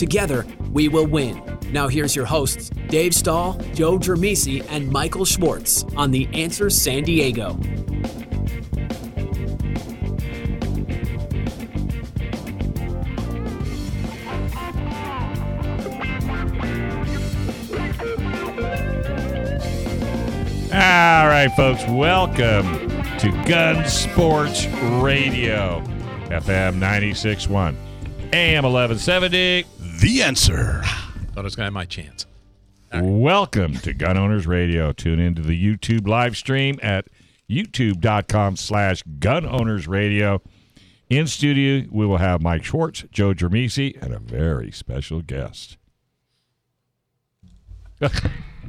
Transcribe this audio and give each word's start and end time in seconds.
Together, 0.00 0.46
we 0.72 0.88
will 0.88 1.06
win. 1.06 1.42
Now, 1.72 1.86
here's 1.86 2.16
your 2.16 2.24
hosts, 2.24 2.70
Dave 2.88 3.14
Stahl, 3.14 3.60
Joe 3.74 3.98
Germisi, 3.98 4.64
and 4.70 4.90
Michael 4.90 5.26
Schwartz 5.26 5.84
on 5.94 6.10
The 6.10 6.26
Answer 6.32 6.70
San 6.70 7.02
Diego. 7.02 7.48
All 20.72 21.28
right, 21.28 21.52
folks, 21.54 21.84
welcome 21.88 22.88
to 23.18 23.30
Gun 23.46 23.86
Sports 23.86 24.64
Radio, 24.64 25.82
FM 26.30 26.78
96.1, 26.78 27.76
AM 28.32 28.64
1170. 28.64 29.79
The 30.00 30.22
answer. 30.22 30.80
Thought 31.34 31.40
I 31.40 31.42
was 31.42 31.54
going 31.54 31.64
to 31.64 31.64
have 31.64 31.72
my 31.74 31.84
chance. 31.84 32.24
Welcome 32.90 33.74
to 33.80 33.92
Gun 33.92 34.16
Owners 34.16 34.46
Radio. 34.46 34.92
Tune 34.92 35.20
into 35.20 35.42
the 35.42 35.52
YouTube 35.52 36.08
live 36.08 36.38
stream 36.38 36.80
at 36.82 37.08
youtube.com 37.50 38.56
slash 38.56 39.02
gun 39.18 39.44
owners 39.44 39.86
radio. 39.86 40.40
In 41.10 41.26
studio, 41.26 41.86
we 41.90 42.06
will 42.06 42.16
have 42.16 42.40
Mike 42.40 42.64
Schwartz, 42.64 43.04
Joe 43.12 43.34
Germisi, 43.34 44.00
and 44.00 44.14
a 44.14 44.18
very 44.18 44.70
special 44.70 45.20
guest. 45.20 45.76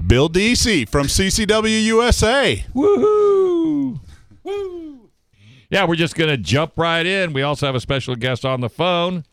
Bill 0.06 0.28
DC 0.28 0.90
from 0.90 1.08
CCW 1.08 1.82
USA. 1.86 2.66
Woohoo! 2.76 4.02
Woo! 4.44 5.10
Yeah, 5.70 5.86
we're 5.86 5.96
just 5.96 6.16
going 6.16 6.30
to 6.30 6.36
jump 6.36 6.74
right 6.76 7.06
in. 7.06 7.32
We 7.32 7.42
also 7.42 7.68
have 7.68 7.76
a 7.76 7.80
special 7.80 8.18
guest 8.18 8.44
on 8.44 8.60
the 8.60 8.70
phone. 8.70 9.24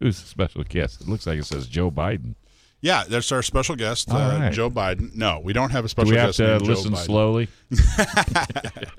Who's 0.00 0.20
the 0.20 0.28
special 0.28 0.62
guest? 0.64 1.00
It 1.00 1.08
looks 1.08 1.26
like 1.26 1.38
it 1.38 1.44
says 1.44 1.66
Joe 1.66 1.90
Biden. 1.90 2.34
Yeah, 2.80 3.02
that's 3.08 3.32
our 3.32 3.42
special 3.42 3.74
guest, 3.74 4.08
uh, 4.12 4.38
right. 4.40 4.52
Joe 4.52 4.70
Biden. 4.70 5.12
No, 5.16 5.40
we 5.42 5.52
don't 5.52 5.70
have 5.70 5.84
a 5.84 5.88
Do 5.88 5.90
special 5.90 6.10
we 6.12 6.16
have 6.16 6.28
guest 6.28 6.36
to 6.36 6.46
named 6.46 6.64
Joe 6.64 6.70
listen 6.70 6.92
Biden. 6.92 7.04
slowly? 7.04 7.48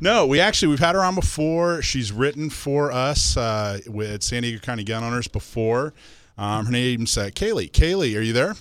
No, 0.00 0.26
we 0.26 0.40
actually 0.40 0.66
we've 0.68 0.80
had 0.80 0.96
her 0.96 1.04
on 1.04 1.14
before. 1.14 1.80
She's 1.80 2.10
written 2.10 2.50
for 2.50 2.90
us 2.90 3.36
uh, 3.36 3.78
with 3.86 4.24
San 4.24 4.42
Diego 4.42 4.58
County 4.58 4.82
Gun 4.82 5.04
Owners 5.04 5.28
before. 5.28 5.94
Um, 6.36 6.66
her 6.66 6.72
name's 6.72 7.16
uh, 7.16 7.26
Kaylee. 7.26 7.70
Kaylee, 7.70 8.18
are 8.18 8.20
you 8.20 8.32
there? 8.32 8.56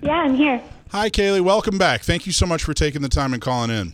Yeah, 0.00 0.12
I'm 0.22 0.34
here. 0.34 0.62
Hi, 0.92 1.10
Kaylee. 1.10 1.42
Welcome 1.42 1.76
back. 1.76 2.00
Thank 2.04 2.24
you 2.24 2.32
so 2.32 2.46
much 2.46 2.64
for 2.64 2.72
taking 2.72 3.02
the 3.02 3.10
time 3.10 3.34
and 3.34 3.42
calling 3.42 3.70
in. 3.70 3.92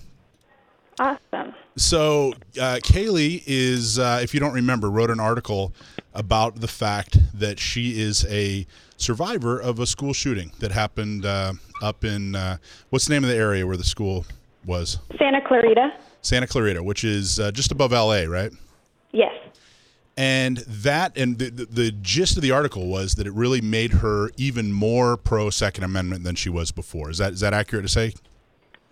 Awesome. 1.01 1.53
So, 1.77 2.35
uh, 2.61 2.79
Kaylee 2.85 3.43
is, 3.45 3.99
uh, 3.99 4.21
if 4.23 4.33
you 4.33 4.39
don't 4.39 4.53
remember, 4.55 4.89
wrote 4.89 5.11
an 5.11 5.19
article 5.19 5.75
about 6.15 6.61
the 6.61 6.69
fact 6.69 7.19
that 7.39 7.59
she 7.59 8.01
is 8.01 8.25
a 8.27 8.67
survivor 8.97 9.59
of 9.59 9.81
a 9.81 9.87
school 9.87 10.13
shooting 10.13 10.53
that 10.61 10.73
happened 10.73 11.27
uh, 11.27 11.53
up 11.83 12.05
in, 12.05 12.35
uh, 12.35 12.57
what's 12.91 13.07
the 13.07 13.15
name 13.15 13.25
of 13.25 13.31
the 13.31 13.37
area 13.37 13.67
where 13.67 13.77
the 13.77 13.85
school 13.85 14.25
was? 14.65 14.99
Santa 15.19 15.41
Clarita. 15.47 15.93
Santa 16.23 16.47
Clarita, 16.47 16.83
which 16.83 17.05
is 17.05 17.39
uh, 17.39 17.51
just 17.51 17.73
above 17.73 17.93
LA, 17.93 18.23
right? 18.23 18.53
Yes. 19.13 19.33
And 20.17 20.59
that, 20.59 21.17
and 21.17 21.39
the, 21.39 21.51
the, 21.51 21.65
the 21.67 21.91
gist 21.91 22.37
of 22.37 22.43
the 22.43 22.53
article 22.53 22.87
was 22.87 23.17
that 23.17 23.27
it 23.27 23.33
really 23.33 23.61
made 23.61 23.95
her 23.95 24.31
even 24.37 24.73
more 24.73 25.17
pro 25.17 25.51
Second 25.51 25.85
Amendment 25.85 26.23
than 26.23 26.37
she 26.37 26.49
was 26.49 26.71
before. 26.71 27.11
Is 27.11 27.19
that 27.19 27.33
is 27.33 27.41
that 27.41 27.53
accurate 27.53 27.85
to 27.85 27.89
say? 27.89 28.15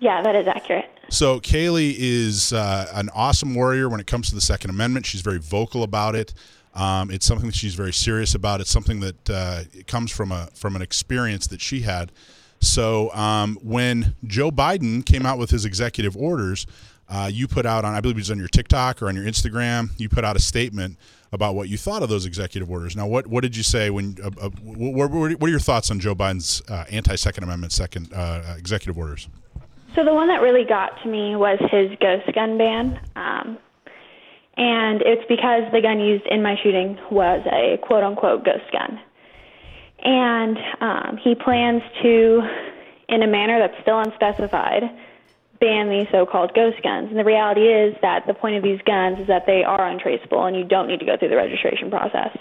Yeah, 0.00 0.20
that 0.20 0.34
is 0.34 0.48
accurate. 0.48 0.91
So 1.10 1.38
Kaylee 1.38 1.94
is 1.97 2.52
uh, 2.52 2.91
an 2.92 3.08
awesome 3.14 3.54
warrior 3.54 3.88
when 3.88 4.00
it 4.00 4.08
comes 4.08 4.30
to 4.30 4.34
the 4.34 4.41
Second 4.41 4.70
Amendment. 4.70 5.06
She's 5.06 5.20
very 5.20 5.38
vocal 5.38 5.84
about 5.84 6.16
it. 6.16 6.34
Um, 6.75 7.10
it's 7.10 7.27
something 7.27 7.47
that 7.47 7.55
she's 7.55 7.75
very 7.75 7.93
serious 7.93 8.34
about. 8.34 8.60
It's 8.60 8.71
something 8.71 9.00
that 9.00 9.31
uh, 9.31 9.62
it 9.72 9.87
comes 9.87 10.10
from 10.10 10.33
a 10.33 10.49
from 10.55 10.77
an 10.77 10.83
experience 10.83 11.47
that 11.49 11.60
she 11.60 11.81
had. 11.81 12.12
So 12.60 13.12
um, 13.12 13.59
when 13.62 14.15
Joe 14.27 14.50
Biden 14.50 15.05
came 15.05 15.27
out 15.27 15.38
with 15.38 15.50
his 15.50 15.65
executive 15.65 16.16
orders, 16.16 16.66
uh, 17.09 17.28
you 17.31 17.47
put 17.49 17.66
out 17.66 17.84
on 17.84 17.94
I 17.94 18.00
believe 18.00 18.16
it 18.16 18.21
was 18.21 18.31
on 18.31 18.38
your 18.38 18.49
TikTok 18.49 19.03
or 19.03 19.09
on 19.09 19.16
your 19.16 19.25
Instagram. 19.25 19.91
You 19.99 20.09
put 20.09 20.25
out 20.25 20.37
a 20.37 20.41
statement 20.41 20.97
about 21.33 21.55
what 21.55 21.69
you 21.69 21.77
thought 21.77 22.03
of 22.03 22.09
those 22.09 22.27
executive 22.27 22.71
orders. 22.71 22.94
Now, 22.94 23.06
what 23.06 23.27
what 23.27 23.43
did 23.43 23.56
you 23.56 23.62
say 23.62 23.91
when? 23.91 24.16
Uh, 24.22 24.31
uh, 24.41 24.50
what, 24.62 25.10
what 25.10 25.43
are 25.43 25.49
your 25.49 25.60
thoughts 25.60 25.91
on 25.91 26.00
Joe 26.00 26.15
Biden's 26.15 26.62
uh, 26.69 26.84
anti 26.91 27.16
Second 27.16 27.44
Amendment 27.44 27.72
second 27.72 28.12
uh, 28.15 28.54
executive 28.56 28.97
orders? 28.97 29.28
So 29.94 30.04
the 30.04 30.15
one 30.15 30.28
that 30.28 30.41
really 30.41 30.65
got 30.65 31.03
to 31.03 31.09
me 31.09 31.37
was 31.37 31.59
his 31.71 31.91
ghost 32.00 32.33
gun 32.34 32.56
ban. 32.56 32.99
Um, 33.15 33.59
and 34.56 35.00
it's 35.02 35.24
because 35.28 35.64
the 35.72 35.80
gun 35.80 36.00
used 36.00 36.26
in 36.26 36.42
my 36.42 36.56
shooting 36.62 36.98
was 37.10 37.40
a 37.46 37.78
quote 37.86 38.04
unquote 38.04 38.44
ghost 38.44 38.70
gun. 38.70 39.00
And 40.04 40.58
um, 40.80 41.16
he 41.22 41.34
plans 41.34 41.82
to, 42.02 42.42
in 43.08 43.22
a 43.22 43.26
manner 43.26 43.58
that's 43.58 43.80
still 43.82 44.00
unspecified, 44.00 44.82
ban 45.60 45.88
these 45.88 46.08
so 46.10 46.26
called 46.26 46.52
ghost 46.54 46.82
guns. 46.82 47.08
And 47.08 47.18
the 47.18 47.24
reality 47.24 47.62
is 47.62 47.94
that 48.02 48.26
the 48.26 48.34
point 48.34 48.56
of 48.56 48.62
these 48.62 48.80
guns 48.84 49.20
is 49.20 49.28
that 49.28 49.46
they 49.46 49.62
are 49.62 49.88
untraceable 49.88 50.44
and 50.44 50.56
you 50.56 50.64
don't 50.64 50.88
need 50.88 50.98
to 51.00 51.06
go 51.06 51.16
through 51.16 51.28
the 51.28 51.36
registration 51.36 51.88
process. 51.88 52.36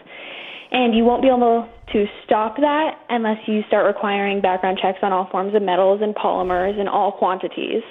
And 0.72 0.96
you 0.96 1.04
won't 1.04 1.22
be 1.22 1.28
able 1.28 1.70
to 1.94 2.06
stop 2.26 2.56
that 2.58 2.98
unless 3.10 3.38
you 3.48 3.62
start 3.68 3.86
requiring 3.86 4.42
background 4.42 4.80
checks 4.82 5.00
on 5.04 5.14
all 5.14 5.30
forms 5.30 5.54
of 5.54 5.62
metals 5.62 6.02
and 6.02 6.16
polymers 6.16 6.80
in 6.80 6.88
all 6.88 7.12
quantities, 7.12 7.84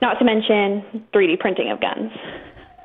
not 0.00 0.14
to 0.18 0.24
mention 0.24 1.06
3D 1.12 1.38
printing 1.38 1.70
of 1.70 1.80
guns. 1.80 2.10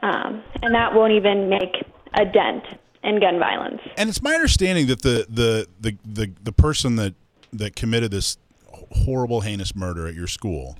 Um, 0.03 0.43
and 0.61 0.73
that 0.75 0.93
won't 0.93 1.13
even 1.13 1.49
make 1.49 1.83
a 2.13 2.25
dent 2.25 2.63
in 3.03 3.19
gun 3.19 3.39
violence. 3.39 3.81
And 3.97 4.09
it's 4.09 4.21
my 4.21 4.33
understanding 4.33 4.87
that 4.87 5.01
the 5.01 5.25
the 5.29 5.67
the 5.79 5.97
the, 6.05 6.31
the 6.43 6.51
person 6.51 6.95
that 6.97 7.13
that 7.53 7.75
committed 7.75 8.11
this 8.11 8.37
horrible, 9.05 9.41
heinous 9.41 9.75
murder 9.75 10.07
at 10.07 10.13
your 10.13 10.27
school 10.27 10.77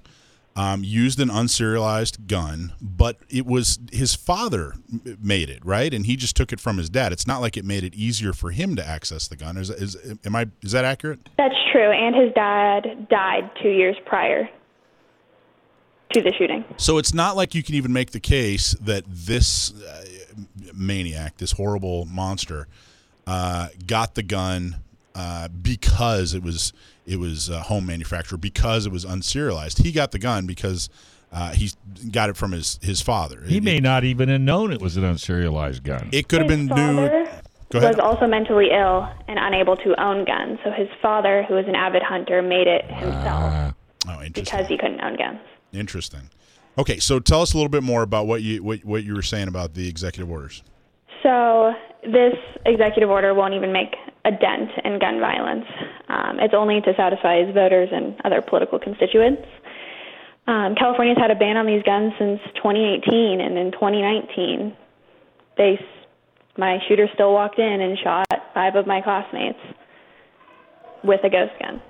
um, 0.57 0.83
used 0.83 1.19
an 1.19 1.29
unserialized 1.29 2.25
gun, 2.27 2.73
but 2.81 3.17
it 3.29 3.45
was 3.45 3.79
his 3.91 4.15
father 4.15 4.73
made 5.21 5.49
it 5.49 5.63
right, 5.63 5.93
and 5.93 6.07
he 6.07 6.15
just 6.15 6.35
took 6.35 6.51
it 6.51 6.59
from 6.59 6.77
his 6.77 6.89
dad. 6.89 7.13
It's 7.13 7.27
not 7.27 7.41
like 7.41 7.55
it 7.57 7.63
made 7.63 7.83
it 7.83 7.93
easier 7.93 8.33
for 8.33 8.49
him 8.49 8.75
to 8.75 8.85
access 8.85 9.27
the 9.27 9.35
gun. 9.35 9.55
Is, 9.55 9.69
is 9.69 10.17
am 10.25 10.35
I 10.35 10.47
is 10.63 10.71
that 10.71 10.83
accurate? 10.83 11.19
That's 11.37 11.55
true. 11.71 11.91
And 11.91 12.15
his 12.15 12.33
dad 12.33 13.07
died 13.07 13.51
two 13.61 13.69
years 13.69 13.95
prior 14.05 14.49
to 16.11 16.21
the 16.21 16.33
shooting. 16.37 16.63
So 16.77 16.97
it's 16.97 17.13
not 17.13 17.35
like 17.35 17.53
you 17.53 17.63
can 17.63 17.75
even 17.75 17.93
make 17.93 18.11
the 18.11 18.19
case 18.19 18.71
that 18.81 19.03
this 19.07 19.73
uh, 19.81 20.05
maniac, 20.73 21.37
this 21.37 21.53
horrible 21.53 22.05
monster, 22.05 22.67
uh, 23.25 23.69
got 23.85 24.15
the 24.15 24.23
gun 24.23 24.77
uh, 25.15 25.47
because 25.47 26.33
it 26.33 26.43
was 26.43 26.73
it 27.05 27.19
was 27.19 27.49
uh, 27.49 27.61
home 27.61 27.85
manufactured, 27.85 28.37
because 28.37 28.85
it 28.85 28.91
was 28.91 29.05
unserialized. 29.05 29.81
He 29.83 29.91
got 29.91 30.11
the 30.11 30.19
gun 30.19 30.45
because 30.45 30.89
uh, 31.31 31.51
he 31.51 31.71
got 32.11 32.29
it 32.29 32.37
from 32.37 32.51
his 32.51 32.79
his 32.81 33.01
father. 33.01 33.41
He 33.45 33.57
it, 33.57 33.63
may 33.63 33.79
not 33.79 34.03
even 34.03 34.29
have 34.29 34.41
known 34.41 34.71
it 34.71 34.81
was 34.81 34.97
an 34.97 35.03
unserialized 35.03 35.83
gun. 35.83 36.09
It 36.11 36.27
could 36.27 36.39
have 36.39 36.47
been 36.47 36.67
new. 36.67 37.07
father 37.07 37.41
Go 37.69 37.79
ahead. 37.79 37.97
was 37.97 37.99
also 37.99 38.27
mentally 38.27 38.69
ill 38.71 39.09
and 39.27 39.37
unable 39.37 39.75
to 39.77 40.01
own 40.01 40.23
guns. 40.23 40.59
So 40.63 40.71
his 40.71 40.87
father, 41.01 41.43
who 41.43 41.55
was 41.55 41.65
an 41.67 41.75
avid 41.75 42.01
hunter, 42.01 42.41
made 42.41 42.67
it 42.67 42.85
himself 42.85 43.73
Oh, 44.07 44.23
because 44.33 44.67
he 44.67 44.77
couldn't 44.77 45.01
own 45.01 45.17
guns. 45.17 45.39
Interesting. 45.73 46.29
Okay, 46.77 46.99
so 46.99 47.19
tell 47.19 47.41
us 47.41 47.53
a 47.53 47.57
little 47.57 47.69
bit 47.69 47.83
more 47.83 48.03
about 48.03 48.27
what 48.27 48.43
you 48.43 48.63
what, 48.63 48.85
what 48.85 49.03
you 49.03 49.15
were 49.15 49.23
saying 49.23 49.47
about 49.47 49.73
the 49.73 49.87
executive 49.87 50.29
orders. 50.29 50.63
So 51.23 51.73
this 52.03 52.35
executive 52.65 53.09
order 53.09 53.33
won't 53.33 53.53
even 53.53 53.71
make 53.71 53.95
a 54.25 54.31
dent 54.31 54.69
in 54.83 54.99
gun 54.99 55.19
violence. 55.19 55.65
Um, 56.09 56.39
it's 56.39 56.53
only 56.53 56.81
to 56.81 56.93
satisfy 56.95 57.51
voters 57.51 57.89
and 57.91 58.15
other 58.23 58.41
political 58.41 58.79
constituents. 58.79 59.43
Um, 60.47 60.75
California's 60.75 61.17
had 61.17 61.31
a 61.31 61.35
ban 61.35 61.57
on 61.57 61.65
these 61.65 61.83
guns 61.83 62.13
since 62.17 62.39
2018, 62.55 63.41
and 63.41 63.57
in 63.57 63.71
2019, 63.71 64.75
they 65.57 65.79
my 66.57 66.79
shooter 66.87 67.07
still 67.13 67.33
walked 67.33 67.59
in 67.59 67.81
and 67.81 67.97
shot 67.99 68.25
five 68.53 68.75
of 68.75 68.87
my 68.87 69.01
classmates 69.01 69.59
with 71.03 71.19
a 71.23 71.29
ghost 71.29 71.53
gun. 71.61 71.81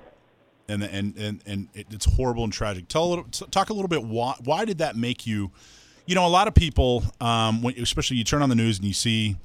And 0.68 0.82
and 0.82 1.16
and 1.16 1.42
and 1.46 1.68
it- 1.74 1.86
it's 1.90 2.04
horrible 2.04 2.44
and 2.44 2.52
tragic. 2.52 2.88
Tell 2.88 3.04
a 3.04 3.08
little, 3.08 3.24
talk 3.24 3.70
a 3.70 3.72
little 3.72 3.88
bit. 3.88 4.04
Why 4.04 4.34
why 4.44 4.64
did 4.64 4.78
that 4.78 4.96
make 4.96 5.26
you? 5.26 5.50
You 6.06 6.14
know, 6.14 6.26
a 6.26 6.28
lot 6.28 6.48
of 6.48 6.54
people, 6.54 7.04
um, 7.20 7.60
when, 7.62 7.78
especially 7.78 8.16
you 8.16 8.24
turn 8.24 8.40
on 8.40 8.48
the 8.48 8.54
news 8.54 8.78
and 8.78 8.86
you 8.86 8.94
see 8.94 9.36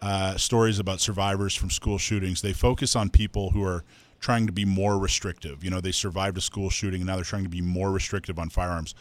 uh, 0.00 0.36
stories 0.36 0.78
about 0.78 1.00
survivors 1.00 1.54
from 1.54 1.68
school 1.70 1.98
shootings, 1.98 2.42
they 2.42 2.52
focus 2.52 2.94
on 2.94 3.10
people 3.10 3.50
who 3.50 3.64
are 3.64 3.82
trying 4.20 4.46
to 4.46 4.52
be 4.52 4.64
more 4.64 4.98
restrictive. 4.98 5.64
You 5.64 5.70
know, 5.70 5.80
they 5.80 5.90
survived 5.90 6.38
a 6.38 6.40
school 6.40 6.70
shooting 6.70 7.00
and 7.00 7.08
now 7.08 7.16
they're 7.16 7.24
trying 7.24 7.42
to 7.42 7.48
be 7.48 7.60
more 7.60 7.90
restrictive 7.90 8.38
on 8.38 8.50
firearms. 8.50 8.94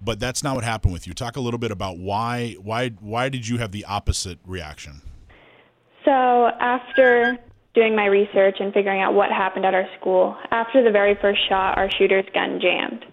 But 0.00 0.20
that's 0.20 0.44
not 0.44 0.54
what 0.54 0.62
happened 0.62 0.92
with 0.92 1.08
you. 1.08 1.14
Talk 1.14 1.36
a 1.36 1.40
little 1.40 1.58
bit 1.58 1.72
about 1.72 1.98
why 1.98 2.54
why 2.60 2.90
why 3.00 3.28
did 3.28 3.48
you 3.48 3.58
have 3.58 3.72
the 3.72 3.84
opposite 3.84 4.38
reaction? 4.46 5.02
So, 6.04 6.12
after 6.60 7.38
doing 7.78 7.94
my 7.94 8.06
research 8.06 8.56
and 8.58 8.74
figuring 8.74 9.00
out 9.00 9.14
what 9.14 9.30
happened 9.30 9.64
at 9.64 9.72
our 9.72 9.86
school, 10.00 10.36
after 10.50 10.82
the 10.82 10.90
very 10.90 11.16
first 11.22 11.38
shot, 11.48 11.78
our 11.78 11.88
shooter's 11.96 12.24
gun 12.34 12.58
jammed. 12.60 13.04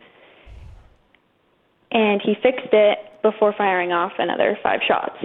And 1.91 2.19
he 2.19 2.33
fixed 2.41 2.73
it 2.73 2.97
before 3.21 3.53
firing 3.55 3.91
off 3.91 4.13
another 4.17 4.57
five 4.63 4.79
shots. 4.87 5.17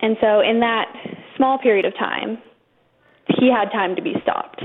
And 0.00 0.16
so, 0.20 0.40
in 0.40 0.60
that 0.60 0.92
small 1.36 1.58
period 1.58 1.86
of 1.86 1.94
time, 1.94 2.36
he 3.40 3.50
had 3.50 3.72
time 3.72 3.96
to 3.96 4.02
be 4.02 4.12
stopped. 4.22 4.62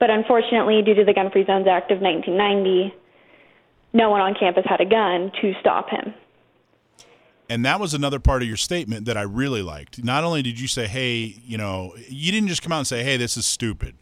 But 0.00 0.08
unfortunately, 0.08 0.80
due 0.82 0.94
to 0.94 1.04
the 1.04 1.12
Gun 1.12 1.30
Free 1.30 1.44
Zones 1.44 1.66
Act 1.68 1.90
of 1.90 2.00
1990, 2.00 2.94
no 3.92 4.08
one 4.08 4.22
on 4.22 4.34
campus 4.34 4.64
had 4.66 4.80
a 4.80 4.88
gun 4.88 5.30
to 5.42 5.52
stop 5.60 5.90
him. 5.90 6.14
And 7.48 7.64
that 7.64 7.78
was 7.78 7.92
another 7.92 8.18
part 8.18 8.40
of 8.42 8.48
your 8.48 8.56
statement 8.56 9.04
that 9.06 9.16
I 9.18 9.22
really 9.22 9.60
liked. 9.62 10.02
Not 10.02 10.24
only 10.24 10.42
did 10.42 10.58
you 10.58 10.66
say, 10.66 10.86
"Hey, 10.86 11.36
you 11.44 11.58
know," 11.58 11.94
you 12.08 12.32
didn't 12.32 12.48
just 12.48 12.62
come 12.62 12.72
out 12.72 12.78
and 12.78 12.86
say, 12.86 13.02
"Hey, 13.04 13.16
this 13.18 13.36
is 13.36 13.44
stupid." 13.46 13.96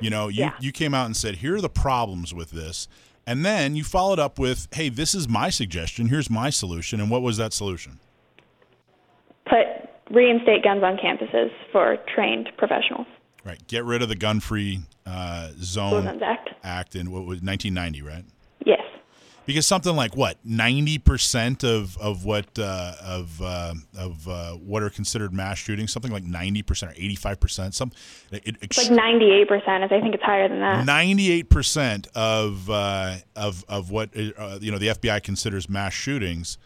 You 0.00 0.10
know, 0.10 0.28
you 0.28 0.42
Yeah. 0.44 0.52
you 0.60 0.70
came 0.72 0.94
out 0.94 1.06
and 1.06 1.16
said, 1.16 1.36
"Here 1.36 1.56
are 1.56 1.60
the 1.60 1.68
problems 1.68 2.32
with 2.32 2.50
this." 2.50 2.86
And 3.26 3.44
then 3.44 3.74
you 3.74 3.82
followed 3.84 4.18
up 4.18 4.38
with, 4.38 4.68
"Hey, 4.74 4.90
this 4.90 5.14
is 5.14 5.28
my 5.28 5.50
suggestion. 5.50 6.08
Here's 6.08 6.30
my 6.30 6.50
solution." 6.50 7.00
And 7.00 7.10
what 7.10 7.22
was 7.22 7.36
that 7.38 7.52
solution? 7.52 7.98
Put 9.46 9.66
reinstate 10.10 10.62
guns 10.62 10.82
on 10.82 10.96
campuses 10.96 11.50
for 11.72 11.96
trained 12.14 12.50
professionals. 12.56 13.06
Right. 13.44 13.64
Get 13.66 13.84
rid 13.84 14.02
of 14.02 14.08
the 14.08 14.14
gun-free 14.16 14.80
uh, 15.06 15.50
zone 15.56 16.06
Act. 16.22 16.50
act 16.62 16.94
in 16.96 17.10
what 17.10 17.26
was 17.26 17.42
1990, 17.42 18.02
right? 18.02 18.24
Because 19.46 19.66
something 19.66 19.94
like 19.94 20.16
what 20.16 20.38
90 20.44 20.98
percent 20.98 21.64
of 21.64 21.98
of 21.98 22.24
what 22.24 22.58
uh, 22.58 22.92
of 23.02 23.40
uh, 23.42 23.74
of 23.96 24.26
uh, 24.28 24.52
what 24.52 24.82
are 24.82 24.90
considered 24.90 25.32
mass 25.32 25.58
shootings, 25.58 25.92
something 25.92 26.12
like 26.12 26.24
90 26.24 26.62
percent 26.62 26.92
or 26.92 26.94
85 26.96 27.40
percent, 27.40 27.74
some 27.74 27.92
it, 28.30 28.56
It's 28.62 28.90
like 28.90 28.98
98%, 28.98 29.84
as 29.84 29.92
I 29.92 30.00
think 30.00 30.14
it's 30.14 30.22
higher 30.22 30.48
than 30.48 30.60
that. 30.60 30.86
Ninety-eight 30.86 31.50
percent 31.50 32.06
of 32.14 32.70
uh, 32.70 33.16
of 33.36 33.64
of 33.68 33.90
what 33.90 34.10
uh, 34.16 34.58
you 34.60 34.72
know 34.72 34.78
the 34.78 34.88
FBI 34.88 35.22
considers 35.22 35.68
mass 35.68 35.92
shootings 35.92 36.58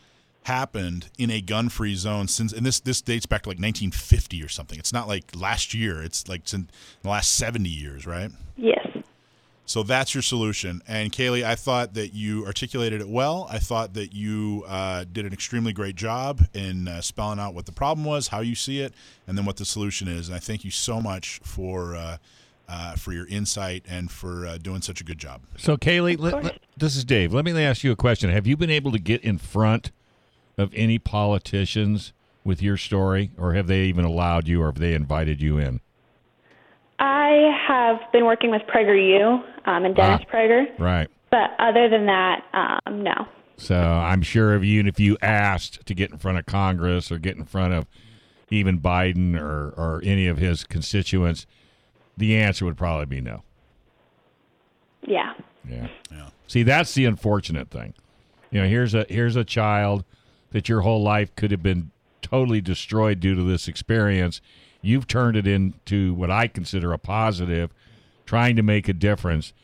happened 0.45 1.11
in 1.19 1.31
a 1.31 1.43
gun-free 1.43 1.95
zone 1.95 2.27
since, 2.27 2.53
and 2.53 2.65
this 2.65 2.81
this 2.81 3.03
dates 3.03 3.27
back 3.27 3.43
to 3.43 3.49
like 3.51 3.59
1950 3.59 4.43
or 4.43 4.49
something. 4.49 4.79
It's 4.79 4.93
not 4.93 5.07
like 5.07 5.25
last 5.37 5.75
year. 5.75 6.03
It's 6.03 6.27
like 6.29 6.51
in 6.53 6.69
the 7.03 7.09
last 7.11 7.35
70 7.35 7.69
years, 7.69 8.07
right? 8.07 8.31
Yes. 8.57 8.88
So 9.69 9.83
that's 9.83 10.15
your 10.15 10.23
solution. 10.23 10.81
And 10.89 11.13
Kaylee, 11.13 11.45
I 11.45 11.55
thought 11.55 11.93
that 11.93 12.15
you 12.15 12.47
articulated 12.47 13.03
it 13.03 13.09
well. 13.09 13.47
I 13.51 13.59
thought 13.59 13.93
that 13.95 14.15
you 14.15 14.65
uh, 14.67 15.05
did 15.13 15.27
an 15.27 15.33
extremely 15.35 15.75
great 15.75 15.95
job 15.95 16.41
in 16.55 16.89
uh, 16.89 17.03
spelling 17.03 17.39
out 17.39 17.53
what 17.53 17.67
the 17.67 17.73
problem 17.73 18.07
was, 18.07 18.29
how 18.29 18.41
you 18.41 18.55
see 18.55 18.81
it, 18.81 18.95
and 19.27 19.37
then 19.37 19.45
what 19.45 19.59
the 19.59 19.67
solution 19.67 20.09
is. 20.09 20.29
And 20.29 20.37
I 20.37 20.39
thank 20.39 20.65
you 20.65 20.71
so 20.71 21.03
much 21.03 21.39
for 21.45 21.95
uh, 21.95 22.17
uh, 22.67 22.95
for 22.95 23.13
your 23.13 23.27
insight 23.27 23.85
and 23.87 24.11
for 24.11 24.47
uh, 24.47 24.57
doing 24.57 24.81
such 24.81 25.03
a 25.03 25.05
good 25.05 25.19
job. 25.19 25.43
So, 25.59 25.77
Kaylee, 25.77 26.19
let, 26.19 26.33
course. 26.33 26.45
let- 26.45 26.61
this 26.79 26.97
is 26.97 27.05
Dave. 27.05 27.35
Let 27.35 27.45
me 27.45 27.53
ask 27.63 27.85
you 27.85 27.93
a 27.93 27.97
question. 27.97 28.31
Have 28.31 28.47
you 28.47 28.57
been 28.57 28.71
able 28.71 28.93
to 28.93 28.99
get 28.99 29.23
in 29.23 29.37
front 29.37 29.91
of 30.57 30.73
any 30.75 30.99
politicians 30.99 32.15
with 32.43 32.63
your 32.63 32.79
story, 32.79 33.33
or 33.37 33.53
have 33.53 33.67
they 33.67 33.83
even 33.83 34.07
allowed 34.07 34.49
you, 34.49 34.63
or 34.63 34.67
have 34.67 34.79
they 34.79 34.95
invited 34.95 35.43
you 35.43 35.59
in? 35.59 35.81
I 36.99 37.53
have 37.69 38.01
been 38.13 38.25
working 38.25 38.51
with 38.51 38.63
PragerU 38.63 39.45
um, 39.69 39.85
and 39.85 39.95
Dennis 39.95 40.23
Ah. 40.27 40.33
Prager, 40.33 40.67
Right. 40.79 41.09
but 41.31 41.51
other 41.59 41.89
than 41.89 42.07
that, 42.07 42.43
um, 42.53 43.03
no. 43.03 43.27
So 43.57 43.77
I'm 43.77 44.23
sure 44.23 44.55
if 44.55 44.65
you 44.65 44.85
if 44.87 44.99
you 45.01 45.17
asked 45.21 45.85
to 45.87 45.95
get 45.95 46.11
in 46.13 46.19
front 46.19 46.39
of 46.39 46.47
Congress 46.47 47.11
or 47.13 47.19
get 47.19 47.37
in 47.37 47.45
front 47.45 47.75
of 47.75 47.87
even 48.51 48.79
Biden 48.81 49.37
or 49.39 49.75
or 49.77 50.01
any 50.05 50.27
of 50.29 50.39
his 50.39 50.65
constituents, 50.65 51.45
the 52.17 52.37
answer 52.37 52.65
would 52.65 52.77
probably 52.77 53.07
be 53.07 53.21
no. 53.21 53.43
Yeah. 55.07 55.35
Yeah. 55.69 55.89
Yeah. 56.11 56.29
See, 56.47 56.63
that's 56.63 56.95
the 56.95 57.05
unfortunate 57.05 57.71
thing. 57.71 57.95
You 58.51 58.63
know, 58.63 58.69
here's 58.69 58.95
a 58.95 59.05
here's 59.09 59.37
a 59.37 59.45
child 59.45 60.05
that 60.51 60.69
your 60.69 60.81
whole 60.83 61.03
life 61.03 61.35
could 61.37 61.51
have 61.51 61.63
been 61.63 61.91
totally 62.23 62.61
destroyed 62.61 63.21
due 63.21 63.35
to 63.35 63.43
this 63.43 63.69
experience. 63.69 64.41
You've 64.81 65.07
turned 65.07 65.37
it 65.37 65.47
into 65.47 66.15
what 66.15 66.31
I 66.31 66.47
consider 66.47 66.93
a 66.93 66.99
positive, 66.99 67.73
trying 68.29 68.57
to 68.57 68.63
make 68.63 68.89
a 68.89 68.93
difference. 68.93 69.55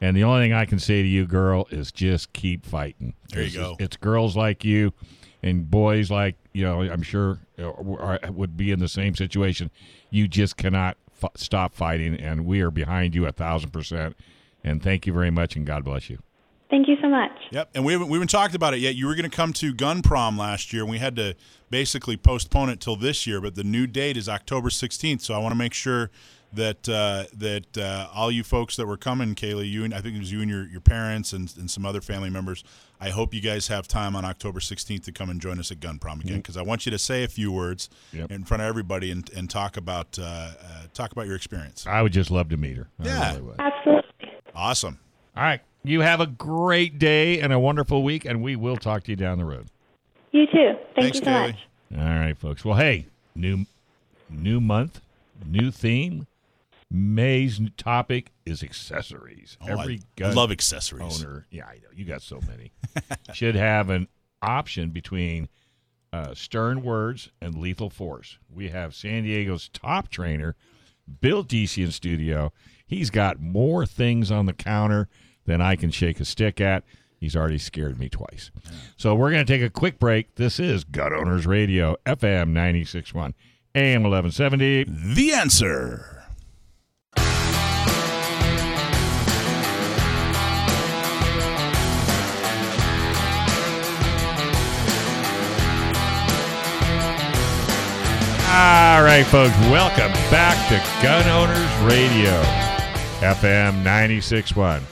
And 0.00 0.16
the 0.16 0.24
only 0.24 0.44
thing 0.46 0.54
I 0.54 0.64
can 0.64 0.78
say 0.78 1.02
to 1.02 1.08
you, 1.08 1.26
girl, 1.26 1.66
is 1.70 1.92
just 1.92 2.32
keep 2.32 2.64
fighting. 2.64 3.12
There 3.30 3.42
you 3.42 3.48
It's- 3.48 3.62
go. 3.62 3.76
It's 3.78 3.96
girls 3.98 4.34
like 4.34 4.64
you 4.64 4.92
and 5.42 5.70
boys 5.70 6.10
like 6.10 6.36
you 6.54 6.64
know. 6.64 6.80
I'm 6.80 7.02
sure 7.02 7.40
uh, 7.58 7.70
are, 7.98 8.18
would 8.30 8.56
be 8.56 8.70
in 8.72 8.78
the 8.80 8.88
same 8.88 9.14
situation. 9.14 9.70
You 10.10 10.26
just 10.26 10.56
cannot 10.56 10.96
f- 11.22 11.30
stop 11.36 11.74
fighting, 11.74 12.16
and 12.16 12.46
we 12.46 12.60
are 12.62 12.70
behind 12.70 13.14
you 13.14 13.26
a 13.26 13.32
thousand 13.32 13.70
percent. 13.70 14.16
And 14.64 14.82
thank 14.82 15.06
you 15.06 15.12
very 15.12 15.30
much, 15.30 15.54
and 15.56 15.66
God 15.66 15.84
bless 15.84 16.08
you. 16.08 16.18
Thank 16.70 16.88
you 16.88 16.96
so 17.02 17.08
much. 17.08 17.30
Yep, 17.50 17.70
and 17.74 17.84
we 17.84 17.92
haven't 17.92 18.08
we 18.08 18.14
haven't 18.14 18.30
talked 18.30 18.54
about 18.54 18.72
it 18.74 18.80
yet. 18.80 18.94
You 18.94 19.06
were 19.06 19.14
going 19.14 19.30
to 19.30 19.36
come 19.36 19.52
to 19.54 19.72
Gun 19.74 20.00
Prom 20.02 20.38
last 20.38 20.72
year, 20.72 20.82
and 20.82 20.90
we 20.90 20.98
had 20.98 21.14
to 21.16 21.34
basically 21.70 22.16
postpone 22.16 22.70
it 22.70 22.80
till 22.80 22.96
this 22.96 23.26
year. 23.26 23.40
But 23.40 23.54
the 23.54 23.64
new 23.64 23.86
date 23.86 24.16
is 24.16 24.28
October 24.30 24.70
16th, 24.70 25.20
so 25.20 25.34
I 25.34 25.38
want 25.38 25.52
to 25.52 25.58
make 25.58 25.74
sure 25.74 26.10
that 26.54 26.88
uh, 26.88 27.24
that 27.36 27.76
uh, 27.78 28.08
all 28.14 28.30
you 28.30 28.42
folks 28.44 28.76
that 28.76 28.86
were 28.86 28.96
coming, 28.96 29.34
Kaylee, 29.34 29.70
you 29.70 29.84
and 29.84 29.94
I 29.94 30.00
think 30.00 30.16
it 30.16 30.18
was 30.18 30.32
you 30.32 30.40
and 30.40 30.50
your, 30.50 30.66
your 30.66 30.80
parents 30.80 31.32
and, 31.32 31.52
and 31.58 31.70
some 31.70 31.84
other 31.86 32.00
family 32.00 32.30
members. 32.30 32.64
I 33.00 33.10
hope 33.10 33.34
you 33.34 33.40
guys 33.40 33.68
have 33.68 33.86
time 33.86 34.16
on 34.16 34.24
October 34.24 34.60
16th 34.60 35.04
to 35.04 35.12
come 35.12 35.28
and 35.28 35.40
join 35.40 35.58
us 35.58 35.70
at 35.70 35.80
Gun 35.80 35.98
Prom 35.98 36.20
again, 36.20 36.36
because 36.38 36.56
I 36.56 36.62
want 36.62 36.86
you 36.86 36.90
to 36.90 36.98
say 36.98 37.22
a 37.24 37.28
few 37.28 37.52
words 37.52 37.90
Yep. 38.12 38.30
in 38.30 38.44
front 38.44 38.62
of 38.62 38.68
everybody 38.68 39.10
and, 39.10 39.28
and 39.36 39.50
talk 39.50 39.76
about 39.76 40.18
uh, 40.18 40.22
uh, 40.22 40.52
talk 40.94 41.12
about 41.12 41.26
your 41.26 41.36
experience. 41.36 41.86
I 41.86 42.00
would 42.02 42.12
just 42.12 42.30
love 42.30 42.48
to 42.50 42.56
meet 42.56 42.76
her. 42.76 42.88
I 43.00 43.04
Yeah. 43.06 43.36
really. 43.36 43.54
Absolutely. 43.58 44.30
Awesome. 44.54 45.00
All 45.36 45.42
right. 45.42 45.60
You 45.82 46.00
have 46.00 46.20
a 46.20 46.26
great 46.26 46.98
day 46.98 47.40
and 47.40 47.52
a 47.52 47.58
wonderful 47.58 48.02
week, 48.02 48.24
and 48.24 48.42
we 48.42 48.56
will 48.56 48.76
talk 48.78 49.04
to 49.04 49.10
you 49.12 49.16
down 49.16 49.36
the 49.38 49.44
road. 49.44 49.66
You 50.32 50.46
too. 50.46 50.72
Thank 50.94 51.12
Thanks, 51.14 51.18
you 51.18 51.24
so 51.24 51.30
Kaylee. 51.30 51.46
much. 51.48 51.58
All 51.98 52.04
right, 52.20 52.38
folks. 52.38 52.64
Well, 52.64 52.76
hey, 52.78 53.06
new 53.34 53.66
new 54.30 54.60
month, 54.60 55.00
new 55.46 55.70
theme. 55.70 56.26
May's 56.96 57.60
topic 57.76 58.30
is 58.46 58.62
accessories. 58.62 59.58
Oh, 59.60 59.66
Every 59.66 60.00
I, 60.22 60.26
I 60.26 60.32
love 60.32 60.52
accessories. 60.52 61.24
owner, 61.24 61.44
yeah, 61.50 61.66
I 61.66 61.74
know 61.78 61.88
you 61.92 62.04
got 62.04 62.22
so 62.22 62.38
many, 62.46 62.70
should 63.32 63.56
have 63.56 63.90
an 63.90 64.06
option 64.40 64.90
between 64.90 65.48
uh, 66.12 66.34
stern 66.34 66.82
words 66.84 67.32
and 67.40 67.56
lethal 67.56 67.90
force. 67.90 68.38
We 68.48 68.68
have 68.68 68.94
San 68.94 69.24
Diego's 69.24 69.68
top 69.72 70.08
trainer, 70.08 70.54
Bill 71.20 71.42
DC 71.42 71.82
in 71.84 71.90
studio. 71.90 72.52
He's 72.86 73.10
got 73.10 73.40
more 73.40 73.86
things 73.86 74.30
on 74.30 74.46
the 74.46 74.52
counter 74.52 75.08
than 75.46 75.60
I 75.60 75.74
can 75.74 75.90
shake 75.90 76.20
a 76.20 76.24
stick 76.24 76.60
at. 76.60 76.84
He's 77.18 77.34
already 77.34 77.58
scared 77.58 77.98
me 77.98 78.08
twice. 78.08 78.52
So 78.96 79.16
we're 79.16 79.32
going 79.32 79.44
to 79.44 79.52
take 79.52 79.62
a 79.62 79.70
quick 79.70 79.98
break. 79.98 80.36
This 80.36 80.60
is 80.60 80.84
Gun 80.84 81.12
Owners 81.12 81.44
Radio, 81.44 81.96
FM 82.06 82.52
96.1, 82.52 83.34
AM 83.74 84.04
1170. 84.04 84.84
The 84.84 85.32
answer. 85.32 86.13
Right, 99.18 99.26
folks, 99.26 99.56
welcome 99.70 100.10
back 100.28 100.56
to 100.68 101.00
Gun 101.00 101.28
Owners 101.28 101.88
Radio, 101.88 102.32
FM 103.20 103.84
96.1, 103.84 104.82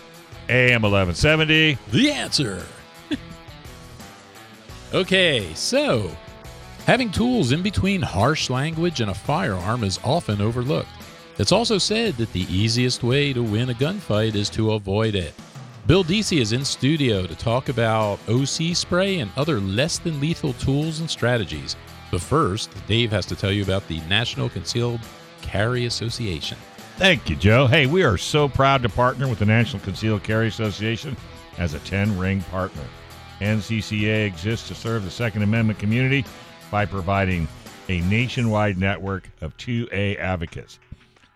AM 0.48 0.82
1170. 0.82 1.76
The 1.90 2.12
answer. 2.12 2.64
okay, 4.94 5.52
so 5.54 6.08
having 6.86 7.10
tools 7.10 7.50
in 7.50 7.62
between 7.62 8.00
harsh 8.00 8.48
language 8.48 9.00
and 9.00 9.10
a 9.10 9.14
firearm 9.14 9.82
is 9.82 9.98
often 10.04 10.40
overlooked. 10.40 10.86
It's 11.38 11.50
also 11.50 11.76
said 11.76 12.14
that 12.18 12.32
the 12.32 12.46
easiest 12.48 13.02
way 13.02 13.32
to 13.32 13.42
win 13.42 13.70
a 13.70 13.74
gunfight 13.74 14.36
is 14.36 14.48
to 14.50 14.74
avoid 14.74 15.16
it. 15.16 15.34
Bill 15.88 16.04
Deasy 16.04 16.40
is 16.40 16.52
in 16.52 16.64
studio 16.64 17.26
to 17.26 17.34
talk 17.34 17.68
about 17.68 18.20
OC 18.28 18.76
spray 18.76 19.18
and 19.18 19.32
other 19.36 19.58
less 19.58 19.98
than 19.98 20.20
lethal 20.20 20.52
tools 20.52 21.00
and 21.00 21.10
strategies. 21.10 21.74
But 22.12 22.20
first, 22.20 22.70
Dave 22.86 23.10
has 23.10 23.24
to 23.26 23.34
tell 23.34 23.50
you 23.50 23.62
about 23.62 23.88
the 23.88 23.98
National 24.00 24.50
Concealed 24.50 25.00
Carry 25.40 25.86
Association. 25.86 26.58
Thank 26.98 27.30
you, 27.30 27.36
Joe. 27.36 27.66
Hey, 27.66 27.86
we 27.86 28.02
are 28.02 28.18
so 28.18 28.50
proud 28.50 28.82
to 28.82 28.90
partner 28.90 29.26
with 29.26 29.38
the 29.38 29.46
National 29.46 29.82
Concealed 29.82 30.22
Carry 30.22 30.46
Association 30.46 31.16
as 31.56 31.72
a 31.72 31.78
10 31.80 32.18
ring 32.18 32.42
partner. 32.42 32.82
NCCA 33.40 34.26
exists 34.26 34.68
to 34.68 34.74
serve 34.74 35.04
the 35.04 35.10
Second 35.10 35.42
Amendment 35.42 35.78
community 35.78 36.22
by 36.70 36.84
providing 36.84 37.48
a 37.88 38.02
nationwide 38.02 38.76
network 38.76 39.30
of 39.40 39.56
2A 39.56 40.18
advocates. 40.18 40.78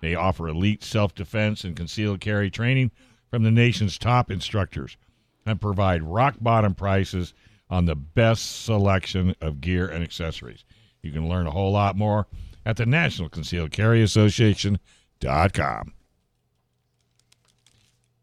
They 0.03 0.15
offer 0.15 0.47
elite 0.47 0.85
self 0.85 1.15
defense 1.15 1.65
and 1.65 1.75
concealed 1.75 2.21
carry 2.21 2.51
training 2.51 2.91
from 3.31 3.45
the 3.45 3.51
nation's 3.51 3.97
top 3.97 4.31
instructors 4.31 4.99
and 5.47 5.59
provide 5.59 6.03
rock 6.03 6.35
bottom 6.39 6.75
prices 6.75 7.33
on 7.71 7.87
the 7.87 7.97
best 7.97 8.65
selection 8.65 9.35
of 9.41 9.61
gear 9.61 9.89
and 9.89 10.05
accessories. 10.05 10.65
You 11.07 11.13
can 11.13 11.29
learn 11.29 11.47
a 11.47 11.53
whole 11.53 11.71
lot 11.71 11.97
more 11.97 12.27
at 12.65 12.77
the 12.77 12.85
National 12.85 13.29
Concealed 13.29 13.71
Carry 13.71 14.03
Association.com. 14.03 15.93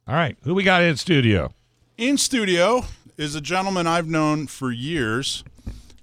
All 0.06 0.16
right, 0.16 0.36
who 0.44 0.54
we 0.54 0.64
got 0.64 0.84
in 0.84 0.98
studio? 0.98 1.54
In 1.98 2.18
studio 2.18 2.84
is 3.18 3.36
a 3.36 3.42
gentleman 3.42 3.88
I've 3.88 4.08
known 4.08 4.48
for 4.48 4.70
years, 4.70 5.46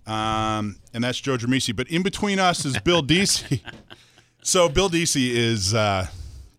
um, 0.06 0.76
and 0.94 1.04
that's 1.04 1.20
Joe 1.20 1.36
Dramisi. 1.36 1.76
But 1.76 1.88
in 1.88 2.02
between 2.02 2.38
us 2.38 2.64
is 2.64 2.78
Bill 2.78 3.02
Deasy. 3.06 3.62
so 4.42 4.70
Bill 4.70 4.88
Deasy 4.88 5.36
is 5.36 5.74
uh, 5.74 6.06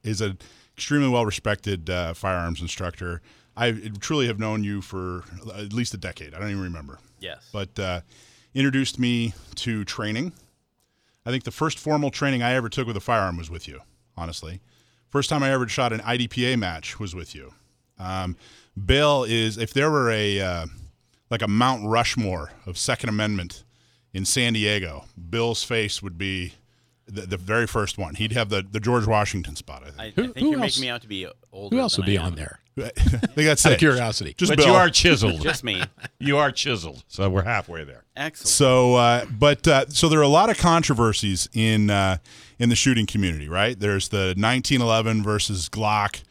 is 0.04 0.22
an 0.22 0.38
extremely 0.78 1.10
well 1.10 1.26
respected 1.26 1.90
uh, 1.90 2.14
firearms 2.14 2.62
instructor. 2.62 3.24
I 3.58 3.72
truly 4.00 4.28
have 4.28 4.40
known 4.40 4.64
you 4.64 4.82
for 4.82 5.24
at 5.56 5.74
least 5.74 5.96
a 5.96 5.98
decade. 5.98 6.36
I 6.36 6.40
don't 6.40 6.52
even 6.52 6.62
remember. 6.62 7.00
Yes. 7.20 7.50
But 7.52 7.78
uh, 7.80 8.02
introduced 8.54 9.00
me 9.00 9.34
to 9.56 9.84
training. 9.86 10.34
I 11.26 11.32
think 11.32 11.44
the 11.44 11.52
first 11.52 11.78
formal 11.80 12.12
training 12.12 12.42
I 12.44 12.54
ever 12.54 12.70
took 12.70 12.88
with 12.88 12.98
a 12.98 13.02
firearm 13.02 13.38
was 13.38 13.50
with 13.50 13.68
you. 13.68 13.82
Honestly, 14.18 14.60
first 15.10 15.30
time 15.30 15.44
I 15.44 15.52
ever 15.52 15.68
shot 15.68 15.94
an 15.94 16.00
IDPA 16.02 16.58
match 16.60 17.00
was 17.00 17.16
with 17.16 17.34
you. 17.36 17.54
Um, 18.00 18.36
Bill 18.86 19.24
is 19.24 19.58
if 19.58 19.74
there 19.74 19.90
were 19.92 20.10
a 20.12 20.40
uh, 20.42 20.66
like 21.30 21.42
a 21.42 21.48
Mount 21.48 21.86
Rushmore 21.88 22.52
of 22.66 22.78
Second 22.78 23.10
Amendment 23.10 23.64
in 24.14 24.26
San 24.26 24.54
Diego, 24.54 25.06
Bill's 25.30 25.64
face 25.64 26.02
would 26.02 26.18
be 26.18 26.54
the, 27.06 27.22
the 27.22 27.38
very 27.38 27.68
first 27.68 27.98
one. 27.98 28.16
He'd 28.16 28.32
have 28.34 28.50
the, 28.50 28.66
the 28.70 28.80
George 28.80 29.06
Washington 29.08 29.56
spot. 29.56 29.84
I 29.84 29.86
think. 29.86 30.00
I, 30.00 30.04
I 30.04 30.10
Who- 30.10 30.24
think 30.34 30.38
who 30.40 30.46
you're 30.52 30.60
else- 30.60 30.78
making 30.78 30.82
me 30.82 30.90
out 30.90 31.02
to 31.04 31.08
be 31.08 31.28
older. 31.54 31.76
Who 31.76 31.82
else 31.82 31.96
than 31.96 32.04
would 32.04 32.08
be 32.12 32.18
on 32.18 32.36
there? 32.36 32.60
I 32.78 32.84
got 32.84 33.36
that's 33.36 33.66
Out 33.66 33.74
of 33.74 33.80
curiosity. 33.80 34.34
Just 34.38 34.52
but 34.52 34.58
Bill. 34.58 34.68
you 34.68 34.74
are 34.74 34.90
chiseled. 34.90 35.42
Just 35.44 35.64
me. 35.64 35.84
you 36.20 36.38
are 36.38 36.52
chiseled, 36.52 37.04
so 37.08 37.30
we're 37.30 37.44
halfway 37.44 37.84
there. 37.84 38.04
Excellent. 38.16 38.48
So, 38.48 38.96
uh, 38.96 39.26
but 39.26 39.68
uh, 39.68 39.86
so 39.90 40.08
there 40.08 40.20
are 40.20 40.24
a 40.24 40.28
lot 40.28 40.50
of 40.50 40.58
controversies 40.58 41.50
in 41.54 41.90
uh, 41.90 42.18
in 42.60 42.70
the 42.70 42.76
shooting 42.76 43.06
community, 43.06 43.50
right? 43.50 43.78
There's 43.78 44.10
the 44.10 44.36
1911 44.38 45.24
versus 45.24 45.68
Glock 45.68 46.22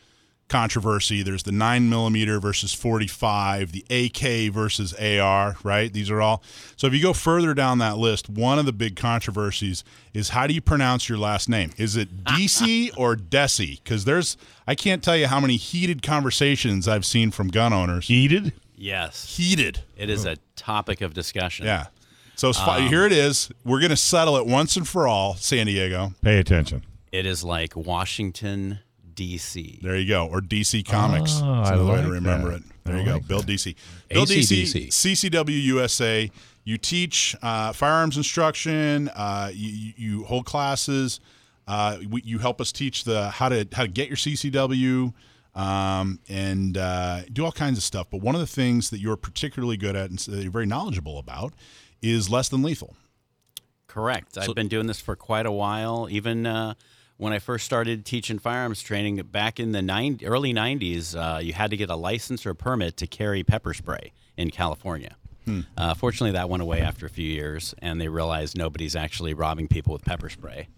controversy. 0.51 1.23
There's 1.23 1.45
the 1.45 1.53
nine 1.53 1.89
millimeter 1.89 2.39
versus 2.39 2.75
45, 2.75 3.73
the 3.73 3.85
AK 3.89 4.53
versus 4.53 4.93
AR, 4.93 5.57
right? 5.63 5.91
These 5.91 6.11
are 6.11 6.21
all. 6.21 6.43
So 6.77 6.87
if 6.87 6.93
you 6.93 7.01
go 7.01 7.15
further 7.15 7.55
down 7.55 7.79
that 7.79 7.97
list, 7.97 8.29
one 8.29 8.59
of 8.59 8.67
the 8.67 8.73
big 8.73 8.97
controversies 8.97 9.83
is 10.13 10.31
how 10.31 10.47
do 10.47 10.53
you 10.53 10.61
pronounce 10.61 11.09
your 11.09 11.17
last 11.17 11.49
name? 11.49 11.71
Is 11.79 11.97
it 11.97 12.25
DC 12.25 12.91
or 12.99 13.17
Desi? 13.17 13.83
Because 13.83 14.05
there's 14.05 14.37
I 14.67 14.75
can't 14.75 15.03
tell 15.03 15.17
you 15.17 15.29
how 15.29 15.41
many 15.41 15.57
heated 15.57 16.03
conversations 16.03 16.87
I've 16.87 17.07
seen 17.07 17.31
from 17.31 17.49
gun 17.49 17.73
owners. 17.73 18.09
Heated? 18.09 18.53
yes, 18.77 19.37
Heated. 19.37 19.85
it 19.97 20.11
is 20.11 20.25
a 20.27 20.37
topic 20.57 21.01
of 21.01 21.15
discussion. 21.15 21.65
Yeah. 21.67 21.87
So 22.37 22.53
Um, 22.59 22.89
here 22.89 23.05
it 23.05 23.13
is. 23.13 23.51
We're 23.65 23.81
going 23.81 23.91
to 23.91 23.97
settle 23.97 24.37
it 24.37 24.47
once 24.47 24.77
and 24.77 24.89
for 24.89 25.07
all, 25.07 25.35
San 25.37 25.67
Diego. 25.67 26.15
Pay 26.23 26.39
attention. 26.39 26.83
It 27.13 27.27
is 27.27 27.45
like 27.45 27.77
Washington 27.77 28.79
D.C. 29.21 29.79
There 29.83 29.97
you 29.99 30.09
go. 30.09 30.27
Or 30.27 30.41
DC 30.41 30.87
Comics. 30.87 31.41
Oh, 31.43 31.57
That's 31.57 31.71
I 31.71 31.75
another 31.75 31.93
way 31.93 32.01
to 32.03 32.09
remember 32.11 32.51
that. 32.53 32.61
it. 32.61 32.63
There 32.85 32.97
I 32.97 32.99
you 33.01 33.05
go. 33.05 33.13
like 33.13 33.29
Bill 33.29 33.43
DC. 33.43 33.75
Bill 34.09 34.23
AC/DC. 34.23 34.87
DC, 34.89 35.31
CCW 35.31 35.63
USA. 35.65 36.31
You 36.65 36.79
teach 36.79 37.37
uh, 37.43 37.73
firearms 37.75 38.17
instruction. 38.17 39.11
Uh, 39.11 39.51
you, 39.53 39.69
you- 39.71 39.93
you 39.97 40.25
hold 40.25 40.47
classes. 40.47 41.21
Uh, 41.69 41.99
we, 42.09 42.23
you 42.23 42.39
help 42.39 42.61
us 42.63 42.73
teach 42.73 43.05
the 43.05 43.29
how 43.29 43.51
to 43.51 43.69
how 43.73 43.83
to 43.83 43.89
get 43.89 44.09
your 44.09 44.17
CCW. 44.17 45.13
Um, 45.55 46.21
and 46.29 46.79
uh, 46.79 47.23
do 47.31 47.45
all 47.45 47.53
kinds 47.53 47.77
of 47.77 47.85
stuff. 47.85 48.07
But 48.11 48.23
one 48.23 48.35
of 48.35 48.41
the 48.41 48.47
things 48.47 48.89
that 48.91 49.01
you're 49.01 49.17
particularly 49.17 49.77
good 49.77 49.97
at 49.97 50.09
and 50.09 50.19
that 50.21 50.43
you're 50.43 50.51
very 50.51 50.65
knowledgeable 50.65 51.19
about 51.19 51.53
is 52.01 52.31
less 52.31 52.49
than 52.49 52.63
lethal. 52.63 52.97
Correct. 53.87 54.39
I've 54.39 54.55
been 54.55 54.69
doing 54.69 54.87
this 54.87 55.01
for 55.01 55.17
quite 55.17 55.47
a 55.47 55.51
while. 55.53 56.07
Even 56.11 56.47
uh, 56.47 56.75
when 57.21 57.35
I 57.35 57.39
first 57.39 57.67
started 57.67 58.07
teaching 58.07 58.39
firearms 58.39 58.81
training 58.81 59.17
back 59.17 59.61
in 59.61 59.73
the 59.73 59.83
nine, 59.83 60.19
early 60.25 60.55
90s, 60.55 61.15
uh, 61.15 61.39
you 61.39 61.53
had 61.53 61.71
to 61.71 61.77
get 61.77 61.91
a 61.91 61.95
license 61.95 62.47
or 62.47 62.51
a 62.51 62.55
permit 62.55 62.97
to 62.97 63.07
carry 63.07 63.45
pepper 63.45 63.75
spray 63.75 64.13
in 64.39 64.51
California. 64.51 65.17
Uh, 65.77 65.95
fortunately, 65.95 66.33
that 66.33 66.49
went 66.49 66.63
away 66.63 66.81
after 66.81 67.07
a 67.07 67.09
few 67.11 67.27
years, 67.27 67.75
and 67.81 68.01
they 68.01 68.07
realized 68.09 68.57
nobody's 68.57 68.95
actually 68.95 69.35
robbing 69.35 69.67
people 69.67 69.93
with 69.93 70.05
pepper 70.05 70.29
spray. 70.29 70.69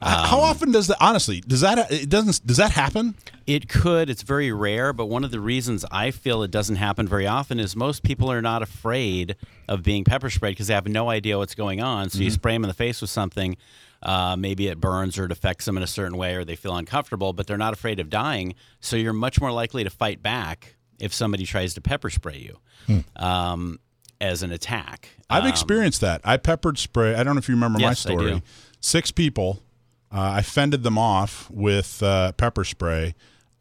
Uh, 0.00 0.26
how 0.26 0.38
often 0.38 0.72
does 0.72 0.86
that? 0.86 0.96
Honestly, 1.00 1.40
does 1.40 1.60
that 1.60 1.90
it 1.92 2.08
doesn't 2.08 2.46
does 2.46 2.56
that 2.56 2.70
happen? 2.70 3.16
It 3.46 3.68
could. 3.68 4.08
It's 4.08 4.22
very 4.22 4.50
rare, 4.50 4.92
but 4.94 5.06
one 5.06 5.24
of 5.24 5.30
the 5.30 5.40
reasons 5.40 5.84
I 5.90 6.10
feel 6.10 6.42
it 6.42 6.50
doesn't 6.50 6.76
happen 6.76 7.06
very 7.06 7.26
often 7.26 7.60
is 7.60 7.76
most 7.76 8.02
people 8.02 8.32
are 8.32 8.40
not 8.40 8.62
afraid 8.62 9.36
of 9.68 9.82
being 9.82 10.04
pepper 10.04 10.30
sprayed 10.30 10.52
because 10.52 10.68
they 10.68 10.74
have 10.74 10.88
no 10.88 11.10
idea 11.10 11.36
what's 11.36 11.54
going 11.54 11.82
on. 11.82 12.08
So 12.08 12.20
you 12.20 12.30
spray 12.30 12.54
them 12.54 12.64
in 12.64 12.68
the 12.68 12.74
face 12.74 13.00
with 13.02 13.10
something, 13.10 13.56
uh, 14.04 14.36
maybe 14.36 14.68
it 14.68 14.80
burns 14.80 15.18
or 15.18 15.24
it 15.24 15.32
affects 15.32 15.64
them 15.64 15.76
in 15.76 15.82
a 15.82 15.86
certain 15.86 16.16
way, 16.16 16.34
or 16.34 16.44
they 16.44 16.56
feel 16.56 16.76
uncomfortable, 16.76 17.32
but 17.32 17.46
they're 17.46 17.56
not 17.58 17.72
afraid 17.72 17.98
of 18.00 18.10
dying. 18.10 18.54
So 18.80 18.96
you're 18.96 19.12
much 19.12 19.40
more 19.40 19.50
likely 19.52 19.82
to 19.84 19.90
fight 19.90 20.22
back 20.22 20.76
if 20.98 21.12
somebody 21.14 21.44
tries 21.46 21.74
to 21.74 21.80
pepper 21.80 22.10
spray 22.10 22.38
you. 22.38 23.02
Um, 23.16 23.80
as 24.20 24.42
an 24.42 24.52
attack, 24.52 25.08
I've 25.28 25.42
Um, 25.44 25.48
experienced 25.48 26.00
that. 26.02 26.20
I 26.24 26.36
peppered 26.36 26.78
spray. 26.78 27.14
I 27.14 27.22
don't 27.24 27.34
know 27.34 27.38
if 27.40 27.48
you 27.48 27.54
remember 27.54 27.78
my 27.78 27.88
Yes, 27.88 28.06
I 28.06 28.10
story. 28.10 28.30
do. 28.32 28.42
Six 28.80 29.10
people. 29.10 29.62
Uh, 30.12 30.20
I 30.20 30.42
fended 30.42 30.82
them 30.84 30.96
off 30.96 31.50
with 31.50 32.00
uh, 32.02 32.32
pepper 32.32 32.62
spray, 32.64 33.14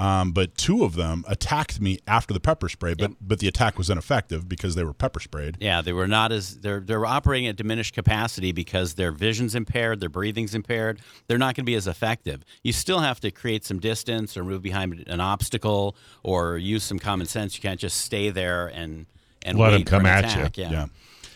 um, 0.03 0.31
but 0.31 0.55
two 0.57 0.83
of 0.83 0.95
them 0.95 1.23
attacked 1.27 1.79
me 1.79 1.99
after 2.07 2.33
the 2.33 2.39
pepper 2.39 2.67
spray. 2.67 2.93
But 2.93 3.11
but 3.21 3.39
the 3.39 3.47
attack 3.47 3.77
was 3.77 3.89
ineffective 3.89 4.49
because 4.49 4.75
they 4.75 4.83
were 4.83 4.93
pepper 4.93 5.19
sprayed. 5.19 5.57
Yeah, 5.59 5.81
they 5.81 5.93
were 5.93 6.07
not 6.07 6.31
as 6.31 6.59
they're 6.59 6.79
they're 6.79 7.05
operating 7.05 7.47
at 7.47 7.55
diminished 7.55 7.93
capacity 7.93 8.51
because 8.51 8.95
their 8.95 9.11
vision's 9.11 9.55
impaired, 9.55 9.99
their 9.99 10.09
breathing's 10.09 10.53
impaired. 10.55 10.99
They're 11.27 11.37
not 11.37 11.55
going 11.55 11.63
to 11.63 11.69
be 11.69 11.75
as 11.75 11.87
effective. 11.87 12.43
You 12.63 12.73
still 12.73 12.99
have 12.99 13.19
to 13.21 13.31
create 13.31 13.63
some 13.65 13.79
distance 13.79 14.35
or 14.35 14.43
move 14.43 14.61
behind 14.61 15.03
an 15.07 15.21
obstacle 15.21 15.95
or 16.23 16.57
use 16.57 16.83
some 16.83 16.99
common 16.99 17.27
sense. 17.27 17.55
You 17.55 17.61
can't 17.61 17.79
just 17.79 18.01
stay 18.01 18.29
there 18.29 18.67
and 18.67 19.05
and 19.45 19.57
Let 19.57 19.73
'em 19.73 19.79
wait 19.79 19.85
for 19.89 19.89
come 19.97 20.05
an 20.05 20.11
at 20.25 20.35
you. 20.35 20.41
attack. 20.41 20.57
Yeah. 20.57 20.71
Yeah. 20.71 20.85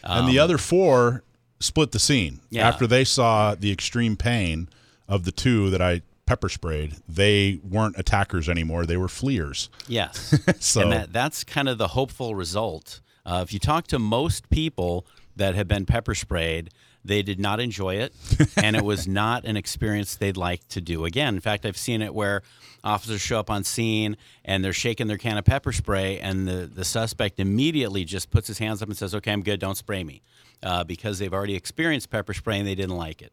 and 0.04 0.28
the 0.30 0.40
other 0.40 0.58
four 0.58 1.24
split 1.60 1.92
the 1.92 2.00
scene 2.00 2.40
Yeah. 2.50 2.68
after 2.68 2.86
they 2.88 3.04
saw 3.04 3.56
the 3.56 3.72
extreme 3.72 4.16
pain 4.16 4.70
of 5.08 5.24
the 5.26 5.32
two 5.32 5.70
that 5.72 5.82
I 5.82 6.02
pepper 6.28 6.50
sprayed. 6.50 6.96
They 7.10 7.60
weren't 7.64 7.98
attackers 7.98 8.48
anymore. 8.48 8.86
They 8.86 8.98
were 8.98 9.08
fleers. 9.08 9.70
Yes. 9.88 10.38
So- 10.60 10.82
and 10.82 10.92
that, 10.92 11.12
that's 11.14 11.44
kind 11.44 11.68
of 11.68 11.78
the 11.80 11.90
hopeful 11.90 12.36
result. 12.36 13.02
Uh, 13.26 13.42
if 13.44 13.52
you 13.52 13.60
talk 13.60 13.88
to 13.88 13.98
most 14.00 14.50
people 14.52 15.06
that 15.36 15.56
have 15.56 15.68
been 15.68 15.86
pepper 15.86 16.14
sprayed, 16.16 16.70
they 17.06 17.22
did 17.22 17.40
not 17.40 17.60
enjoy 17.60 17.96
it, 17.96 18.14
and 18.58 18.76
it 18.76 18.84
was 18.84 19.08
not 19.08 19.46
an 19.46 19.56
experience 19.56 20.16
they'd 20.16 20.36
like 20.38 20.68
to 20.70 20.82
do 20.82 21.06
again. 21.06 21.36
In 21.36 21.42
fact, 21.42 21.66
I've 21.66 21.78
seen 21.78 22.02
it 22.02 22.14
where 22.14 22.42
officers 22.84 23.22
show 23.22 23.40
up 23.40 23.50
on 23.50 23.64
scene 23.64 24.18
and 24.44 24.64
they're 24.64 24.74
shaking 24.74 25.08
their 25.08 25.18
can 25.18 25.38
of 25.38 25.46
pepper 25.46 25.72
spray, 25.72 26.20
and 26.20 26.48
the, 26.48 26.68
the 26.74 26.84
suspect 26.86 27.40
immediately 27.40 28.04
just 28.04 28.30
puts 28.30 28.48
his 28.48 28.58
hands 28.60 28.82
up 28.82 28.90
and 28.90 28.98
says, 28.98 29.16
Okay, 29.16 29.32
I'm 29.32 29.42
good, 29.44 29.60
don't 29.60 29.78
spray 29.78 30.04
me, 30.04 30.22
uh, 30.64 30.84
because 30.84 31.20
they've 31.20 31.34
already 31.34 31.56
experienced 31.56 32.10
pepper 32.10 32.34
spray 32.34 32.60
and 32.60 32.68
they 32.68 32.76
didn't 32.76 32.98
like 32.98 33.22
it 33.22 33.32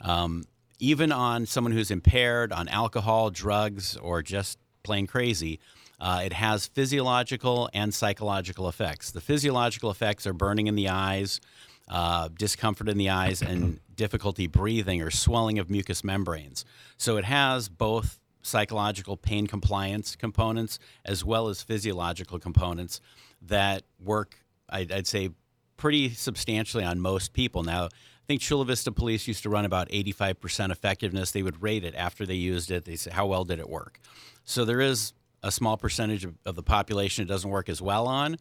Um, 0.00 0.44
even 0.78 1.12
on 1.12 1.46
someone 1.46 1.72
who's 1.72 1.90
impaired 1.90 2.52
on 2.52 2.68
alcohol, 2.68 3.30
drugs, 3.30 3.96
or 3.96 4.22
just 4.22 4.58
plain 4.82 5.06
crazy, 5.06 5.60
uh, 6.00 6.22
it 6.24 6.32
has 6.32 6.66
physiological 6.66 7.70
and 7.72 7.94
psychological 7.94 8.68
effects. 8.68 9.10
The 9.10 9.20
physiological 9.20 9.90
effects 9.90 10.26
are 10.26 10.32
burning 10.32 10.66
in 10.66 10.74
the 10.74 10.88
eyes, 10.88 11.40
uh, 11.88 12.28
discomfort 12.36 12.88
in 12.88 12.98
the 12.98 13.10
eyes, 13.10 13.40
and 13.40 13.80
difficulty 13.94 14.46
breathing 14.46 15.00
or 15.00 15.10
swelling 15.10 15.58
of 15.58 15.70
mucous 15.70 16.02
membranes. 16.02 16.64
So 16.96 17.16
it 17.16 17.24
has 17.24 17.68
both 17.68 18.18
psychological 18.42 19.16
pain 19.16 19.46
compliance 19.46 20.16
components 20.16 20.78
as 21.04 21.24
well 21.24 21.48
as 21.48 21.62
physiological 21.62 22.38
components 22.38 23.00
that 23.40 23.82
work, 24.02 24.36
I'd, 24.68 24.92
I'd 24.92 25.06
say, 25.06 25.30
pretty 25.76 26.10
substantially 26.10 26.84
on 26.84 27.00
most 27.00 27.32
people. 27.32 27.62
Now, 27.62 27.88
I 28.24 28.26
think 28.26 28.40
Chula 28.40 28.64
Vista 28.64 28.90
Police 28.90 29.28
used 29.28 29.42
to 29.42 29.50
run 29.50 29.66
about 29.66 29.90
85% 29.90 30.70
effectiveness. 30.70 31.30
They 31.30 31.42
would 31.42 31.62
rate 31.62 31.84
it 31.84 31.94
after 31.94 32.24
they 32.24 32.34
used 32.34 32.70
it. 32.70 32.86
They 32.86 32.96
say, 32.96 33.10
how 33.10 33.26
well 33.26 33.44
did 33.44 33.58
it 33.58 33.68
work? 33.68 34.00
So 34.44 34.64
there 34.64 34.80
is 34.80 35.12
a 35.42 35.52
small 35.52 35.76
percentage 35.76 36.24
of, 36.24 36.34
of 36.46 36.56
the 36.56 36.62
population 36.62 37.22
it 37.22 37.28
doesn't 37.28 37.50
work 37.50 37.68
as 37.68 37.82
well 37.82 38.06
on. 38.06 38.38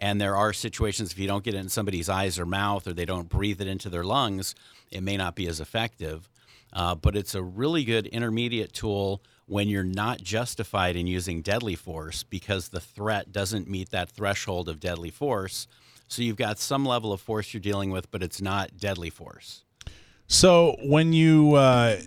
And 0.00 0.18
there 0.18 0.36
are 0.36 0.54
situations 0.54 1.12
if 1.12 1.18
you 1.18 1.28
don't 1.28 1.44
get 1.44 1.52
it 1.52 1.58
in 1.58 1.68
somebody's 1.68 2.08
eyes 2.08 2.38
or 2.38 2.46
mouth 2.46 2.86
or 2.86 2.94
they 2.94 3.04
don't 3.04 3.28
breathe 3.28 3.60
it 3.60 3.66
into 3.66 3.90
their 3.90 4.04
lungs, 4.04 4.54
it 4.90 5.02
may 5.02 5.18
not 5.18 5.36
be 5.36 5.46
as 5.48 5.60
effective. 5.60 6.30
Uh, 6.72 6.94
but 6.94 7.14
it's 7.14 7.34
a 7.34 7.42
really 7.42 7.84
good 7.84 8.06
intermediate 8.06 8.72
tool 8.72 9.22
when 9.44 9.68
you're 9.68 9.84
not 9.84 10.22
justified 10.22 10.96
in 10.96 11.06
using 11.06 11.42
deadly 11.42 11.74
force 11.74 12.22
because 12.22 12.70
the 12.70 12.80
threat 12.80 13.32
doesn't 13.32 13.68
meet 13.68 13.90
that 13.90 14.10
threshold 14.10 14.70
of 14.70 14.80
deadly 14.80 15.10
force. 15.10 15.68
So 16.08 16.22
you've 16.22 16.36
got 16.36 16.58
some 16.58 16.84
level 16.84 17.12
of 17.12 17.20
force 17.20 17.52
you're 17.52 17.60
dealing 17.60 17.90
with, 17.90 18.10
but 18.10 18.22
it's 18.22 18.40
not 18.40 18.76
deadly 18.78 19.10
force. 19.10 19.64
So 20.28 20.76
when 20.82 21.12
you 21.12 21.54
uh, 21.54 21.98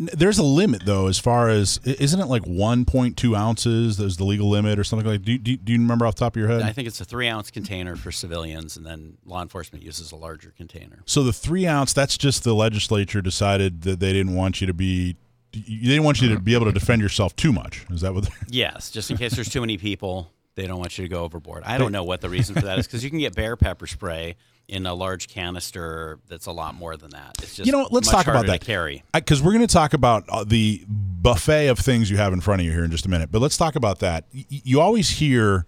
there's 0.00 0.38
a 0.38 0.42
limit 0.42 0.86
though, 0.86 1.08
as 1.08 1.18
far 1.18 1.50
as 1.50 1.78
isn't 1.84 2.20
it 2.20 2.26
like 2.26 2.42
1.2 2.42 3.36
ounces? 3.36 3.98
There's 3.98 4.16
the 4.16 4.24
legal 4.24 4.48
limit 4.48 4.78
or 4.78 4.84
something 4.84 5.06
like. 5.06 5.22
Do, 5.22 5.36
do, 5.36 5.56
do 5.56 5.72
you 5.72 5.78
remember 5.78 6.06
off 6.06 6.14
the 6.14 6.20
top 6.20 6.36
of 6.36 6.40
your 6.40 6.48
head? 6.48 6.62
I 6.62 6.72
think 6.72 6.88
it's 6.88 7.00
a 7.00 7.04
three 7.04 7.28
ounce 7.28 7.50
container 7.50 7.96
for 7.96 8.10
civilians, 8.10 8.78
and 8.78 8.86
then 8.86 9.18
law 9.26 9.42
enforcement 9.42 9.84
uses 9.84 10.10
a 10.10 10.16
larger 10.16 10.54
container. 10.56 11.02
So 11.04 11.22
the 11.22 11.34
three 11.34 11.66
ounce, 11.66 11.92
that's 11.92 12.16
just 12.16 12.44
the 12.44 12.54
legislature 12.54 13.20
decided 13.20 13.82
that 13.82 14.00
they 14.00 14.12
didn't 14.14 14.34
want 14.34 14.62
you 14.62 14.66
to 14.66 14.74
be. 14.74 15.16
They 15.52 15.60
didn't 15.60 16.04
want 16.04 16.22
you 16.22 16.28
to 16.32 16.40
be 16.40 16.54
able 16.54 16.66
to 16.66 16.72
defend 16.72 17.02
yourself 17.02 17.36
too 17.36 17.52
much. 17.52 17.84
Is 17.90 18.00
that 18.00 18.14
what? 18.14 18.28
Yes, 18.48 18.90
just 18.90 19.10
in 19.10 19.16
case 19.16 19.34
there's 19.34 19.50
too 19.50 19.60
many 19.60 19.76
people, 19.76 20.32
they 20.56 20.66
don't 20.66 20.78
want 20.78 20.98
you 20.98 21.04
to 21.04 21.08
go 21.08 21.22
overboard. 21.24 21.62
I 21.64 21.78
don't 21.78 21.92
know 21.92 22.04
what 22.04 22.20
the 22.20 22.28
reason 22.28 22.54
for 22.54 22.62
that 22.62 22.78
is 22.78 22.86
because 22.86 23.02
you 23.04 23.10
can 23.10 23.18
get 23.18 23.34
bear 23.34 23.56
pepper 23.56 23.86
spray 23.86 24.36
in 24.68 24.86
a 24.86 24.94
large 24.94 25.28
canister 25.28 26.18
that's 26.28 26.46
a 26.46 26.52
lot 26.52 26.74
more 26.74 26.96
than 26.96 27.10
that. 27.10 27.34
It's 27.42 27.56
just 27.56 27.66
you 27.66 27.72
know, 27.72 27.88
let's 27.90 28.10
talk 28.10 28.26
about 28.28 28.46
that. 28.46 28.60
Carry. 28.60 29.02
because 29.12 29.42
we're 29.42 29.52
going 29.52 29.66
to 29.66 29.72
talk 29.72 29.94
about 29.94 30.24
uh, 30.28 30.44
the 30.44 30.84
buffet 30.88 31.68
of 31.68 31.78
things 31.78 32.10
you 32.10 32.16
have 32.18 32.32
in 32.32 32.40
front 32.40 32.60
of 32.60 32.66
you 32.66 32.72
here 32.72 32.84
in 32.84 32.90
just 32.90 33.06
a 33.06 33.08
minute. 33.08 33.30
But 33.32 33.40
let's 33.42 33.56
talk 33.56 33.74
about 33.74 33.98
that. 34.00 34.24
Y- 34.34 34.44
you 34.48 34.80
always 34.80 35.08
hear, 35.10 35.66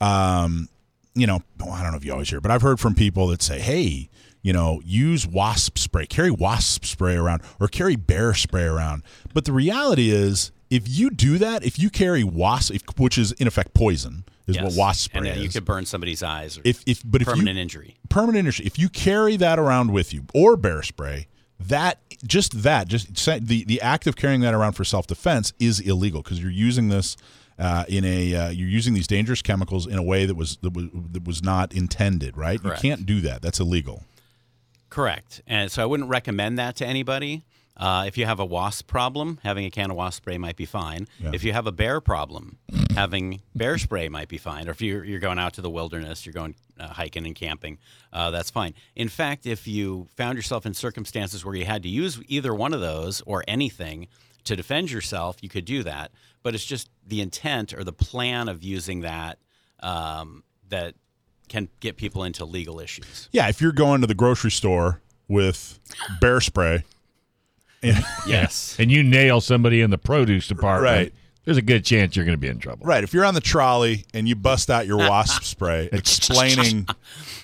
um, 0.00 0.68
you 1.14 1.26
know, 1.26 1.40
well, 1.60 1.70
I 1.72 1.82
don't 1.82 1.92
know 1.92 1.98
if 1.98 2.04
you 2.04 2.12
always 2.12 2.30
hear, 2.30 2.40
but 2.40 2.50
I've 2.50 2.62
heard 2.62 2.80
from 2.80 2.94
people 2.94 3.28
that 3.28 3.42
say, 3.42 3.60
"Hey, 3.60 4.08
you 4.42 4.52
know, 4.52 4.80
use 4.84 5.26
wasp 5.26 5.78
spray, 5.78 6.06
carry 6.06 6.30
wasp 6.30 6.84
spray 6.84 7.14
around, 7.16 7.42
or 7.60 7.68
carry 7.68 7.96
bear 7.96 8.34
spray 8.34 8.64
around." 8.64 9.02
But 9.34 9.44
the 9.44 9.52
reality 9.52 10.10
is, 10.10 10.50
if 10.72 10.88
you 10.88 11.10
do 11.10 11.36
that, 11.38 11.64
if 11.64 11.78
you 11.78 11.90
carry 11.90 12.24
wasp, 12.24 12.74
if, 12.74 12.82
which 12.98 13.18
is 13.18 13.32
in 13.32 13.46
effect 13.46 13.74
poison, 13.74 14.24
is 14.46 14.60
what 14.60 14.72
wasp 14.74 15.04
spray 15.04 15.28
and 15.28 15.28
uh, 15.28 15.40
is. 15.40 15.42
you 15.42 15.48
could 15.50 15.64
burn 15.64 15.84
somebody's 15.84 16.22
eyes 16.22 16.58
or 16.58 16.62
if 16.64 16.82
if 16.86 17.02
but 17.04 17.20
if 17.20 17.28
you 17.28 17.34
permanent 17.34 17.58
injury. 17.58 17.96
permanent 18.08 18.46
injury. 18.46 18.66
If 18.66 18.78
you 18.78 18.88
carry 18.88 19.36
that 19.36 19.58
around 19.58 19.92
with 19.92 20.14
you 20.14 20.24
or 20.34 20.56
bear 20.56 20.82
spray, 20.82 21.28
that 21.60 21.98
just 22.26 22.62
that 22.62 22.88
just 22.88 23.14
the 23.46 23.64
the 23.64 23.80
act 23.82 24.06
of 24.06 24.16
carrying 24.16 24.40
that 24.40 24.54
around 24.54 24.72
for 24.72 24.84
self 24.84 25.06
defense 25.06 25.52
is 25.58 25.78
illegal 25.78 26.22
because 26.22 26.40
you're 26.40 26.50
using 26.50 26.88
this 26.88 27.16
uh, 27.58 27.84
in 27.88 28.04
a 28.04 28.34
uh, 28.34 28.48
you're 28.48 28.68
using 28.68 28.94
these 28.94 29.06
dangerous 29.06 29.42
chemicals 29.42 29.86
in 29.86 29.98
a 29.98 30.02
way 30.02 30.24
that 30.24 30.34
was 30.34 30.56
that 30.58 30.72
was, 30.72 30.86
that 31.12 31.24
was 31.24 31.42
not 31.42 31.72
intended. 31.74 32.36
Right? 32.36 32.60
Correct. 32.60 32.82
You 32.82 32.90
can't 32.90 33.06
do 33.06 33.20
that. 33.20 33.42
That's 33.42 33.60
illegal. 33.60 34.04
Correct. 34.88 35.42
And 35.46 35.70
so 35.70 35.82
I 35.82 35.86
wouldn't 35.86 36.08
recommend 36.08 36.58
that 36.58 36.76
to 36.76 36.86
anybody. 36.86 37.44
Uh, 37.76 38.04
if 38.06 38.18
you 38.18 38.26
have 38.26 38.38
a 38.38 38.44
wasp 38.44 38.86
problem, 38.86 39.38
having 39.42 39.64
a 39.64 39.70
can 39.70 39.90
of 39.90 39.96
wasp 39.96 40.18
spray 40.18 40.38
might 40.38 40.56
be 40.56 40.66
fine. 40.66 41.08
If 41.32 41.42
you 41.42 41.52
have 41.52 41.66
a 41.66 41.72
bear 41.72 42.00
problem, 42.00 42.58
having 42.94 43.40
bear 43.54 43.78
spray 43.78 44.08
might 44.08 44.28
be 44.28 44.38
fine. 44.38 44.68
Or 44.68 44.72
if 44.72 44.82
you're, 44.82 45.04
you're 45.04 45.20
going 45.20 45.38
out 45.38 45.54
to 45.54 45.62
the 45.62 45.70
wilderness, 45.70 46.26
you're 46.26 46.34
going 46.34 46.54
uh, 46.78 46.88
hiking 46.88 47.26
and 47.26 47.34
camping, 47.34 47.78
uh, 48.12 48.30
that's 48.30 48.50
fine. 48.50 48.74
In 48.94 49.08
fact, 49.08 49.46
if 49.46 49.66
you 49.66 50.08
found 50.16 50.36
yourself 50.36 50.66
in 50.66 50.74
circumstances 50.74 51.44
where 51.44 51.54
you 51.54 51.64
had 51.64 51.82
to 51.84 51.88
use 51.88 52.20
either 52.28 52.54
one 52.54 52.74
of 52.74 52.80
those 52.80 53.22
or 53.26 53.42
anything 53.48 54.08
to 54.44 54.54
defend 54.54 54.90
yourself, 54.90 55.42
you 55.42 55.48
could 55.48 55.64
do 55.64 55.82
that. 55.82 56.10
But 56.42 56.54
it's 56.54 56.64
just 56.64 56.90
the 57.06 57.20
intent 57.20 57.72
or 57.72 57.84
the 57.84 57.92
plan 57.92 58.48
of 58.48 58.62
using 58.62 59.00
that 59.00 59.38
um, 59.80 60.42
that 60.68 60.94
can 61.48 61.68
get 61.80 61.96
people 61.96 62.24
into 62.24 62.44
legal 62.44 62.80
issues. 62.80 63.28
Yeah. 63.32 63.48
If 63.48 63.60
you're 63.60 63.72
going 63.72 64.00
to 64.00 64.06
the 64.06 64.14
grocery 64.14 64.50
store 64.50 65.00
with 65.28 65.78
bear 66.20 66.40
spray, 66.40 66.82
and, 67.82 68.04
Yes. 68.26 68.76
and 68.80 68.90
you 68.90 69.02
nail 69.02 69.40
somebody 69.40 69.80
in 69.80 69.90
the 69.90 69.98
produce 69.98 70.46
department, 70.48 70.84
Right. 70.96 71.14
there's 71.44 71.56
a 71.56 71.62
good 71.62 71.84
chance 71.84 72.14
you're 72.16 72.24
going 72.24 72.36
to 72.36 72.40
be 72.40 72.48
in 72.48 72.58
trouble. 72.58 72.86
Right. 72.86 73.02
If 73.04 73.12
you're 73.14 73.24
on 73.24 73.34
the 73.34 73.40
trolley 73.40 74.04
and 74.14 74.28
you 74.28 74.34
bust 74.36 74.70
out 74.70 74.86
your 74.86 74.98
wasp 74.98 75.42
spray, 75.44 75.88
explaining 75.92 76.86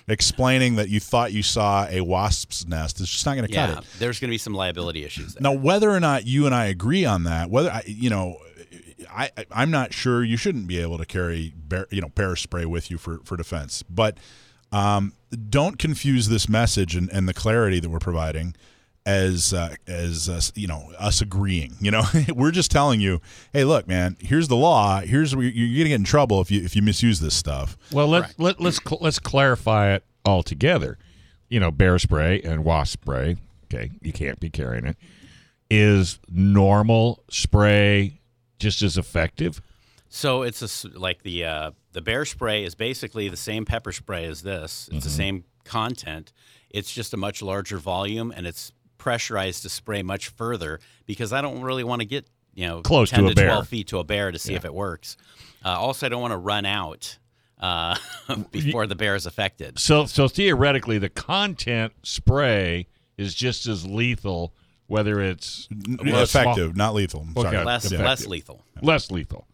explaining 0.07 0.77
that 0.77 0.89
you 0.89 1.01
thought 1.01 1.33
you 1.33 1.43
saw 1.43 1.87
a 1.91 2.01
wasp's 2.01 2.67
nest, 2.67 3.01
it's 3.01 3.11
just 3.11 3.27
not 3.27 3.37
going 3.37 3.47
to 3.47 3.55
cut 3.55 3.79
it. 3.79 3.85
there's 3.99 4.19
going 4.21 4.29
to 4.29 4.33
be 4.35 4.39
some 4.39 4.55
liability 4.55 5.05
issues 5.05 5.35
there. 5.35 5.43
Now, 5.43 5.53
whether 5.53 5.91
or 5.91 6.01
not 6.01 6.27
you 6.27 6.47
and 6.47 6.55
I 6.55 6.67
agree 6.67 7.05
on 7.05 7.25
that, 7.25 7.51
whether 7.51 7.71
I, 7.71 7.83
you 7.87 8.09
know, 8.11 8.39
I 9.11 9.31
I- 9.37 9.47
I'm 9.51 9.71
not 9.71 9.93
sure 9.93 10.25
you 10.25 10.37
shouldn't 10.37 10.67
be 10.67 10.79
able 10.79 10.99
to 10.99 11.05
carry 11.07 11.53
bear, 11.57 11.87
you 11.91 12.01
know 12.01 12.09
bear 12.09 12.37
spray 12.37 12.65
with 12.65 12.91
you 12.91 12.99
for 12.99 13.19
for 13.25 13.37
defense, 13.37 13.83
but 13.83 14.17
um, 14.73 15.13
don't 15.49 15.79
confuse 15.79 16.29
this 16.29 16.49
message 16.49 16.95
and, 16.95 17.11
and 17.11 17.27
the 17.29 17.33
clarity 17.35 17.81
that 17.81 17.89
we're 17.89 17.99
providing 17.99 18.55
as 19.09 19.55
uh, 19.55 19.75
as 19.87 20.29
uh, 20.29 20.41
you 20.55 20.67
know 20.67 20.93
us 20.99 21.23
agreeing. 21.23 21.75
You 21.81 21.91
know, 21.91 22.03
we're 22.35 22.51
just 22.51 22.71
telling 22.71 23.01
you, 23.01 23.21
hey, 23.55 23.65
look, 23.65 23.89
man, 23.89 24.19
here's 24.21 24.49
the 24.49 24.57
law. 24.57 25.01
Here's 25.01 25.35
where 25.35 25.47
you're 25.47 25.67
going 25.67 25.85
to 25.85 25.89
get 25.89 25.95
in 25.95 26.05
trouble 26.05 26.43
if 26.43 26.51
you 26.51 26.63
if 26.63 26.77
you 26.77 26.83
misuse 26.83 27.19
this 27.19 27.35
stuff. 27.35 27.79
Well, 27.91 28.07
let's 28.07 28.39
let, 28.39 28.61
let's 28.61 28.79
cl- 28.85 28.99
let's 29.01 29.19
clarify 29.19 29.95
it 29.95 30.05
all 30.27 30.43
together. 30.43 30.99
You 31.49 31.59
know, 31.59 31.71
bear 31.71 31.99
spray 31.99 32.43
and 32.43 32.65
wasp 32.65 33.01
spray. 33.01 33.37
Okay, 33.65 33.91
you 34.03 34.13
can't 34.13 34.39
be 34.41 34.51
carrying 34.51 34.85
it. 34.85 34.97
Is 35.71 36.19
normal 36.29 37.25
spray 37.31 38.21
just 38.59 38.83
as 38.83 38.99
effective? 38.99 39.63
So 40.11 40.43
it's 40.43 40.61
a 40.61 40.67
s 40.67 40.87
like 40.95 41.23
the 41.23 41.47
uh, 41.47 41.71
the 41.93 42.03
bear 42.03 42.27
spray 42.27 42.63
is 42.65 42.75
basically 42.75 43.31
the 43.31 43.37
same 43.39 43.65
pepper 43.65 43.93
spray 43.93 44.27
as 44.27 44.43
this. 44.43 44.91
It's 44.93 45.05
the 45.05 45.11
same 45.11 45.45
content. 45.65 46.33
It's 46.71 46.93
just 46.93 47.15
a 47.15 47.17
much 47.17 47.41
larger 47.41 47.79
volume, 47.79 48.31
and 48.35 48.47
it's 48.47 48.73
pressurized 48.99 49.63
to 49.63 49.69
spray 49.69 50.03
much 50.03 50.29
further 50.29 50.81
because 51.07 51.33
I 51.33 51.41
don't 51.41 51.63
really 51.63 51.85
want 51.85 52.01
to 52.03 52.07
get 52.07 52.27
you 52.55 52.67
know 52.67 52.83
Close 52.83 53.11
to 53.11 53.17
10 53.17 53.25
a 53.25 53.29
to 53.31 53.35
bear. 53.35 53.47
12 53.47 53.69
feet 53.69 53.87
to 53.89 53.99
a 53.99 54.05
bear 54.05 54.31
to 54.33 54.39
see 54.39 54.55
if 54.55 54.65
it 54.65 54.75
works. 54.75 55.17
Uh, 55.65 55.71
also, 55.71 56.07
I 56.07 56.09
don't 56.09 56.21
want 56.21 56.33
to 56.33 56.39
run 56.39 56.67
out 56.67 57.19
uh, 57.61 57.97
before 58.51 58.87
the 58.87 58.95
bear 58.97 59.15
is 59.15 59.27
affected. 59.27 59.79
So 59.79 60.07
so 60.07 60.29
theoretically, 60.29 60.99
the 60.99 61.09
content 61.09 61.93
spray 62.03 62.87
is 63.17 63.35
just 63.35 63.67
as 63.67 63.87
lethal, 63.87 64.53
whether 64.87 65.21
it's 65.21 65.69
a 65.71 66.03
small- 66.05 66.23
effective, 66.23 66.77
not 66.77 66.95
lethal. 66.95 67.23
I'm 67.29 67.35
sorry. 67.35 67.57
Okay. 67.57 67.65
Less 67.65 67.85
Effective. 67.87 68.07
less 68.07 68.27
lethal. 68.27 68.65
less 68.83 69.11
lethal. 69.11 69.47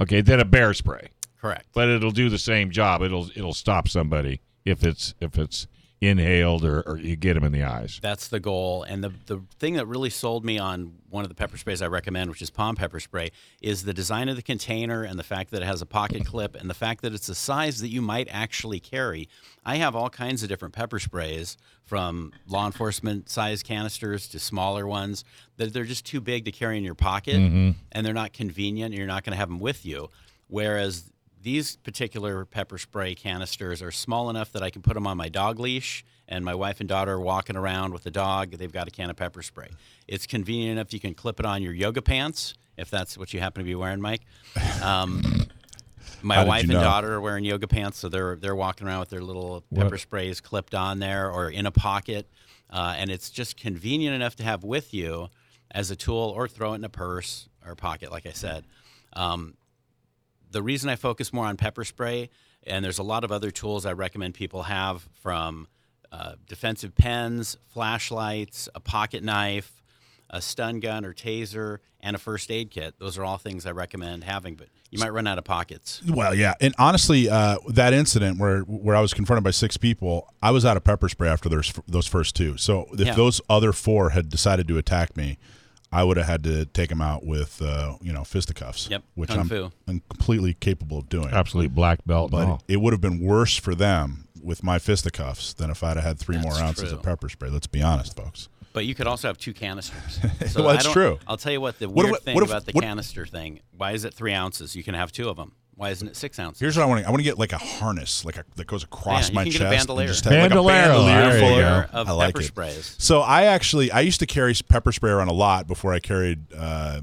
Okay, 0.00 0.20
than 0.20 0.38
a 0.38 0.44
bear 0.44 0.74
spray. 0.74 1.08
Correct. 1.40 1.66
but 1.72 1.88
it'll 1.88 2.10
do 2.10 2.28
the 2.28 2.38
same 2.38 2.70
job. 2.70 3.02
It'll 3.02 3.28
it'll 3.36 3.54
stop 3.54 3.88
somebody 3.88 4.40
if 4.64 4.82
it's 4.84 5.14
if 5.20 5.38
it's 5.38 5.66
inhaled 6.00 6.64
or, 6.64 6.82
or 6.82 6.96
you 6.96 7.16
get 7.16 7.34
them 7.34 7.44
in 7.44 7.52
the 7.52 7.64
eyes. 7.64 7.98
That's 8.00 8.28
the 8.28 8.38
goal. 8.38 8.84
And 8.84 9.02
the, 9.02 9.12
the 9.26 9.42
thing 9.58 9.74
that 9.74 9.86
really 9.86 10.10
sold 10.10 10.44
me 10.44 10.58
on 10.58 10.92
one 11.10 11.24
of 11.24 11.28
the 11.28 11.34
pepper 11.34 11.56
sprays 11.56 11.82
I 11.82 11.88
recommend, 11.88 12.30
which 12.30 12.40
is 12.40 12.50
POM 12.50 12.76
pepper 12.76 13.00
spray, 13.00 13.30
is 13.60 13.84
the 13.84 13.92
design 13.92 14.28
of 14.28 14.36
the 14.36 14.42
container 14.42 15.02
and 15.02 15.18
the 15.18 15.24
fact 15.24 15.50
that 15.50 15.62
it 15.62 15.64
has 15.64 15.82
a 15.82 15.86
pocket 15.86 16.24
clip 16.24 16.54
and 16.54 16.70
the 16.70 16.74
fact 16.74 17.02
that 17.02 17.12
it's 17.12 17.28
a 17.28 17.34
size 17.34 17.80
that 17.80 17.88
you 17.88 18.00
might 18.00 18.28
actually 18.30 18.78
carry. 18.78 19.28
I 19.64 19.76
have 19.76 19.96
all 19.96 20.10
kinds 20.10 20.42
of 20.42 20.48
different 20.48 20.74
pepper 20.74 21.00
sprays 21.00 21.56
from 21.84 22.32
law 22.46 22.66
enforcement 22.66 23.28
size 23.28 23.62
canisters 23.62 24.28
to 24.28 24.38
smaller 24.38 24.86
ones 24.86 25.24
that 25.56 25.72
they're 25.72 25.84
just 25.84 26.06
too 26.06 26.20
big 26.20 26.44
to 26.44 26.52
carry 26.52 26.78
in 26.78 26.84
your 26.84 26.94
pocket 26.94 27.36
mm-hmm. 27.36 27.70
and 27.90 28.06
they're 28.06 28.14
not 28.14 28.32
convenient 28.32 28.92
and 28.92 28.98
you're 28.98 29.06
not 29.06 29.24
going 29.24 29.32
to 29.32 29.38
have 29.38 29.48
them 29.48 29.58
with 29.58 29.84
you. 29.84 30.10
Whereas 30.46 31.10
these 31.42 31.76
particular 31.76 32.44
pepper 32.44 32.78
spray 32.78 33.14
canisters 33.14 33.82
are 33.82 33.90
small 33.90 34.30
enough 34.30 34.52
that 34.52 34.62
I 34.62 34.70
can 34.70 34.82
put 34.82 34.94
them 34.94 35.06
on 35.06 35.16
my 35.16 35.28
dog 35.28 35.58
leash, 35.58 36.04
and 36.28 36.44
my 36.44 36.54
wife 36.54 36.80
and 36.80 36.88
daughter 36.88 37.12
are 37.12 37.20
walking 37.20 37.56
around 37.56 37.92
with 37.92 38.02
the 38.02 38.10
dog. 38.10 38.52
They've 38.52 38.72
got 38.72 38.88
a 38.88 38.90
can 38.90 39.10
of 39.10 39.16
pepper 39.16 39.42
spray. 39.42 39.68
It's 40.06 40.26
convenient 40.26 40.72
enough 40.72 40.92
you 40.92 41.00
can 41.00 41.14
clip 41.14 41.40
it 41.40 41.46
on 41.46 41.62
your 41.62 41.72
yoga 41.72 42.02
pants 42.02 42.54
if 42.78 42.90
that's 42.90 43.18
what 43.18 43.34
you 43.34 43.40
happen 43.40 43.62
to 43.62 43.64
be 43.64 43.74
wearing, 43.74 44.00
Mike. 44.00 44.22
Um, 44.82 45.22
my 46.22 46.44
wife 46.44 46.64
you 46.64 46.70
and 46.70 46.78
know? 46.78 46.84
daughter 46.84 47.14
are 47.14 47.20
wearing 47.20 47.44
yoga 47.44 47.66
pants, 47.66 47.98
so 47.98 48.08
they're 48.08 48.36
they're 48.36 48.56
walking 48.56 48.86
around 48.86 49.00
with 49.00 49.10
their 49.10 49.20
little 49.20 49.64
pepper 49.74 49.98
sprays 49.98 50.40
clipped 50.40 50.74
on 50.74 51.00
there 51.00 51.30
or 51.30 51.50
in 51.50 51.66
a 51.66 51.72
pocket, 51.72 52.28
uh, 52.70 52.94
and 52.96 53.10
it's 53.10 53.30
just 53.30 53.56
convenient 53.56 54.14
enough 54.14 54.36
to 54.36 54.44
have 54.44 54.64
with 54.64 54.94
you 54.94 55.28
as 55.70 55.90
a 55.90 55.96
tool 55.96 56.32
or 56.34 56.48
throw 56.48 56.72
it 56.72 56.76
in 56.76 56.84
a 56.84 56.88
purse 56.88 57.48
or 57.66 57.74
pocket, 57.74 58.10
like 58.10 58.26
I 58.26 58.32
said. 58.32 58.64
Um, 59.12 59.54
the 60.50 60.62
reason 60.62 60.88
I 60.90 60.96
focus 60.96 61.32
more 61.32 61.46
on 61.46 61.56
pepper 61.56 61.84
spray, 61.84 62.30
and 62.66 62.84
there's 62.84 62.98
a 62.98 63.02
lot 63.02 63.24
of 63.24 63.32
other 63.32 63.50
tools 63.50 63.86
I 63.86 63.92
recommend 63.92 64.34
people 64.34 64.64
have 64.64 65.08
from 65.22 65.68
uh, 66.10 66.32
defensive 66.48 66.94
pens, 66.94 67.56
flashlights, 67.68 68.68
a 68.74 68.80
pocket 68.80 69.22
knife, 69.22 69.82
a 70.30 70.40
stun 70.42 70.80
gun 70.80 71.04
or 71.04 71.12
taser, 71.14 71.78
and 72.00 72.14
a 72.14 72.18
first 72.18 72.50
aid 72.50 72.70
kit. 72.70 72.94
Those 72.98 73.18
are 73.18 73.24
all 73.24 73.38
things 73.38 73.66
I 73.66 73.72
recommend 73.72 74.24
having, 74.24 74.54
but 74.54 74.68
you 74.90 74.98
might 74.98 75.08
run 75.12 75.26
out 75.26 75.38
of 75.38 75.44
pockets. 75.44 76.02
Well, 76.06 76.34
yeah, 76.34 76.54
and 76.60 76.74
honestly, 76.78 77.28
uh, 77.28 77.58
that 77.68 77.92
incident 77.92 78.38
where 78.38 78.60
where 78.60 78.94
I 78.96 79.00
was 79.00 79.14
confronted 79.14 79.42
by 79.44 79.50
six 79.52 79.76
people, 79.76 80.32
I 80.42 80.50
was 80.50 80.64
out 80.64 80.76
of 80.76 80.84
pepper 80.84 81.08
spray 81.08 81.28
after 81.28 81.48
those 81.48 81.72
those 81.86 82.06
first 82.06 82.36
two. 82.36 82.56
So 82.56 82.86
if 82.92 83.00
Yeah. 83.00 83.14
those 83.14 83.40
other 83.48 83.72
four 83.72 84.10
had 84.10 84.28
decided 84.28 84.68
to 84.68 84.78
attack 84.78 85.16
me, 85.16 85.38
I 85.90 86.04
would 86.04 86.16
have 86.18 86.26
had 86.26 86.44
to 86.44 86.66
take 86.66 86.90
them 86.90 87.00
out 87.00 87.24
with 87.24 87.62
uh, 87.62 87.96
you 88.02 88.12
know 88.12 88.24
fisticuffs. 88.24 88.88
Yep, 88.90 89.02
which 89.14 89.30
kung 89.30 89.40
I'm, 89.40 89.48
fu. 89.48 89.70
I'm 89.86 90.02
completely 90.10 90.54
capable 90.54 90.98
of 90.98 91.08
doing. 91.08 91.30
Absolute 91.30 91.74
black 91.74 92.04
belt. 92.04 92.30
But 92.30 92.38
and 92.42 92.50
all. 92.52 92.62
it 92.68 92.80
would 92.80 92.92
have 92.92 93.00
been 93.00 93.20
worse 93.20 93.56
for 93.56 93.74
them 93.74 94.28
with 94.42 94.62
my 94.62 94.78
fisticuffs 94.78 95.54
than 95.54 95.70
if 95.70 95.82
I'd 95.82 95.96
have 95.96 96.04
had 96.04 96.18
three 96.18 96.38
more 96.38 96.52
ounces 96.54 96.90
true. 96.90 96.98
of 96.98 97.02
pepper 97.02 97.28
spray. 97.28 97.50
Let's 97.50 97.66
be 97.66 97.82
honest, 97.82 98.16
folks. 98.16 98.48
But 98.74 98.84
you 98.84 98.94
could 98.94 99.06
also 99.06 99.28
have 99.28 99.38
two 99.38 99.54
canisters. 99.54 100.20
Well, 100.54 100.68
I 100.68 100.72
that's 100.74 100.84
don't- 100.84 100.92
true. 100.92 101.18
I'll 101.26 101.36
tell 101.38 101.52
you 101.52 101.60
what 101.60 101.78
the 101.78 101.88
What 101.88 102.04
weird 102.04 102.16
if- 102.16 102.22
thing 102.22 102.34
what 102.34 102.44
if- 102.44 102.50
about 102.50 102.66
the 102.66 102.72
what- 102.72 102.84
canister 102.84 103.26
thing. 103.26 103.60
Why 103.76 103.92
is 103.92 104.04
it 104.04 104.12
three 104.14 104.32
ounces? 104.34 104.76
You 104.76 104.82
can 104.84 104.94
have 104.94 105.10
two 105.10 105.28
of 105.28 105.36
them. 105.36 105.52
Why 105.78 105.90
isn't 105.90 106.08
it 106.08 106.16
six 106.16 106.38
ounces? 106.40 106.60
Here's 106.60 106.76
what 106.76 106.82
I 106.82 106.86
want 106.86 107.02
to. 107.02 107.06
I 107.06 107.10
want 107.10 107.20
to 107.20 107.24
get 107.24 107.38
like 107.38 107.52
a 107.52 107.58
harness, 107.58 108.24
like 108.24 108.36
a 108.36 108.44
that 108.56 108.66
goes 108.66 108.82
across 108.82 109.28
Yeah, 109.28 109.28
you 109.28 109.34
my 109.36 109.42
can 109.44 109.52
get 109.52 109.60
a 109.60 109.64
chest. 109.64 109.76
bandolier. 109.86 110.08
Just 110.08 110.24
have 110.24 110.32
like 110.32 110.40
a 110.40 110.48
Bandolier, 110.48 110.72
bandolier 110.74 111.30
there 111.30 111.40
full 111.40 111.56
you 111.56 111.62
of, 112.00 112.06
go. 112.08 112.12
I 112.12 112.16
like 112.16 112.34
pepper 112.34 112.40
it. 112.42 112.46
sprays. 112.48 112.96
So 112.98 113.20
I 113.20 113.44
actually 113.44 113.90
I 113.92 114.00
used 114.00 114.18
to 114.20 114.26
carry 114.26 114.54
pepper 114.68 114.90
spray 114.90 115.12
around 115.12 115.28
a 115.28 115.32
lot 115.34 115.66
before 115.68 115.92
I 115.94 116.00
carried. 116.00 116.52
Uh, 116.52 117.00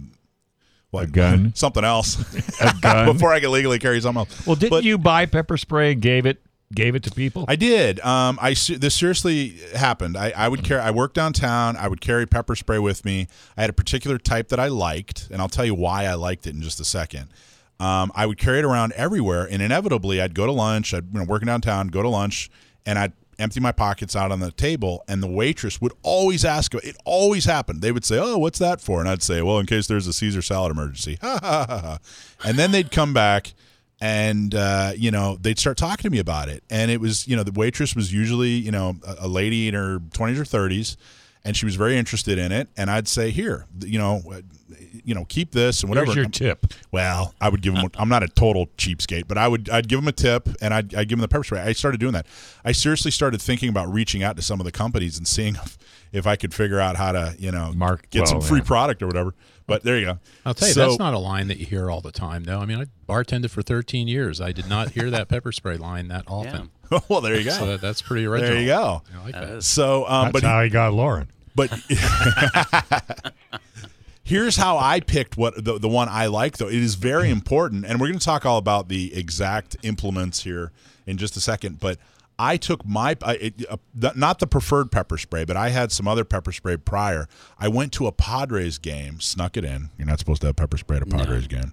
what, 0.91 1.05
A 1.05 1.07
gun? 1.07 1.51
something 1.55 1.83
else. 1.85 2.17
A 2.61 2.73
gun? 2.81 3.05
before 3.13 3.31
I 3.33 3.39
could 3.39 3.49
legally 3.49 3.79
carry 3.79 3.99
something 4.01 4.19
else. 4.19 4.45
Well, 4.45 4.55
didn't 4.57 4.71
But- 4.71 4.83
you 4.83 4.97
buy 4.97 5.25
pepper 5.25 5.55
spray 5.57 5.93
and 5.93 6.01
gave 6.01 6.25
it 6.25 6.41
gave 6.73 6.95
it 6.95 7.03
to 7.03 7.11
people? 7.11 7.45
I 7.47 7.55
did. 7.55 8.01
Um, 8.01 8.38
I 8.41 8.55
this 8.55 8.93
seriously 8.95 9.57
happened. 9.73 10.17
I, 10.17 10.33
I 10.35 10.49
would 10.49 10.65
carry. 10.65 10.81
I 10.81 10.91
worked 10.91 11.15
downtown. 11.15 11.77
I 11.77 11.88
would 11.88 12.01
carry 12.01 12.25
pepper 12.25 12.55
spray 12.57 12.79
with 12.79 13.05
me. 13.05 13.27
I 13.55 13.61
had 13.61 13.69
a 13.69 13.73
particular 13.73 14.17
type 14.17 14.49
that 14.49 14.59
I 14.59 14.67
liked, 14.67 15.29
and 15.31 15.41
I'll 15.41 15.47
tell 15.47 15.63
you 15.65 15.75
why 15.75 16.05
I 16.07 16.15
liked 16.15 16.45
it 16.45 16.55
in 16.55 16.61
just 16.61 16.81
a 16.81 16.85
second. 16.85 17.29
Um, 17.79 18.11
I 18.15 18.25
would 18.25 18.38
carry 18.38 18.59
it 18.59 18.65
around 18.65 18.93
everywhere, 18.93 19.47
and 19.49 19.61
inevitably, 19.61 20.21
I'd 20.21 20.33
go 20.33 20.45
to 20.45 20.51
lunch. 20.51 20.93
I'd 20.93 21.05
you 21.13 21.19
know, 21.19 21.25
working 21.25 21.47
downtown, 21.47 21.89
go 21.89 22.01
to 22.01 22.09
lunch, 22.09 22.49
and 22.85 22.97
I'd 22.97 23.13
empty 23.38 23.59
my 23.59 23.73
pockets 23.73 24.15
out 24.15 24.31
on 24.31 24.39
the 24.39 24.51
table, 24.51 25.03
and 25.09 25.21
the 25.21 25.27
waitress 25.27 25.81
would 25.81 25.91
always 26.01 26.45
ask. 26.45 26.73
It 26.73 26.95
always 27.03 27.45
happened. 27.45 27.81
They 27.81 27.91
would 27.91 28.05
say, 28.05 28.17
"Oh, 28.17 28.38
what's 28.38 28.59
that 28.59 28.79
for?" 28.79 28.99
And 28.99 29.09
I'd 29.09 29.23
say, 29.23 29.41
"Well, 29.41 29.59
in 29.59 29.65
case 29.65 29.88
there's 29.88 30.07
a 30.07 30.13
Caesar 30.13 30.41
salad 30.41 30.71
emergency." 30.71 31.19
And 32.43 32.59
then 32.59 32.71
they'd 32.71 32.91
come 32.91 33.13
back 33.13 33.53
and 34.01 34.53
uh, 34.53 34.91
you 34.95 35.09
know 35.11 35.38
they'd 35.41 35.57
start 35.57 35.77
talking 35.77 36.03
to 36.03 36.09
me 36.09 36.19
about 36.19 36.49
it 36.49 36.63
and 36.69 36.91
it 36.91 36.99
was 36.99 37.27
you 37.27 37.35
know 37.35 37.43
the 37.43 37.51
waitress 37.51 37.95
was 37.95 38.13
usually 38.13 38.49
you 38.49 38.71
know 38.71 38.97
a, 39.07 39.15
a 39.21 39.27
lady 39.27 39.67
in 39.67 39.73
her 39.73 39.99
20s 39.99 40.38
or 40.38 40.43
30s 40.43 40.97
and 41.45 41.55
she 41.55 41.65
was 41.65 41.75
very 41.75 41.95
interested 41.95 42.38
in 42.38 42.51
it 42.51 42.67
and 42.75 42.89
i'd 42.91 43.08
say 43.08 43.29
here 43.31 43.65
you 43.86 43.97
know 43.99 44.21
uh, 44.31 44.41
you 45.03 45.13
know 45.13 45.23
keep 45.25 45.51
this 45.51 45.81
and 45.81 45.89
whatever 45.89 46.08
Where's 46.08 46.15
your 46.17 46.25
tip? 46.25 46.73
well 46.91 47.34
i 47.39 47.47
would 47.47 47.62
give 47.62 47.75
them 47.75 47.89
i'm 47.97 48.10
not 48.10 48.23
a 48.23 48.27
total 48.27 48.67
cheapskate 48.77 49.27
but 49.27 49.38
i 49.38 49.47
would 49.47 49.69
i'd 49.69 49.88
give 49.88 49.99
them 49.99 50.08
a 50.08 50.12
tip 50.12 50.49
and 50.62 50.73
i'd, 50.73 50.93
I'd 50.95 51.08
give 51.08 51.17
them 51.17 51.21
the 51.21 51.27
pepper 51.27 51.43
spray 51.43 51.62
i 51.62 51.71
started 51.73 51.99
doing 51.99 52.13
that 52.13 52.25
i 52.65 52.71
seriously 52.71 53.12
started 53.12 53.41
thinking 53.41 53.69
about 53.69 53.91
reaching 53.93 54.23
out 54.23 54.36
to 54.38 54.41
some 54.41 54.60
of 54.60 54.65
the 54.65 54.71
companies 54.71 55.17
and 55.17 55.27
seeing 55.27 55.55
if, 55.63 55.77
if 56.12 56.27
i 56.27 56.36
could 56.36 56.53
figure 56.53 56.79
out 56.79 56.95
how 56.97 57.12
to 57.12 57.36
you 57.38 57.51
know 57.51 57.71
Mark- 57.75 58.10
get 58.10 58.27
some 58.27 58.41
free 58.41 58.60
yeah. 58.60 58.65
product 58.65 59.01
or 59.03 59.08
whatever 59.08 59.34
but 59.67 59.84
there 59.84 59.97
you 59.97 60.05
go 60.05 60.19
I'll 60.45 60.53
tell 60.53 60.67
you, 60.67 60.73
So- 60.75 60.81
that's 60.88 60.99
not 60.99 61.13
a 61.13 61.19
line 61.19 61.47
that 61.47 61.58
you 61.58 61.65
hear 61.65 61.89
all 61.89 61.99
the 61.99 62.12
time, 62.12 62.43
though. 62.43 62.60
I 62.60 62.67
mean, 62.67 62.79
I 62.79 62.86
bartended 63.12 63.49
for 63.49 63.63
13 63.63 64.08
years. 64.08 64.39
I 64.39 64.51
did 64.51 64.69
not 64.69 64.91
hear 64.91 65.10
that 65.10 65.27
pepper 65.27 65.51
spray 65.51 65.75
line 65.77 66.08
that 66.10 66.23
often. 66.27 66.69
well 67.10 67.19
there 67.19 67.36
you 67.36 67.45
go 67.45 67.49
So 67.49 67.65
that, 67.65 67.81
that's 67.81 67.99
pretty 68.03 68.27
original. 68.27 68.51
there 68.51 68.62
you 68.62 68.67
go 68.67 69.01
I 69.19 69.23
like 69.23 69.34
that. 69.34 69.63
so 69.63 70.05
um, 70.08 70.25
That's 70.25 70.34
but 70.34 70.43
how 70.43 70.62
he 70.62 70.69
got 70.69 70.93
Lauren. 70.93 71.29
But 71.55 71.71
here's 74.23 74.57
how 74.57 74.77
I 74.77 74.99
picked 74.99 75.37
what 75.37 75.63
the, 75.63 75.79
the 75.79 75.89
one 75.89 76.09
I 76.09 76.27
like 76.27 76.57
though. 76.57 76.67
It 76.67 76.73
is 76.75 76.95
very 76.95 77.29
important, 77.29 77.85
and 77.85 77.99
we're 77.99 78.07
going 78.07 78.19
to 78.19 78.25
talk 78.25 78.45
all 78.45 78.57
about 78.57 78.89
the 78.89 79.15
exact 79.15 79.77
implements 79.83 80.43
here 80.43 80.71
in 81.05 81.17
just 81.17 81.37
a 81.37 81.41
second. 81.41 81.79
But 81.79 81.97
I 82.37 82.57
took 82.57 82.85
my 82.85 83.15
I, 83.21 83.33
it, 83.35 83.65
uh, 83.69 83.77
not 84.15 84.39
the 84.39 84.47
preferred 84.47 84.91
pepper 84.91 85.17
spray, 85.17 85.45
but 85.45 85.55
I 85.55 85.69
had 85.69 85.91
some 85.91 86.07
other 86.07 86.25
pepper 86.25 86.51
spray 86.51 86.77
prior. 86.77 87.27
I 87.57 87.69
went 87.69 87.93
to 87.93 88.07
a 88.07 88.11
Padres 88.11 88.77
game, 88.77 89.19
snuck 89.21 89.55
it 89.57 89.63
in. 89.63 89.89
You're 89.97 90.07
not 90.07 90.19
supposed 90.19 90.41
to 90.41 90.47
have 90.47 90.55
pepper 90.55 90.77
spray 90.77 90.97
at 90.97 91.03
a 91.03 91.05
Padres 91.05 91.47
game. 91.47 91.71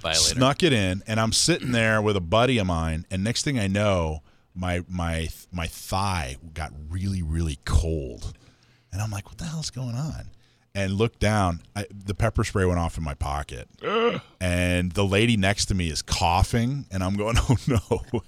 Violator. 0.00 0.20
Snuck 0.20 0.62
it 0.62 0.72
in, 0.72 1.02
and 1.06 1.18
I'm 1.18 1.32
sitting 1.32 1.72
there 1.72 2.00
with 2.00 2.16
a 2.16 2.20
buddy 2.20 2.58
of 2.58 2.66
mine, 2.66 3.04
and 3.10 3.24
next 3.24 3.42
thing 3.42 3.58
I 3.58 3.66
know, 3.66 4.22
my 4.54 4.84
my 4.88 5.28
my 5.52 5.66
thigh 5.66 6.36
got 6.54 6.72
really 6.88 7.22
really 7.22 7.58
cold, 7.64 8.32
and 8.92 9.00
I'm 9.02 9.10
like, 9.10 9.26
"What 9.26 9.38
the 9.38 9.44
hell's 9.44 9.70
going 9.70 9.94
on?" 9.94 10.30
And 10.74 10.92
look 10.92 11.18
down, 11.18 11.62
I, 11.74 11.86
the 11.90 12.14
pepper 12.14 12.44
spray 12.44 12.64
went 12.64 12.78
off 12.78 12.98
in 12.98 13.02
my 13.02 13.14
pocket, 13.14 13.68
and 14.40 14.92
the 14.92 15.04
lady 15.04 15.36
next 15.36 15.66
to 15.66 15.74
me 15.74 15.88
is 15.90 16.02
coughing, 16.02 16.86
and 16.90 17.02
I'm 17.02 17.16
going, 17.16 17.36
"Oh 17.48 17.56
no!" 17.66 18.02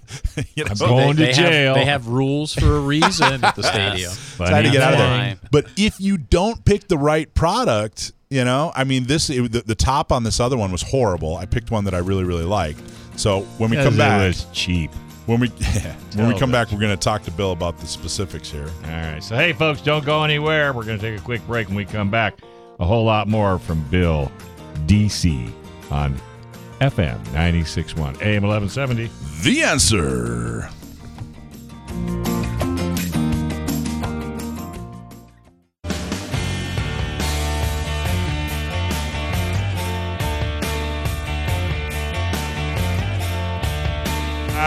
you 0.57 0.65
know, 0.65 0.71
I'm 0.71 0.77
going 0.77 1.17
to 1.17 1.23
they 1.27 1.33
jail. 1.33 1.75
Have, 1.75 1.77
they 1.77 1.85
have 1.85 2.09
rules 2.09 2.55
for 2.55 2.77
a 2.77 2.81
reason 2.81 3.45
at 3.45 3.55
the 3.55 3.63
stadium. 3.63 4.13
trying 4.37 4.65
to 4.65 4.71
get 4.71 4.83
out 4.83 4.95
of 4.95 4.99
there. 4.99 5.39
But 5.51 5.67
if 5.77 6.01
you 6.01 6.19
don't 6.19 6.65
pick 6.65 6.89
the 6.89 6.99
right 6.99 7.33
product, 7.35 8.13
you 8.31 8.45
know, 8.45 8.73
I 8.75 8.85
mean, 8.85 9.05
this 9.05 9.31
it, 9.31 9.53
the, 9.53 9.61
the 9.61 9.75
top 9.75 10.11
on 10.11 10.25
this 10.25 10.41
other 10.41 10.57
one 10.57 10.73
was 10.73 10.83
horrible. 10.83 11.37
I 11.37 11.47
picked 11.47 11.71
one 11.71 11.85
that 11.85 11.95
I 11.95 11.99
really 11.99 12.25
really 12.25 12.45
liked. 12.45 12.81
So 13.17 13.43
when 13.59 13.71
we 13.71 13.77
come 13.77 13.97
back, 13.97 14.23
it 14.23 14.29
was 14.29 14.47
cheap. 14.53 14.91
When 15.31 15.39
we 15.39 15.49
when 16.17 16.29
we 16.29 16.39
come 16.39 16.51
back, 16.51 16.73
we're 16.73 16.81
going 16.81 16.91
to 16.91 17.03
talk 17.03 17.23
to 17.23 17.31
Bill 17.31 17.53
about 17.53 17.79
the 17.79 17.87
specifics 17.87 18.51
here. 18.51 18.69
All 18.85 18.91
right. 18.91 19.23
So, 19.23 19.37
hey, 19.37 19.53
folks, 19.53 19.81
don't 19.81 20.05
go 20.05 20.25
anywhere. 20.25 20.73
We're 20.73 20.85
going 20.85 20.99
to 20.99 21.11
take 21.11 21.19
a 21.19 21.23
quick 21.23 21.47
break. 21.47 21.69
When 21.69 21.77
we 21.77 21.85
come 21.85 22.11
back, 22.11 22.41
a 22.81 22.85
whole 22.85 23.05
lot 23.05 23.29
more 23.29 23.59
from 23.59 23.83
Bill 23.91 24.31
DC 24.87 25.53
on 25.91 26.21
FM 26.81 27.19
96.1 27.27 28.21
AM 28.23 28.43
1170. 28.43 29.09
The 29.43 29.63
answer. 29.63 30.69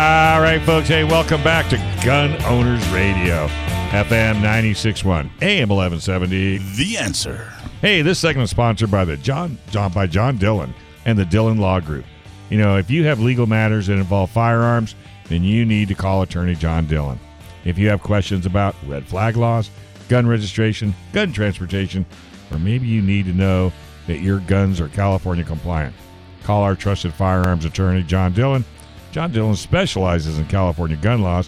All 0.04 0.42
right, 0.42 0.62
folks. 0.66 0.90
Hey, 0.90 1.06
welcome 1.06 1.42
back 1.44 1.70
to 1.70 1.78
Gun 2.04 2.36
Owners 2.44 2.86
Radio, 2.90 3.48
FM 3.92 4.42
96.1 4.42 5.30
AM 5.42 5.70
1170. 5.70 6.58
The 6.76 6.98
answer. 6.98 7.54
Hey, 7.80 8.02
this 8.02 8.20
segment 8.20 8.44
is 8.44 8.50
sponsored 8.50 8.92
by 8.92 9.06
the 9.06 9.16
John, 9.16 9.58
John 9.70 9.94
by 9.94 10.08
John 10.08 10.36
Dillon 10.36 10.74
and 11.06 11.18
the 11.18 11.24
Dillon 11.24 11.58
Law 11.58 11.80
Group. 11.80 12.04
You 12.50 12.58
know, 12.58 12.76
if 12.76 12.92
you 12.92 13.06
have 13.06 13.22
legal 13.22 13.48
matters 13.48 13.88
that 13.88 13.94
involve 13.94 14.30
firearms, 14.30 14.94
then 15.30 15.42
you 15.42 15.64
need 15.66 15.88
to 15.88 15.96
call 15.96 16.22
attorney 16.22 16.56
John 16.56 16.86
Dillon. 16.86 17.18
If 17.64 17.78
you 17.78 17.88
have 17.88 18.04
questions 18.04 18.46
about 18.46 18.76
red 18.86 19.08
flag 19.08 19.38
laws, 19.38 19.70
gun 20.10 20.28
registration, 20.28 20.94
gun 21.14 21.32
transportation, 21.32 22.06
or 22.52 22.60
maybe 22.60 22.88
you 22.88 23.02
need 23.02 23.26
to 23.28 23.34
know 23.34 23.72
that 24.08 24.20
your 24.20 24.42
guns 24.42 24.82
are 24.82 24.90
California 24.90 25.46
compliant, 25.46 25.96
call 26.44 26.62
our 26.62 26.76
trusted 26.76 27.14
firearms 27.14 27.64
attorney 27.64 28.04
John 28.04 28.34
Dillon. 28.34 28.66
John 29.14 29.32
Dillon 29.32 29.56
specializes 29.56 30.38
in 30.40 30.48
California 30.48 30.98
gun 30.98 31.22
laws. 31.22 31.48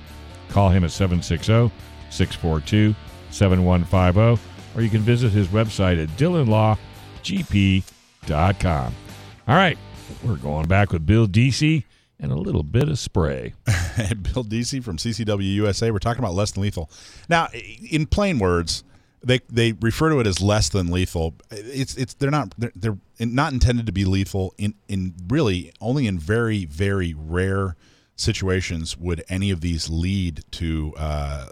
Call 0.49 0.69
him 0.69 0.83
at 0.83 0.91
760 0.91 1.71
642 2.11 2.93
7150, 3.31 4.39
or 4.77 4.83
you 4.83 4.89
can 4.89 5.01
visit 5.01 5.31
his 5.31 5.47
website 5.47 5.99
at 6.01 6.07
DillonLawGP.com. 6.09 8.95
All 9.47 9.55
right, 9.55 9.77
we're 10.23 10.35
going 10.35 10.67
back 10.67 10.93
with 10.93 11.07
Bill 11.07 11.27
DC 11.27 11.83
and 12.19 12.31
a 12.31 12.35
little 12.35 12.61
bit 12.61 12.87
of 12.87 12.99
spray. 12.99 13.55
Bill 13.65 14.43
DC 14.43 14.83
from 14.83 14.97
CCW 14.97 15.55
USA. 15.55 15.89
We're 15.89 15.97
talking 15.97 16.23
about 16.23 16.35
less 16.35 16.51
than 16.51 16.61
lethal. 16.61 16.91
Now, 17.29 17.47
in 17.89 18.05
plain 18.05 18.37
words, 18.37 18.83
they 19.25 19.39
they 19.49 19.73
refer 19.73 20.09
to 20.09 20.19
it 20.19 20.27
as 20.27 20.41
less 20.41 20.69
than 20.69 20.91
lethal. 20.91 21.35
It's 21.51 21.95
it's 21.95 22.13
they're 22.13 22.31
not 22.31 22.53
they're, 22.57 22.71
they're 22.75 22.97
not 23.19 23.53
intended 23.53 23.85
to 23.87 23.91
be 23.91 24.05
lethal. 24.05 24.53
In 24.57 24.75
in 24.87 25.15
really 25.27 25.73
only 25.81 26.07
in 26.07 26.19
very 26.19 26.65
very 26.65 27.13
rare 27.17 27.75
situations 28.15 28.97
would 28.97 29.23
any 29.27 29.51
of 29.51 29.61
these 29.61 29.89
lead 29.89 30.43
to 30.51 30.93
uh, 30.97 31.47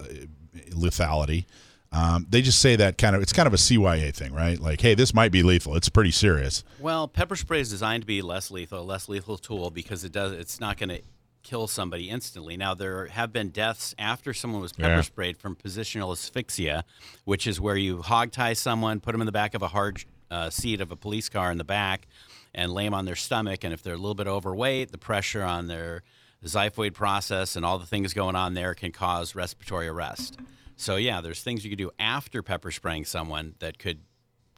lethality. 0.69 1.45
Um, 1.91 2.25
they 2.27 2.41
just 2.41 2.59
say 2.59 2.75
that 2.75 2.97
kind 2.97 3.15
of 3.15 3.21
it's 3.21 3.33
kind 3.33 3.45
of 3.45 3.53
a 3.53 3.57
CYA 3.57 4.13
thing, 4.13 4.33
right? 4.33 4.59
Like, 4.59 4.81
hey, 4.81 4.95
this 4.95 5.13
might 5.13 5.31
be 5.31 5.43
lethal. 5.43 5.75
It's 5.75 5.89
pretty 5.89 6.11
serious. 6.11 6.63
Well, 6.79 7.07
pepper 7.07 7.35
spray 7.35 7.59
is 7.59 7.69
designed 7.69 8.01
to 8.01 8.07
be 8.07 8.21
less 8.21 8.49
lethal, 8.49 8.81
a 8.81 8.81
less 8.81 9.07
lethal 9.07 9.37
tool 9.37 9.69
because 9.69 10.03
it 10.03 10.11
does. 10.11 10.31
It's 10.31 10.59
not 10.59 10.77
going 10.77 10.89
to 10.89 11.01
kill 11.43 11.67
somebody 11.67 12.09
instantly. 12.09 12.57
Now 12.57 12.73
there 12.73 13.07
have 13.07 13.31
been 13.33 13.49
deaths 13.49 13.93
after 13.99 14.33
someone 14.33 14.61
was 14.61 14.73
pepper 14.73 14.95
Yeah. 14.95 15.01
sprayed 15.01 15.37
from 15.37 15.55
positional 15.55 16.11
asphyxia, 16.13 16.83
which 17.25 17.45
is 17.45 17.59
where 17.59 17.75
you 17.77 18.01
hog 18.01 18.31
tie 18.31 18.53
someone, 18.53 18.99
put 18.99 19.11
them 19.11 19.21
in 19.21 19.25
the 19.25 19.31
back 19.31 19.53
of 19.53 19.61
a 19.61 19.67
hard 19.67 20.03
uh, 20.31 20.49
seat 20.49 20.81
of 20.81 20.91
a 20.91 20.95
police 20.95 21.29
car 21.29 21.51
in 21.51 21.57
the 21.57 21.63
back, 21.63 22.07
and 22.55 22.71
lay 22.73 22.85
them 22.85 22.93
on 22.93 23.05
their 23.05 23.15
stomach. 23.15 23.63
And 23.63 23.73
if 23.73 23.83
they're 23.83 23.93
a 23.93 23.97
little 23.97 24.15
bit 24.15 24.27
overweight, 24.27 24.91
the 24.91 24.97
pressure 24.97 25.43
on 25.43 25.67
their 25.67 26.01
xiphoid 26.43 26.93
process 26.93 27.55
and 27.55 27.63
all 27.65 27.77
the 27.77 27.85
things 27.85 28.13
going 28.13 28.35
on 28.35 28.53
there 28.53 28.73
can 28.73 28.91
cause 28.91 29.35
respiratory 29.35 29.87
arrest. 29.87 30.37
So 30.75 30.95
yeah, 30.95 31.21
there's 31.21 31.41
things 31.43 31.63
you 31.63 31.69
could 31.69 31.77
do 31.77 31.91
after 31.99 32.41
pepper 32.41 32.71
spraying 32.71 33.05
someone 33.05 33.55
that 33.59 33.77
could 33.77 33.99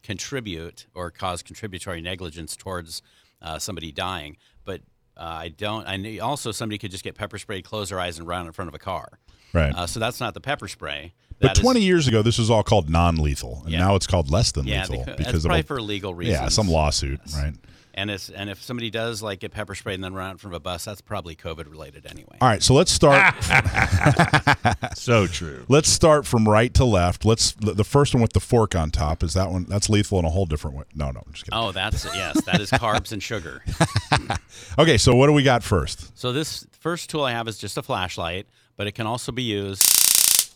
contribute 0.01 0.87
or 0.93 1.11
cause 1.11 1.41
contributory 1.43 2.01
negligence 2.01 2.55
towards 2.55 3.01
uh, 3.41 3.59
somebody 3.59 3.91
dying. 3.91 4.37
But 4.63 4.81
uh, 5.17 5.21
I 5.23 5.47
don't. 5.49 5.87
I 5.87 5.97
knew 5.97 6.21
also 6.21 6.51
somebody 6.51 6.77
could 6.77 6.91
just 6.91 7.03
get 7.03 7.15
pepper 7.15 7.37
sprayed, 7.37 7.63
close 7.63 7.89
their 7.89 7.99
eyes, 7.99 8.19
and 8.19 8.27
run 8.27 8.45
in 8.45 8.51
front 8.51 8.69
of 8.69 8.75
a 8.75 8.79
car. 8.79 9.19
Right. 9.53 9.73
Uh, 9.73 9.87
so 9.87 9.99
that's 9.99 10.19
not 10.19 10.33
the 10.33 10.41
pepper 10.41 10.67
spray. 10.67 11.13
but 11.39 11.47
That 11.49 11.57
is- 11.57 11.61
20 11.63 11.81
years 11.81 12.07
ago, 12.07 12.21
this 12.21 12.37
was 12.37 12.49
all 12.49 12.63
called 12.63 12.89
non-lethal, 12.89 13.61
and 13.63 13.71
Yeah. 13.71 13.79
now 13.79 13.95
it's 13.95 14.07
called 14.07 14.29
less 14.29 14.51
than 14.51 14.67
yeah, 14.67 14.81
lethal 14.81 14.99
because, 14.99 15.15
because 15.17 15.25
that's 15.33 15.37
of 15.45 15.49
probably 15.49 15.59
a- 15.61 15.63
for 15.63 15.81
legal 15.81 16.13
reasons. 16.13 16.39
Yeah, 16.41 16.47
some 16.49 16.67
lawsuit, 16.69 17.19
right? 17.33 17.53
And 17.97 18.11
it's, 18.11 18.29
and 18.29 18.49
if 18.49 18.61
somebody 18.61 18.89
does 18.91 19.23
like 19.23 19.39
get 19.39 19.53
pepper 19.53 19.73
sprayed 19.73 19.95
and 19.95 20.03
then 20.03 20.13
run 20.13 20.31
out 20.31 20.39
from 20.41 20.53
a 20.53 20.59
bus, 20.59 20.83
that's 20.83 20.99
probably 20.99 21.33
COVID 21.33 21.71
related 21.71 22.05
anyway. 22.05 22.37
All 22.41 22.47
right, 22.49 22.61
so 22.61 22.73
let's 22.73 22.91
start. 22.91 23.33
So 24.95 25.27
true. 25.27 25.65
let's 25.67 25.89
start 25.89 26.25
from 26.25 26.47
right 26.47 26.73
to 26.73 26.85
left. 26.85 27.25
Let's 27.25 27.51
the 27.53 27.83
first 27.83 28.13
one 28.13 28.21
with 28.21 28.33
the 28.33 28.39
fork 28.39 28.75
on 28.75 28.89
top 28.91 29.23
is 29.23 29.33
that 29.33 29.49
one. 29.51 29.65
That's 29.69 29.89
lethal 29.89 30.19
in 30.19 30.25
a 30.25 30.29
whole 30.29 30.45
different 30.45 30.75
way. 30.77 30.83
No, 30.95 31.11
no, 31.11 31.21
I'm 31.25 31.31
just 31.33 31.45
kidding. 31.45 31.57
Oh, 31.57 31.71
that's 31.71 32.05
yes, 32.05 32.43
that 32.45 32.59
is 32.61 32.71
carbs 32.71 33.11
and 33.11 33.21
sugar. 33.23 33.63
Okay, 34.79 34.97
so 34.97 35.15
what 35.15 35.27
do 35.27 35.33
we 35.33 35.43
got 35.43 35.63
first? 35.63 36.17
So 36.17 36.31
this 36.33 36.65
first 36.79 37.09
tool 37.09 37.23
I 37.23 37.31
have 37.31 37.47
is 37.47 37.57
just 37.57 37.77
a 37.77 37.81
flashlight, 37.83 38.47
but 38.77 38.87
it 38.87 38.93
can 38.93 39.05
also 39.07 39.31
be 39.31 39.43
used 39.43 39.83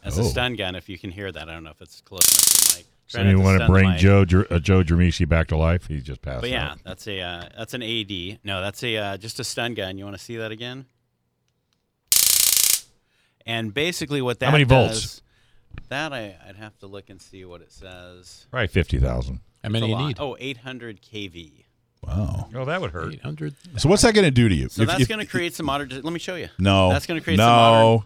as 0.04 0.18
Oh. 0.18 0.22
a 0.22 0.26
stun 0.26 0.56
gun. 0.56 0.76
If 0.76 0.90
you 0.90 0.98
can 0.98 1.12
hear 1.12 1.32
that, 1.32 1.50
I 1.50 1.54
don't 1.54 1.64
know 1.64 1.70
if 1.72 1.82
it's 1.82 2.02
close 2.02 2.22
enough 2.32 2.44
to 2.44 2.72
the 2.74 2.78
mic. 2.80 2.86
Try 3.10 3.24
So 3.24 3.30
you 3.30 3.40
want 3.40 3.60
to 3.60 3.68
bring 3.68 3.90
mic. 3.90 4.00
Joe 4.00 4.24
Jer- 4.24 4.46
uh, 4.52 4.60
Joe 4.60 4.84
Dramisi 4.84 5.28
back 5.28 5.48
to 5.48 5.58
life? 5.58 5.88
He 5.88 6.00
just 6.00 6.22
passed 6.22 6.42
But 6.42 6.50
yeah, 6.52 6.72
out. 6.72 6.78
that's 6.84 7.08
a 7.08 7.20
uh, 7.22 7.50
that's 7.58 7.74
an 7.74 7.82
AD. 7.84 8.40
No, 8.44 8.62
that's 8.62 8.84
a 8.84 8.98
uh, 8.98 9.18
just 9.18 9.40
a 9.40 9.44
stun 9.44 9.74
gun. 9.74 9.98
You 9.98 10.04
want 10.06 10.18
to 10.18 10.24
see 10.24 10.38
that 10.38 10.52
again? 10.52 10.86
And 13.46 13.74
basically, 13.74 14.22
what 14.22 14.40
that 14.40 14.48
How 14.48 14.52
many 14.52 14.64
volts? 14.64 15.22
That 15.90 16.14
I, 16.14 16.36
I'd 16.48 16.56
have 16.58 16.78
to 16.80 16.88
look 16.88 17.10
and 17.10 17.22
see 17.22 17.46
what 17.46 17.62
it 17.62 17.72
says. 17.72 18.46
Probably 18.52 18.68
fifty 18.68 19.00
thousand. 19.00 19.40
How 19.64 19.70
many 19.70 19.88
you 19.88 19.94
lot. 19.94 20.08
need? 20.08 20.18
Oh, 20.20 20.38
800 20.40 21.02
kV. 21.02 21.66
Wow. 22.02 22.48
Oh, 22.56 22.64
that 22.64 22.80
would 22.80 22.92
hurt. 22.92 23.12
800. 23.16 23.56
So 23.76 23.90
what's 23.90 24.04
that 24.04 24.14
going 24.14 24.24
to 24.24 24.32
do 24.32 24.48
to 24.48 24.56
you? 24.56 24.70
So 24.70 24.84
If- 24.84 24.88
that's 24.88 25.06
going 25.06 25.20
to 25.20 25.26
create 25.26 25.54
some 25.54 25.66
moderate. 25.66 26.02
Let 26.06 26.14
me 26.14 26.20
show 26.20 26.36
you. 26.36 26.48
No. 26.58 26.90
That's 26.94 27.06
going 27.06 27.20
to 27.20 27.24
create 27.24 27.36
No. 27.36 27.44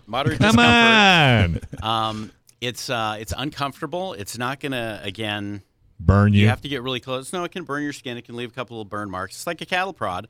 some 0.04 0.12
moderate, 0.12 0.39
moderate 0.39 0.39
Come 0.39 0.56
discomfort. 0.56 1.84
on, 1.84 2.10
Um, 2.10 2.32
it's 2.63 2.89
uh, 2.89 3.17
it's 3.19 3.34
uncomfortable. 3.38 4.13
It's 4.13 4.38
not 4.38 4.60
going 4.60 4.71
to 4.73 4.99
again. 5.04 5.62
burn 5.99 6.34
you. 6.34 6.41
You 6.41 6.47
have 6.49 6.62
to 6.62 6.67
get 6.69 6.82
really 6.84 6.99
close. 6.99 7.32
No, 7.32 7.43
it 7.43 7.52
can 7.52 7.63
burn 7.63 7.84
your 7.84 7.93
skin. 7.93 8.17
It 8.17 8.26
can 8.26 8.36
leave 8.36 8.49
a 8.49 8.54
couple 8.54 8.82
of 8.82 8.89
burn 8.89 9.10
marks. 9.10 9.36
It's 9.36 9.47
like 9.47 9.62
a 9.62 9.65
cattle 9.65 9.93
prod, 9.93 10.28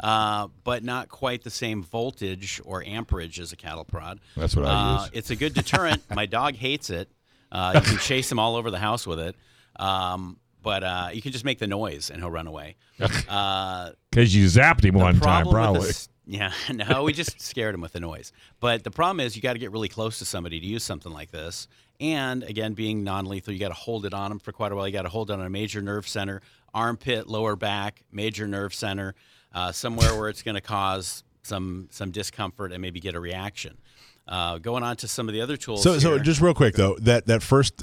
uh, 0.00 0.48
but 0.64 0.82
not 0.84 1.08
quite 1.08 1.42
the 1.44 1.50
same 1.50 1.82
voltage 1.82 2.60
or 2.64 2.82
amperage 2.84 3.38
as 3.40 3.52
a 3.52 3.56
cattle 3.56 3.84
prod. 3.84 4.20
That's 4.36 4.54
what 4.56 4.66
I 4.66 4.70
Uh, 4.70 5.00
use. 5.02 5.10
It's 5.14 5.30
a 5.30 5.36
good 5.36 5.54
deterrent. 5.54 6.02
My 6.14 6.26
dog 6.26 6.54
hates 6.56 6.90
it. 6.90 7.08
Uh, 7.52 7.72
you 7.76 7.80
can 7.82 7.98
chase 7.98 8.30
him 8.30 8.38
all 8.38 8.56
over 8.56 8.70
the 8.70 8.78
house 8.80 9.06
with 9.06 9.20
it, 9.20 9.36
um, 9.76 10.38
but 10.62 10.82
uh, 10.82 11.08
you 11.12 11.22
can 11.22 11.30
just 11.32 11.44
make 11.44 11.58
the 11.60 11.66
noise 11.68 12.10
and 12.10 12.20
he'll 12.20 12.30
run 12.30 12.46
away. 12.46 12.76
Uh, 13.28 13.90
Because 14.10 14.34
you 14.34 14.46
zapped 14.46 14.84
him 14.84 14.94
one 14.94 15.18
time, 15.20 15.46
probably. 15.48 15.90
Yeah, 16.26 16.52
no, 16.72 17.02
we 17.02 17.12
just 17.12 17.40
scared 17.40 17.74
him 17.74 17.80
with 17.80 17.92
the 17.92 18.00
noise. 18.00 18.32
But 18.60 18.84
the 18.84 18.90
problem 18.90 19.20
is, 19.20 19.36
you 19.36 19.42
got 19.42 19.54
to 19.54 19.58
get 19.58 19.72
really 19.72 19.88
close 19.88 20.18
to 20.18 20.24
somebody 20.24 20.60
to 20.60 20.66
use 20.66 20.82
something 20.82 21.12
like 21.12 21.30
this. 21.30 21.68
And 22.00 22.42
again, 22.42 22.74
being 22.74 23.04
non-lethal, 23.04 23.52
you 23.52 23.60
got 23.60 23.68
to 23.68 23.74
hold 23.74 24.04
it 24.04 24.14
on 24.14 24.30
them 24.30 24.38
for 24.38 24.52
quite 24.52 24.72
a 24.72 24.76
while. 24.76 24.86
You 24.86 24.92
got 24.92 25.02
to 25.02 25.08
hold 25.08 25.30
it 25.30 25.34
on 25.34 25.42
a 25.42 25.50
major 25.50 25.80
nerve 25.80 26.08
center, 26.08 26.42
armpit, 26.72 27.28
lower 27.28 27.56
back, 27.56 28.02
major 28.10 28.48
nerve 28.48 28.74
center, 28.74 29.14
uh, 29.54 29.70
somewhere 29.70 30.16
where 30.16 30.28
it's 30.28 30.42
going 30.42 30.56
to 30.56 30.60
cause 30.60 31.22
some 31.42 31.88
some 31.90 32.10
discomfort 32.10 32.72
and 32.72 32.80
maybe 32.82 33.00
get 33.00 33.14
a 33.14 33.20
reaction. 33.20 33.78
Uh, 34.26 34.56
going 34.56 34.82
on 34.82 34.96
to 34.96 35.06
some 35.06 35.28
of 35.28 35.34
the 35.34 35.40
other 35.42 35.56
tools. 35.56 35.82
So, 35.82 35.98
so 35.98 36.18
just 36.18 36.40
real 36.40 36.54
quick 36.54 36.74
though, 36.74 36.96
that 37.00 37.26
that 37.26 37.42
first 37.42 37.82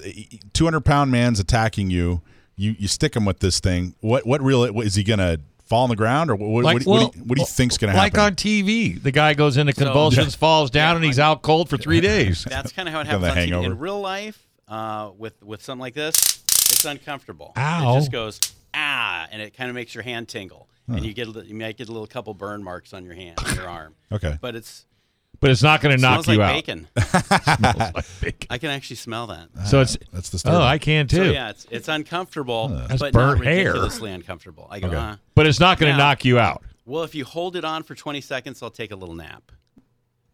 two 0.53 0.65
hundred 0.65 0.81
pound 0.81 1.11
man's 1.11 1.39
attacking 1.39 1.89
you. 1.89 2.21
You 2.57 2.75
you 2.77 2.87
stick 2.87 3.15
him 3.15 3.25
with 3.25 3.39
this 3.39 3.59
thing. 3.59 3.95
What 4.01 4.25
what 4.25 4.41
real 4.41 4.71
what, 4.73 4.85
is 4.85 4.95
he 4.95 5.03
going 5.03 5.19
to 5.19 5.39
fall 5.71 5.83
on 5.83 5.89
the 5.89 5.95
ground 5.95 6.29
or 6.29 6.35
what? 6.35 6.49
What, 6.49 6.63
what, 6.63 6.73
do 6.73 6.83
you- 6.83 6.89
what 6.91 7.13
do 7.13 7.19
you, 7.19 7.25
what 7.25 7.35
do 7.37 7.41
you 7.41 7.47
think's 7.47 7.77
going 7.77 7.91
to 7.93 7.97
happen? 7.99 8.17
like 8.19 8.27
on 8.27 8.35
TV, 8.35 9.01
the 9.01 9.11
guy 9.11 9.33
goes 9.33 9.57
into 9.57 9.73
convulsions, 9.73 10.35
falls 10.45 10.69
down, 10.69 10.91
Yeah, 10.91 10.95
and 10.97 11.05
he's 11.05 11.17
like- 11.17 11.25
out 11.25 11.41
cold 11.41 11.69
for 11.69 11.77
three 11.77 12.01
days. 12.11 12.43
That's 12.43 12.71
kind 12.71 12.87
of 12.87 12.93
how 12.93 13.01
it 13.01 13.07
happens 13.07 13.23
the 13.23 13.29
on 13.31 13.37
TV. 13.37 13.39
hangover. 13.39 13.65
In 13.67 13.79
real 13.79 13.99
life, 14.01 14.47
uh, 14.67 15.11
with 15.17 15.41
with 15.43 15.61
something 15.63 15.81
like 15.81 15.93
this, 15.93 16.13
it's 16.13 16.85
uncomfortable. 16.85 17.53
Ow. 17.57 17.93
It 17.95 17.99
just 17.99 18.11
goes 18.11 18.39
ah, 18.73 19.27
and 19.31 19.41
it 19.41 19.55
kind 19.55 19.69
of 19.69 19.75
makes 19.75 19.93
your 19.95 20.03
hand 20.03 20.27
tingle, 20.27 20.67
and 20.87 21.03
you 21.05 21.13
get 21.13 21.27
a, 21.33 21.45
you 21.45 21.55
might 21.55 21.77
get 21.77 21.89
a 21.89 21.91
little 21.91 22.07
couple 22.07 22.33
burn 22.33 22.63
marks 22.63 22.93
on 22.93 23.03
your 23.05 23.13
hand, 23.15 23.37
on 23.45 23.55
your 23.55 23.67
arm. 23.67 23.95
Okay. 24.13 24.37
but 24.41 24.55
it's 24.55 24.85
But 25.41 25.49
it's 25.51 25.63
not 25.63 25.81
going 25.81 25.95
to 25.95 26.01
knock 26.01 26.23
smells 26.23 26.37
you 26.37 26.41
like 26.41 26.49
out. 26.49 26.53
bacon. 26.55 26.87
Smells 27.57 27.93
like 27.95 28.21
bacon. 28.21 28.47
I 28.49 28.57
can 28.59 28.69
actually 28.69 28.95
smell 28.97 29.27
that. 29.27 29.49
So 29.65 29.81
it's 29.81 29.97
That's 30.13 30.29
the 30.29 30.39
start. 30.39 30.55
oh, 30.55 30.61
I 30.61 30.77
can 30.77 31.07
too. 31.07 31.17
So 31.17 31.23
yeah, 31.23 31.49
it's 31.49 31.65
it's 31.71 31.87
uncomfortable, 31.87 32.67
That's 32.69 32.99
but 33.01 33.11
burnt 33.13 33.39
not 33.39 33.47
hair. 33.47 33.67
ridiculously 33.69 34.11
uncomfortable. 34.11 34.67
I 34.69 34.79
go, 34.79 34.87
Okay. 34.87 34.95
uh, 34.97 35.15
But 35.35 35.47
it's 35.47 35.59
not 35.59 35.79
going 35.79 35.91
to 35.91 35.97
Now- 35.97 36.09
knock 36.09 36.23
you 36.25 36.37
out. 36.39 36.63
well, 36.85 37.03
if 37.03 37.15
you 37.15 37.25
hold 37.25 37.55
it 37.55 37.65
on 37.65 37.83
for 37.83 37.95
20 37.95 38.21
seconds, 38.21 38.61
I'll 38.61 38.69
take 38.69 38.91
a 38.91 38.95
little 38.95 39.15
nap. 39.15 39.51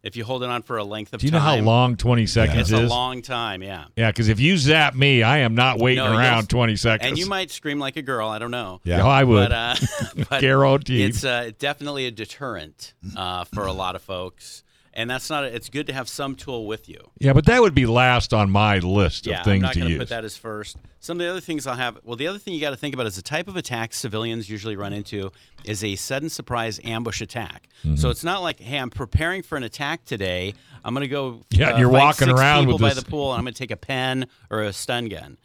If 0.04 0.16
you 0.16 0.24
hold 0.24 0.44
it 0.44 0.50
on 0.50 0.62
for 0.62 0.78
a 0.78 0.84
length 0.86 1.14
of 1.14 1.20
time. 1.20 1.20
Do 1.22 1.26
you 1.28 1.32
know 1.32 1.40
how 1.40 1.56
long 1.58 1.98
twenty 1.98 2.28
seconds 2.28 2.72
It's 2.72 2.72
a 2.72 2.84
is? 2.84 2.90
long 2.90 3.22
time, 3.22 3.62
yeah. 3.64 3.86
yeah, 3.98 4.10
because 4.10 4.30
if 4.30 4.40
you 4.40 4.56
zap 4.58 4.94
me, 4.96 5.22
I 5.24 5.40
am 5.40 5.54
not 5.56 5.80
waiting 5.80 6.04
No, 6.04 6.16
around 6.16 6.36
you'll- 6.44 6.48
twenty 6.60 6.76
seconds. 6.78 7.10
And 7.10 7.18
you 7.18 7.26
might 7.26 7.50
scream 7.52 7.80
like 7.80 7.98
a 7.98 8.02
girl. 8.02 8.30
I 8.30 8.40
don't 8.40 8.52
know. 8.52 8.80
Yeah. 8.86 9.06
I 9.06 9.24
would. 9.24 9.50
But, 9.50 9.52
uh, 9.52 9.76
but 10.30 10.42
Guaranteed. 10.42 11.10
it's 11.10 11.24
uh, 11.26 11.52
definitely 11.60 12.06
a 12.06 12.12
deterrent 12.12 12.94
uh, 13.18 13.44
for 13.46 13.66
a 13.66 13.74
lot 13.74 13.96
of 13.96 14.02
folks, 14.02 14.64
and 14.98 15.10
that's 15.10 15.30
not. 15.30 15.46
A, 15.46 15.56
it's 15.56 15.70
good 15.70 15.88
to 15.88 15.94
have 15.94 16.10
some 16.10 16.36
tool 16.36 16.66
with 16.68 16.90
you. 16.90 17.00
yeah, 17.20 17.32
but 17.32 17.46
that 17.46 17.62
would 17.62 17.74
be 17.76 17.86
last 17.86 18.34
on 18.34 18.50
my 18.52 18.80
list 18.80 19.26
Yeah, 19.26 19.36
of 19.36 19.40
I'm 19.40 19.46
things 19.46 19.62
not 19.62 19.74
to 19.74 19.80
going 19.80 19.88
to 19.88 19.94
use. 19.94 20.00
put 20.02 20.10
that 20.10 20.26
as 20.26 20.36
first. 20.36 20.76
Some 21.00 21.18
of 21.22 21.26
the 21.26 21.32
other 21.32 21.40
things 21.40 21.66
I'll 21.66 21.76
have. 21.76 22.00
Well, 22.04 22.18
the 22.18 22.28
other 22.28 22.40
thing 22.40 22.54
you 22.54 22.60
got 22.60 22.72
to 22.72 22.76
think 22.76 22.94
about 22.94 23.06
is 23.08 23.16
the 23.16 23.22
type 23.22 23.48
of 23.48 23.56
attack 23.56 23.94
civilians 23.94 24.50
usually 24.50 24.76
run 24.76 24.92
into 24.92 25.32
is 25.64 25.84
a 25.84 25.96
sudden 25.96 26.30
surprise 26.30 26.82
ambush 26.84 27.22
attack. 27.22 27.70
Mm-hmm. 27.86 27.96
So 27.96 28.10
it's 28.10 28.24
not 28.26 28.42
like, 28.42 28.60
hey, 28.60 28.78
I'm 28.78 28.90
preparing 28.90 29.44
for 29.44 29.56
an 29.56 29.64
attack 29.64 30.04
today. 30.04 30.54
I'm 30.84 30.94
going 30.94 31.04
to 31.04 31.08
go. 31.08 31.42
Yeah, 31.52 31.76
uh, 31.76 31.78
you're 31.78 31.90
walking 31.90 32.30
around 32.30 32.64
people 32.66 32.74
with 32.74 32.82
by 32.82 32.94
this- 32.94 33.04
the 33.04 33.10
pool, 33.10 33.32
and 33.32 33.38
I'm 33.40 33.46
going 33.46 33.54
to 33.54 33.60
take 33.60 33.72
a 33.72 33.78
pen 33.78 34.28
or 34.50 34.64
a 34.64 34.74
stun 34.74 35.08
gun. 35.08 35.38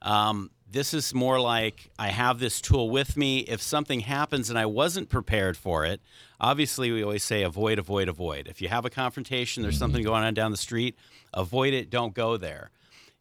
Um, 0.00 0.50
this 0.72 0.94
is 0.94 1.12
more 1.12 1.38
like 1.38 1.90
I 1.98 2.08
have 2.08 2.38
this 2.38 2.60
tool 2.60 2.88
with 2.88 3.16
me. 3.16 3.40
If 3.40 3.60
something 3.60 4.00
happens 4.00 4.48
and 4.48 4.58
I 4.58 4.66
wasn't 4.66 5.10
prepared 5.10 5.56
for 5.56 5.84
it, 5.84 6.00
obviously 6.40 6.90
we 6.90 7.04
always 7.04 7.22
say 7.22 7.42
avoid, 7.42 7.78
avoid, 7.78 8.08
avoid. 8.08 8.48
If 8.48 8.62
you 8.62 8.68
have 8.68 8.86
a 8.86 8.90
confrontation, 8.90 9.62
there's 9.62 9.74
mm-hmm. 9.74 9.80
something 9.80 10.02
going 10.02 10.24
on 10.24 10.32
down 10.34 10.50
the 10.50 10.56
street, 10.56 10.96
avoid 11.34 11.74
it. 11.74 11.90
Don't 11.90 12.14
go 12.14 12.38
there. 12.38 12.70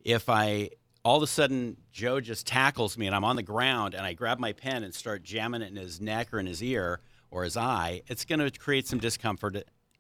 If 0.04 0.30
I 0.30 0.70
all 1.04 1.18
of 1.18 1.24
a 1.24 1.28
sudden 1.28 1.78
Joe 1.92 2.22
just 2.22 2.48
tackles 2.48 2.98
me 2.98 3.06
and 3.06 3.16
I'm 3.16 3.26
on 3.26 3.36
the 3.36 3.44
ground 3.44 3.96
and 3.96 4.06
I 4.06 4.14
grab 4.14 4.40
my 4.40 4.54
pen 4.54 4.84
and 4.84 4.94
start 4.94 5.24
jamming 5.24 5.62
it 5.62 5.70
in 5.70 5.76
his 5.76 6.00
neck 6.00 6.34
or 6.34 6.40
in 6.40 6.46
his 6.46 6.64
ear 6.64 7.02
or 7.32 7.44
his 7.44 7.58
eye, 7.58 8.02
it's 8.08 8.24
going 8.24 8.40
to 8.40 8.52
create 8.58 8.88
some 8.88 9.00
discomfort. 9.00 9.58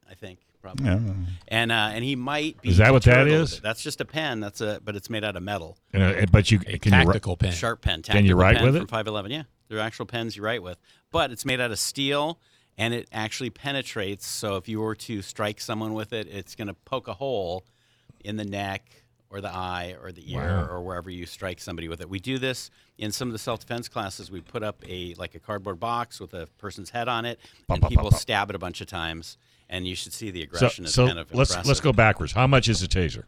I 0.09 0.13
think 0.13 0.39
probably. 0.61 0.85
Yeah. 0.85 0.99
And 1.47 1.71
uh, 1.71 1.89
and 1.93 2.03
he 2.03 2.15
might 2.15 2.61
be. 2.61 2.69
Is 2.69 2.77
that 2.77 2.91
what 2.91 3.03
that 3.03 3.11
deterred 3.11 3.27
a 3.27 3.31
little 3.31 3.43
is? 3.45 3.53
bit. 3.55 3.63
That's 3.63 3.81
just 3.83 4.01
a 4.01 4.05
pen. 4.05 4.39
That's 4.39 4.61
a 4.61 4.79
but 4.83 4.95
it's 4.95 5.09
made 5.09 5.23
out 5.23 5.35
of 5.35 5.43
metal. 5.43 5.77
And, 5.93 6.03
uh, 6.03 6.25
but 6.31 6.51
you 6.51 6.59
can 6.59 6.69
you 6.71 6.99
ri- 6.99 7.05
Tactical 7.05 7.37
pen. 7.37 7.51
Sharp 7.51 7.81
pen. 7.81 8.01
Can 8.03 8.25
you 8.25 8.35
tactical 8.35 8.39
write 8.39 8.55
pen 8.57 8.65
with 8.65 8.75
from 8.75 8.83
it? 8.83 8.89
511. 8.89 9.31
Yeah, 9.31 9.43
they're 9.69 9.79
actual 9.79 10.05
pens 10.05 10.35
you 10.37 10.43
write 10.43 10.63
with, 10.63 10.77
but 11.11 11.31
it's 11.31 11.45
made 11.45 11.59
out 11.59 11.71
of 11.71 11.79
steel 11.79 12.39
and 12.77 12.93
it 12.93 13.07
actually 13.11 13.49
penetrates. 13.49 14.25
So 14.27 14.55
if 14.55 14.67
you 14.69 14.79
were 14.79 14.95
to 14.95 15.21
strike 15.21 15.59
someone 15.59 15.93
with 15.93 16.13
it, 16.13 16.27
it's 16.27 16.55
going 16.55 16.67
to 16.69 16.73
poke 16.73 17.07
a 17.07 17.13
hole 17.13 17.65
in 18.23 18.37
the 18.37 18.45
neck 18.45 19.03
or 19.29 19.39
the 19.41 19.49
eye 19.53 19.95
or 20.01 20.11
the 20.11 20.33
ear 20.33 20.41
Wow. 20.41 20.67
or 20.69 20.81
wherever 20.81 21.09
you 21.09 21.25
strike 21.25 21.59
somebody 21.59 21.87
with 21.87 22.01
it. 22.01 22.09
We 22.09 22.19
do 22.19 22.37
this 22.37 22.69
in 22.97 23.11
some 23.11 23.27
of 23.29 23.31
the 23.33 23.39
self-defense 23.39 23.87
classes. 23.89 24.29
We 24.29 24.41
put 24.41 24.61
up 24.63 24.83
a 24.87 25.13
like 25.15 25.35
a 25.35 25.39
cardboard 25.39 25.79
box 25.79 26.19
with 26.19 26.33
a 26.33 26.47
person's 26.57 26.89
head 26.89 27.07
on 27.07 27.25
it, 27.25 27.39
Bop, 27.67 27.75
and 27.75 27.81
bop, 27.81 27.89
people 27.89 28.03
bop, 28.05 28.11
bop. 28.13 28.21
stab 28.21 28.49
it 28.49 28.55
a 28.55 28.59
bunch 28.59 28.81
of 28.81 28.87
times. 28.87 29.37
And 29.71 29.87
you 29.87 29.95
should 29.95 30.11
see 30.13 30.29
the 30.31 30.41
so, 30.41 30.43
aggression 30.43 30.85
is 30.85 30.93
so 30.93 31.07
kind 31.07 31.17
of 31.17 31.33
let's 31.33 31.49
impressive. 31.51 31.67
let's 31.67 31.79
go 31.79 31.93
backwards. 31.93 32.33
How 32.33 32.45
much 32.45 32.67
is 32.67 32.83
a 32.83 32.87
taser? 32.87 33.23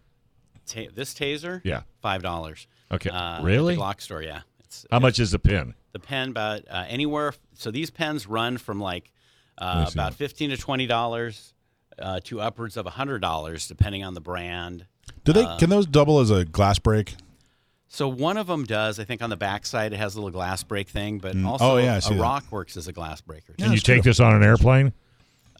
Ta- 0.67 0.91
this 0.93 1.13
taser, 1.13 1.62
Yeah. 1.63 1.84
five 2.01 2.21
dollars. 2.21 2.67
Okay. 2.91 3.10
uh, 3.10 3.41
Really? 3.41 3.73
At 3.73 3.77
the 3.77 3.82
Glock 3.84 4.01
store, 4.01 4.21
yeah. 4.21 4.41
It's 4.60 4.86
How 4.91 4.99
much 4.99 5.19
is 5.19 5.32
the 5.32 5.39
pen? 5.39 5.73
the 5.93 5.99
pen 5.99 6.29
about 6.29 6.62
uh, 6.69 6.84
anywhere. 6.88 7.34
So 7.56 7.71
these 7.71 7.89
pens 7.89 8.27
run 8.27 8.58
from 8.58 8.79
like 8.82 9.12
uh, 9.58 9.73
Let 9.77 9.79
me 9.86 9.89
see. 9.91 9.93
about 9.99 10.13
fifteen 10.15 10.49
to 10.51 10.58
twenty 10.58 10.86
dollars 10.86 11.53
uh, 11.97 12.19
to 12.25 12.41
upwards 12.41 12.75
of 12.77 12.86
hundred 12.88 13.19
dollars, 13.21 13.67
depending 13.67 14.03
on 14.03 14.13
the 14.13 14.21
brand. 14.21 14.86
Do 15.23 15.32
they 15.32 15.43
Uh, 15.45 15.58
can 15.58 15.69
those 15.69 15.86
double 15.86 16.19
as 16.19 16.29
a 16.29 16.43
glass 16.43 16.77
break? 16.77 17.15
So 17.88 18.08
one 18.10 18.38
of 18.38 18.47
them 18.47 18.63
does. 18.65 18.99
I 18.99 19.03
think 19.06 19.21
on 19.21 19.29
the 19.29 19.38
back 19.38 19.65
side 19.67 19.93
it 19.93 19.97
has 19.97 20.15
a 20.15 20.17
little 20.17 20.32
glass 20.32 20.63
break 20.63 20.89
thing, 20.89 21.19
but 21.19 21.36
also 21.45 21.73
Oh, 21.73 21.77
yeah, 21.77 21.95
I 21.95 21.99
see 21.99 22.15
a 22.15 22.17
that. 22.17 22.21
rock 22.23 22.51
works 22.51 22.75
as 22.75 22.88
a 22.88 22.91
glass 22.91 23.21
breaker. 23.21 23.53
Can 23.53 23.71
you 23.71 23.77
take 23.77 24.01
true. 24.01 24.10
this 24.10 24.19
on 24.19 24.34
an 24.36 24.41
airplane? 24.43 24.93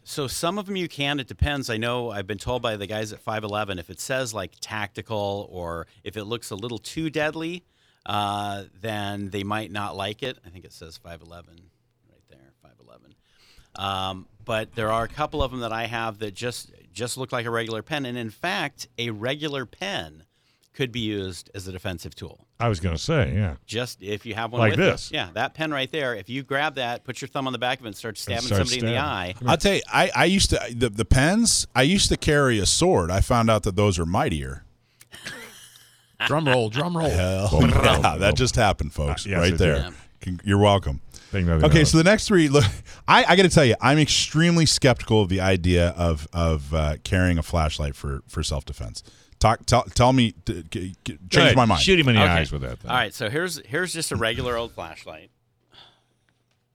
So 0.06 0.26
some 0.26 0.58
of 0.58 0.66
them 0.66 0.76
you 0.76 0.86
can. 0.86 1.18
It 1.18 1.26
depends. 1.26 1.70
I 1.70 1.78
know 1.78 2.10
I've 2.10 2.26
been 2.26 2.38
told 2.38 2.60
by 2.60 2.76
the 2.76 2.86
guys 2.86 3.12
at 3.12 3.20
511 3.20 3.78
if 3.78 3.88
it 3.88 3.98
says 3.98 4.34
like 4.34 4.52
tactical 4.60 5.48
or 5.50 5.86
if 6.04 6.18
it 6.18 6.24
looks 6.24 6.50
a 6.50 6.54
little 6.54 6.78
too 6.78 7.08
deadly, 7.08 7.64
uh, 8.04 8.64
then 8.80 9.30
they 9.30 9.44
might 9.44 9.72
not 9.72 9.96
like 9.96 10.22
it. 10.22 10.38
I 10.44 10.50
think 10.50 10.66
it 10.66 10.74
says 10.74 10.98
511 10.98 11.70
right 12.10 12.20
there, 12.28 12.52
511. 12.62 13.14
Um, 13.76 14.26
but 14.44 14.74
there 14.74 14.92
are 14.92 15.04
a 15.04 15.08
couple 15.08 15.42
of 15.42 15.50
them 15.50 15.60
that 15.60 15.72
I 15.72 15.86
have 15.86 16.18
that 16.18 16.34
just 16.34 16.70
just 16.92 17.16
look 17.16 17.32
like 17.32 17.46
a 17.46 17.50
regular 17.50 17.82
pen, 17.82 18.06
and 18.06 18.16
in 18.16 18.30
fact, 18.30 18.86
a 18.98 19.10
regular 19.10 19.66
pen 19.66 20.24
could 20.74 20.92
be 20.92 21.00
used 21.00 21.50
as 21.54 21.66
a 21.66 21.72
defensive 21.72 22.14
tool. 22.14 22.43
I 22.60 22.68
was 22.68 22.78
going 22.78 22.94
to 22.94 23.02
say, 23.02 23.32
yeah. 23.34 23.56
Just 23.66 24.00
if 24.00 24.24
you 24.24 24.34
have 24.34 24.52
one 24.52 24.60
Like 24.60 24.70
with 24.72 24.78
this. 24.80 25.10
you. 25.10 25.16
yeah, 25.18 25.30
that 25.34 25.54
pen 25.54 25.72
right 25.72 25.90
there. 25.90 26.14
If 26.14 26.28
you 26.28 26.42
grab 26.44 26.76
that, 26.76 27.02
put 27.04 27.20
your 27.20 27.28
thumb 27.28 27.46
on 27.48 27.52
the 27.52 27.58
back 27.58 27.80
of 27.80 27.84
it, 27.84 27.88
and 27.88 27.96
start 27.96 28.16
stabbing 28.16 28.42
start 28.44 28.66
somebody 28.68 28.78
in 28.86 28.94
the 28.94 28.98
eye. 28.98 29.34
I'll 29.44 29.56
tell 29.56 29.74
you, 29.74 29.82
I, 29.92 30.10
I 30.14 30.24
used 30.26 30.50
to 30.50 30.60
the, 30.74 30.88
the 30.88 31.04
pens. 31.04 31.66
I 31.74 31.82
used 31.82 32.08
to 32.10 32.16
carry 32.16 32.58
a 32.60 32.66
sword. 32.66 33.10
I 33.10 33.20
found 33.20 33.50
out 33.50 33.64
that 33.64 33.74
those 33.76 33.98
are 33.98 34.06
mightier. 34.06 34.64
Drum 36.26 36.46
roll, 36.46 36.70
drum 36.70 36.96
roll. 36.96 37.10
Hell, 37.10 37.50
yeah, 37.60 38.16
that 38.18 38.34
just 38.36 38.56
happened, 38.56 38.92
folks. 38.94 39.26
Uh, 39.26 39.30
yes, 39.30 39.38
right 39.40 39.58
there. 39.58 39.90
did. 40.20 40.40
You're 40.44 40.58
welcome. 40.58 41.00
Okay, 41.34 41.84
so 41.84 41.98
the 41.98 42.04
next 42.04 42.28
three. 42.28 42.48
Look, 42.48 42.64
I, 43.08 43.24
I 43.24 43.36
got 43.36 43.42
to 43.42 43.48
tell 43.48 43.64
you, 43.64 43.74
I'm 43.80 43.98
extremely 43.98 44.64
skeptical 44.64 45.20
of 45.20 45.28
the 45.28 45.40
idea 45.40 45.88
of 45.90 46.28
of 46.32 46.72
uh, 46.72 46.96
carrying 47.02 47.36
a 47.36 47.42
flashlight 47.42 47.96
for 47.96 48.22
for 48.28 48.42
self 48.42 48.64
defense. 48.64 49.02
Talk, 49.44 49.66
tell, 49.66 49.82
tell 49.82 50.14
me, 50.14 50.32
change 50.46 51.36
ahead, 51.36 51.54
my 51.54 51.66
mind. 51.66 51.82
Shoot 51.82 52.00
him 52.00 52.08
in 52.08 52.14
the 52.14 52.22
Okay. 52.22 52.30
eyes 52.32 52.50
with 52.50 52.62
that. 52.62 52.78
Thing. 52.78 52.90
All 52.90 52.96
right, 52.96 53.12
so 53.12 53.28
here's 53.28 53.58
here's 53.66 53.92
just 53.92 54.10
a 54.10 54.16
regular 54.16 54.56
old 54.56 54.72
flashlight. 54.72 55.30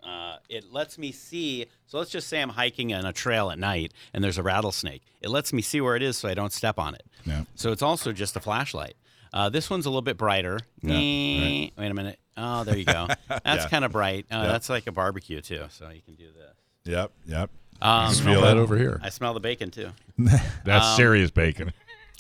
Uh, 0.03 0.35
it 0.49 0.71
lets 0.71 0.99
me 0.99 1.11
see. 1.11 1.65
So 1.87 1.97
let's 1.97 2.11
just 2.11 2.27
say 2.27 2.39
I'm 2.39 2.49
hiking 2.49 2.93
on 2.93 3.05
a 3.07 3.11
trail 3.11 3.49
at 3.49 3.57
night 3.57 3.91
and 4.13 4.23
there's 4.23 4.37
a 4.37 4.43
rattlesnake. 4.43 5.01
It 5.19 5.29
lets 5.29 5.51
me 5.51 5.63
see 5.63 5.81
where 5.81 5.95
it 5.95 6.03
is 6.03 6.15
so 6.19 6.29
I 6.29 6.35
don't 6.35 6.53
step 6.53 6.77
on 6.77 6.93
it. 6.93 7.01
Yeah. 7.25 7.45
So 7.55 7.71
it's 7.71 7.81
also 7.81 8.11
just 8.11 8.35
a 8.35 8.39
flashlight. 8.39 8.93
Uh, 9.33 9.49
this 9.49 9.71
one's 9.71 9.87
a 9.87 9.89
little 9.89 10.03
bit 10.03 10.17
brighter. 10.17 10.59
Yeah, 10.83 10.93
Wait 10.93 11.71
a 11.79 11.93
minute. 11.95 12.19
Oh, 12.37 12.63
there 12.65 12.77
you 12.77 12.85
go. 12.85 13.07
That's 13.29 13.63
Yeah. 13.63 13.67
kind 13.69 13.83
of 13.83 13.91
bright. 13.91 14.27
Uh, 14.31 14.35
Yeah. 14.43 14.47
That's 14.47 14.69
like 14.69 14.85
a 14.85 14.91
barbecue 14.91 15.41
too. 15.41 15.65
So 15.71 15.89
you 15.89 16.01
can 16.03 16.13
do 16.13 16.27
this. 16.27 16.93
Yep, 16.93 17.11
yep. 17.25 17.49
Um, 17.81 18.09
Just 18.09 18.21
Smell 18.21 18.41
that 18.41 18.57
over 18.57 18.77
here. 18.77 18.99
I 19.03 19.09
smell 19.09 19.33
the 19.33 19.39
bacon 19.39 19.71
too. 19.71 19.89
That's 20.65 20.85
um, 20.85 20.95
serious 20.97 21.31
bacon. 21.31 21.73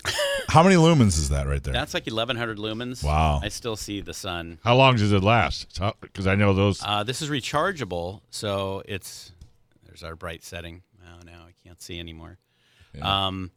How 0.47 0.63
many 0.63 0.75
lumens 0.75 1.17
is 1.17 1.29
that 1.29 1.47
right 1.47 1.61
there? 1.61 1.73
That's 1.73 1.93
like 1.93 2.05
1100 2.05 2.57
lumens. 2.57 3.03
Wow. 3.03 3.39
I 3.43 3.49
still 3.49 3.75
see 3.75 4.01
the 4.01 4.13
sun. 4.13 4.57
How 4.63 4.75
long 4.75 4.95
does 4.95 5.11
it 5.11 5.23
last? 5.23 5.79
Because 6.01 6.25
I 6.25 6.35
know 6.35 6.53
those. 6.53 6.81
Uh, 6.83 7.03
this 7.03 7.21
is 7.21 7.29
rechargeable, 7.29 8.21
so 8.29 8.81
it's 8.85 9.31
there's 9.85 10.03
our 10.03 10.15
bright 10.15 10.43
setting. 10.43 10.81
Oh, 11.05 11.21
no, 11.25 11.33
I 11.33 11.53
can't 11.63 11.81
see 11.81 11.99
anymore. 11.99 12.37
Um, 13.01 13.51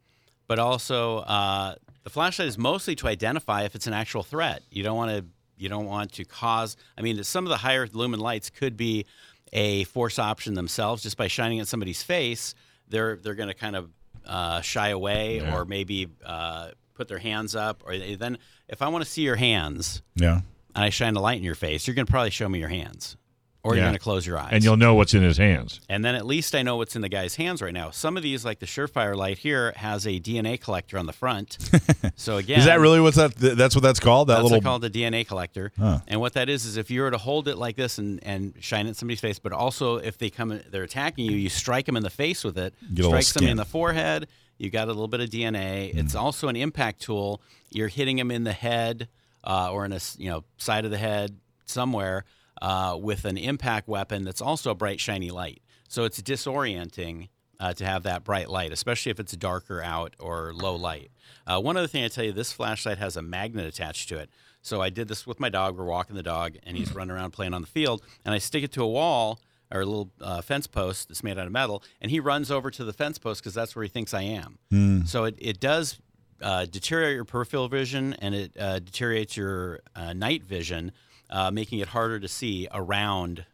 but 0.47 0.59
also, 0.59 1.19
uh, 1.19 1.77
the 2.05 2.11
flashlight 2.11 2.49
is 2.49 2.59
mostly 2.59 2.95
to 2.97 3.09
identify 3.09 3.63
if 3.63 3.75
it's 3.75 3.87
an 3.87 3.95
actual 3.95 4.23
threat. 4.23 4.63
You 4.71 4.83
don't 4.83 4.97
want 4.97 5.11
to 5.11 5.25
you 5.57 5.69
don't 5.69 5.87
want 5.87 6.13
to 6.15 6.25
cause. 6.25 6.77
I 6.99 7.03
mean, 7.03 7.23
some 7.25 7.45
of 7.47 7.51
the 7.51 7.57
higher 7.57 7.89
lumen 7.93 8.21
lights 8.21 8.51
could 8.51 8.77
be 8.77 9.07
a 9.53 9.85
force 9.85 10.19
option 10.19 10.55
themselves. 10.55 11.03
Just 11.03 11.17
by 11.17 11.29
shining 11.29 11.61
at 11.61 11.69
somebody's 11.69 12.03
face, 12.03 12.55
they're 12.89 13.17
they're 13.17 13.35
going 13.35 13.49
to 13.49 13.55
kind 13.55 13.77
of 13.77 13.91
uh, 14.27 14.61
shy 14.61 14.89
away 14.89 15.37
Yeah. 15.39 15.55
or 15.57 15.65
maybe 15.65 16.09
uh, 16.25 16.71
put 16.95 17.09
their 17.09 17.19
hands 17.19 17.55
up. 17.57 17.83
Or 17.87 17.97
then, 17.97 18.39
if 18.69 18.83
I 18.83 18.89
want 18.89 19.05
to 19.05 19.11
see 19.11 19.23
your 19.23 19.37
hands, 19.37 20.03
yeah. 20.15 20.41
and 20.75 20.85
I 20.85 20.91
shine 20.91 21.17
a 21.17 21.21
light 21.21 21.39
in 21.39 21.45
your 21.45 21.55
face, 21.55 21.87
you're 21.87 21.95
going 21.95 22.07
to 22.07 22.11
probably 22.11 22.31
show 22.31 22.49
me 22.49 22.59
your 22.59 22.69
hands, 22.69 23.17
or 23.65 23.75
you're 23.75 23.85
going 23.85 23.93
to 23.95 23.99
close 23.99 24.27
your 24.27 24.39
eyes, 24.39 24.49
and 24.51 24.65
you'll 24.65 24.77
know 24.77 24.95
what's 24.95 25.15
in 25.15 25.23
his 25.23 25.37
hands. 25.37 25.81
and 25.89 26.05
then 26.05 26.15
at 26.15 26.27
least 26.27 26.55
I 26.55 26.63
know 26.63 26.77
what's 26.77 26.97
in 26.97 27.03
the 27.03 27.09
guy's 27.09 27.37
hands 27.37 27.63
right 27.63 27.73
now. 27.73 27.91
Some 27.91 28.17
of 28.17 28.23
these, 28.23 28.45
like 28.45 28.59
the 28.59 28.67
Surefire 28.67 29.15
light 29.15 29.39
here, 29.39 29.73
has 29.77 30.05
a 30.07 30.19
DNA 30.19 30.61
collector 30.61 30.99
on 30.99 31.07
the 31.07 31.13
front. 31.13 31.59
so 32.17 32.39
again, 32.39 32.59
Is 32.59 32.65
that 32.65 32.81
really 32.81 33.01
what's 33.01 33.17
that? 33.17 33.37
That's 33.37 33.75
what 33.75 33.83
that's 33.83 34.01
called. 34.01 34.29
That 34.29 34.39
that's 34.39 34.45
little. 34.45 34.61
called 34.61 34.83
the 34.83 34.91
DNA 34.91 35.27
collector. 35.27 35.71
Huh. 35.79 36.01
And 36.09 36.21
what 36.21 36.33
that 36.35 36.49
is 36.49 36.65
is 36.65 36.77
if 36.77 36.91
you 36.91 37.03
were 37.03 37.11
to 37.11 37.19
hold 37.19 37.47
it 37.47 37.57
like 37.57 37.77
this 37.77 37.99
and, 37.99 38.19
and 38.25 38.55
shine 38.61 38.87
it 38.87 38.91
in 38.91 38.95
somebody's 38.95 39.21
face, 39.21 39.39
but 39.39 39.53
also 39.53 39.97
if 39.97 40.19
they 40.19 40.31
come, 40.31 40.61
they're 40.71 40.83
attacking 40.83 41.27
you, 41.27 41.37
you 41.37 41.49
strike 41.49 41.87
them 41.87 41.97
in 41.97 42.03
the 42.03 42.11
face 42.11 42.43
with 42.43 42.59
it, 42.59 42.75
Get 42.93 43.05
strike 43.05 43.23
somebody 43.23 43.51
in 43.53 43.57
the 43.57 43.65
forehead. 43.65 44.27
You 44.59 44.71
got 44.71 44.89
a 44.89 44.93
little 44.93 45.09
bit 45.09 45.21
of 45.21 45.31
DNA. 45.31 45.95
It's 45.97 46.15
also 46.15 46.49
an 46.49 46.57
impact 46.57 47.01
tool. 47.03 47.41
You're 47.71 47.89
hitting 47.89 48.17
them 48.17 48.31
in 48.31 48.45
the 48.45 48.53
head 48.53 49.09
uh, 49.45 49.73
or 49.73 49.85
in 49.85 49.93
a 49.93 50.01
you 50.19 50.31
know 50.31 50.45
side 50.57 50.85
of 50.85 50.91
the 50.91 50.99
head 50.99 51.37
somewhere 51.65 52.25
uh, 52.63 52.97
with 52.99 53.25
an 53.25 53.37
impact 53.37 53.89
weapon 53.89 54.25
that's 54.25 54.41
also 54.41 54.71
a 54.71 54.75
bright 54.75 55.01
shiny 55.01 55.31
light. 55.31 55.61
So 55.89 56.05
it's 56.05 56.23
disorienting 56.23 57.29
uh, 57.61 57.75
to 57.75 57.85
have 57.85 58.05
that 58.05 58.25
bright 58.25 58.49
light, 58.49 58.73
especially 58.73 59.11
if 59.11 59.21
it's 59.21 59.37
darker 59.37 59.83
out 59.83 60.15
or 60.19 60.55
low 60.55 60.75
light. 60.77 61.11
Uh, 61.47 61.61
one 61.61 61.77
other 61.77 61.89
thing 61.89 62.05
I 62.05 62.09
tell 62.09 62.25
you, 62.25 62.33
this 62.33 62.53
flashlight 62.53 62.99
has 62.99 63.17
a 63.17 63.23
magnet 63.23 63.67
attached 63.67 64.09
to 64.11 64.19
it. 64.19 64.31
So 64.63 64.81
I 64.81 64.91
did 64.91 65.09
this 65.09 65.27
with 65.27 65.41
my 65.41 65.49
dog. 65.49 65.77
We're 65.77 65.85
walking 65.85 66.15
the 66.15 66.23
dog, 66.23 66.57
and 66.63 66.77
he's 66.77 66.95
running 66.95 67.11
around 67.11 67.33
playing 67.33 67.53
on 67.53 67.63
the 67.63 67.67
field, 67.67 68.01
and 68.25 68.33
I 68.33 68.39
stick 68.39 68.63
it 68.63 68.71
to 68.73 68.83
a 68.83 68.89
wall 68.89 69.41
or 69.73 69.81
a 69.81 69.85
little 69.85 70.11
uh, 70.21 70.41
fence 70.41 70.69
post 70.69 71.09
that's 71.09 71.25
made 71.25 71.39
out 71.39 71.47
of 71.47 71.53
metal, 71.53 71.83
and 72.01 72.13
he 72.13 72.21
runs 72.21 72.51
over 72.51 72.71
to 72.71 72.85
the 72.85 72.93
fence 72.93 73.19
post 73.19 73.43
because 73.43 73.55
that's 73.55 73.75
where 73.75 73.83
he 73.83 73.89
thinks 73.89 74.15
I 74.15 74.23
am. 74.23 74.59
So 75.07 75.25
it, 75.25 75.35
it 75.39 75.59
does 75.59 75.99
uh, 76.41 76.67
deteriorate 76.67 77.17
your 77.17 77.25
peripheral 77.25 77.69
vision, 77.69 78.15
and 78.21 78.35
it 78.37 78.53
uh, 78.59 78.79
deteriorates 78.79 79.37
your 79.37 79.81
uh, 79.97 80.13
night 80.13 80.45
vision, 80.45 80.93
uh, 81.33 81.51
making 81.51 81.81
it 81.81 81.89
harder 81.89 82.21
to 82.21 82.29
see 82.29 82.69
around 82.73 83.45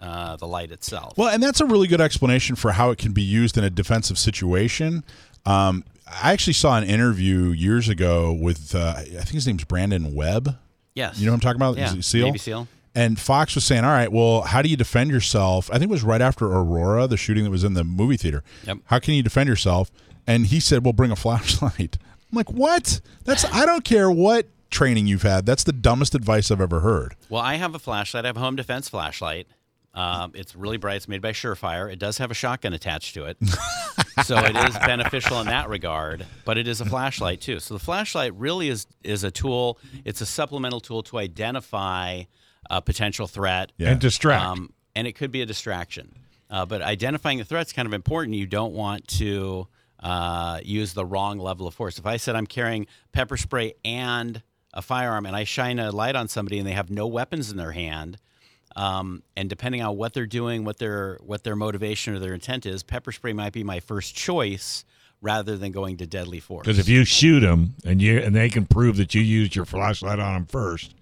uh, 0.00 0.36
the 0.36 0.46
light 0.46 0.70
itself. 0.70 1.18
Well, 1.18 1.28
and 1.28 1.42
that's 1.42 1.60
a 1.60 1.66
really 1.66 1.88
good 1.88 2.00
explanation 2.00 2.56
for 2.56 2.70
how 2.72 2.90
it 2.90 2.98
can 2.98 3.12
be 3.12 3.22
used 3.22 3.58
in 3.58 3.64
a 3.64 3.70
defensive 3.70 4.16
situation. 4.18 5.02
Um, 5.44 5.84
I 6.06 6.32
actually 6.32 6.52
saw 6.54 6.78
an 6.78 6.84
interview 6.84 7.48
years 7.50 7.88
ago 7.88 8.32
with 8.32 8.74
uh, 8.74 8.94
I 8.96 9.02
think 9.02 9.30
his 9.30 9.46
name's 9.46 9.64
Brandon 9.64 10.14
Webb. 10.14 10.56
yes, 10.94 11.18
You 11.18 11.26
know 11.26 11.32
what 11.32 11.36
I'm 11.36 11.40
talking 11.40 11.58
about? 11.60 11.76
Yeah, 11.76 12.00
Seal? 12.00 12.26
Navy 12.26 12.38
SEAL. 12.38 12.68
And 12.94 13.18
Fox 13.18 13.54
was 13.54 13.64
saying, 13.64 13.84
"All 13.84 13.90
right, 13.90 14.10
well, 14.10 14.40
how 14.42 14.62
do 14.62 14.68
you 14.68 14.76
defend 14.76 15.10
yourself?" 15.10 15.68
I 15.70 15.74
think 15.74 15.84
it 15.84 15.90
was 15.90 16.02
right 16.02 16.22
after 16.22 16.46
Aurora, 16.46 17.06
the 17.06 17.16
shooting 17.16 17.44
that 17.44 17.50
was 17.50 17.62
in 17.62 17.74
the 17.74 17.84
movie 17.84 18.16
theater. 18.16 18.42
Yep. 18.66 18.78
How 18.86 18.98
can 18.98 19.14
you 19.14 19.22
defend 19.22 19.48
yourself? 19.48 19.90
And 20.26 20.46
he 20.46 20.58
said, 20.60 20.84
"Well, 20.84 20.92
bring 20.94 21.10
a 21.10 21.16
flashlight." 21.24 21.98
I'm 22.32 22.36
like, 22.36 22.50
"What? 22.50 23.00
That's 23.24 23.44
I 23.44 23.66
don't 23.66 23.84
care 23.84 24.10
what 24.10 24.46
training 24.70 25.06
you've 25.06 25.22
had. 25.22 25.46
That's 25.46 25.64
the 25.64 25.72
dumbest 25.72 26.14
advice 26.14 26.50
I've 26.50 26.60
ever 26.60 26.80
heard." 26.80 27.16
Well, 27.28 27.42
I 27.42 27.54
have 27.56 27.74
a 27.74 27.78
flashlight. 27.78 28.24
I 28.24 28.28
have 28.28 28.36
a 28.36 28.40
home 28.40 28.56
defense 28.56 28.88
flashlight. 28.88 29.46
Um, 29.94 30.32
it's 30.34 30.54
really 30.54 30.76
bright. 30.76 30.96
It's 30.96 31.08
made 31.08 31.22
by 31.22 31.32
Surefire. 31.32 31.90
It 31.92 31.98
does 31.98 32.18
have 32.18 32.30
a 32.30 32.34
shotgun 32.34 32.72
attached 32.72 33.14
to 33.14 33.24
it, 33.24 33.36
so 34.24 34.36
it 34.38 34.54
is 34.54 34.76
beneficial 34.78 35.40
in 35.40 35.46
that 35.46 35.68
regard. 35.68 36.24
But 36.44 36.56
it 36.58 36.68
is 36.68 36.80
a 36.80 36.84
flashlight 36.84 37.40
too. 37.40 37.58
So 37.58 37.74
the 37.74 37.80
flashlight 37.80 38.34
really 38.34 38.68
is 38.68 38.86
is 39.02 39.24
a 39.24 39.30
tool. 39.30 39.78
It's 40.04 40.20
a 40.20 40.26
supplemental 40.26 40.80
tool 40.80 41.02
to 41.04 41.18
identify 41.18 42.22
a 42.70 42.82
potential 42.82 43.26
threat 43.26 43.72
Yeah. 43.78 43.90
And 43.92 44.00
distract. 44.00 44.44
um, 44.44 44.72
and 44.94 45.06
it 45.06 45.12
could 45.14 45.32
be 45.32 45.40
a 45.42 45.46
distraction. 45.46 46.12
Uh, 46.50 46.64
but 46.66 46.80
identifying 46.82 47.38
the 47.38 47.44
threat 47.44 47.66
is 47.66 47.72
kind 47.72 47.86
of 47.86 47.92
important. 47.94 48.36
You 48.36 48.46
don't 48.46 48.74
want 48.74 49.08
to 49.08 49.66
uh, 50.00 50.60
use 50.62 50.92
the 50.94 51.04
wrong 51.04 51.38
level 51.38 51.66
of 51.66 51.74
force. 51.74 51.98
If 51.98 52.06
I 52.06 52.18
said 52.18 52.36
I'm 52.36 52.46
carrying 52.46 52.86
pepper 53.12 53.36
spray 53.36 53.74
and 53.84 54.42
a 54.74 54.82
firearm, 54.82 55.26
and 55.26 55.34
I 55.34 55.44
shine 55.44 55.78
a 55.78 55.90
light 55.90 56.16
on 56.16 56.28
somebody 56.28 56.58
and 56.58 56.66
they 56.66 56.72
have 56.72 56.90
no 56.90 57.06
weapons 57.06 57.50
in 57.50 57.56
their 57.56 57.72
hand, 57.72 58.18
um, 58.76 59.22
and 59.36 59.48
depending 59.48 59.82
on 59.82 59.96
what 59.96 60.14
they're 60.14 60.26
doing, 60.26 60.64
what 60.64 60.78
their 60.78 61.18
what 61.24 61.44
their 61.44 61.56
motivation 61.56 62.14
or 62.14 62.18
their 62.18 62.34
intent 62.34 62.66
is, 62.66 62.82
pepper 62.82 63.12
spray 63.12 63.32
might 63.32 63.52
be 63.52 63.64
my 63.64 63.80
first 63.80 64.14
choice 64.14 64.84
rather 65.20 65.56
than 65.56 65.72
going 65.72 65.96
to 65.96 66.06
deadly 66.06 66.40
force. 66.40 66.64
Because 66.64 66.78
if 66.78 66.88
you 66.88 67.04
shoot 67.04 67.40
them 67.40 67.74
and 67.84 68.00
you 68.00 68.18
and 68.18 68.34
they 68.34 68.48
can 68.48 68.66
prove 68.66 68.96
that 68.98 69.14
you 69.14 69.22
used 69.22 69.56
your 69.56 69.64
flashlight 69.64 70.18
on 70.18 70.34
them 70.34 70.46
first. 70.46 70.94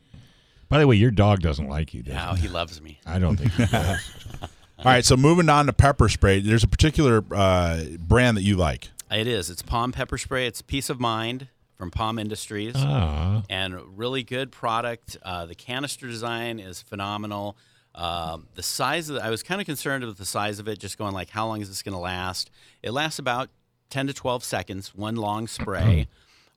By 0.68 0.80
the 0.80 0.86
way, 0.88 0.96
your 0.96 1.12
dog 1.12 1.42
doesn't 1.42 1.68
like 1.68 1.94
you. 1.94 2.02
Does 2.02 2.14
no, 2.14 2.32
he? 2.32 2.42
he 2.42 2.48
loves 2.48 2.82
me. 2.82 2.98
I 3.06 3.20
don't 3.20 3.36
think 3.36 3.52
he 3.52 3.66
does. 3.66 4.10
All 4.78 4.84
right, 4.84 5.04
so 5.04 5.16
moving 5.16 5.48
on 5.48 5.66
to 5.66 5.72
pepper 5.72 6.08
spray. 6.08 6.40
There's 6.40 6.64
a 6.64 6.68
particular 6.68 7.24
uh, 7.30 7.84
brand 8.00 8.36
that 8.36 8.42
you 8.42 8.56
like. 8.56 8.90
It 9.10 9.28
is. 9.28 9.48
It's 9.48 9.62
POM 9.62 9.92
pepper 9.92 10.18
spray. 10.18 10.46
It's 10.46 10.62
Peace 10.62 10.90
of 10.90 10.98
Mind 10.98 11.48
from 11.76 11.90
POM 11.90 12.18
Industries. 12.18 12.74
Ah. 12.76 13.42
and 13.50 13.98
really 13.98 14.22
good 14.22 14.50
product. 14.50 15.16
Uh, 15.22 15.46
the 15.46 15.54
canister 15.54 16.06
design 16.06 16.58
is 16.58 16.82
phenomenal. 16.82 17.56
Um, 17.94 18.46
the 18.54 18.62
size 18.62 19.08
of 19.08 19.16
the, 19.16 19.24
I 19.24 19.30
was 19.30 19.42
kind 19.42 19.60
of 19.60 19.66
concerned 19.66 20.04
with 20.04 20.18
the 20.18 20.26
size 20.26 20.58
of 20.58 20.68
it, 20.68 20.78
just 20.78 20.98
going 20.98 21.14
like, 21.14 21.30
how 21.30 21.46
long 21.46 21.60
is 21.60 21.68
this 21.68 21.82
going 21.82 21.94
to 21.94 21.98
last? 22.00 22.50
It 22.82 22.90
lasts 22.90 23.18
about 23.18 23.48
10 23.90 24.08
to 24.08 24.12
12 24.12 24.44
seconds, 24.44 24.94
one 24.94 25.16
long 25.16 25.46
spray, 25.46 26.08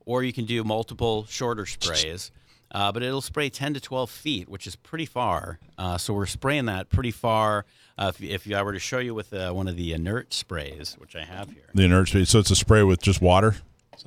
or 0.05 0.23
you 0.23 0.33
can 0.33 0.45
do 0.45 0.63
multiple 0.63 1.25
shorter 1.29 1.65
sprays. 1.65 2.31
Uh, 2.71 2.91
but 2.91 3.01
it'll 3.01 3.21
spray 3.21 3.49
10 3.49 3.73
to 3.73 3.79
12 3.79 4.09
feet, 4.11 4.47
which 4.49 4.67
is 4.67 4.75
pretty 4.75 5.05
far. 5.05 5.59
Uh, 5.77 5.97
so 5.97 6.13
we're 6.13 6.25
spraying 6.27 6.65
that 6.65 6.89
pretty 6.89 7.09
far. 7.11 7.65
Uh, 7.97 8.11
if, 8.19 8.45
if 8.47 8.53
I 8.53 8.61
were 8.61 8.73
to 8.73 8.79
show 8.79 8.99
you 8.99 9.15
with 9.15 9.33
uh, 9.33 9.51
one 9.51 9.67
of 9.67 9.75
the 9.75 9.91
inert 9.93 10.33
sprays, 10.33 10.95
which 10.99 11.15
I 11.15 11.23
have 11.23 11.49
here, 11.49 11.69
The 11.73 11.85
inert 11.85 12.09
spray. 12.09 12.25
So 12.25 12.37
it's 12.39 12.51
a 12.51 12.55
spray 12.55 12.83
with 12.83 13.01
just 13.01 13.21
water. 13.21 13.55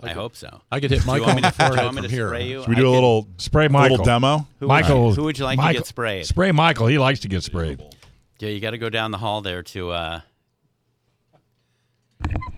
I 0.00 0.10
hope 0.12 0.36
so. 0.36 0.60
I 0.70 0.80
could 0.80 0.90
hit 0.90 1.00
Do 1.00 1.02
you 1.02 1.06
Michael 1.06 1.26
want 1.26 1.36
on 1.38 1.42
me 1.42 1.42
the 1.42 1.50
to, 1.50 1.58
do 1.58 1.64
forehead 1.68 1.84
want 1.84 1.96
me 1.96 2.02
from 2.02 2.10
to 2.10 2.14
here. 2.16 2.34
you? 2.38 2.60
Should 2.60 2.68
we 2.68 2.76
I 2.76 2.78
do 2.78 2.88
a 2.88 2.90
little 2.90 3.28
Spray 3.38 3.68
Michael. 3.68 3.90
little 3.98 4.04
demo? 4.06 4.46
Who 4.60 4.66
Michael. 4.66 5.06
Would, 5.06 5.16
who 5.16 5.24
would 5.24 5.38
you 5.38 5.44
like 5.44 5.56
Michael, 5.58 5.72
to 5.74 5.78
get 5.80 5.86
sprayed? 5.86 6.26
Spray 6.26 6.52
Michael. 6.52 6.86
He 6.86 6.98
likes 6.98 7.20
to 7.20 7.28
get 7.28 7.42
sprayed. 7.42 7.82
Yeah, 8.38 8.48
you 8.48 8.60
got 8.60 8.70
to 8.70 8.78
go 8.78 8.88
down 8.90 9.10
the 9.10 9.18
hall 9.18 9.40
there 9.42 9.62
to. 9.62 9.90
Uh, 9.90 10.20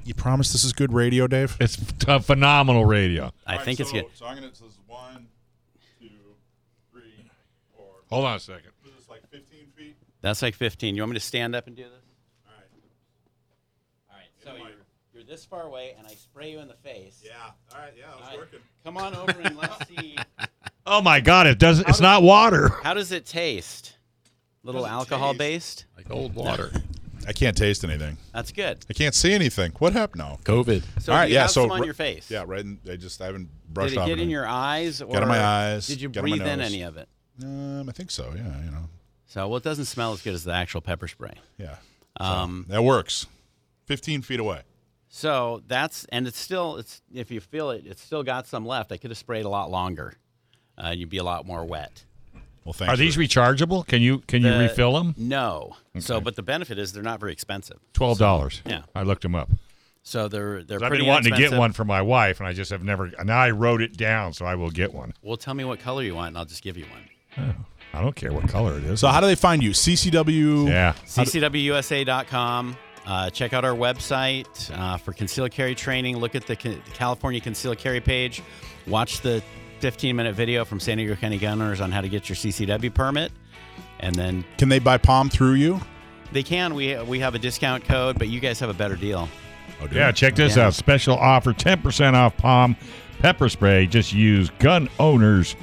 You 0.05 0.15
promise 0.15 0.53
this 0.53 0.65
is 0.65 0.73
good 0.73 0.93
radio, 0.93 1.27
Dave? 1.27 1.57
It's 1.61 1.79
a 2.07 2.21
phenomenal 2.21 2.85
radio. 2.85 3.33
I 3.47 3.57
think 3.59 3.81
it's 3.81 3.91
good. 3.93 4.05
So 4.15 4.27
I'm 4.27 4.35
gonna. 4.37 4.49
This 4.51 4.61
is 4.61 4.79
one, 4.87 5.27
two, 6.01 6.09
three, 6.93 7.31
four. 7.75 7.87
Hold 8.11 8.27
on 8.27 8.37
a 8.37 8.41
second. 8.41 8.71
This 8.85 8.95
is 9.03 9.09
like 9.09 9.23
15 9.31 9.67
feet. 9.77 9.97
That's 10.21 10.43
like 10.43 10.55
15. 10.55 10.95
You 10.95 11.03
want 11.03 11.13
me 11.13 11.15
to 11.19 11.25
stand 11.25 11.55
up 11.57 11.67
and 11.67 11.75
do 11.77 11.83
this? 11.85 11.93
All 12.47 12.53
right. 12.57 14.29
All 14.51 14.57
right. 14.57 14.67
So 15.13 15.14
you're, 15.25 15.29
you're 15.31 15.37
this 15.37 15.45
far 15.45 15.63
away, 15.63 15.95
and 15.99 16.07
I 16.07 16.11
spray 16.15 16.51
you 16.53 16.61
in 16.61 16.69
the 16.69 16.75
face. 16.75 17.23
Yeah. 17.25 17.33
All 17.75 17.81
right. 17.81 17.93
Yeah, 17.99 18.05
All 18.31 18.39
right, 18.39 18.49
Come 18.85 18.97
on 18.97 19.15
over 19.15 19.39
and 19.41 19.57
let's 19.57 19.89
see. 19.89 20.17
Oh 20.87 21.01
my 21.01 21.19
God! 21.21 21.47
It 21.47 21.59
doesn't. 21.59 21.89
It's 21.89 22.01
not 22.03 22.23
water. 22.23 22.69
How 22.83 22.93
does 22.93 23.11
it 23.11 23.25
taste? 23.25 23.97
Little 24.65 24.83
Does 24.83 24.91
it 24.91 24.93
alcohol 24.93 25.31
taste? 25.33 25.39
based. 25.39 25.85
Like 25.97 26.11
old 26.11 26.35
water. 26.35 26.73
I 27.27 27.33
can't 27.33 27.57
taste 27.57 27.85
anything. 27.85 28.19
That's 28.35 28.53
good. 28.53 28.85
I 28.91 28.93
can't 28.93 29.15
see 29.15 29.33
anything. 29.33 29.73
What 29.79 29.95
happened? 29.95 30.19
No. 30.21 30.39
COVID. 30.45 30.83
So 31.01 31.11
All 31.11 31.19
right, 31.21 31.31
you 31.31 31.37
yeah, 31.37 31.41
have 31.43 31.53
so 31.53 31.63
some 31.63 31.71
on 31.71 31.79
r- 31.81 31.85
your 31.87 31.95
face. 31.95 32.31
Yeah, 32.31 32.45
right. 32.47 32.61
In, 32.61 32.79
I 32.87 32.97
just 32.97 33.19
I 33.23 33.27
haven't 33.27 33.49
brushed 33.49 33.65
Did 33.65 33.73
brushed 33.73 33.93
it 33.95 33.99
off. 34.01 34.07
get 34.09 34.13
in 34.13 34.19
anything. 34.19 34.31
your 34.31 34.47
eyes? 34.47 35.01
Or 35.01 35.11
Get 35.11 35.23
in 35.23 35.29
my 35.29 35.43
eyes, 35.43 35.87
Did 35.87 36.03
you 36.03 36.11
get 36.11 36.23
in 36.23 36.31
my 36.31 36.37
breathe 36.37 36.47
in 36.53 36.59
nose. 36.59 36.69
any 36.71 36.83
of 36.83 36.99
it? 36.99 37.09
Um, 37.43 37.89
I 37.89 37.93
think 37.93 38.11
so. 38.11 38.31
Yeah, 38.37 38.43
you 38.63 38.71
know. 38.71 38.91
So, 39.25 39.49
well, 39.49 39.57
it 39.57 39.65
doesn't 39.65 39.87
smell 39.87 40.13
as 40.13 40.21
good 40.21 40.35
as 40.35 40.45
the 40.45 40.53
actual 40.53 40.83
pepper 40.83 41.09
spray. 41.09 41.33
Yeah. 41.57 41.77
Um, 42.21 42.67
That 42.69 42.85
works. 42.85 43.27
15 43.87 44.21
feet 44.21 44.39
away. 44.39 44.61
So 45.17 45.63
that's 45.69 46.07
and 46.07 46.27
it's 46.27 46.41
still 46.41 46.77
it's 46.77 47.01
if 47.15 47.31
you 47.31 47.39
feel 47.39 47.71
it, 47.71 47.85
it's 47.87 48.03
still 48.03 48.25
got 48.25 48.49
some 48.49 48.67
left. 48.67 48.91
I 48.91 48.97
could 48.97 49.13
have 49.13 49.17
sprayed 49.17 49.45
a 49.45 49.49
lot 49.49 49.71
longer. 49.71 50.15
Uh, 50.77 50.89
you'd 50.89 51.09
be 51.09 51.19
a 51.19 51.23
lot 51.23 51.47
more 51.47 51.65
wet. 51.65 52.05
Well, 52.65 52.73
thanks. 52.73 52.93
Are 52.93 52.97
these 52.97 53.17
rechargeable? 53.17 53.87
Can 53.87 54.03
you 54.03 54.19
can 54.27 54.43
you 54.43 54.53
refill 54.53 54.93
them? 54.95 55.15
No. 55.17 55.77
So, 56.01 56.21
but 56.21 56.35
the 56.35 56.43
benefit 56.43 56.81
is 56.81 56.93
they're 56.93 57.05
not 57.05 57.21
very 57.21 57.31
expensive. 57.31 57.79
Twelve 57.93 58.19
dollars. 58.19 58.61
Yeah. 58.67 58.83
I 58.93 59.05
looked 59.05 59.23
them 59.23 59.37
up. 59.37 59.51
So 60.03 60.27
they're 60.27 60.65
they're 60.65 60.83
I've 60.83 60.89
pretty 60.89 61.05
been 61.05 61.11
wanting 61.11 61.33
to 61.33 61.39
get 61.39 61.57
one 61.57 61.71
for 61.71 61.85
my 61.85 62.03
wife, 62.03 62.41
and 62.41 62.49
I 62.49 62.53
just 62.53 62.73
have 62.73 62.83
never. 62.83 63.13
Now 63.23 63.39
I 63.39 63.53
wrote 63.53 63.83
it 63.83 63.97
down, 63.97 64.33
so 64.33 64.45
I 64.45 64.57
will 64.57 64.71
get 64.73 64.93
one. 64.93 65.15
Well, 65.23 65.37
tell 65.37 65.55
me 65.55 65.65
what 65.65 65.79
color 65.79 66.03
you 66.03 66.17
want, 66.17 66.29
and 66.29 66.39
I'll 66.39 66.45
just 66.45 66.65
give 66.65 66.77
you 66.77 66.87
one. 66.87 67.09
Oh, 67.39 67.65
I 67.93 68.03
don't 68.03 68.17
care 68.17 68.33
what 68.33 68.49
color 68.49 68.79
it 68.79 68.85
is. 68.85 68.99
so, 68.99 69.07
how 69.07 69.21
do 69.21 69.29
they 69.29 69.37
find 69.37 69.63
you? 69.63 69.71
CCW. 69.71 70.69
yeah, 70.69 70.95
CCWUSA.com. 71.07 72.77
Uh, 73.07 73.29
check 73.31 73.53
out 73.53 73.65
our 73.65 73.75
website 73.75 74.47
uh, 74.79 74.97
for 74.97 75.13
concealed 75.13 75.51
carry 75.51 75.75
training. 75.75 76.17
Look 76.17 76.35
at 76.35 76.47
the 76.47 76.57
California 76.57 77.41
concealed 77.41 77.79
carry 77.79 78.01
page. 78.01 78.43
Watch 78.87 79.21
the 79.21 79.43
15 79.81 80.17
minute 80.17 80.35
video 80.35 80.65
from 80.65 80.81
San 80.81 80.97
Diego 80.97 81.15
County 81.15 81.39
Gun 81.39 81.61
Owners 81.61 81.81
on 81.81 81.93
how 81.93 82.01
to 82.01 82.09
get 82.09 82.29
your 82.29 82.37
CCW 82.37 82.93
permit. 82.95 83.31
And 84.01 84.15
then 84.15 84.45
Can 84.59 84.69
they 84.69 84.79
buy 84.79 84.97
POM 84.99 85.29
through 85.29 85.55
you? 85.55 85.81
they 86.33 86.43
can. 86.43 86.75
We, 86.75 86.97
we 87.03 87.21
have 87.21 87.35
a 87.35 87.39
discount 87.39 87.85
code, 87.85 88.19
but 88.19 88.29
you 88.29 88.41
guys 88.41 88.59
have 88.61 88.69
a 88.71 88.75
better 88.75 88.97
deal. 88.97 89.29
Oh, 89.81 89.89
yeah. 89.93 90.07
they? 90.07 90.13
Check 90.13 90.35
this 90.35 90.57
Yeah. 90.57 90.67
out. 90.67 90.75
Special 90.75 91.17
offer: 91.17 91.53
ten 91.53 91.81
percent 91.83 92.17
off 92.17 92.37
POM 92.39 92.77
pepper 93.21 93.49
spray. 93.49 93.87
Just 93.87 94.13
use 94.13 94.51
Gun 94.59 94.89
Owners 94.99 95.55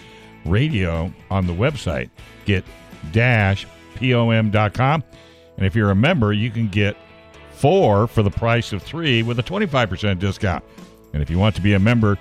Radio 0.46 1.12
on 1.30 1.46
the 1.48 1.54
website. 1.54 2.10
Get 2.46 2.64
dash 3.12 3.66
pom.com, 3.96 5.04
and 5.58 5.66
if 5.66 5.76
you're 5.76 5.92
a 5.92 5.96
member, 5.96 6.32
you 6.34 6.52
can 6.52 6.68
get 6.70 6.96
four 7.62 8.08
for 8.08 8.24
the 8.24 8.32
price 8.32 8.74
of 8.74 8.82
three 8.82 9.22
with 9.22 9.38
a 9.38 9.44
25% 9.44 10.18
discount. 10.18 10.64
And 11.14 11.22
if 11.22 11.30
you 11.30 11.38
want 11.38 11.56
to 11.56 11.62
be 11.62 11.74
a 11.74 11.80
member 11.80 12.18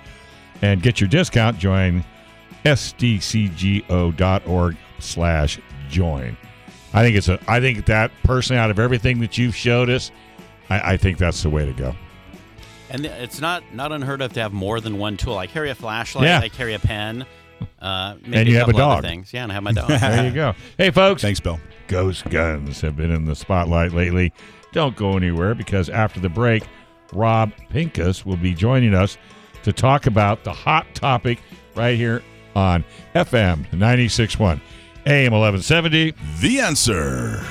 and 0.61 0.83
get 0.83 1.01
your 1.01 1.07
discount, 1.09 1.57
join 1.57 2.05
sdcgo.org 2.63 3.87
slash 4.99 5.59
join. 5.89 6.37
I 6.93 7.01
think 7.03 7.15
it's 7.17 7.27
a 7.27 7.39
I 7.47 7.59
think 7.59 7.85
that 7.87 8.11
personally 8.23 8.59
out 8.59 8.69
of 8.69 8.77
everything 8.77 9.19
that 9.21 9.37
you've 9.37 9.55
showed 9.55 9.89
us, 9.89 10.11
I, 10.69 10.93
I 10.93 10.97
think 10.97 11.17
that's 11.17 11.41
the 11.41 11.49
way 11.49 11.65
to 11.65 11.73
go. 11.73 11.95
And 12.91 13.05
it's 13.05 13.41
not 13.41 13.63
not 13.73 13.91
unheard 13.91 14.21
of 14.21 14.33
to 14.33 14.41
have 14.41 14.53
more 14.53 14.79
than 14.79 14.99
one 14.99 15.17
tool. 15.17 15.37
I 15.37 15.47
carry 15.47 15.71
a 15.71 15.75
flashlight. 15.75 16.25
Yeah. 16.25 16.39
I 16.39 16.49
carry 16.49 16.75
a 16.75 16.79
pen. 16.79 17.25
Uh, 17.79 18.15
maybe 18.21 18.37
And 18.37 18.49
you 18.49 18.57
have 18.57 18.69
a 18.69 18.73
dog. 18.73 19.03
Things. 19.03 19.33
Yeah, 19.33 19.43
and 19.43 19.51
I 19.51 19.55
have 19.55 19.63
my 19.63 19.71
dog. 19.71 19.89
There 19.99 20.25
you 20.25 20.31
go. 20.31 20.53
Hey 20.77 20.91
folks, 20.91 21.21
Thanks, 21.21 21.39
Bill. 21.39 21.59
Ghost 21.87 22.25
guns 22.29 22.81
have 22.81 22.95
been 22.97 23.11
in 23.11 23.25
the 23.25 23.35
spotlight 23.35 23.93
lately. 23.93 24.33
Don't 24.71 24.95
go 24.95 25.17
anywhere 25.17 25.53
because 25.53 25.89
after 25.89 26.19
the 26.19 26.29
break, 26.29 26.63
Rob 27.13 27.51
Pincus 27.69 28.25
will 28.25 28.37
be 28.37 28.53
joining 28.53 28.93
us 28.93 29.17
to 29.63 29.73
talk 29.73 30.07
about 30.07 30.43
the 30.43 30.53
hot 30.53 30.87
topic 30.95 31.39
right 31.75 31.97
here 31.97 32.23
on 32.55 32.83
FM 33.13 33.69
96.1 33.71 34.61
AM 35.05 35.33
1170. 35.33 36.13
The 36.39 36.59
answer. 36.59 37.43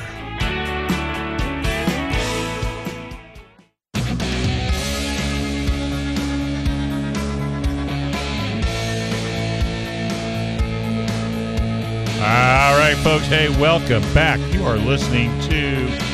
All 12.23 12.79
right, 12.79 12.97
folks. 13.03 13.27
Hey, 13.27 13.49
welcome 13.61 14.03
back. 14.14 14.39
You 14.55 14.64
are 14.64 14.77
listening 14.77 15.39
to 15.49 16.10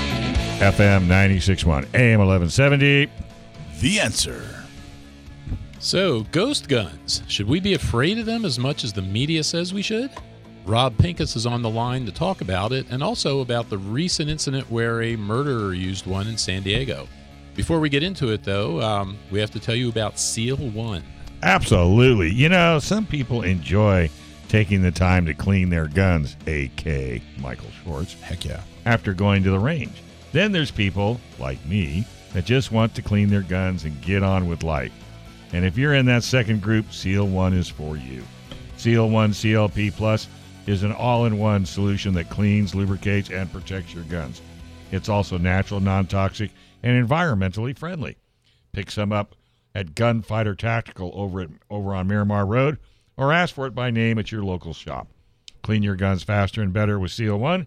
FM 0.58 1.06
96.1 1.06 1.86
AM 1.94 2.18
1170. 2.18 3.10
The 3.80 4.00
answer. 4.00 4.64
So, 5.78 6.22
ghost 6.32 6.66
guns. 6.66 7.22
Should 7.28 7.46
we 7.46 7.60
be 7.60 7.74
afraid 7.74 8.18
of 8.18 8.24
them 8.24 8.46
as 8.46 8.58
much 8.58 8.82
as 8.82 8.94
the 8.94 9.02
media 9.02 9.44
says 9.44 9.74
we 9.74 9.82
should? 9.82 10.10
Rob 10.64 10.96
Pincus 10.96 11.36
is 11.36 11.44
on 11.44 11.60
the 11.60 11.68
line 11.68 12.06
to 12.06 12.10
talk 12.10 12.40
about 12.40 12.72
it 12.72 12.86
and 12.88 13.02
also 13.02 13.40
about 13.40 13.68
the 13.68 13.76
recent 13.76 14.30
incident 14.30 14.70
where 14.70 15.02
a 15.02 15.14
murderer 15.16 15.74
used 15.74 16.06
one 16.06 16.26
in 16.26 16.38
San 16.38 16.62
Diego. 16.62 17.06
Before 17.54 17.78
we 17.78 17.90
get 17.90 18.02
into 18.02 18.32
it, 18.32 18.42
though, 18.42 18.80
um, 18.80 19.18
we 19.30 19.38
have 19.40 19.50
to 19.50 19.60
tell 19.60 19.76
you 19.76 19.90
about 19.90 20.18
Seal 20.18 20.56
One. 20.56 21.04
Absolutely. 21.42 22.32
You 22.32 22.48
know, 22.48 22.78
some 22.78 23.04
people 23.04 23.42
enjoy 23.42 24.08
taking 24.48 24.80
the 24.80 24.90
time 24.90 25.26
to 25.26 25.34
clean 25.34 25.68
their 25.68 25.86
guns, 25.86 26.34
AK 26.46 27.20
Michael 27.38 27.70
Schwartz, 27.82 28.14
Heck 28.22 28.46
yeah. 28.46 28.62
after 28.86 29.12
going 29.12 29.42
to 29.42 29.50
the 29.50 29.58
range. 29.58 30.02
Then 30.36 30.52
there's 30.52 30.70
people 30.70 31.18
like 31.38 31.64
me 31.64 32.04
that 32.34 32.44
just 32.44 32.70
want 32.70 32.94
to 32.94 33.00
clean 33.00 33.30
their 33.30 33.40
guns 33.40 33.84
and 33.84 34.02
get 34.02 34.22
on 34.22 34.46
with 34.46 34.62
life. 34.62 34.92
And 35.54 35.64
if 35.64 35.78
you're 35.78 35.94
in 35.94 36.04
that 36.04 36.24
second 36.24 36.60
group, 36.60 36.92
Seal 36.92 37.26
1 37.26 37.54
is 37.54 37.70
for 37.70 37.96
you. 37.96 38.22
Seal 38.76 39.08
1 39.08 39.30
CLP 39.30 39.96
Plus 39.96 40.28
is 40.66 40.82
an 40.82 40.92
all-in-one 40.92 41.64
solution 41.64 42.12
that 42.12 42.28
cleans, 42.28 42.74
lubricates, 42.74 43.30
and 43.30 43.50
protects 43.50 43.94
your 43.94 44.04
guns. 44.04 44.42
It's 44.92 45.08
also 45.08 45.38
natural, 45.38 45.80
non-toxic, 45.80 46.50
and 46.82 47.08
environmentally 47.08 47.74
friendly. 47.74 48.18
Pick 48.72 48.90
some 48.90 49.12
up 49.12 49.36
at 49.74 49.94
Gunfighter 49.94 50.54
Tactical 50.54 51.12
over 51.14 51.40
at 51.40 51.48
over 51.70 51.94
on 51.94 52.08
Miramar 52.08 52.44
Road, 52.44 52.76
or 53.16 53.32
ask 53.32 53.54
for 53.54 53.66
it 53.66 53.74
by 53.74 53.90
name 53.90 54.18
at 54.18 54.30
your 54.30 54.44
local 54.44 54.74
shop. 54.74 55.08
Clean 55.62 55.82
your 55.82 55.96
guns 55.96 56.24
faster 56.24 56.60
and 56.60 56.74
better 56.74 56.98
with 56.98 57.10
Seal 57.10 57.38
One. 57.38 57.66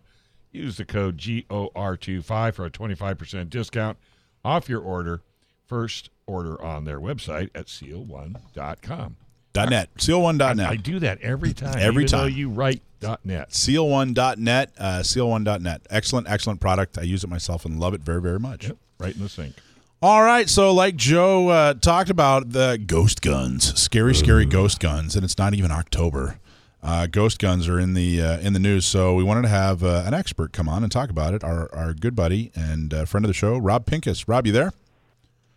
Use 0.51 0.77
the 0.77 0.85
code 0.85 1.17
GOR25 1.17 2.53
for 2.53 2.65
a 2.65 2.71
25% 2.71 3.49
discount 3.49 3.97
off 4.43 4.67
your 4.69 4.81
order. 4.81 5.21
First 5.65 6.09
order 6.25 6.59
on 6.61 6.85
their 6.85 6.99
website 6.99 7.51
at 7.53 7.67
seal1.com. 7.67 9.17
Dot 9.51 9.69
.net. 9.69 9.89
Seal1.net. 9.95 10.69
I 10.69 10.75
do 10.75 10.99
that 10.99 11.21
every 11.21 11.53
time. 11.53 11.75
Every 11.77 12.03
even 12.03 12.17
though 12.17 12.27
time. 12.27 12.37
you 12.37 12.49
write 12.49 12.81
.net. 13.23 13.49
Seal1.net. 13.49 14.71
Uh, 14.77 14.99
Seal1.net. 14.99 15.81
Excellent, 15.89 16.29
excellent 16.29 16.59
product. 16.59 16.97
I 16.97 17.03
use 17.03 17.23
it 17.23 17.29
myself 17.29 17.65
and 17.65 17.79
love 17.79 17.93
it 17.93 18.01
very, 18.01 18.21
very 18.21 18.39
much. 18.39 18.67
Yep, 18.67 18.77
right 18.99 19.15
in 19.15 19.21
the 19.21 19.29
sink. 19.29 19.55
All 20.01 20.23
right, 20.23 20.47
so 20.47 20.73
like 20.73 20.95
Joe 20.95 21.49
uh, 21.49 21.73
talked 21.73 22.09
about 22.09 22.51
the 22.51 22.81
ghost 22.83 23.21
guns, 23.21 23.77
scary, 23.77 24.15
scary 24.15 24.45
ghost 24.45 24.79
guns, 24.79 25.15
and 25.15 25.25
it's 25.25 25.37
not 25.37 25.53
even 25.53 25.71
October. 25.71 26.39
Uh, 26.81 27.07
ghost 27.07 27.39
guns 27.39 27.67
are 27.67 27.77
in 27.77 27.93
the 27.93 28.21
uh, 28.21 28.39
in 28.39 28.53
the 28.53 28.59
news, 28.59 28.85
so 28.85 29.13
we 29.13 29.23
wanted 29.23 29.41
to 29.41 29.49
have 29.49 29.83
uh, 29.83 30.03
an 30.05 30.13
expert 30.13 30.53
come 30.53 30.69
on 30.69 30.81
and 30.81 30.91
talk 30.91 31.09
about 31.09 31.33
it. 31.33 31.43
Our 31.43 31.69
our 31.75 31.93
good 31.93 32.15
buddy 32.15 32.51
and 32.55 32.93
uh, 32.93 33.05
friend 33.05 33.25
of 33.25 33.27
the 33.27 33.33
show, 33.33 33.57
Rob 33.57 33.85
Pincus. 33.85 34.29
Rob, 34.29 34.47
you 34.47 34.53
there? 34.53 34.71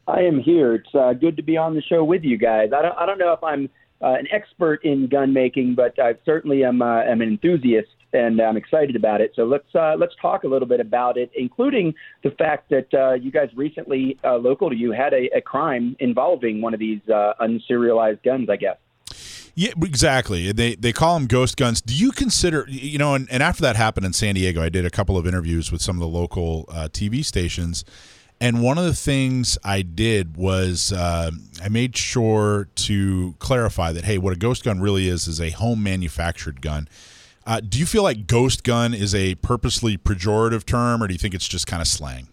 I 0.08 0.22
am 0.22 0.40
here. 0.40 0.74
It's 0.74 0.92
uh, 0.94 1.12
good 1.12 1.36
to 1.36 1.42
be 1.42 1.56
on 1.56 1.76
the 1.76 1.82
show 1.82 2.02
with 2.02 2.24
you 2.24 2.36
guys. 2.36 2.70
I 2.76 2.82
don't, 2.82 2.98
I 2.98 3.06
don't 3.06 3.18
know 3.18 3.32
if 3.32 3.44
I'm 3.44 3.70
uh, 4.00 4.16
an 4.18 4.26
expert 4.32 4.84
in 4.84 5.06
gun 5.06 5.32
making, 5.32 5.76
but 5.76 5.96
I 6.00 6.14
certainly 6.24 6.64
am, 6.64 6.82
am 6.82 7.20
an 7.20 7.28
enthusiast, 7.28 7.94
and 8.12 8.40
I'm 8.40 8.56
excited 8.56 8.96
about 8.96 9.20
it. 9.20 9.32
So 9.36 9.44
let's 9.44 9.72
let's 9.72 10.14
talk 10.20 10.42
a 10.42 10.48
little 10.48 10.66
bit 10.66 10.80
about 10.80 11.16
it, 11.16 11.30
including 11.36 11.94
the 12.24 12.32
fact 12.32 12.68
that 12.70 13.20
you 13.22 13.30
guys 13.30 13.48
recently, 13.54 14.18
local 14.24 14.70
to 14.70 14.76
you, 14.76 14.90
had 14.90 15.14
a, 15.14 15.30
a 15.36 15.40
crime 15.40 15.94
involving 16.00 16.60
one 16.60 16.74
of 16.74 16.80
these 16.80 17.00
unserialized 17.08 18.24
guns. 18.24 18.50
I 18.50 18.56
guess. 18.56 18.76
Yeah, 19.54 19.72
exactly. 19.82 20.50
They 20.52 20.76
they 20.76 20.92
call 20.92 21.14
them 21.18 21.26
ghost 21.26 21.56
guns. 21.56 21.80
Do 21.82 21.94
you 21.94 22.10
consider 22.10 22.64
you 22.68 22.98
know? 22.98 23.14
And, 23.14 23.30
and 23.30 23.42
after 23.42 23.62
that 23.62 23.76
happened 23.76 24.06
in 24.06 24.12
San 24.12 24.34
Diego, 24.34 24.62
I 24.62 24.68
did 24.70 24.86
a 24.86 24.90
couple 24.90 25.18
of 25.18 25.26
interviews 25.26 25.70
with 25.70 25.82
some 25.82 25.96
of 25.96 26.00
the 26.00 26.08
local 26.08 26.64
uh, 26.70 26.88
TV 26.90 27.22
stations, 27.24 27.84
and 28.40 28.62
one 28.62 28.78
of 28.78 28.84
the 28.84 28.94
things 28.94 29.58
I 29.62 29.82
did 29.82 30.36
was 30.36 30.90
uh, 30.92 31.30
I 31.62 31.68
made 31.68 31.96
sure 31.96 32.68
to 32.76 33.34
clarify 33.40 33.92
that 33.92 34.04
hey, 34.04 34.16
what 34.16 34.32
a 34.32 34.36
ghost 34.36 34.64
gun 34.64 34.80
really 34.80 35.06
is 35.06 35.28
is 35.28 35.40
a 35.40 35.50
home 35.50 35.82
manufactured 35.82 36.62
gun. 36.62 36.88
Uh, 37.44 37.60
do 37.60 37.78
you 37.78 37.86
feel 37.86 38.04
like 38.04 38.26
ghost 38.26 38.64
gun 38.64 38.94
is 38.94 39.14
a 39.14 39.34
purposely 39.36 39.98
pejorative 39.98 40.64
term, 40.64 41.02
or 41.02 41.08
do 41.08 41.12
you 41.12 41.18
think 41.18 41.34
it's 41.34 41.48
just 41.48 41.66
kind 41.66 41.82
of 41.82 41.88
slang? 41.88 42.28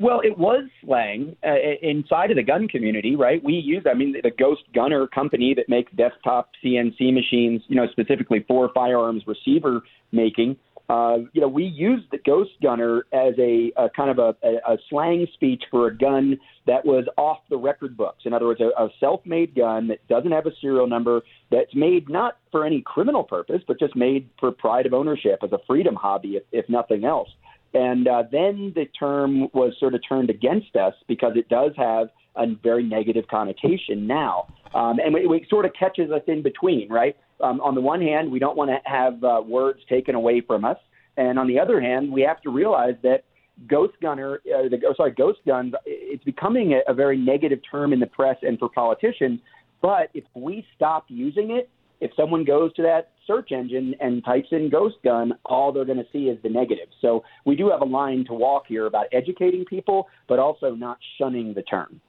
Well, 0.00 0.20
it 0.24 0.38
was 0.38 0.64
slang 0.82 1.36
uh, 1.46 1.52
inside 1.82 2.30
of 2.30 2.38
the 2.38 2.42
gun 2.42 2.68
community, 2.68 3.16
right? 3.16 3.44
We 3.44 3.52
use, 3.52 3.84
I 3.88 3.92
mean, 3.92 4.16
the 4.22 4.30
Ghost 4.30 4.62
Gunner 4.74 5.06
company 5.06 5.52
that 5.54 5.68
makes 5.68 5.92
desktop 5.92 6.48
CNC 6.64 7.12
machines, 7.12 7.60
you 7.68 7.76
know, 7.76 7.86
specifically 7.92 8.42
for 8.48 8.70
firearms 8.72 9.24
receiver 9.26 9.82
making. 10.10 10.56
Uh, 10.88 11.18
you 11.34 11.42
know, 11.42 11.48
we 11.48 11.64
use 11.64 12.00
the 12.10 12.18
Ghost 12.24 12.52
Gunner 12.62 13.04
as 13.12 13.34
a, 13.38 13.72
a 13.76 13.90
kind 13.94 14.10
of 14.10 14.18
a, 14.18 14.34
a, 14.42 14.72
a 14.72 14.78
slang 14.88 15.26
speech 15.34 15.64
for 15.70 15.88
a 15.88 15.94
gun 15.94 16.38
that 16.66 16.82
was 16.86 17.04
off 17.18 17.40
the 17.50 17.58
record 17.58 17.94
books. 17.94 18.22
In 18.24 18.32
other 18.32 18.46
words, 18.46 18.62
a, 18.62 18.68
a 18.82 18.88
self-made 19.00 19.54
gun 19.54 19.86
that 19.88 19.98
doesn't 20.08 20.32
have 20.32 20.46
a 20.46 20.50
serial 20.62 20.86
number, 20.86 21.20
that's 21.50 21.74
made 21.74 22.08
not 22.08 22.38
for 22.50 22.64
any 22.64 22.80
criminal 22.86 23.22
purpose, 23.22 23.60
but 23.68 23.78
just 23.78 23.94
made 23.94 24.30
for 24.40 24.50
pride 24.50 24.86
of 24.86 24.94
ownership 24.94 25.40
as 25.44 25.52
a 25.52 25.58
freedom 25.66 25.94
hobby, 25.94 26.36
if, 26.36 26.44
if 26.52 26.68
nothing 26.70 27.04
else. 27.04 27.28
And 27.74 28.08
uh, 28.08 28.24
then 28.30 28.72
the 28.74 28.86
term 28.98 29.48
was 29.52 29.74
sort 29.78 29.94
of 29.94 30.00
turned 30.06 30.30
against 30.30 30.74
us 30.76 30.94
because 31.06 31.32
it 31.36 31.48
does 31.48 31.72
have 31.76 32.08
a 32.36 32.46
very 32.62 32.82
negative 32.82 33.24
connotation 33.30 34.06
now. 34.06 34.46
Um, 34.74 34.98
and 34.98 35.14
it, 35.16 35.30
it 35.30 35.48
sort 35.48 35.64
of 35.64 35.72
catches 35.78 36.10
us 36.10 36.22
in 36.26 36.42
between, 36.42 36.88
right? 36.88 37.16
Um, 37.40 37.60
on 37.60 37.74
the 37.74 37.80
one 37.80 38.00
hand, 38.00 38.30
we 38.30 38.38
don't 38.38 38.56
want 38.56 38.70
to 38.70 38.78
have 38.84 39.22
uh, 39.24 39.42
words 39.46 39.80
taken 39.88 40.14
away 40.14 40.40
from 40.40 40.64
us. 40.64 40.76
And 41.16 41.38
on 41.38 41.46
the 41.46 41.58
other 41.58 41.80
hand, 41.80 42.12
we 42.12 42.22
have 42.22 42.40
to 42.42 42.50
realize 42.50 42.94
that 43.02 43.24
ghost 43.66 43.94
gunner, 44.00 44.40
uh, 44.46 44.68
the, 44.68 44.80
oh, 44.88 44.94
sorry, 44.96 45.12
ghost 45.12 45.40
guns, 45.46 45.74
it's 45.84 46.24
becoming 46.24 46.74
a, 46.74 46.90
a 46.90 46.94
very 46.94 47.16
negative 47.16 47.60
term 47.70 47.92
in 47.92 48.00
the 48.00 48.06
press 48.06 48.36
and 48.42 48.58
for 48.58 48.68
politicians. 48.68 49.40
But 49.82 50.10
if 50.14 50.24
we 50.34 50.66
stop 50.76 51.06
using 51.08 51.50
it, 51.50 51.68
if 52.00 52.10
someone 52.16 52.44
goes 52.44 52.72
to 52.74 52.82
that 52.82 53.10
search 53.26 53.52
engine 53.52 53.94
and 54.00 54.24
types 54.24 54.48
in 54.50 54.70
ghost 54.70 54.96
gun, 55.04 55.32
all 55.44 55.72
they're 55.72 55.84
going 55.84 55.98
to 55.98 56.06
see 56.12 56.24
is 56.28 56.38
the 56.42 56.48
negative. 56.48 56.88
So 57.00 57.22
we 57.44 57.54
do 57.56 57.70
have 57.70 57.80
a 57.80 57.84
line 57.84 58.24
to 58.26 58.34
walk 58.34 58.64
here 58.66 58.86
about 58.86 59.06
educating 59.12 59.64
people, 59.64 60.08
but 60.28 60.38
also 60.38 60.74
not 60.74 60.98
shunning 61.18 61.54
the 61.54 61.62
term. 61.62 62.00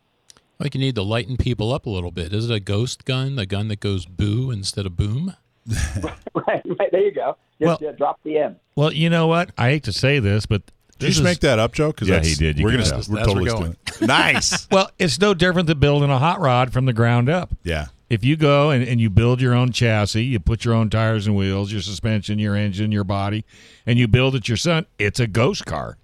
Like 0.60 0.74
you 0.76 0.80
need 0.82 0.96
to 0.96 1.02
lighten 1.04 1.38
people 1.38 1.72
up 1.74 1.86
a 1.86 1.89
little 1.89 2.12
bit. 2.12 2.34
Is 2.34 2.50
it 2.50 2.54
a 2.54 2.60
ghost 2.60 3.06
gun, 3.06 3.38
a 3.39 3.46
gun 3.46 3.68
that 3.70 3.80
goes 3.80 4.06
boo 4.06 4.52
instead 4.52 4.86
of 4.86 4.96
boom? 4.96 5.36
right, 6.02 6.62
right. 6.66 6.92
There 6.92 7.02
you 7.02 7.12
go. 7.12 7.38
Just 7.60 7.82
Well- 7.82 7.89
uh, 7.89 7.94
drop 7.94 8.20
the 8.24 8.38
M. 8.38 8.56
Well, 8.76 8.92
you 8.94 9.10
know 9.10 9.28
what? 9.28 9.52
I 9.58 9.70
hate 9.70 9.84
to 9.84 9.94
say 9.94 10.20
this, 10.20 10.46
but 10.46 10.66
Did 10.98 11.02
you 11.02 11.08
just 11.10 11.20
is- 11.20 11.24
make 11.24 11.39
that 11.42 11.60
up, 11.60 11.74
Joe? 11.74 11.92
Because 11.92 12.08
Yeah, 12.10 12.22
he 12.22 12.34
did. 12.36 12.58
You 12.58 12.66
we're 12.66 12.72
can 12.72 12.80
gonna 12.82 12.89
tell. 12.89 13.04
we're 13.10 13.16
That's 13.18 13.28
totally 13.28 13.46
where 13.52 13.56
we're 13.56 13.62
doing 13.66 13.78
nice. 14.08 14.68
well, 14.72 14.89
it's 14.98 15.20
no 15.20 15.34
different 15.34 15.68
than 15.68 15.80
building 15.80 16.10
a 16.10 16.18
hot 16.20 16.39
rod 16.39 16.72
from 16.74 16.86
the 16.86 16.94
ground 16.94 17.30
up. 17.30 17.52
Yeah. 17.64 17.88
If 18.12 18.26
you 18.26 18.36
go 18.36 18.72
and, 18.72 18.84
and 18.84 18.99
you 18.99 19.09
build 19.09 19.39
your 19.39 19.53
own 19.53 19.72
chassis, 19.72 20.24
you 20.24 20.38
put 20.39 20.66
your 20.66 20.74
own 20.74 20.89
tires 20.89 21.28
and 21.28 21.36
wheels, 21.36 21.72
your 21.72 21.80
suspension, 21.82 22.39
your 22.39 22.57
engine, 22.57 22.91
your 22.91 23.05
body, 23.05 23.45
and 23.86 23.97
you 23.97 24.05
build 24.07 24.36
it 24.36 24.49
yourself, 24.49 24.84
it's 24.99 25.20
a 25.22 25.28
ghost 25.28 25.66
car. 25.66 25.97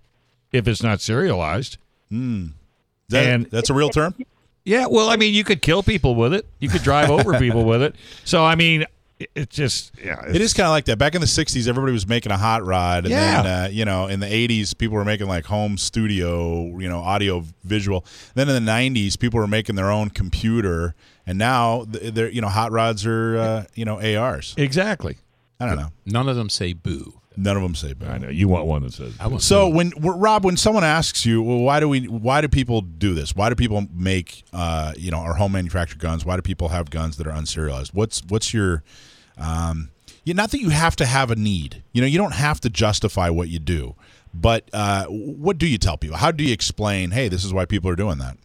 If 0.54 0.70
it's 0.70 0.82
not 0.82 1.02
serialized. 1.02 1.78
That, 2.10 3.26
And- 3.26 3.46
that's 3.52 3.70
a 3.70 3.74
real 3.74 3.90
term. 3.90 4.16
Yeah, 4.64 4.86
well, 4.88 5.10
I 5.10 5.18
mean, 5.18 5.34
you 5.34 5.44
could 5.44 5.62
kill 5.62 5.84
people 5.84 6.16
with 6.16 6.34
it. 6.34 6.46
You 6.60 6.70
could 6.70 6.82
drive 6.84 7.10
over 7.10 7.38
people 7.40 7.66
with 7.66 7.82
it. 7.82 7.96
So, 8.24 8.44
I 8.46 8.56
mean, 8.56 8.86
it- 9.20 9.30
it's 9.36 9.54
just 9.56 9.92
yeah, 10.02 10.22
It 10.28 10.40
is 10.42 10.54
kind 10.54 10.68
of 10.68 10.72
like 10.72 10.86
that. 10.86 10.98
Back 10.98 11.16
in 11.16 11.22
the 11.22 11.28
'60s, 11.28 11.68
everybody 11.68 11.92
was 11.92 12.08
making 12.08 12.32
a 12.32 12.38
hot 12.38 12.66
rod, 12.66 13.06
and 13.06 13.12
Yeah. 13.12 13.42
then 13.42 13.52
uh, 13.52 13.68
you 13.72 13.84
know, 13.84 14.08
in 14.08 14.20
the 14.20 14.28
'80s, 14.28 14.74
people 14.78 14.96
were 14.96 15.04
making 15.06 15.28
like 15.28 15.46
home 15.46 15.78
studio, 15.78 16.78
you 16.78 16.88
know, 16.88 17.00
audio 17.00 17.44
visual. 17.64 18.06
Then 18.36 18.48
in 18.48 18.56
the 18.64 18.72
'90s, 18.72 19.18
people 19.18 19.40
were 19.40 19.48
making 19.48 19.76
their 19.76 19.90
own 19.90 20.10
computer, 20.12 20.94
and 21.28 21.38
now 21.38 21.86
th- 21.86 22.14
they're 22.14 22.30
you 22.30 22.42
know, 22.42 22.48
hot 22.48 22.72
rods 22.72 23.06
are 23.06 23.38
uh, 23.38 23.64
you 23.76 23.86
know 23.86 24.02
ARs. 24.02 24.56
exactly. 24.58 25.18
I 25.60 25.66
don't 25.66 25.78
know. 25.78 25.92
None 26.06 26.30
of 26.30 26.36
them 26.36 26.50
say 26.50 26.74
boo. 26.74 27.20
None 27.36 27.56
of 27.56 27.64
them 27.64 27.76
say 27.76 27.94
boo. 27.94 28.08
I 28.08 28.18
know 28.18 28.30
you 28.30 28.48
want 28.48 28.66
one 28.66 28.84
that 28.84 28.94
says. 28.94 29.14
I 29.20 29.38
So 29.38 29.68
when 29.68 29.92
Rob, 30.00 30.44
when 30.46 30.58
someone 30.58 30.84
asks 30.84 31.26
you, 31.26 31.42
well, 31.42 31.60
why 31.60 31.80
do 31.80 31.88
we? 31.90 32.08
Why 32.08 32.42
do 32.42 32.48
people 32.48 32.82
do 32.82 33.14
this? 33.14 33.36
Why 33.36 33.50
do 33.50 33.56
people 33.56 33.86
make, 33.94 34.44
uh, 34.54 34.94
you 34.98 35.12
know, 35.12 35.18
our 35.18 35.36
home 35.36 35.52
manufactured 35.52 36.00
guns? 36.00 36.26
Why 36.26 36.36
do 36.36 36.42
people 36.42 36.70
have 36.70 36.90
guns 36.90 37.18
that 37.18 37.28
are 37.28 37.34
unserialized? 37.34 37.94
What's 37.94 38.24
what's 38.28 38.54
your, 38.54 38.84
um, 39.38 39.90
yeah, 40.24 40.34
not 40.34 40.52
that 40.52 40.62
you 40.62 40.70
have 40.70 40.96
to 40.98 41.06
have 41.06 41.30
a 41.30 41.36
need. 41.36 41.84
You 41.92 42.02
know, 42.02 42.08
you 42.08 42.18
don't 42.18 42.34
have 42.34 42.60
to 42.62 42.70
justify 42.70 43.30
what 43.30 43.50
you 43.50 43.60
do, 43.60 43.96
but 44.34 44.68
uh, 44.74 45.06
what 45.06 45.58
do 45.60 45.68
you 45.68 45.78
tell 45.78 45.98
people? 45.98 46.18
How 46.18 46.32
do 46.32 46.44
you 46.44 46.54
explain? 46.54 47.12
Hey, 47.12 47.28
this 47.30 47.44
is 47.46 47.54
why 47.54 47.66
people 47.66 47.90
are 47.90 47.96
doing 47.96 48.18
that. 48.18 48.38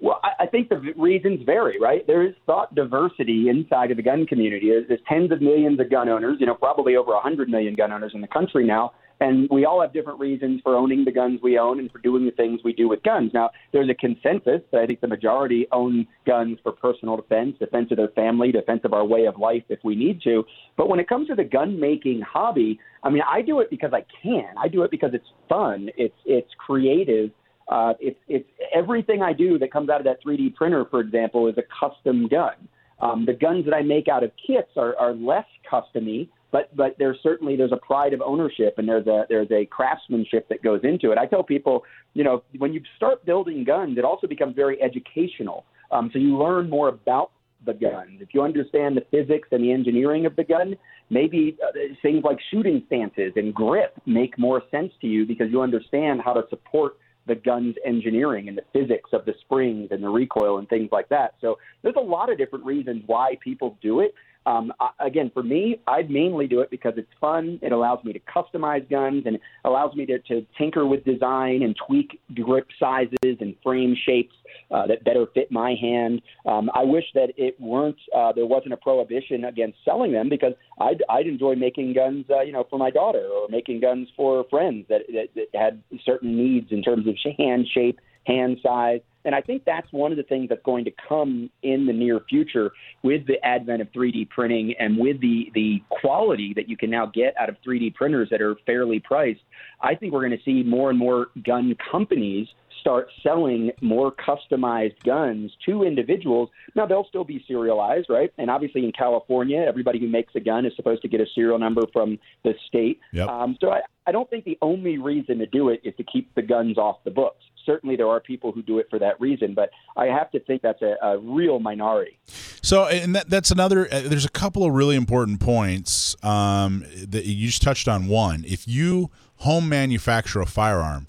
Well, 0.00 0.20
I, 0.22 0.44
I 0.44 0.46
think 0.46 0.68
the 0.68 0.92
reasons 0.96 1.40
vary, 1.46 1.80
right? 1.80 2.06
There 2.06 2.26
is 2.26 2.34
thought 2.44 2.74
diversity 2.74 3.48
inside 3.48 3.90
of 3.90 3.96
the 3.96 4.02
gun 4.02 4.26
community. 4.26 4.68
There's, 4.68 4.88
there's 4.88 5.00
tens 5.08 5.32
of 5.32 5.40
millions 5.40 5.80
of 5.80 5.90
gun 5.90 6.08
owners, 6.08 6.36
you 6.38 6.46
know, 6.46 6.54
probably 6.54 6.96
over 6.96 7.12
100 7.12 7.48
million 7.48 7.74
gun 7.74 7.92
owners 7.92 8.12
in 8.14 8.20
the 8.20 8.28
country 8.28 8.66
now. 8.66 8.92
And 9.20 9.48
we 9.50 9.64
all 9.64 9.80
have 9.80 9.94
different 9.94 10.20
reasons 10.20 10.60
for 10.62 10.76
owning 10.76 11.04
the 11.04 11.10
guns 11.10 11.40
we 11.42 11.58
own 11.58 11.78
and 11.78 11.90
for 11.90 11.98
doing 11.98 12.26
the 12.26 12.32
things 12.32 12.60
we 12.62 12.74
do 12.74 12.88
with 12.88 13.02
guns. 13.02 13.30
Now, 13.32 13.50
there's 13.72 13.88
a 13.88 13.94
consensus 13.94 14.60
that 14.72 14.80
I 14.82 14.86
think 14.86 15.00
the 15.00 15.08
majority 15.08 15.66
own 15.72 16.06
guns 16.26 16.58
for 16.62 16.72
personal 16.72 17.16
defense, 17.16 17.56
defense 17.58 17.88
of 17.90 17.96
their 17.96 18.08
family, 18.08 18.52
defense 18.52 18.82
of 18.84 18.92
our 18.92 19.06
way 19.06 19.24
of 19.24 19.38
life 19.38 19.62
if 19.70 19.78
we 19.82 19.96
need 19.96 20.20
to. 20.24 20.44
But 20.76 20.90
when 20.90 21.00
it 21.00 21.08
comes 21.08 21.28
to 21.28 21.34
the 21.34 21.44
gun 21.44 21.80
making 21.80 22.20
hobby, 22.20 22.78
I 23.02 23.08
mean, 23.08 23.22
I 23.26 23.40
do 23.40 23.60
it 23.60 23.70
because 23.70 23.92
I 23.94 24.04
can. 24.22 24.54
I 24.62 24.68
do 24.68 24.82
it 24.82 24.90
because 24.90 25.10
it's 25.14 25.28
fun. 25.48 25.88
It's 25.96 26.14
it's 26.26 26.50
creative. 26.58 27.30
Uh, 27.68 27.94
it's 27.98 28.18
it's 28.28 28.48
everything 28.74 29.22
I 29.22 29.32
do 29.32 29.58
that 29.58 29.72
comes 29.72 29.88
out 29.88 30.00
of 30.00 30.04
that 30.04 30.22
3D 30.24 30.54
printer, 30.54 30.84
for 30.90 31.00
example, 31.00 31.48
is 31.48 31.56
a 31.58 31.64
custom 31.80 32.28
gun. 32.28 32.54
Um, 33.00 33.26
the 33.26 33.34
guns 33.34 33.64
that 33.66 33.74
I 33.74 33.82
make 33.82 34.08
out 34.08 34.22
of 34.22 34.30
kits 34.46 34.70
are, 34.76 34.96
are 34.96 35.12
less 35.12 35.44
customy, 35.70 36.28
but 36.52 36.74
but 36.76 36.96
there's 36.98 37.18
certainly 37.22 37.56
there's 37.56 37.72
a 37.72 37.76
pride 37.76 38.12
of 38.12 38.22
ownership 38.22 38.74
and 38.78 38.88
there's 38.88 39.06
a 39.06 39.24
there's 39.28 39.50
a 39.50 39.66
craftsmanship 39.66 40.48
that 40.48 40.62
goes 40.62 40.80
into 40.84 41.10
it. 41.10 41.18
I 41.18 41.26
tell 41.26 41.42
people, 41.42 41.84
you 42.14 42.24
know, 42.24 42.42
when 42.58 42.72
you 42.72 42.80
start 42.96 43.24
building 43.26 43.64
guns, 43.64 43.98
it 43.98 44.04
also 44.04 44.26
becomes 44.26 44.54
very 44.54 44.80
educational. 44.80 45.64
Um, 45.90 46.10
so 46.12 46.18
you 46.18 46.38
learn 46.38 46.70
more 46.70 46.88
about 46.88 47.32
the 47.64 47.74
gun. 47.74 48.18
If 48.20 48.28
you 48.32 48.42
understand 48.42 48.96
the 48.96 49.04
physics 49.10 49.48
and 49.50 49.62
the 49.62 49.72
engineering 49.72 50.24
of 50.24 50.36
the 50.36 50.44
gun, 50.44 50.76
maybe 51.10 51.56
uh, 51.62 51.72
things 52.00 52.22
like 52.24 52.38
shooting 52.50 52.82
stances 52.86 53.32
and 53.36 53.52
grip 53.52 53.94
make 54.06 54.38
more 54.38 54.62
sense 54.70 54.92
to 55.00 55.06
you 55.06 55.26
because 55.26 55.48
you 55.50 55.62
understand 55.62 56.20
how 56.24 56.32
to 56.32 56.42
support 56.48 56.96
the 57.26 57.34
gun's 57.34 57.74
engineering 57.84 58.48
and 58.48 58.56
the 58.56 58.64
physics 58.72 59.10
of 59.12 59.24
the 59.24 59.34
springs 59.40 59.88
and 59.90 60.02
the 60.02 60.08
recoil 60.08 60.58
and 60.58 60.68
things 60.68 60.88
like 60.92 61.08
that. 61.08 61.34
So 61.40 61.58
there's 61.82 61.96
a 61.96 62.00
lot 62.00 62.30
of 62.30 62.38
different 62.38 62.64
reasons 62.64 63.02
why 63.06 63.36
people 63.42 63.76
do 63.82 64.00
it. 64.00 64.14
Um, 64.46 64.72
again, 65.00 65.30
for 65.34 65.42
me, 65.42 65.80
I 65.88 66.02
mainly 66.02 66.46
do 66.46 66.60
it 66.60 66.70
because 66.70 66.94
it's 66.96 67.10
fun. 67.20 67.58
It 67.62 67.72
allows 67.72 68.02
me 68.04 68.12
to 68.12 68.20
customize 68.20 68.88
guns 68.88 69.24
and 69.26 69.38
allows 69.64 69.94
me 69.96 70.06
to, 70.06 70.20
to 70.20 70.46
tinker 70.56 70.86
with 70.86 71.04
design 71.04 71.62
and 71.62 71.76
tweak 71.86 72.20
grip 72.34 72.68
sizes 72.78 73.36
and 73.40 73.56
frame 73.62 73.96
shapes 74.06 74.34
uh, 74.70 74.86
that 74.86 75.04
better 75.04 75.26
fit 75.34 75.50
my 75.50 75.74
hand. 75.80 76.22
Um, 76.46 76.70
I 76.74 76.84
wish 76.84 77.04
that 77.14 77.30
it 77.36 77.60
weren't 77.60 77.98
uh, 78.16 78.32
there 78.32 78.46
wasn't 78.46 78.72
a 78.72 78.76
prohibition 78.76 79.44
against 79.44 79.78
selling 79.84 80.12
them 80.12 80.28
because 80.28 80.52
I'd, 80.80 81.02
I'd 81.10 81.26
enjoy 81.26 81.56
making 81.56 81.94
guns, 81.94 82.26
uh, 82.30 82.42
you 82.42 82.52
know, 82.52 82.66
for 82.70 82.78
my 82.78 82.90
daughter 82.90 83.26
or 83.26 83.48
making 83.48 83.80
guns 83.80 84.08
for 84.16 84.44
friends 84.48 84.86
that, 84.88 85.02
that, 85.08 85.28
that 85.34 85.58
had 85.58 85.82
certain 86.04 86.36
needs 86.36 86.70
in 86.70 86.82
terms 86.82 87.06
of 87.08 87.16
hand 87.36 87.66
shape, 87.72 87.98
hand 88.26 88.58
size. 88.62 89.00
And 89.26 89.34
I 89.34 89.40
think 89.40 89.64
that's 89.66 89.92
one 89.92 90.12
of 90.12 90.16
the 90.16 90.22
things 90.22 90.48
that's 90.48 90.62
going 90.62 90.84
to 90.84 90.92
come 91.08 91.50
in 91.62 91.84
the 91.84 91.92
near 91.92 92.20
future 92.28 92.70
with 93.02 93.26
the 93.26 93.44
advent 93.44 93.82
of 93.82 93.88
3D 93.92 94.30
printing 94.30 94.74
and 94.78 94.96
with 94.96 95.20
the, 95.20 95.50
the 95.52 95.82
quality 95.90 96.52
that 96.54 96.68
you 96.68 96.76
can 96.76 96.90
now 96.90 97.06
get 97.06 97.34
out 97.38 97.48
of 97.48 97.56
3D 97.66 97.94
printers 97.94 98.28
that 98.30 98.40
are 98.40 98.54
fairly 98.64 99.00
priced. 99.00 99.40
I 99.82 99.96
think 99.96 100.12
we're 100.12 100.26
going 100.26 100.38
to 100.38 100.44
see 100.44 100.62
more 100.62 100.90
and 100.90 100.98
more 100.98 101.26
gun 101.44 101.76
companies 101.90 102.46
start 102.80 103.08
selling 103.24 103.72
more 103.80 104.12
customized 104.12 105.02
guns 105.04 105.50
to 105.66 105.82
individuals. 105.82 106.48
Now, 106.76 106.86
they'll 106.86 107.06
still 107.08 107.24
be 107.24 107.44
serialized, 107.48 108.06
right? 108.08 108.32
And 108.38 108.48
obviously 108.48 108.84
in 108.84 108.92
California, 108.92 109.64
everybody 109.66 109.98
who 109.98 110.06
makes 110.06 110.32
a 110.36 110.40
gun 110.40 110.64
is 110.64 110.72
supposed 110.76 111.02
to 111.02 111.08
get 111.08 111.20
a 111.20 111.26
serial 111.34 111.58
number 111.58 111.82
from 111.92 112.16
the 112.44 112.52
state. 112.68 113.00
Yep. 113.12 113.28
Um, 113.28 113.58
so 113.60 113.70
I, 113.70 113.80
I 114.06 114.12
don't 114.12 114.30
think 114.30 114.44
the 114.44 114.56
only 114.62 114.98
reason 114.98 115.38
to 115.38 115.46
do 115.46 115.70
it 115.70 115.80
is 115.82 115.94
to 115.96 116.04
keep 116.04 116.32
the 116.36 116.42
guns 116.42 116.78
off 116.78 116.98
the 117.04 117.10
books. 117.10 117.42
Certainly, 117.66 117.96
there 117.96 118.08
are 118.08 118.20
people 118.20 118.52
who 118.52 118.62
do 118.62 118.78
it 118.78 118.86
for 118.88 118.98
that 119.00 119.20
reason, 119.20 119.52
but 119.52 119.70
I 119.96 120.06
have 120.06 120.30
to 120.30 120.40
think 120.40 120.62
that's 120.62 120.80
a, 120.80 120.94
a 121.02 121.18
real 121.18 121.58
minority. 121.58 122.18
So, 122.62 122.86
and 122.86 123.14
that, 123.14 123.28
that's 123.28 123.50
another. 123.50 123.86
Uh, 123.92 124.02
there's 124.04 124.24
a 124.24 124.30
couple 124.30 124.64
of 124.64 124.72
really 124.72 124.96
important 124.96 125.40
points 125.40 126.16
um, 126.24 126.84
that 127.06 127.26
you 127.26 127.46
just 127.46 127.62
touched 127.62 127.88
on. 127.88 128.06
One, 128.06 128.44
if 128.46 128.66
you 128.66 129.10
home 129.36 129.68
manufacture 129.68 130.40
a 130.40 130.46
firearm, 130.46 131.08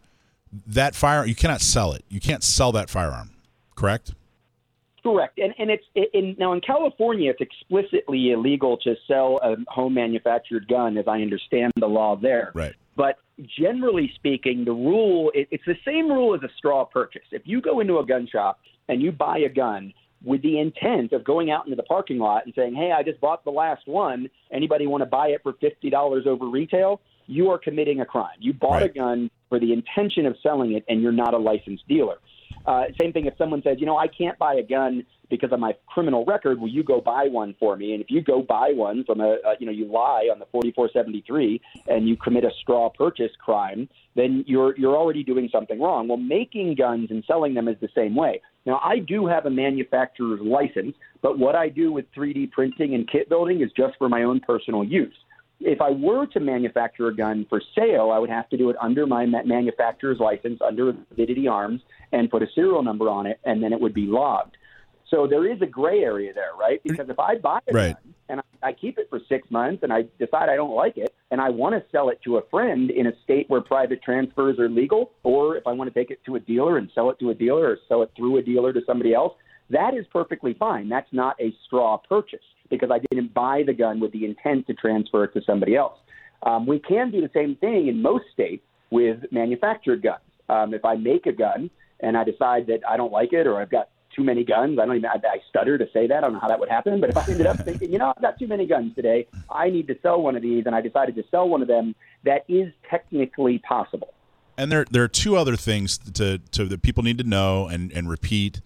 that 0.65 0.95
fire 0.95 1.25
you 1.25 1.35
cannot 1.35 1.61
sell 1.61 1.93
it. 1.93 2.03
You 2.09 2.19
can't 2.19 2.43
sell 2.43 2.71
that 2.73 2.89
firearm. 2.89 3.31
Correct. 3.75 4.13
Correct, 5.03 5.39
and 5.39 5.53
and 5.57 5.69
it's 5.71 5.85
in 6.13 6.35
now 6.37 6.51
in 6.51 6.59
California, 6.59 7.31
it's 7.31 7.39
explicitly 7.39 8.31
illegal 8.31 8.75
to 8.79 8.95
sell 9.07 9.39
a 9.41 9.55
home 9.71 9.93
manufactured 9.93 10.67
gun, 10.67 10.97
as 10.97 11.05
I 11.07 11.21
understand 11.21 11.71
the 11.77 11.87
law 11.87 12.17
there. 12.17 12.51
Right. 12.53 12.75
But 12.97 13.19
generally 13.57 14.11
speaking, 14.15 14.65
the 14.65 14.71
rule 14.71 15.31
it, 15.35 15.47
it's 15.51 15.63
the 15.65 15.77
same 15.85 16.11
rule 16.11 16.33
as 16.35 16.41
a 16.41 16.51
straw 16.57 16.83
purchase. 16.83 17.27
If 17.31 17.43
you 17.45 17.61
go 17.61 17.79
into 17.79 17.99
a 17.99 18.05
gun 18.05 18.27
shop 18.27 18.59
and 18.89 19.01
you 19.01 19.11
buy 19.11 19.37
a 19.37 19.49
gun 19.49 19.93
with 20.25 20.41
the 20.41 20.59
intent 20.59 21.13
of 21.13 21.23
going 21.23 21.51
out 21.51 21.65
into 21.65 21.75
the 21.75 21.83
parking 21.83 22.17
lot 22.17 22.45
and 22.45 22.53
saying, 22.55 22.73
"Hey, 22.73 22.91
I 22.91 23.03
just 23.03 23.21
bought 23.21 23.45
the 23.45 23.51
last 23.51 23.87
one. 23.87 24.27
Anybody 24.51 24.87
want 24.87 25.01
to 25.01 25.05
buy 25.05 25.27
it 25.27 25.41
for 25.43 25.53
fifty 25.53 25.89
dollars 25.91 26.25
over 26.25 26.47
retail?" 26.47 26.99
You 27.27 27.51
are 27.51 27.59
committing 27.59 28.01
a 28.01 28.05
crime. 28.05 28.37
You 28.39 28.53
bought 28.53 28.81
Right. 28.81 28.89
a 28.89 28.93
gun 28.93 29.29
for 29.49 29.59
the 29.59 29.73
intention 29.73 30.25
of 30.25 30.35
selling 30.41 30.73
it, 30.73 30.83
and 30.89 31.01
you're 31.01 31.11
not 31.11 31.33
a 31.33 31.37
licensed 31.37 31.87
dealer. 31.87 32.17
Uh, 32.65 32.85
same 32.99 33.13
thing 33.13 33.25
if 33.25 33.37
someone 33.37 33.61
says, 33.61 33.77
you 33.79 33.85
know, 33.85 33.97
I 33.97 34.07
can't 34.07 34.37
buy 34.39 34.55
a 34.55 34.63
gun 34.63 35.05
because 35.30 35.51
of 35.51 35.59
my 35.59 35.73
criminal 35.88 36.25
record. 36.25 36.59
Will 36.59 36.69
you 36.69 36.84
go 36.84 37.01
buy 37.01 37.28
one 37.28 37.55
for 37.59 37.75
me? 37.75 37.93
And 37.93 38.01
if 38.01 38.09
you 38.09 38.21
go 38.21 38.41
buy 38.41 38.71
one 38.73 39.03
from 39.03 39.21
a, 39.21 39.38
uh, 39.45 39.55
you 39.59 39.65
know, 39.65 39.71
you 39.71 39.86
lie 39.86 40.30
on 40.32 40.39
the 40.39 40.45
4473 40.51 41.61
and 41.88 42.07
you 42.07 42.15
commit 42.17 42.43
a 42.43 42.51
straw 42.61 42.89
purchase 42.89 43.32
crime, 43.43 43.89
then 44.15 44.43
you're 44.47 44.78
you're 44.78 44.95
already 44.95 45.23
doing 45.23 45.49
something 45.51 45.80
wrong. 45.80 46.07
Well, 46.07 46.17
making 46.17 46.75
guns 46.75 47.11
and 47.11 47.23
selling 47.28 47.53
them 47.53 47.67
is 47.67 47.78
the 47.82 47.89
same 47.95 48.15
way. 48.15 48.41
Now, 48.65 48.82
I 48.84 48.99
do 48.99 49.28
have 49.28 49.45
a 49.45 49.49
manufacturer's 49.49 50.41
license, 50.41 50.95
but 51.21 51.39
what 51.39 51.55
I 51.55 51.69
do 51.69 51.91
with 51.91 52.05
3D 52.13 52.51
printing 52.51 52.95
and 52.95 53.09
kit 53.09 53.30
building 53.30 53.61
is 53.61 53.71
just 53.78 53.97
for 53.97 54.09
my 54.09 54.23
own 54.23 54.41
personal 54.41 54.84
use 54.84 55.15
if 55.59 55.82
I 55.82 55.89
were 55.89 56.25
to 56.28 56.39
manufacture 56.39 57.07
a 57.07 57.15
gun 57.15 57.45
for 57.49 57.61
sale, 57.75 58.11
I 58.11 58.19
would 58.19 58.30
have 58.30 58.49
to 58.49 58.57
do 58.57 58.69
it 58.69 58.75
under 58.82 59.07
my 59.07 59.25
manufacturer's 59.25 60.19
license, 60.19 60.59
under 60.65 60.93
Avidity 61.11 61.47
Arms, 61.47 61.82
and 62.11 62.30
put 62.30 62.43
a 62.43 62.47
serial 62.53 62.84
number 62.84 63.09
on 63.09 63.25
it, 63.25 63.39
and 63.43 63.63
then 63.63 63.73
it 63.73 63.82
would 63.82 63.93
be 63.93 64.05
logged. 64.05 64.55
So 65.09 65.25
there 65.25 65.49
is 65.49 65.61
a 65.61 65.65
gray 65.65 65.99
area 65.99 66.33
there, 66.33 66.51
right? 66.59 66.81
Because 66.83 67.09
if 67.09 67.19
I 67.19 67.35
buy 67.35 67.59
a 67.67 67.73
Right. 67.73 67.93
gun 67.93 68.13
and 68.29 68.39
I, 68.41 68.69
I 68.69 68.73
keep 68.73 68.97
it 68.97 69.07
for 69.09 69.21
six 69.29 69.49
months 69.49 69.83
and 69.83 69.93
I 69.93 70.03
decide 70.19 70.49
I 70.49 70.55
don't 70.55 70.75
like 70.75 70.97
it 70.97 71.13
and 71.31 71.39
I 71.39 71.49
want 71.49 71.75
to 71.75 71.89
sell 71.91 72.09
it 72.09 72.19
to 72.25 72.37
a 72.37 72.41
friend 72.49 72.91
in 72.91 73.07
a 73.07 73.13
state 73.23 73.49
where 73.49 73.61
private 73.61 74.01
transfers 74.01 74.59
are 74.59 74.69
legal, 74.69 75.11
or 75.23 75.57
if 75.57 75.65
I 75.65 75.71
want 75.71 75.93
to 75.93 75.97
take 75.97 76.11
it 76.11 76.19
to 76.25 76.35
a 76.35 76.39
dealer 76.39 76.77
and 76.77 76.89
sell 76.93 77.09
it 77.09 77.19
to 77.19 77.29
a 77.29 77.33
dealer 77.33 77.71
or 77.71 77.77
sell 77.87 78.01
it 78.01 78.11
through 78.15 78.37
a 78.37 78.41
dealer 78.41 78.73
to 78.73 78.81
somebody 78.85 79.13
else, 79.13 79.33
that 79.69 79.93
is 79.93 80.05
perfectly 80.11 80.53
fine. 80.53 80.87
That's 80.87 81.11
not 81.11 81.35
a 81.41 81.53
straw 81.65 81.97
purchase 81.97 82.39
because 82.69 82.89
I 82.91 82.99
didn't 83.11 83.33
buy 83.33 83.63
the 83.65 83.73
gun 83.73 83.99
with 83.99 84.11
the 84.11 84.25
intent 84.25 84.67
to 84.67 84.73
transfer 84.73 85.25
it 85.25 85.33
to 85.33 85.41
somebody 85.45 85.75
else. 85.75 85.97
Um, 86.43 86.65
we 86.65 86.79
can 86.79 87.11
do 87.11 87.21
the 87.21 87.31
same 87.33 87.55
thing 87.55 87.87
in 87.87 88.01
most 88.01 88.25
states 88.33 88.63
with 88.91 89.19
manufactured 89.31 90.03
guns. 90.03 90.21
Um, 90.49 90.73
if 90.73 90.85
I 90.85 90.95
make 90.95 91.25
a 91.25 91.33
gun 91.33 91.69
and 91.99 92.15
I 92.15 92.23
decide 92.23 92.67
that 92.67 92.79
I 92.87 92.95
don't 92.95 93.11
like 93.11 93.33
it 93.33 93.47
or 93.47 93.59
I've 93.59 93.71
got 93.71 93.89
too 94.18 94.24
many 94.24 94.43
guns, 94.43 94.80
I 94.80 94.86
don't 94.86 94.97
even 94.97 95.09
I, 95.09 95.15
I 95.15 95.38
stutter 95.47 95.78
to 95.78 95.88
say 95.93 96.07
that. 96.07 96.18
I 96.18 96.22
don't 96.22 96.34
know 96.34 96.39
how 96.39 96.47
that 96.47 96.59
would 96.59 96.70
happen, 96.70 96.99
but 96.99 97.09
if 97.09 97.18
I 97.18 97.24
ended 97.30 97.45
up 97.45 97.63
thinking, 97.63 97.91
you 97.91 97.99
know, 97.99 98.13
I've 98.15 98.22
got 98.22 98.39
too 98.39 98.47
many 98.47 98.65
guns 98.65 98.95
today, 98.95 99.28
I 99.49 99.70
need 99.70 99.88
to 99.88 99.97
sell 100.01 100.22
one 100.22 100.36
of 100.36 100.41
these, 100.41 100.65
and 100.65 100.76
I 100.76 100.82
decided 100.82 101.15
to 101.15 101.24
sell 101.30 101.47
one 101.47 101.61
of 101.61 101.68
them, 101.68 101.95
that 102.24 102.43
is 102.47 102.74
technically 102.89 103.59
possible. 103.59 104.13
And 104.57 104.72
there 104.72 104.86
there 104.89 105.03
are 105.03 105.07
two 105.07 105.38
other 105.38 105.55
things 105.55 105.97
to, 105.97 106.39
to 106.39 106.65
that 106.65 106.82
people 106.82 107.03
need 107.03 107.20
to 107.20 107.24
know 107.24 107.68
and 107.68 107.91
and 107.91 108.09
repeat 108.09 108.59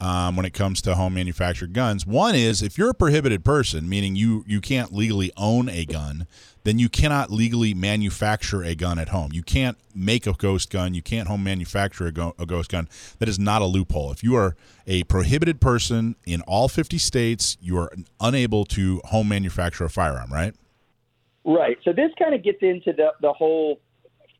um, 0.00 0.36
when 0.36 0.44
it 0.44 0.52
comes 0.52 0.82
to 0.82 0.94
home 0.94 1.14
manufactured 1.14 1.72
guns. 1.72 2.06
One 2.06 2.34
is 2.34 2.62
if 2.62 2.76
you're 2.76 2.90
a 2.90 2.94
prohibited 2.94 3.44
person, 3.44 3.88
meaning 3.88 4.16
you 4.16 4.44
you 4.46 4.60
can't 4.60 4.92
legally 4.92 5.32
own 5.36 5.68
a 5.68 5.84
gun, 5.84 6.26
then 6.64 6.78
you 6.78 6.88
cannot 6.88 7.30
legally 7.30 7.74
manufacture 7.74 8.62
a 8.62 8.74
gun 8.74 8.98
at 8.98 9.10
home. 9.10 9.30
You 9.32 9.42
can't 9.42 9.78
make 9.94 10.26
a 10.26 10.32
ghost 10.32 10.70
gun. 10.70 10.94
You 10.94 11.02
can't 11.02 11.28
home 11.28 11.44
manufacture 11.44 12.06
a, 12.06 12.12
go- 12.12 12.34
a 12.38 12.46
ghost 12.46 12.70
gun. 12.70 12.88
That 13.18 13.28
is 13.28 13.38
not 13.38 13.62
a 13.62 13.66
loophole. 13.66 14.10
If 14.10 14.22
you 14.24 14.34
are 14.36 14.56
a 14.86 15.04
prohibited 15.04 15.60
person 15.60 16.16
in 16.26 16.40
all 16.42 16.68
50 16.68 16.98
states, 16.98 17.56
you 17.60 17.78
are 17.78 17.90
unable 18.20 18.64
to 18.66 19.00
home 19.04 19.28
manufacture 19.28 19.84
a 19.84 19.90
firearm, 19.90 20.32
right? 20.32 20.54
Right. 21.44 21.78
So 21.84 21.92
this 21.92 22.10
kind 22.18 22.34
of 22.34 22.42
gets 22.42 22.58
into 22.62 22.92
the 22.92 23.12
the 23.20 23.32
whole 23.32 23.80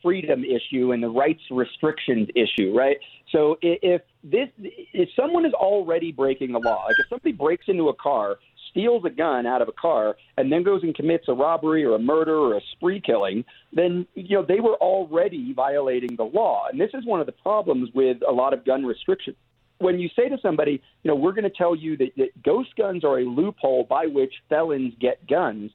freedom 0.02 0.44
issue 0.44 0.92
and 0.92 1.02
the 1.02 1.08
rights 1.08 1.42
restrictions 1.50 2.28
issue, 2.34 2.74
right? 2.76 2.98
So 3.34 3.56
if 3.62 4.02
this 4.22 4.48
if 4.58 5.08
someone 5.16 5.44
is 5.44 5.52
already 5.54 6.12
breaking 6.12 6.52
the 6.52 6.60
law, 6.60 6.84
like 6.84 6.94
if 7.00 7.08
somebody 7.08 7.32
breaks 7.32 7.64
into 7.66 7.88
a 7.88 7.94
car, 7.94 8.36
steals 8.70 9.04
a 9.04 9.10
gun 9.10 9.44
out 9.44 9.60
of 9.60 9.66
a 9.66 9.72
car, 9.72 10.16
and 10.36 10.52
then 10.52 10.62
goes 10.62 10.84
and 10.84 10.94
commits 10.94 11.24
a 11.26 11.32
robbery 11.32 11.84
or 11.84 11.96
a 11.96 11.98
murder 11.98 12.36
or 12.36 12.56
a 12.56 12.60
spree 12.72 13.02
killing, 13.04 13.44
then 13.72 14.06
you 14.14 14.36
know 14.36 14.46
they 14.46 14.60
were 14.60 14.76
already 14.76 15.52
violating 15.52 16.14
the 16.16 16.22
law. 16.22 16.66
And 16.70 16.80
this 16.80 16.90
is 16.94 17.04
one 17.04 17.18
of 17.18 17.26
the 17.26 17.32
problems 17.32 17.90
with 17.92 18.18
a 18.26 18.32
lot 18.32 18.54
of 18.54 18.64
gun 18.64 18.86
restrictions 18.86 19.36
when 19.78 19.98
you 19.98 20.08
say 20.16 20.28
to 20.28 20.38
somebody, 20.40 20.80
you 21.02 21.08
know, 21.10 21.16
we're 21.16 21.32
going 21.32 21.44
to 21.44 21.50
tell 21.50 21.74
you 21.74 21.96
that, 21.96 22.10
that 22.16 22.42
ghost 22.44 22.70
guns 22.78 23.04
are 23.04 23.18
a 23.18 23.24
loophole 23.24 23.84
by 23.84 24.06
which 24.06 24.32
felons 24.48 24.94
get 25.00 25.26
guns, 25.28 25.72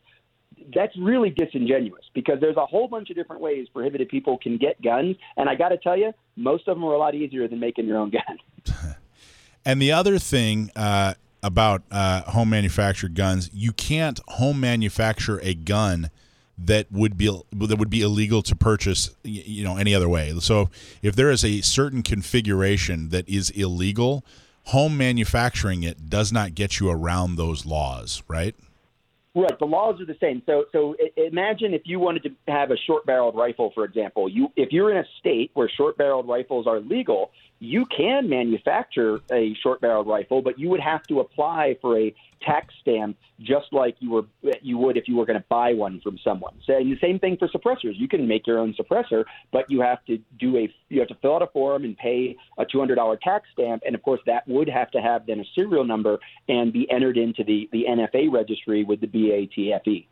that's 0.74 0.95
really 0.97 1.30
disingenuous 1.30 2.05
because 2.14 2.39
there's 2.39 2.57
a 2.57 2.66
whole 2.66 2.88
bunch 2.88 3.10
of 3.10 3.16
different 3.16 3.41
ways 3.41 3.68
prohibited 3.74 4.10
people 4.10 4.38
can 4.38 4.57
get 4.57 4.82
guns. 4.82 5.16
And 5.38 5.49
I 5.49 5.55
got 5.55 5.70
to 5.70 5.78
tell 5.78 5.97
you, 5.97 6.14
most 6.36 6.68
of 6.68 6.76
them 6.76 6.84
are 6.86 6.93
a 6.93 6.97
lot 6.97 7.16
easier 7.16 7.47
than 7.47 7.60
making 7.60 7.86
your 7.86 7.97
own 7.97 8.12
gun. 8.12 8.95
And 9.66 9.82
the 9.82 9.91
other 9.91 10.18
thing 10.20 10.72
uh, 10.76 11.14
about 11.43 11.84
uh, 11.91 12.22
home 12.24 12.49
manufactured 12.49 13.16
guns, 13.16 13.49
you 13.53 13.72
can't 13.72 14.20
home 14.28 14.60
manufacture 14.60 15.39
a 15.43 15.53
gun 15.53 16.10
that 16.57 16.91
would 16.91 17.18
be 17.18 17.28
that 17.53 17.78
would 17.78 17.89
be 17.89 18.01
illegal 18.01 18.41
to 18.41 18.55
purchase, 18.55 19.16
you 19.24 19.64
know, 19.64 19.78
any 19.78 19.95
other 19.95 20.10
way. 20.10 20.34
So 20.39 20.70
if 21.01 21.16
there 21.16 21.32
is 21.32 21.45
a 21.45 21.62
certain 21.62 22.03
configuration 22.03 23.10
that 23.10 23.28
is 23.30 23.49
illegal, 23.51 24.26
home 24.66 24.97
manufacturing 24.97 25.84
it 25.84 26.10
does 26.10 26.32
not 26.34 26.55
get 26.55 26.80
you 26.80 26.89
around 26.89 27.36
those 27.36 27.66
laws, 27.66 28.24
right? 28.28 28.55
Right. 29.40 29.58
The 29.58 29.66
laws 29.66 30.02
are 30.02 30.06
the 30.06 30.18
same. 30.20 30.42
So, 30.46 30.66
so 30.74 30.96
imagine 31.16 31.74
if 31.74 31.84
you 31.86 31.98
wanted 31.98 32.24
to 32.24 32.52
have 32.52 32.72
a 32.72 32.78
short-barreled 32.78 33.36
rifle, 33.36 33.72
for 33.74 33.86
example. 33.86 34.28
You, 34.28 34.52
if 34.58 34.74
you're 34.74 34.92
in 34.92 34.98
a 34.98 35.06
state 35.20 35.52
where 35.54 35.70
short-barreled 35.70 36.28
rifles 36.28 36.68
are 36.68 36.82
legal, 36.82 37.32
you 37.60 37.86
can 37.86 38.28
manufacture 38.28 39.22
a 39.32 39.54
short-barreled 39.64 40.08
rifle, 40.08 40.42
but 40.42 40.60
you 40.60 40.68
would 40.70 40.82
have 40.82 41.04
to 41.04 41.22
apply 41.22 41.78
for 41.82 41.98
a 41.98 42.14
tax 42.42 42.74
stamp 42.82 43.18
just 43.40 43.68
like 43.72 43.96
you 44.00 44.12
were 44.12 44.24
you 44.62 44.78
would 44.78 44.98
if 44.98 45.08
you 45.08 45.16
were 45.16 45.26
going 45.26 45.40
to 45.40 45.46
buy 45.50 45.74
one 45.74 46.00
from 46.02 46.18
someone. 46.24 46.54
So, 46.66 46.76
and 46.76 46.92
the 46.92 47.00
same 47.00 47.20
thing 47.20 47.38
for 47.38 47.48
suppressors. 47.48 47.94
You 47.96 48.08
can 48.08 48.28
make 48.28 48.48
your 48.48 48.60
own 48.60 48.74
suppressor, 48.74 49.26
but 49.52 49.70
you 49.70 49.82
have 49.82 50.04
to 50.06 50.20
do 50.40 50.58
a 50.58 50.74
you 50.90 51.00
have 51.00 51.10
to 51.10 51.16
fill 51.16 51.36
out 51.36 51.42
a 51.42 51.48
form 51.48 51.84
and 51.84 51.98
pay 51.98 52.36
a 52.58 52.66
two 52.66 52.80
hundred 52.80 52.96
dollar 52.96 53.18
tax 53.18 53.48
stamp, 53.54 53.84
and 53.86 53.96
of 53.96 54.02
course 54.04 54.22
that 54.26 54.48
would 54.48 54.70
have 54.70 54.92
to 54.92 55.02
have 55.02 55.26
then 55.26 55.40
a 55.40 55.46
serial 55.56 55.84
number 55.84 56.20
and 56.48 56.74
be 56.74 56.90
entered 56.92 57.18
into 57.18 57.44
the 57.44 57.70
the 57.72 57.86
NFA 57.90 58.32
registry 58.32 58.84
with 58.84 59.02
the 59.02 59.08
BATFE. 59.08 60.06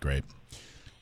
Great. 0.00 0.24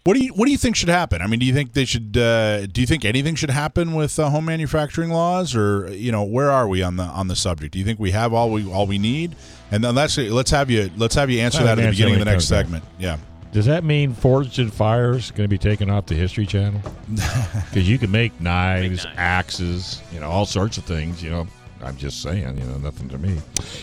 What 0.05 0.15
do 0.15 0.25
you 0.25 0.33
What 0.33 0.47
do 0.47 0.51
you 0.53 0.59
think 0.59 0.75
should 0.75 0.89
happen? 0.89 1.23
I 1.23 1.29
mean, 1.29 1.39
do 1.39 1.47
you 1.47 1.55
think 1.55 1.75
they 1.75 1.85
should? 1.85 2.17
Uh, 2.17 2.67
do 2.67 2.81
you 2.81 2.87
think 2.89 3.05
anything 3.05 3.37
should 3.37 3.51
happen 3.51 3.95
with 3.95 4.19
uh, 4.19 4.31
home 4.31 4.47
manufacturing 4.47 5.11
laws, 5.11 5.55
or 5.55 5.89
you 5.93 6.11
know, 6.11 6.25
where 6.25 6.51
are 6.51 6.67
we 6.67 6.83
on 6.83 6.97
the 6.97 7.05
on 7.05 7.29
the 7.29 7.37
subject? 7.37 7.73
Do 7.73 7.79
you 7.79 7.85
think 7.85 8.01
we 8.01 8.11
have 8.11 8.35
all 8.35 8.51
we 8.51 8.69
all 8.71 8.87
we 8.87 8.99
need? 8.99 9.37
And 9.71 9.85
then 9.85 9.95
let's 9.95 10.19
let's 10.19 10.51
have 10.51 10.71
you 10.71 10.91
let's 10.97 11.15
have 11.15 11.31
you 11.31 11.41
answer 11.41 11.63
that 11.63 11.79
at 11.79 11.83
the 11.83 11.91
beginning 11.91 12.15
of 12.15 12.19
the 12.21 12.25
next 12.25 12.47
segment. 12.47 12.85
Yeah. 12.99 13.19
Does 13.53 13.67
that 13.67 13.85
mean 13.85 14.15
Forged 14.15 14.59
in 14.59 14.71
Fire 14.71 15.13
is 15.13 15.31
going 15.31 15.45
to 15.45 15.49
be 15.49 15.59
taken 15.59 15.91
off 15.91 16.07
the 16.07 16.15
History 16.15 16.47
Channel? 16.47 16.81
Because 17.69 17.89
you 17.89 17.99
can 17.99 18.11
make 18.11 18.39
knives, 18.41 19.07
axes, 19.17 20.01
you 20.13 20.21
know, 20.21 20.29
all 20.29 20.47
sorts 20.47 20.79
of 20.79 20.85
things. 20.85 21.23
You 21.23 21.31
know, 21.31 21.47
I'm 21.83 21.97
just 21.97 22.23
saying, 22.23 22.59
you 22.59 22.65
know, 22.65 22.79
nothing 22.79 23.09
to 23.11 23.19
me. 23.19 23.39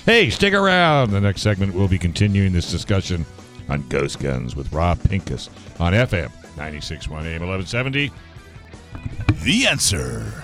Hey, 0.05 0.29
stick 0.31 0.53
around. 0.53 1.11
The 1.11 1.21
next 1.21 1.41
segment 1.41 1.75
we'll 1.75 1.87
be 1.87 1.99
continuing 1.99 2.51
this 2.51 2.69
discussion 2.71 3.25
on 3.69 3.87
ghost 3.89 4.19
guns 4.19 4.55
with 4.55 4.71
Rob 4.73 5.01
Pincus 5.03 5.49
on 5.79 5.93
FM 5.93 6.31
96.1 6.55 7.25
AM 7.25 7.47
1170. 7.47 8.11
The 9.43 9.67
answer. 9.67 10.43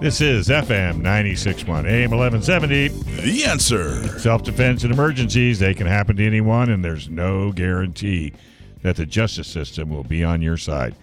this 0.00 0.20
is 0.20 0.48
FM 0.48 1.00
96.1 1.00 1.86
AM 1.86 2.10
1170. 2.10 2.88
The 3.22 3.44
answer. 3.44 4.18
Self 4.18 4.42
defense 4.42 4.84
and 4.84 4.92
emergencies, 4.92 5.58
they 5.58 5.74
can 5.74 5.86
happen 5.86 6.16
to 6.16 6.26
anyone, 6.26 6.70
and 6.70 6.84
there's 6.84 7.08
no 7.08 7.50
guarantee 7.52 8.34
that 8.82 8.96
the 8.96 9.06
justice 9.06 9.48
system 9.48 9.88
will 9.88 10.04
be 10.04 10.22
on 10.22 10.42
your 10.42 10.58
side. 10.58 10.94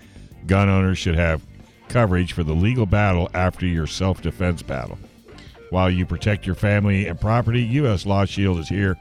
Gun 0.46 0.70
owners 0.70 0.98
should 0.98 1.16
have 1.16 1.42
coverage 1.90 2.34
for 2.34 2.44
the 2.44 2.54
legal 2.54 2.86
battle 2.86 3.30
after 3.34 3.66
your 3.66 3.88
self 3.88 4.22
defense 4.22 4.62
battle. 4.62 5.00
While 5.72 5.90
you 5.90 6.06
protect 6.06 6.46
your 6.46 6.56
family 6.56 7.08
and 7.08 7.20
property, 7.20 7.64
U.S. 7.64 8.06
Law 8.06 8.26
Shield 8.26 8.60
is 8.60 8.70
here 8.70 8.96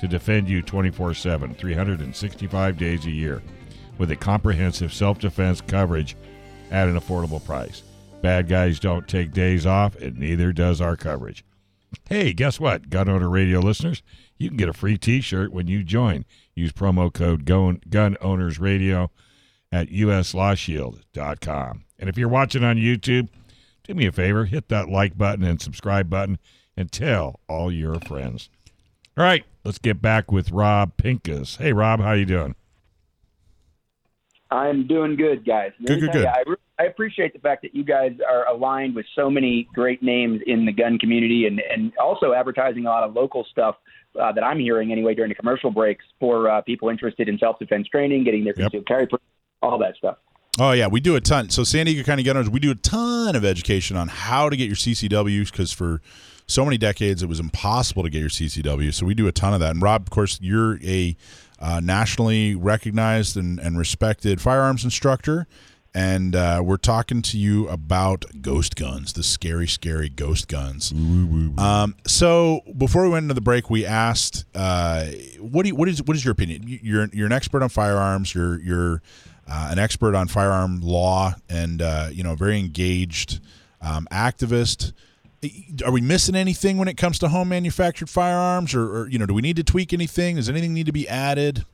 to 0.00 0.08
defend 0.08 0.48
you 0.48 0.60
24 0.60 1.14
7, 1.14 1.54
365 1.54 2.76
days 2.76 3.06
a 3.06 3.10
year, 3.10 3.42
with 3.96 4.10
a 4.10 4.16
comprehensive 4.16 4.92
self 4.92 5.18
defense 5.18 5.62
coverage 5.62 6.14
at 6.70 6.88
an 6.88 7.00
affordable 7.00 7.42
price. 7.44 7.82
Bad 8.22 8.48
guys 8.48 8.78
don't 8.78 9.08
take 9.08 9.32
days 9.32 9.64
off, 9.64 9.96
and 9.96 10.18
neither 10.18 10.52
does 10.52 10.80
our 10.80 10.96
coverage. 10.96 11.44
Hey, 12.08 12.32
guess 12.32 12.60
what, 12.60 12.90
Gun 12.90 13.08
Owner 13.08 13.28
Radio 13.28 13.60
listeners? 13.60 14.02
You 14.36 14.48
can 14.48 14.56
get 14.56 14.68
a 14.68 14.74
free 14.74 14.98
T-shirt 14.98 15.52
when 15.52 15.66
you 15.66 15.82
join. 15.82 16.24
Use 16.54 16.72
promo 16.72 17.12
code 17.12 17.44
Gun, 17.44 18.16
Owners 18.20 18.58
Radio 18.58 19.10
at 19.72 19.88
uslawshield.com. 19.88 21.84
And 21.98 22.08
if 22.08 22.18
you're 22.18 22.28
watching 22.28 22.64
on 22.64 22.76
YouTube, 22.76 23.28
do 23.84 23.94
me 23.94 24.06
a 24.06 24.12
favor, 24.12 24.44
hit 24.44 24.68
that 24.68 24.88
like 24.88 25.16
button 25.16 25.44
and 25.44 25.60
subscribe 25.60 26.10
button, 26.10 26.38
and 26.76 26.92
tell 26.92 27.40
all 27.48 27.72
your 27.72 27.98
friends. 28.00 28.50
All 29.16 29.24
right, 29.24 29.44
let's 29.64 29.78
get 29.78 30.00
back 30.02 30.30
with 30.30 30.50
Rob 30.50 30.96
Pincus. 30.96 31.56
Hey, 31.56 31.72
Rob, 31.72 32.00
how 32.00 32.12
you 32.12 32.26
doing? 32.26 32.54
I'm 34.50 34.86
doing 34.86 35.16
good, 35.16 35.44
guys. 35.44 35.72
Good, 35.84 36.00
good, 36.00 36.12
good. 36.12 36.26
I, 36.26 36.42
re- 36.46 36.56
I 36.80 36.84
appreciate 36.84 37.34
the 37.34 37.38
fact 37.38 37.60
that 37.62 37.74
you 37.74 37.84
guys 37.84 38.12
are 38.26 38.48
aligned 38.48 38.94
with 38.94 39.04
so 39.14 39.28
many 39.28 39.68
great 39.74 40.02
names 40.02 40.40
in 40.46 40.64
the 40.64 40.72
gun 40.72 40.98
community 40.98 41.46
and, 41.46 41.60
and 41.70 41.92
also 41.98 42.32
advertising 42.32 42.86
a 42.86 42.88
lot 42.88 43.02
of 43.02 43.12
local 43.12 43.46
stuff 43.50 43.76
uh, 44.18 44.32
that 44.32 44.42
I'm 44.42 44.58
hearing 44.58 44.90
anyway 44.90 45.14
during 45.14 45.28
the 45.28 45.34
commercial 45.34 45.70
breaks 45.70 46.04
for 46.18 46.48
uh, 46.48 46.62
people 46.62 46.88
interested 46.88 47.28
in 47.28 47.38
self 47.38 47.58
defense 47.58 47.86
training, 47.88 48.24
getting 48.24 48.44
their 48.44 48.54
Yep. 48.56 48.72
concealed 48.72 48.86
carry, 48.86 49.08
all 49.60 49.78
that 49.78 49.94
stuff. 49.96 50.16
Oh 50.58 50.72
yeah, 50.72 50.86
we 50.86 51.00
do 51.00 51.16
a 51.16 51.20
ton. 51.20 51.50
So 51.50 51.64
San 51.64 51.84
Diego 51.84 52.02
County 52.02 52.22
Gun 52.22 52.36
Owners, 52.36 52.48
we 52.48 52.60
do 52.60 52.70
a 52.70 52.74
ton 52.74 53.36
of 53.36 53.44
education 53.44 53.98
on 53.98 54.08
how 54.08 54.48
to 54.48 54.56
get 54.56 54.66
your 54.66 54.76
CCWs 54.76 55.50
because 55.52 55.72
for 55.72 56.00
so 56.46 56.64
many 56.64 56.78
decades 56.78 57.22
it 57.22 57.28
was 57.28 57.40
impossible 57.40 58.02
to 58.04 58.10
get 58.10 58.20
your 58.20 58.30
CCW. 58.30 58.92
So 58.92 59.04
we 59.04 59.14
do 59.14 59.28
a 59.28 59.32
ton 59.32 59.52
of 59.52 59.60
that. 59.60 59.72
And 59.72 59.82
Rob, 59.82 60.02
of 60.02 60.10
course, 60.10 60.38
you're 60.42 60.78
a 60.82 61.14
uh, 61.60 61.80
nationally 61.80 62.54
recognized 62.54 63.36
and, 63.36 63.60
and 63.60 63.78
respected 63.78 64.40
firearms 64.40 64.82
instructor, 64.82 65.46
and 65.94 66.36
uh, 66.36 66.60
we're 66.64 66.76
talking 66.76 67.20
to 67.22 67.38
you 67.38 67.68
about 67.68 68.24
ghost 68.42 68.76
guns, 68.76 69.12
the 69.12 69.22
scary, 69.22 69.66
scary 69.66 70.08
ghost 70.08 70.46
guns. 70.48 70.92
Um, 71.58 71.94
so 72.06 72.60
before 72.76 73.02
we 73.02 73.08
went 73.10 73.24
into 73.24 73.34
the 73.34 73.40
break, 73.40 73.68
we 73.70 73.84
asked, 73.84 74.44
uh, 74.54 75.06
what 75.40 75.62
do 75.64 75.68
you, 75.70 75.74
what 75.74 75.88
is 75.88 76.02
what 76.02 76.16
is 76.16 76.24
your 76.24 76.32
opinion? 76.32 76.62
You- 76.66 76.78
You're 76.82 77.08
you're 77.12 77.26
an 77.26 77.32
expert 77.32 77.62
on 77.62 77.68
firearms. 77.68 78.34
You're 78.34 78.60
you're 78.60 79.02
uh, 79.48 79.68
an 79.72 79.78
expert 79.80 80.14
on 80.14 80.28
firearm 80.28 80.80
law, 80.80 81.34
and 81.48 81.82
uh, 81.82 82.08
you 82.12 82.22
know, 82.22 82.34
very 82.36 82.58
engaged 82.58 83.40
um, 83.82 84.06
activist. 84.12 84.92
Are 85.86 85.90
we 85.90 86.02
missing 86.02 86.34
anything 86.36 86.76
when 86.76 86.86
it 86.86 86.96
comes 86.98 87.18
to 87.20 87.28
home 87.28 87.48
manufactured 87.48 88.10
firearms, 88.10 88.74
or, 88.74 88.82
or 88.94 89.08
you 89.08 89.18
know, 89.18 89.24
do 89.26 89.32
we 89.34 89.40
need 89.42 89.56
to 89.56 89.64
tweak 89.64 89.92
anything? 89.92 90.36
Does 90.36 90.48
anything 90.50 90.74
need 90.74 90.86
to 90.86 90.92
be 90.92 91.08
added? 91.08 91.64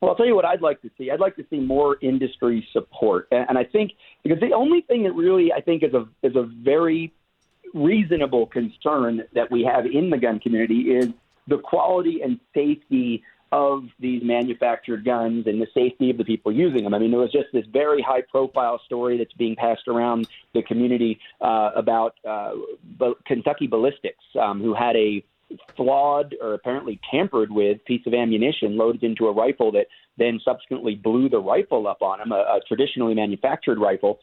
Well, 0.00 0.10
I'll 0.10 0.16
tell 0.16 0.26
you 0.26 0.36
what 0.36 0.44
I'd 0.44 0.60
like 0.60 0.82
to 0.82 0.90
see. 0.98 1.10
I'd 1.10 1.20
like 1.20 1.36
to 1.36 1.46
see 1.48 1.58
more 1.58 1.96
industry 2.02 2.66
support, 2.72 3.28
and, 3.30 3.56
I 3.56 3.64
think 3.64 3.92
because 4.22 4.40
the 4.40 4.52
only 4.52 4.82
thing 4.82 5.04
that 5.04 5.12
really 5.12 5.52
I 5.52 5.60
think 5.60 5.82
is 5.82 5.94
a 5.94 6.06
is 6.22 6.36
a 6.36 6.42
very 6.42 7.12
reasonable 7.72 8.46
concern 8.46 9.24
that 9.34 9.50
we 9.50 9.64
have 9.64 9.86
in 9.86 10.10
the 10.10 10.18
gun 10.18 10.38
community 10.38 10.92
is 10.96 11.08
the 11.48 11.58
quality 11.58 12.20
and 12.22 12.40
safety 12.54 13.22
of 13.52 13.84
these 14.00 14.22
manufactured 14.24 15.04
guns 15.04 15.46
and 15.46 15.62
the 15.62 15.68
safety 15.72 16.10
of 16.10 16.18
the 16.18 16.24
people 16.24 16.50
using 16.52 16.84
them. 16.84 16.94
I 16.94 16.98
mean, 16.98 17.10
there 17.10 17.20
was 17.20 17.30
just 17.30 17.46
this 17.52 17.64
very 17.66 18.02
high 18.02 18.22
profile 18.22 18.80
story 18.84 19.18
that's 19.18 19.32
being 19.34 19.54
passed 19.56 19.86
around 19.88 20.28
the 20.52 20.62
community 20.62 21.20
uh, 21.40 21.70
about 21.76 22.16
uh, 22.28 22.52
Kentucky 23.24 23.66
Ballistics, 23.66 24.24
um, 24.40 24.60
who 24.60 24.74
had 24.74 24.96
a 24.96 25.24
flawed 25.76 26.34
or 26.40 26.54
apparently 26.54 27.00
tampered 27.10 27.50
with 27.50 27.84
piece 27.84 28.06
of 28.06 28.14
ammunition 28.14 28.76
loaded 28.76 29.02
into 29.02 29.26
a 29.26 29.32
rifle 29.32 29.72
that 29.72 29.86
then 30.18 30.40
subsequently 30.44 30.94
blew 30.94 31.28
the 31.28 31.38
rifle 31.38 31.86
up 31.86 32.02
on 32.02 32.20
him, 32.20 32.32
a, 32.32 32.36
a 32.36 32.60
traditionally 32.66 33.14
manufactured 33.14 33.78
rifle. 33.78 34.18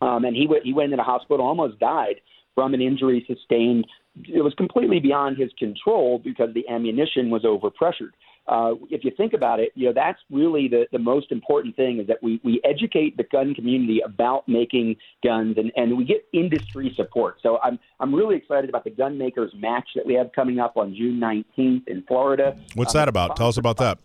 Um, 0.00 0.24
and 0.24 0.34
he, 0.34 0.44
w- 0.44 0.62
he 0.64 0.72
went 0.72 0.86
into 0.86 0.96
the 0.96 1.02
hospital, 1.02 1.46
almost 1.46 1.78
died 1.78 2.16
from 2.54 2.74
an 2.74 2.80
injury 2.80 3.24
sustained. 3.26 3.86
It 4.24 4.42
was 4.42 4.54
completely 4.54 4.98
beyond 4.98 5.38
his 5.38 5.50
control 5.58 6.18
because 6.22 6.52
the 6.54 6.68
ammunition 6.68 7.30
was 7.30 7.42
overpressured. 7.42 8.12
Uh, 8.48 8.74
if 8.90 9.02
you 9.04 9.10
think 9.16 9.32
about 9.32 9.58
it, 9.60 9.70
you 9.74 9.86
know 9.86 9.92
that's 9.92 10.18
really 10.30 10.68
the, 10.68 10.86
the 10.92 10.98
most 10.98 11.32
important 11.32 11.74
thing 11.74 11.98
is 11.98 12.06
that 12.06 12.22
we, 12.22 12.40
we 12.44 12.60
educate 12.64 13.16
the 13.16 13.24
gun 13.24 13.54
community 13.54 14.00
about 14.04 14.46
making 14.48 14.94
guns 15.24 15.56
and, 15.58 15.72
and 15.76 15.96
we 15.96 16.04
get 16.04 16.24
industry 16.32 16.92
support. 16.96 17.36
So 17.42 17.58
I'm 17.62 17.78
I'm 18.00 18.14
really 18.14 18.36
excited 18.36 18.70
about 18.70 18.84
the 18.84 18.90
gun 18.90 19.18
makers 19.18 19.52
match 19.56 19.88
that 19.96 20.06
we 20.06 20.14
have 20.14 20.30
coming 20.32 20.58
up 20.60 20.76
on 20.76 20.94
June 20.94 21.18
19th 21.20 21.88
in 21.88 22.02
Florida. 22.06 22.56
What's 22.74 22.94
Um, 22.94 23.00
that 23.00 23.08
about? 23.08 23.36
Tell 23.36 23.48
us 23.48 23.56
about 23.56 23.78
that. 23.78 23.98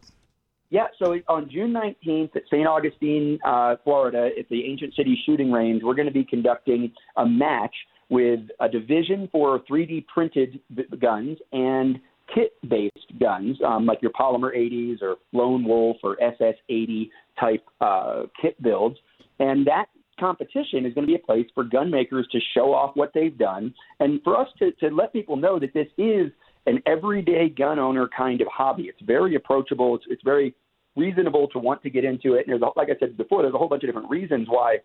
yeah, 0.71 0.87
so 0.97 1.15
on 1.27 1.49
June 1.49 1.71
19th 1.73 2.35
at 2.35 2.43
St. 2.51 2.65
Augustine, 2.65 3.37
uh, 3.45 3.75
Florida, 3.83 4.29
at 4.39 4.47
the 4.49 4.65
Ancient 4.65 4.95
City 4.95 5.21
Shooting 5.25 5.51
Range, 5.51 5.83
we're 5.83 5.93
going 5.95 6.07
to 6.07 6.13
be 6.13 6.23
conducting 6.23 6.91
a 7.17 7.25
match 7.25 7.75
with 8.09 8.39
a 8.59 8.67
division 8.67 9.29
for 9.31 9.59
3D 9.69 10.05
printed 10.07 10.59
b- 10.75 10.83
guns 10.99 11.37
and 11.53 11.99
kit 12.33 12.53
based 12.67 13.19
guns, 13.19 13.57
um, 13.65 13.85
like 13.85 14.01
your 14.01 14.11
Polymer 14.11 14.55
80s 14.55 15.01
or 15.01 15.15
Lone 15.33 15.63
Wolf 15.63 15.97
or 16.03 16.21
SS 16.21 16.55
80 16.69 17.11
type 17.39 17.63
uh, 17.79 18.23
kit 18.41 18.61
builds. 18.61 18.97
And 19.39 19.65
that 19.67 19.85
competition 20.19 20.85
is 20.85 20.93
going 20.93 21.05
to 21.05 21.07
be 21.07 21.15
a 21.15 21.19
place 21.19 21.47
for 21.53 21.63
gun 21.63 21.89
makers 21.89 22.27
to 22.31 22.39
show 22.53 22.73
off 22.73 22.95
what 22.95 23.11
they've 23.13 23.37
done 23.37 23.73
and 23.99 24.21
for 24.23 24.37
us 24.39 24.47
to, 24.59 24.71
to 24.73 24.89
let 24.93 25.11
people 25.11 25.35
know 25.35 25.59
that 25.59 25.73
this 25.73 25.87
is 25.97 26.31
an 26.67 26.81
everyday 26.85 27.49
gun 27.49 27.79
owner 27.79 28.07
kind 28.15 28.39
of 28.39 28.47
hobby. 28.47 28.83
It's 28.83 29.01
very 29.01 29.35
approachable. 29.35 29.95
It's, 29.95 30.05
it's 30.07 30.21
very 30.23 30.53
reasonable 30.95 31.47
to 31.49 31.59
want 31.59 31.81
to 31.83 31.89
get 31.89 32.05
into 32.05 32.35
it. 32.35 32.45
And 32.45 32.49
there's, 32.49 32.61
a, 32.61 32.77
like 32.77 32.89
I 32.89 32.99
said 32.99 33.17
before, 33.17 33.41
there's 33.41 33.55
a 33.55 33.57
whole 33.57 33.69
bunch 33.69 33.83
of 33.83 33.89
different 33.89 34.09
reasons 34.09 34.47
why 34.47 34.77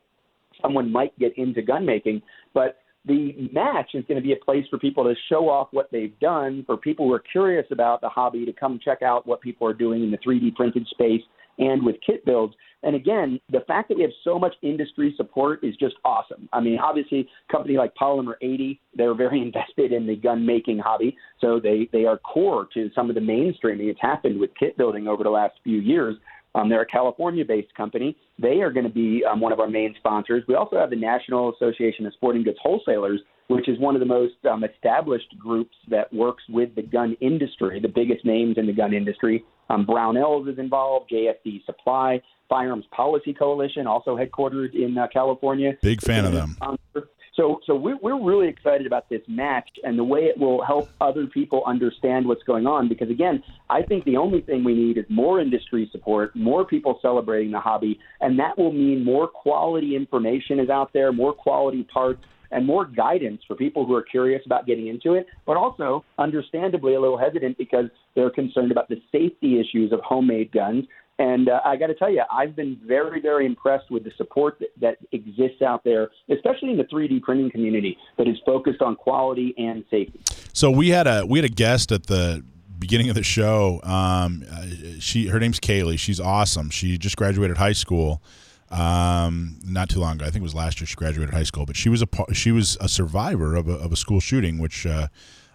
someone 0.63 0.91
might 0.91 1.17
get 1.19 1.37
into 1.37 1.61
gun 1.61 1.85
making. 1.85 2.23
But 2.55 2.79
the 3.07 3.49
match 3.53 3.91
is 3.95 4.05
going 4.07 4.21
to 4.21 4.27
be 4.27 4.33
a 4.33 4.45
place 4.45 4.65
for 4.69 4.79
people 4.79 5.05
to 5.05 5.15
show 5.29 5.49
off 5.49 5.69
what 5.71 5.89
they've 5.93 6.19
done, 6.19 6.65
for 6.67 6.77
people 6.77 7.07
who 7.07 7.13
are 7.13 7.23
curious 7.33 7.67
about 7.71 8.01
the 8.01 8.09
hobby 8.09 8.45
to 8.45 8.53
come 8.53 8.81
check 8.85 9.03
out 9.03 9.27
what 9.27 9.41
people 9.41 9.67
are 9.67 9.75
doing 9.75 10.03
in 10.03 10.11
the 10.11 10.19
3D 10.19 10.55
printed 10.55 10.87
space 10.89 11.23
and 11.59 11.85
with 11.85 11.97
kit 12.05 12.25
builds. 12.25 12.55
And 12.83 12.95
again, 12.95 13.41
the 13.51 13.61
fact 13.67 13.89
that 13.89 13.97
we 13.97 14.03
have 14.03 14.13
so 14.23 14.39
much 14.39 14.55
industry 14.63 15.15
support 15.17 15.65
is 15.65 15.75
just 15.77 15.95
awesome. 16.05 16.49
I 16.53 16.61
mean, 16.61 16.79
obviously, 16.79 17.29
a 17.49 17.53
company 17.53 17.77
like 17.77 17.95
Polymer 17.95 18.35
80, 18.43 18.81
they're 18.95 19.15
very 19.15 19.41
invested 19.43 19.93
in 19.93 20.07
the 20.07 20.17
gun 20.17 20.45
making 20.45 20.79
hobby, 20.79 21.17
so 21.41 21.59
they 21.61 21.89
they 21.93 22.05
are 22.05 22.19
core 22.19 22.69
to 22.75 22.91
some 22.95 23.09
of 23.09 23.15
the 23.15 23.21
mainstreaming 23.21 23.89
that's 23.89 24.01
happened 24.01 24.39
with 24.39 24.51
kit 24.59 24.77
building 24.77 25.09
over 25.09 25.25
the 25.25 25.31
last 25.31 25.55
few 25.65 25.79
years. 25.79 26.17
Um, 26.55 26.71
they're 26.71 26.83
a 26.83 26.87
California-based 26.87 27.75
company. 27.75 28.17
They 28.39 28.61
are 28.61 28.71
going 28.71 28.85
to 28.87 28.93
be 28.93 29.25
um, 29.25 29.41
one 29.41 29.53
of 29.53 29.61
our 29.61 29.69
main 29.69 29.95
sponsors. 29.99 30.45
We 30.47 30.55
also 30.55 30.77
have 30.77 30.91
the 30.91 30.97
National 30.97 31.55
Association 31.55 32.07
of 32.07 32.13
Sporting 32.15 32.43
Goods 32.43 32.59
Wholesalers, 32.63 33.21
which 33.49 33.69
is 33.69 33.79
one 33.79 33.95
of 33.95 34.01
the 34.01 34.07
most 34.07 34.35
um, 34.51 34.65
established 34.65 35.35
groups 35.39 35.75
that 35.89 36.13
works 36.13 36.43
with 36.49 36.75
the 36.75 36.83
gun 36.83 37.17
industry, 37.21 37.81
the 37.81 37.89
biggest 37.89 38.25
names 38.25 38.59
in 38.59 38.67
the 38.67 38.73
gun 38.73 38.93
industry. 38.93 39.45
Um, 39.71 39.87
Brownells 39.87 40.53
is 40.53 40.59
involved, 40.59 41.11
JSD 41.11 41.65
Supply, 41.65 42.21
Firearms 42.49 42.85
Policy 42.95 43.33
Coalition, 43.33 43.87
also 43.87 44.17
headquartered 44.17 44.75
in 44.75 44.97
uh, 44.99 45.07
California. 45.13 45.73
Big 45.83 46.01
fan 46.01 46.25
of 46.25 46.33
them. 46.33 46.53
Sponsor. 46.57 47.09
So, 47.37 47.61
so 47.67 47.77
we're, 47.77 47.99
we're 47.99 48.23
really 48.23 48.49
excited 48.49 48.87
about 48.87 49.09
this 49.11 49.21
match 49.29 49.69
and 49.85 49.99
the 49.99 50.05
way 50.05 50.21
it 50.21 50.39
will 50.39 50.65
help 50.65 50.89
other 51.01 51.27
people 51.27 51.63
understand 51.67 52.27
what's 52.27 52.43
going 52.45 52.67
on. 52.67 52.89
Because 52.89 53.11
again, 53.11 53.43
I 53.69 53.83
think 53.83 54.05
the 54.05 54.17
only 54.17 54.41
thing 54.41 54.65
we 54.65 54.75
need 54.75 54.97
is 54.97 55.05
more 55.11 55.39
industry 55.41 55.89
support, 55.93 56.35
more 56.35 56.65
people 56.65 56.99
celebrating 57.03 57.53
the 57.53 57.61
hobby, 57.61 57.99
and 58.23 58.39
that 58.39 58.57
will 58.57 58.73
mean 58.73 59.05
more 59.05 59.29
quality 59.29 59.97
information 59.97 60.59
is 60.59 60.71
out 60.71 60.93
there, 60.95 61.13
more 61.13 61.35
quality 61.35 61.83
parts, 61.85 62.25
and 62.51 62.65
more 62.65 62.85
guidance 62.85 63.43
for 63.47 63.55
people 63.55 63.85
who 63.85 63.95
are 63.95 64.03
curious 64.03 64.43
about 64.47 64.67
getting 64.67 64.87
into 64.87 65.15
it, 65.15 65.27
but 65.47 65.57
also 65.57 66.05
understandably 66.19 66.95
a 66.95 67.01
little 67.01 67.19
hesitant 67.19 67.59
because 67.59 67.87
they're 68.15 68.31
concerned 68.31 68.71
about 68.71 68.89
the 68.89 69.01
safety 69.13 69.61
issues 69.61 69.93
of 69.93 70.01
homemade 70.01 70.53
guns. 70.53 70.85
And 71.19 71.49
uh, 71.49 71.61
I 71.65 71.77
got 71.77 71.87
to 71.87 71.95
tell 71.95 72.11
you, 72.11 72.23
I've 72.31 72.55
been 72.55 72.79
very, 72.87 73.21
very 73.23 73.47
impressed 73.47 73.91
with 73.91 74.05
the 74.05 74.13
support 74.19 74.59
that, 74.61 74.69
that 74.81 74.99
exists 75.13 75.63
out 75.63 75.83
there, 75.83 76.11
especially 76.31 76.71
in 76.71 76.77
the 76.77 76.85
3D 76.85 77.23
printing 77.23 77.51
community, 77.51 77.97
that 78.19 78.29
is 78.29 78.37
focused 78.45 78.83
on 78.83 78.97
quality 78.97 79.55
and 79.57 79.83
safety. 79.91 80.21
So 80.53 80.71
we 80.71 80.91
had 80.91 81.07
a 81.07 81.25
we 81.25 81.39
had 81.39 81.47
a 81.47 81.55
guest 81.55 81.91
at 81.91 82.07
the 82.07 82.45
beginning 82.79 83.09
of 83.09 83.15
the 83.15 83.23
show. 83.23 83.81
Um, 83.83 84.45
uh, 84.51 84.67
she 84.99 85.29
her 85.29 85.41
name's 85.41 85.59
Kaylee. 85.61 85.99
She's 85.99 86.21
awesome. 86.21 86.69
She 86.71 86.99
just 86.99 87.17
graduated 87.17 87.57
high 87.57 87.73
school. 87.73 88.23
Um, 88.71 89.59
not 89.65 89.89
too 89.89 90.01
long 90.01 90.17
ago. 90.17 90.25
I 90.25 90.31
think 90.31 90.41
it 90.41 90.43
was 90.43 90.55
last 90.55 90.81
year 90.81 90.87
she 90.87 90.97
graduated 90.97 91.33
high 91.33 91.45
school. 91.45 91.67
But 91.67 91.77
she 91.77 91.89
was 91.89 92.03
a 92.03 92.35
she 92.35 92.53
was 92.53 92.77
a 92.81 92.89
survivor 92.89 93.55
of 93.55 93.69
a, 93.69 93.75
of 93.75 93.93
a 93.93 93.97
school 93.97 94.21
shooting, 94.21 94.59
which 94.59 94.85
uh, 94.85 95.09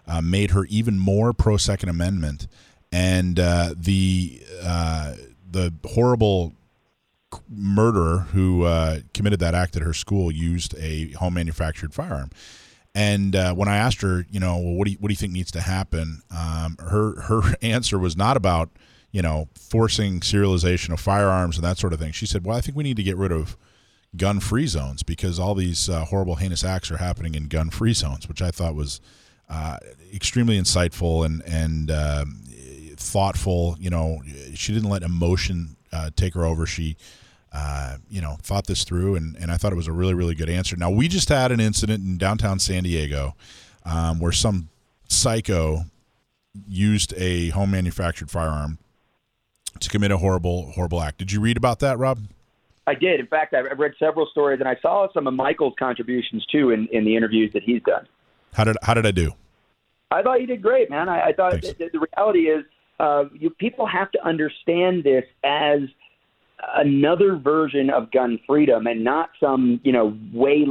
uh, 0.06 0.20
made 0.20 0.50
her 0.52 0.64
even 0.66 0.98
more 0.98 1.32
pro 1.32 1.56
Second 1.56 1.88
Amendment. 1.88 2.48
And 2.90 3.38
uh, 3.38 3.74
the 3.76 4.42
uh, 4.62 5.14
the 5.52 5.72
horrible 5.88 6.52
murderer 7.48 8.26
who 8.32 8.64
uh, 8.64 9.00
committed 9.14 9.40
that 9.40 9.54
act 9.54 9.76
at 9.76 9.82
her 9.82 9.92
school 9.92 10.30
used 10.30 10.74
a 10.78 11.12
home 11.12 11.34
manufactured 11.34 11.94
firearm. 11.94 12.30
And 12.94 13.34
uh, 13.34 13.54
when 13.54 13.68
I 13.68 13.76
asked 13.76 14.02
her, 14.02 14.26
you 14.30 14.38
know, 14.38 14.58
well, 14.58 14.74
what 14.74 14.84
do 14.84 14.92
you, 14.92 14.98
what 15.00 15.08
do 15.08 15.12
you 15.12 15.16
think 15.16 15.32
needs 15.32 15.50
to 15.52 15.60
happen? 15.60 16.22
Um, 16.30 16.76
her 16.78 17.22
her 17.22 17.42
answer 17.62 17.98
was 17.98 18.16
not 18.16 18.36
about 18.36 18.70
you 19.12 19.22
know 19.22 19.48
forcing 19.58 20.20
serialization 20.20 20.92
of 20.92 21.00
firearms 21.00 21.56
and 21.56 21.64
that 21.64 21.78
sort 21.78 21.92
of 21.92 22.00
thing. 22.00 22.12
She 22.12 22.26
said, 22.26 22.44
well, 22.44 22.56
I 22.56 22.60
think 22.60 22.76
we 22.76 22.84
need 22.84 22.96
to 22.96 23.02
get 23.02 23.16
rid 23.16 23.32
of 23.32 23.56
gun 24.16 24.40
free 24.40 24.66
zones 24.66 25.02
because 25.02 25.38
all 25.38 25.54
these 25.54 25.88
uh, 25.88 26.04
horrible 26.04 26.36
heinous 26.36 26.64
acts 26.64 26.90
are 26.90 26.98
happening 26.98 27.34
in 27.34 27.48
gun 27.48 27.70
free 27.70 27.94
zones, 27.94 28.28
which 28.28 28.42
I 28.42 28.50
thought 28.50 28.74
was 28.74 29.00
uh, 29.48 29.78
extremely 30.14 30.58
insightful 30.58 31.24
and 31.24 31.42
and 31.46 31.90
um, 31.90 32.40
thoughtful. 33.02 33.76
You 33.78 33.90
know, 33.90 34.22
she 34.54 34.72
didn't 34.72 34.88
let 34.88 35.02
emotion 35.02 35.76
uh, 35.92 36.10
take 36.16 36.34
her 36.34 36.44
over. 36.44 36.66
She 36.66 36.96
uh, 37.52 37.98
you 38.08 38.22
know, 38.22 38.36
thought 38.40 38.66
this 38.66 38.82
through, 38.84 39.14
and, 39.14 39.36
and 39.36 39.50
I 39.50 39.56
thought 39.56 39.72
it 39.72 39.76
was 39.76 39.86
a 39.86 39.92
really, 39.92 40.14
really 40.14 40.34
good 40.34 40.48
answer. 40.48 40.74
Now, 40.74 40.90
we 40.90 41.06
just 41.06 41.28
had 41.28 41.52
an 41.52 41.60
incident 41.60 42.02
in 42.02 42.16
downtown 42.16 42.58
San 42.58 42.84
Diego 42.84 43.36
um, 43.84 44.20
where 44.20 44.32
some 44.32 44.70
psycho 45.08 45.84
used 46.66 47.12
a 47.16 47.50
home 47.50 47.70
manufactured 47.70 48.30
firearm 48.30 48.78
to 49.80 49.88
commit 49.90 50.10
a 50.10 50.18
horrible 50.18 50.72
horrible 50.72 51.00
act. 51.00 51.18
Did 51.18 51.32
you 51.32 51.40
read 51.40 51.56
about 51.56 51.80
that, 51.80 51.98
Rob? 51.98 52.20
I 52.86 52.94
did. 52.94 53.20
In 53.20 53.26
fact, 53.26 53.54
I've 53.54 53.78
read 53.78 53.92
several 53.98 54.26
stories, 54.26 54.60
and 54.60 54.68
I 54.68 54.76
saw 54.82 55.08
some 55.12 55.26
of 55.26 55.34
Michael's 55.34 55.74
contributions 55.78 56.44
too 56.46 56.70
in, 56.70 56.88
in 56.90 57.04
the 57.04 57.16
interviews 57.16 57.52
that 57.52 57.62
he's 57.62 57.82
done. 57.82 58.06
How 58.54 58.64
did 58.64 58.76
how 58.82 58.94
did 58.94 59.06
I 59.06 59.12
do? 59.12 59.32
I 60.10 60.22
thought 60.22 60.40
you 60.40 60.46
did 60.46 60.60
great, 60.60 60.90
man. 60.90 61.08
I, 61.08 61.28
I 61.28 61.32
thought 61.32 61.60
the, 61.62 61.90
the 61.92 62.06
reality 62.16 62.40
is 62.40 62.64
uh, 63.02 63.24
you 63.34 63.50
people 63.50 63.86
have 63.86 64.10
to 64.12 64.26
understand 64.26 65.04
this 65.04 65.24
as 65.44 65.80
another 66.76 67.36
version 67.36 67.90
of 67.90 68.10
gun 68.12 68.38
freedom 68.46 68.86
and 68.86 69.02
not 69.02 69.30
some 69.40 69.80
you 69.82 69.92
know 69.92 70.16
way 70.32 70.64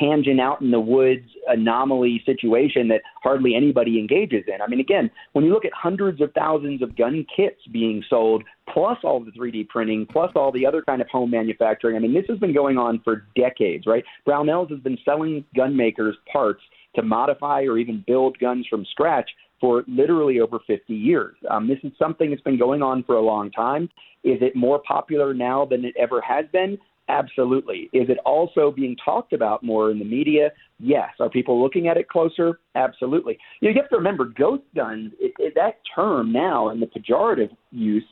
tangent 0.00 0.40
out 0.40 0.60
in 0.60 0.70
the 0.70 0.80
woods 0.80 1.26
anomaly 1.46 2.22
situation 2.26 2.88
that 2.88 3.02
hardly 3.22 3.54
anybody 3.54 3.98
engages 3.98 4.42
in. 4.48 4.60
I 4.60 4.66
mean, 4.66 4.80
again, 4.80 5.10
when 5.34 5.44
you 5.44 5.52
look 5.52 5.64
at 5.64 5.72
hundreds 5.72 6.20
of 6.20 6.32
thousands 6.32 6.82
of 6.82 6.96
gun 6.96 7.24
kits 7.36 7.60
being 7.70 8.02
sold, 8.08 8.42
plus 8.72 8.98
all 9.04 9.20
the 9.20 9.30
3D 9.30 9.68
printing, 9.68 10.06
plus 10.10 10.32
all 10.34 10.50
the 10.50 10.66
other 10.66 10.82
kind 10.82 11.00
of 11.00 11.08
home 11.08 11.30
manufacturing, 11.30 11.96
I 11.96 12.00
mean, 12.00 12.14
this 12.14 12.24
has 12.28 12.38
been 12.38 12.54
going 12.54 12.78
on 12.78 13.00
for 13.04 13.26
decades, 13.36 13.86
right? 13.86 14.02
Brownells 14.26 14.70
has 14.70 14.80
been 14.80 14.98
selling 15.04 15.44
gun 15.54 15.76
makers 15.76 16.16
parts 16.32 16.62
to 16.96 17.02
modify 17.02 17.62
or 17.62 17.78
even 17.78 18.02
build 18.06 18.38
guns 18.38 18.66
from 18.68 18.84
scratch 18.90 19.30
for 19.60 19.84
literally 19.86 20.40
over 20.40 20.58
50 20.66 20.94
years. 20.94 21.36
Um, 21.50 21.68
this 21.68 21.78
is 21.82 21.92
something 21.98 22.30
that's 22.30 22.42
been 22.42 22.58
going 22.58 22.82
on 22.82 23.02
for 23.04 23.16
a 23.16 23.22
long 23.22 23.50
time. 23.50 23.84
Is 24.22 24.38
it 24.40 24.56
more 24.56 24.80
popular 24.86 25.34
now 25.34 25.64
than 25.64 25.84
it 25.84 25.94
ever 25.98 26.20
has 26.20 26.46
been? 26.52 26.78
Absolutely. 27.08 27.90
Is 27.92 28.08
it 28.08 28.18
also 28.24 28.70
being 28.70 28.96
talked 29.04 29.32
about 29.32 29.62
more 29.62 29.90
in 29.90 29.98
the 29.98 30.04
media? 30.04 30.50
Yes. 30.78 31.10
Are 31.20 31.28
people 31.28 31.62
looking 31.62 31.86
at 31.88 31.96
it 31.96 32.08
closer? 32.08 32.60
Absolutely. 32.74 33.38
You 33.60 33.70
have 33.74 33.90
to 33.90 33.96
remember, 33.96 34.24
ghost 34.24 34.62
guns, 34.74 35.12
it, 35.20 35.32
it, 35.38 35.52
that 35.54 35.80
term 35.94 36.32
now 36.32 36.70
in 36.70 36.80
the 36.80 36.86
pejorative 36.86 37.50
use 37.70 38.04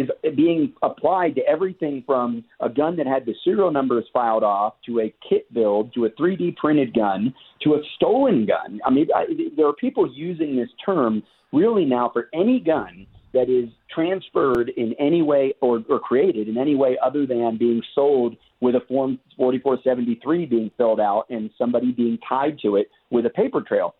is 0.00 0.08
being 0.34 0.72
applied 0.82 1.34
to 1.36 1.42
everything 1.46 2.02
from 2.06 2.44
a 2.60 2.68
gun 2.68 2.96
that 2.96 3.06
had 3.06 3.26
the 3.26 3.34
serial 3.44 3.70
numbers 3.70 4.04
filed 4.12 4.42
off 4.42 4.74
to 4.86 5.00
a 5.00 5.14
kit 5.28 5.52
build 5.52 5.92
to 5.94 6.04
a 6.04 6.10
3D 6.10 6.56
printed 6.56 6.94
gun 6.94 7.34
to 7.62 7.74
a 7.74 7.82
stolen 7.96 8.46
gun. 8.46 8.80
I 8.84 8.90
mean, 8.90 9.08
I, 9.14 9.26
there 9.56 9.66
are 9.66 9.72
people 9.72 10.10
using 10.12 10.56
this 10.56 10.68
term 10.84 11.22
really 11.52 11.84
now 11.84 12.10
for 12.12 12.28
any 12.32 12.60
gun 12.60 13.06
that 13.32 13.50
is 13.50 13.68
transferred 13.94 14.70
in 14.76 14.94
any 14.98 15.22
way 15.22 15.54
or, 15.60 15.82
or 15.88 15.98
created 16.00 16.48
in 16.48 16.56
any 16.56 16.74
way 16.74 16.96
other 17.04 17.26
than 17.26 17.58
being 17.58 17.82
sold 17.94 18.36
with 18.60 18.74
a 18.74 18.80
Form 18.88 19.18
4473 19.36 20.46
being 20.46 20.70
filled 20.78 21.00
out 21.00 21.26
and 21.28 21.50
somebody 21.58 21.92
being 21.92 22.18
tied 22.26 22.58
to 22.60 22.76
it 22.76 22.90
with 23.10 23.26
a 23.26 23.30
paper 23.30 23.60
trail. 23.60 23.94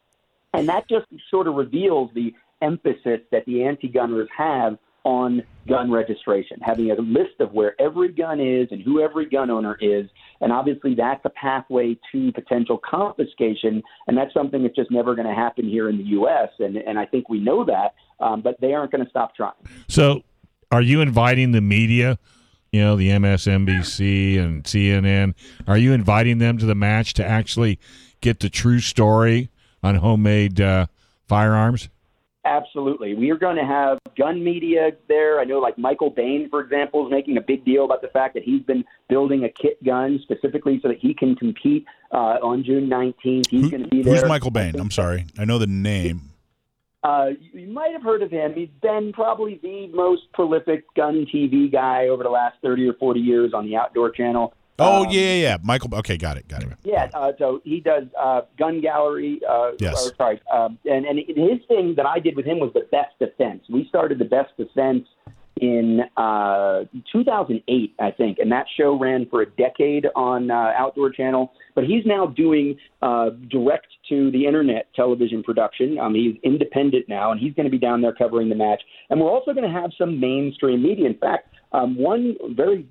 And 0.55 0.68
that 0.68 0.88
just 0.88 1.07
sort 1.30 1.49
of 1.49 1.55
reveals 1.55 2.11
the 2.14 2.32
emphasis 2.62 3.20
that 3.30 3.44
the 3.47 3.64
anti 3.64 3.88
gunners 3.88 4.28
have 4.36 4.78
on 5.07 5.41
gun 5.69 5.89
registration, 5.89 6.59
having 6.61 6.91
a 6.91 6.95
list 6.97 7.39
of 7.39 7.53
where 7.53 7.81
every 7.81 8.13
gun 8.13 8.41
is 8.41 8.67
and 8.73 8.83
who 8.83 9.01
every 9.01 9.25
gun 9.25 9.51
owner 9.51 9.79
is. 9.81 10.09
And 10.41 10.53
obviously, 10.53 10.97
that's 10.97 11.25
a 11.25 11.31
pathway 11.31 11.97
to 12.11 12.33
potential 12.33 12.79
confiscation. 12.79 13.85
And 14.09 14.19
that's 14.19 14.35
something 14.35 14.65
that's 14.65 14.75
just 14.75 14.91
never 14.91 15.15
going 15.15 15.29
to 15.29 15.35
happen 15.35 15.69
here 15.69 15.89
in 15.89 15.97
the 15.97 16.05
U.S. 16.05 16.49
And, 16.59 16.77
and 16.77 16.99
I 16.99 17.07
think 17.07 17.29
we 17.29 17.39
know 17.39 17.65
that, 17.65 17.95
um, 18.19 18.43
but 18.43 18.61
they 18.61 18.75
aren't 18.75 18.91
going 18.91 19.05
to 19.05 19.09
stop 19.09 19.37
trying. 19.37 19.53
So, 19.89 20.25
are 20.73 20.83
you 20.83 21.01
inviting 21.01 21.53
the 21.53 21.61
media? 21.61 22.19
You 22.73 22.81
know, 22.81 22.97
the 22.97 23.11
MSNBC 23.11 24.41
and 24.41 24.65
CNN. 24.65 25.35
Are 25.69 25.79
you 25.79 25.93
inviting 25.93 26.39
them 26.39 26.59
to 26.59 26.67
the 26.67 26.75
match 26.75 27.15
to 27.15 27.25
actually 27.25 27.79
get 28.21 28.41
the 28.41 28.51
true 28.51 28.81
story 28.81 29.51
on 29.85 29.95
homemade 29.95 30.61
uh, 30.61 30.87
firearms? 31.29 31.89
Absolutely. 32.47 33.14
We 33.14 33.30
are 33.30 33.36
going 33.36 33.57
to 33.57 33.64
have 33.64 33.99
gun 34.16 34.42
media 34.42 34.92
there. 35.09 35.40
I 35.40 35.44
know, 35.44 35.59
like 35.59 35.76
Michael 35.76 36.11
Bane, 36.11 36.49
for 36.49 36.61
example, 36.61 37.05
is 37.07 37.11
making 37.11 37.36
a 37.36 37.40
big 37.40 37.64
deal 37.64 37.84
about 37.84 38.03
the 38.03 38.09
fact 38.09 38.34
that 38.34 38.44
he's 38.44 38.62
been 38.62 38.84
building 39.09 39.44
a 39.44 39.49
kit 39.49 39.82
gun 39.84 40.20
specifically 40.22 40.78
so 40.80 40.88
that 40.88 40.99
he 40.99 41.12
can 41.12 41.34
compete 41.34 41.84
uh, 42.12 42.38
on 42.42 42.62
June 42.64 42.88
19th. 42.88 43.51
He's 43.51 43.62
Who- 43.64 43.70
going 43.70 43.82
to 43.82 43.88
be 43.88 44.03
there. 44.03 44.14
who's 44.14 44.24
Michael 44.28 44.53
Bane? 44.53 44.78
I'm 44.78 44.92
sorry, 44.92 45.26
I 45.38 45.44
know 45.44 45.59
the 45.59 45.66
name. 45.66 46.30
Uh, 47.03 47.30
you 47.40 47.61
you 47.61 47.68
might 47.68 47.92
have 47.92 48.03
heard 48.03 48.22
of 48.22 48.30
him. 48.30 48.53
He's 48.55 48.70
been 48.82 49.12
probably 49.12 49.61
the 49.62 49.88
most 49.88 50.22
prolific 50.32 50.84
gun 50.94 51.26
TV 51.32 51.70
guy 51.70 52.09
over 52.09 52.22
the 52.22 52.30
last 52.30 52.57
30 52.62 52.88
or 52.88 52.94
40 52.94 53.20
years 53.20 53.53
on 53.55 53.64
the 53.66 53.76
Outdoor 53.76 54.11
Channel. 54.11 54.55
Oh 54.79 55.05
Um, 55.05 55.11
yeah, 55.11 55.20
yeah, 55.20 55.35
yeah. 55.35 55.57
Michael. 55.62 55.95
Okay, 55.95 56.16
got 56.16 56.37
it, 56.37 56.49
got 56.49 56.62
it. 56.62 56.68
Yeah, 56.85 57.09
uh, 57.14 57.33
so 57.39 57.61
he 57.64 57.81
does 57.81 58.05
uh, 58.18 58.43
gun 58.59 58.81
gallery. 58.81 59.41
Uh, 59.49 59.72
Yes. 59.79 60.07
Or, 60.07 60.14
sorry, 60.16 60.41
um, 60.53 60.79
and 60.85 61.05
and 61.07 61.18
his 61.18 61.61
thing 61.68 61.95
that 61.97 62.07
I 62.07 62.18
did 62.18 62.37
with 62.37 62.47
him 62.47 62.59
was 62.61 62.72
the 62.74 62.87
best 62.93 63.18
defense. 63.18 63.64
We 63.70 63.87
started 63.89 64.18
the 64.18 64.24
best 64.24 64.57
defense 64.57 65.07
in 65.61 66.01
uh, 66.18 66.85
2008, 67.12 67.95
I 67.99 68.11
think, 68.11 68.39
and 68.39 68.53
that 68.53 68.66
show 68.77 68.99
ran 68.99 69.27
for 69.31 69.41
a 69.41 69.47
decade 69.47 70.07
on 70.14 70.51
uh, 70.51 70.72
Outdoor 70.77 71.11
Channel. 71.11 71.51
But 71.74 71.85
he's 71.85 72.05
now 72.05 72.27
doing 72.27 72.77
uh, 73.01 73.31
direct 73.51 73.87
to 74.11 74.31
the 74.33 74.45
internet 74.47 74.89
television 74.95 75.43
production. 75.43 75.99
Um, 75.99 76.14
he's 76.14 76.37
independent 76.43 77.09
now, 77.09 77.33
and 77.33 77.41
he's 77.41 77.55
going 77.55 77.64
to 77.64 77.70
be 77.70 77.79
down 77.79 78.03
there 78.03 78.12
covering 78.12 78.51
the 78.51 78.55
match. 78.55 78.83
And 79.09 79.18
we're 79.18 79.31
also 79.31 79.53
going 79.55 79.64
to 79.70 79.81
have 79.81 79.93
some 79.97 80.20
mainstream 80.20 80.83
media. 80.83 81.07
In 81.07 81.16
fact, 81.16 81.49
um, 81.72 81.97
one 81.97 82.37
very 82.51 82.87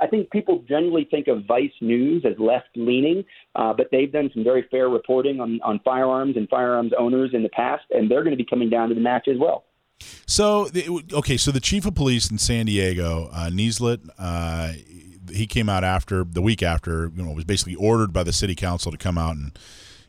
I 0.00 0.06
think 0.06 0.30
people 0.30 0.64
generally 0.68 1.06
think 1.10 1.28
of 1.28 1.44
Vice 1.46 1.72
News 1.80 2.24
as 2.24 2.38
left 2.38 2.68
leaning, 2.76 3.24
uh, 3.54 3.74
but 3.74 3.88
they've 3.92 4.10
done 4.10 4.30
some 4.32 4.42
very 4.42 4.66
fair 4.70 4.88
reporting 4.88 5.40
on, 5.40 5.60
on 5.62 5.80
firearms 5.84 6.36
and 6.36 6.48
firearms 6.48 6.92
owners 6.98 7.30
in 7.34 7.42
the 7.42 7.48
past, 7.50 7.84
and 7.90 8.10
they're 8.10 8.22
going 8.22 8.36
to 8.36 8.42
be 8.42 8.48
coming 8.48 8.70
down 8.70 8.88
to 8.88 8.94
the 8.94 9.00
match 9.00 9.28
as 9.28 9.36
well. 9.38 9.64
So, 10.26 10.68
okay, 11.12 11.36
so 11.36 11.50
the 11.50 11.60
chief 11.60 11.86
of 11.86 11.94
police 11.94 12.30
in 12.30 12.38
San 12.38 12.66
Diego, 12.66 13.30
uh, 13.32 13.50
Nisleit, 13.50 14.08
uh, 14.18 14.72
he 15.30 15.46
came 15.46 15.68
out 15.68 15.84
after 15.84 16.24
the 16.24 16.42
week 16.42 16.62
after, 16.62 17.10
you 17.14 17.22
know, 17.22 17.32
was 17.32 17.44
basically 17.44 17.74
ordered 17.74 18.12
by 18.12 18.22
the 18.22 18.32
city 18.32 18.54
council 18.54 18.92
to 18.92 18.98
come 18.98 19.18
out 19.18 19.36
and, 19.36 19.58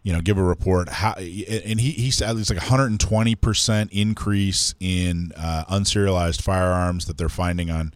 you 0.03 0.13
know, 0.13 0.21
give 0.21 0.37
a 0.37 0.43
report. 0.43 0.89
How, 0.89 1.13
and 1.13 1.79
he, 1.79 1.91
he 1.91 2.11
said 2.11 2.37
it's 2.37 2.49
like 2.49 2.59
120 2.59 3.35
percent 3.35 3.91
increase 3.91 4.75
in 4.79 5.31
uh, 5.35 5.65
unserialized 5.69 6.41
firearms 6.41 7.05
that 7.05 7.17
they're 7.17 7.29
finding 7.29 7.71
on 7.71 7.93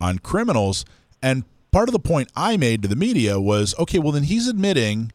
on 0.00 0.18
criminals. 0.18 0.84
And 1.22 1.44
part 1.70 1.88
of 1.88 1.92
the 1.92 2.00
point 2.00 2.30
I 2.34 2.56
made 2.56 2.82
to 2.82 2.88
the 2.88 2.96
media 2.96 3.40
was, 3.40 3.74
okay, 3.78 3.98
well 3.98 4.12
then 4.12 4.24
he's 4.24 4.48
admitting 4.48 5.12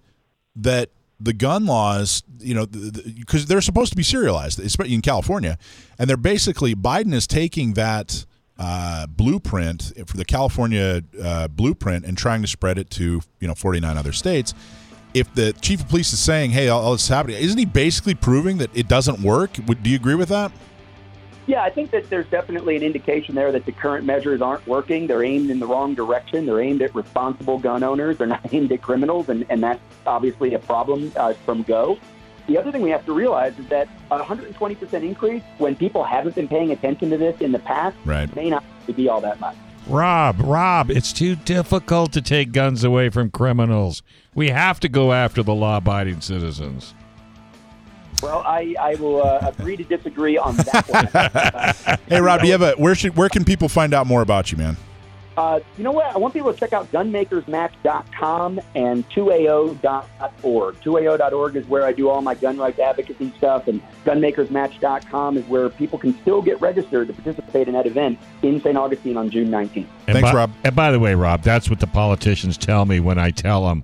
that 0.55 0.89
the 1.19 1.33
gun 1.33 1.65
laws, 1.65 2.23
you 2.39 2.53
know, 2.53 2.65
because 2.65 3.45
they're 3.45 3.61
supposed 3.61 3.91
to 3.91 3.95
be 3.95 4.03
serialized, 4.03 4.59
especially 4.59 4.93
in 4.93 5.01
California, 5.01 5.57
and 5.97 6.09
they're 6.09 6.17
basically 6.17 6.75
Biden 6.75 7.13
is 7.13 7.25
taking 7.25 7.73
that 7.73 8.25
uh, 8.57 9.07
blueprint 9.07 9.93
for 10.07 10.17
the 10.17 10.25
California 10.25 11.01
uh, 11.21 11.47
blueprint 11.47 12.05
and 12.05 12.17
trying 12.17 12.41
to 12.41 12.47
spread 12.47 12.77
it 12.77 12.89
to 12.91 13.21
you 13.39 13.47
know 13.47 13.55
49 13.55 13.97
other 13.97 14.11
states. 14.11 14.53
If 15.13 15.33
the 15.33 15.53
chief 15.53 15.81
of 15.81 15.89
police 15.89 16.11
is 16.11 16.19
saying, 16.19 16.51
"Hey, 16.51 16.67
all 16.67 16.83
all 16.83 16.91
this 16.91 17.03
is 17.03 17.07
happening," 17.07 17.37
isn't 17.37 17.57
he 17.57 17.65
basically 17.65 18.15
proving 18.15 18.57
that 18.57 18.69
it 18.73 18.87
doesn't 18.87 19.21
work? 19.21 19.51
Would, 19.67 19.83
do 19.83 19.89
you 19.89 19.95
agree 19.95 20.15
with 20.15 20.29
that? 20.29 20.51
Yeah, 21.47 21.61
I 21.63 21.69
think 21.69 21.91
that 21.91 22.09
there's 22.09 22.25
definitely 22.27 22.75
an 22.75 22.81
indication 22.81 23.35
there 23.35 23.51
that 23.51 23.65
the 23.65 23.71
current 23.71 24.03
measures 24.05 24.41
aren't 24.41 24.65
working. 24.65 25.05
They're 25.05 25.23
aimed 25.23 25.51
in 25.51 25.59
the 25.59 25.67
wrong 25.67 25.93
direction. 25.93 26.45
They're 26.47 26.61
aimed 26.61 26.81
at 26.81 26.95
responsible 26.95 27.59
gun 27.59 27.83
owners. 27.83 28.17
They're 28.17 28.25
not 28.27 28.41
aimed 28.53 28.71
at 28.71 28.81
criminals, 28.81 29.29
and, 29.29 29.45
and 29.49 29.61
that's 29.61 29.81
obviously 30.07 30.55
a 30.55 30.59
problem 30.59 31.11
uh, 31.15 31.33
from 31.45 31.61
go. 31.63 31.99
The 32.47 32.57
other 32.57 32.71
thing 32.71 32.81
we 32.81 32.91
have 32.91 33.05
to 33.05 33.13
realize 33.13 33.57
is 33.59 33.67
that 33.67 33.87
a 34.11 34.19
120% 34.19 34.93
increase 35.03 35.43
when 35.57 35.75
people 35.75 36.03
haven't 36.03 36.35
been 36.35 36.47
paying 36.47 36.71
attention 36.71 37.09
to 37.09 37.17
this 37.17 37.39
in 37.41 37.51
the 37.51 37.59
past 37.59 37.97
Right. 38.05 38.33
may 38.35 38.49
not 38.49 38.63
be 38.95 39.09
all 39.09 39.21
that 39.21 39.39
much. 39.39 39.55
Rob, 39.87 40.39
Rob, 40.39 40.89
it's 40.89 41.13
too 41.13 41.35
difficult 41.35 42.11
to 42.13 42.21
take 42.21 42.51
guns 42.51 42.83
away 42.83 43.09
from 43.09 43.29
criminals. 43.29 44.01
We 44.33 44.49
have 44.49 44.79
to 44.79 44.89
go 44.89 45.13
after 45.13 45.43
the 45.43 45.53
law 45.53 45.77
abiding 45.77 46.21
citizens. 46.21 46.95
Well, 48.25 48.41
I, 48.43 48.75
I 48.79 48.95
will 48.95 49.21
uh, 49.21 49.51
agree 49.55 49.77
to 49.77 49.83
disagree 49.83 50.35
on 50.35 50.57
that 50.57 50.89
one. 50.89 51.07
Uh, 51.13 51.97
Hey, 52.07 52.19
Rob, 52.19 52.41
do 52.41 52.47
you 52.47 52.53
have 52.53 52.61
a 52.63 52.71
where 52.73 52.95
should 52.95 53.15
where 53.15 53.29
can 53.29 53.45
people 53.45 53.69
find 53.69 53.93
out 53.93 54.07
more 54.07 54.23
about 54.23 54.51
you, 54.51 54.57
man? 54.57 54.77
Uh, 55.37 55.59
you 55.77 55.83
know 55.83 55.91
what? 55.91 56.05
I 56.07 56.17
want 56.17 56.33
people 56.33 56.51
to 56.51 56.59
check 56.59 56.73
out 56.73 56.91
gunmakersmatch.com 56.91 58.61
and 58.73 59.07
2AO.org. 59.09 60.75
2AO.org 60.81 61.55
is 61.55 61.67
where 61.67 61.85
I 61.85 61.91
do 61.91 62.09
all 62.09 62.21
my 62.21 62.33
gun 62.35 62.57
rights 62.57 62.79
advocacy 62.79 63.33
stuff, 63.37 63.67
and 63.67 63.81
gunmakersmatch.com 64.05 65.37
is 65.37 65.45
where 65.45 65.69
people 65.69 65.99
can 65.99 66.19
still 66.21 66.41
get 66.41 66.59
registered 66.61 67.07
to 67.07 67.13
participate 67.13 67.67
in 67.67 67.73
that 67.73 67.85
event 67.85 68.17
in 68.43 68.59
St. 68.61 68.77
Augustine 68.77 69.17
on 69.17 69.29
June 69.29 69.49
19th. 69.49 69.75
And 69.75 69.87
Thanks, 70.07 70.21
by, 70.21 70.33
Rob. 70.33 70.51
And 70.63 70.75
by 70.75 70.91
the 70.91 70.99
way, 70.99 71.15
Rob, 71.15 71.43
that's 71.43 71.69
what 71.69 71.79
the 71.79 71.87
politicians 71.87 72.57
tell 72.57 72.85
me 72.85 72.99
when 72.99 73.19
I 73.19 73.31
tell 73.31 73.67
them, 73.67 73.83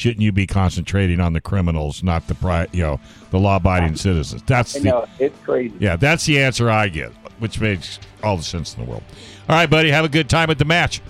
shouldn't 0.00 0.22
you 0.22 0.32
be 0.32 0.46
concentrating 0.46 1.20
on 1.20 1.34
the 1.34 1.40
criminals, 1.40 2.02
not 2.02 2.26
the 2.26 2.34
pri- 2.34 2.66
you 2.72 2.82
know 2.82 2.98
the 3.30 3.38
law-abiding 3.38 3.96
citizens? 3.96 4.42
That's 4.46 4.74
I 4.76 4.78
the 4.80 4.84
know, 4.86 5.06
it's 5.18 5.38
crazy. 5.44 5.74
yeah, 5.78 5.96
that's 5.96 6.24
the 6.24 6.40
answer 6.40 6.70
I 6.70 6.88
get, 6.88 7.10
which 7.38 7.60
makes 7.60 8.00
all 8.22 8.36
the 8.38 8.42
sense 8.42 8.74
in 8.74 8.84
the 8.84 8.90
world. 8.90 9.02
All 9.48 9.56
right, 9.56 9.68
buddy, 9.68 9.90
have 9.90 10.04
a 10.04 10.08
good 10.08 10.30
time 10.30 10.48
at 10.50 10.58
the 10.58 10.64
match. 10.64 11.02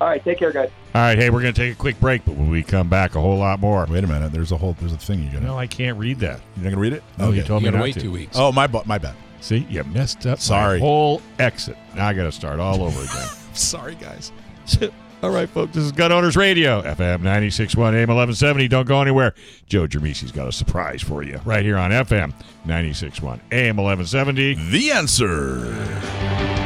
All 0.00 0.06
right, 0.08 0.24
take 0.24 0.38
care, 0.38 0.50
guys. 0.50 0.70
All 0.94 1.02
right, 1.02 1.18
hey, 1.18 1.28
we're 1.28 1.42
going 1.42 1.52
to 1.52 1.60
take 1.60 1.74
a 1.74 1.76
quick 1.76 2.00
break, 2.00 2.24
but 2.24 2.34
when 2.34 2.48
we 2.50 2.62
come 2.62 2.88
back, 2.88 3.14
a 3.16 3.20
whole 3.20 3.36
lot 3.36 3.60
more. 3.60 3.86
Wait 3.88 4.02
a 4.02 4.06
minute. 4.06 4.32
There's 4.32 4.50
a 4.50 4.56
whole. 4.56 4.72
There's 4.80 4.94
a 4.94 4.96
thing 4.96 5.22
you 5.22 5.30
gotta. 5.30 5.44
No, 5.44 5.58
I 5.58 5.66
can't 5.66 5.98
read 5.98 6.18
that. 6.20 6.40
You're 6.56 6.64
not 6.64 6.70
gonna 6.70 6.80
read 6.80 6.94
it. 6.94 7.02
No, 7.18 7.30
you 7.32 7.42
told 7.42 7.60
You 7.62 7.66
me 7.66 7.72
gotta 7.72 7.76
not 7.76 7.82
wait 7.84 7.94
to. 7.94 8.00
two 8.00 8.10
weeks. 8.10 8.36
Oh, 8.38 8.50
my 8.50 8.66
bu- 8.66 8.82
my 8.86 8.96
bad. 8.96 9.14
See, 9.42 9.66
you 9.68 9.84
messed 9.84 10.26
up. 10.26 10.38
Sorry. 10.40 10.80
My 10.80 10.86
whole 10.86 11.20
exit. 11.38 11.76
Now 11.94 12.06
I 12.08 12.14
got 12.14 12.24
to 12.24 12.32
start 12.32 12.60
all 12.60 12.82
over 12.82 12.98
again. 13.04 13.28
Sorry, 13.54 13.94
guys. 13.96 14.32
all 15.22 15.30
right, 15.30 15.48
folks. 15.48 15.74
This 15.74 15.84
is 15.84 15.92
Gun 15.92 16.12
Owners 16.12 16.36
Radio, 16.36 16.82
FM 16.82 17.20
96.1 17.20 17.76
AM 17.76 18.08
1170. 18.08 18.68
Don't 18.68 18.86
go 18.86 19.02
anywhere. 19.02 19.34
Joe 19.66 19.86
Germisi's 19.86 20.32
got 20.32 20.48
a 20.48 20.52
surprise 20.52 21.02
for 21.02 21.22
you 21.22 21.40
right 21.44 21.64
here 21.64 21.76
on 21.76 21.90
FM 21.90 22.32
96.1 22.66 23.40
AM 23.52 23.76
1170. 23.76 24.54
The 24.70 24.92
answer. 24.92 26.59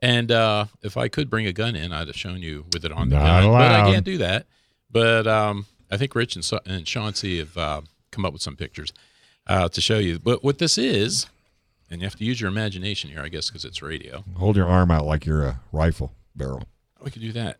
And 0.00 0.30
uh, 0.30 0.66
if 0.82 0.96
I 0.96 1.08
could 1.08 1.28
bring 1.28 1.46
a 1.46 1.52
gun 1.52 1.74
in, 1.74 1.92
I'd 1.92 2.06
have 2.06 2.16
shown 2.16 2.42
you 2.42 2.66
with 2.72 2.84
it 2.84 2.92
on 2.92 3.08
the 3.08 3.16
Not 3.16 3.42
gun. 3.42 3.52
But 3.52 3.72
I 3.72 3.90
can't 3.92 4.04
do 4.04 4.18
that. 4.18 4.46
But 4.90 5.26
um, 5.26 5.66
I 5.90 5.96
think 5.96 6.14
Rich 6.14 6.36
and, 6.36 6.50
and 6.66 6.86
Chauncey 6.86 7.38
have 7.38 7.56
uh, 7.56 7.80
come 8.10 8.24
up 8.24 8.32
with 8.32 8.42
some 8.42 8.56
pictures 8.56 8.92
uh, 9.46 9.68
to 9.68 9.80
show 9.80 9.98
you. 9.98 10.18
But 10.18 10.44
what 10.44 10.58
this 10.58 10.78
is, 10.78 11.26
and 11.90 12.00
you 12.00 12.06
have 12.06 12.16
to 12.16 12.24
use 12.24 12.40
your 12.40 12.48
imagination 12.48 13.10
here, 13.10 13.20
I 13.20 13.28
guess, 13.28 13.48
because 13.48 13.64
it's 13.64 13.82
radio. 13.82 14.24
Hold 14.36 14.56
your 14.56 14.66
arm 14.66 14.90
out 14.90 15.06
like 15.06 15.24
you're 15.24 15.44
a 15.44 15.60
rifle 15.72 16.12
barrel. 16.34 16.64
We 17.02 17.10
could 17.10 17.22
do 17.22 17.32
that. 17.32 17.58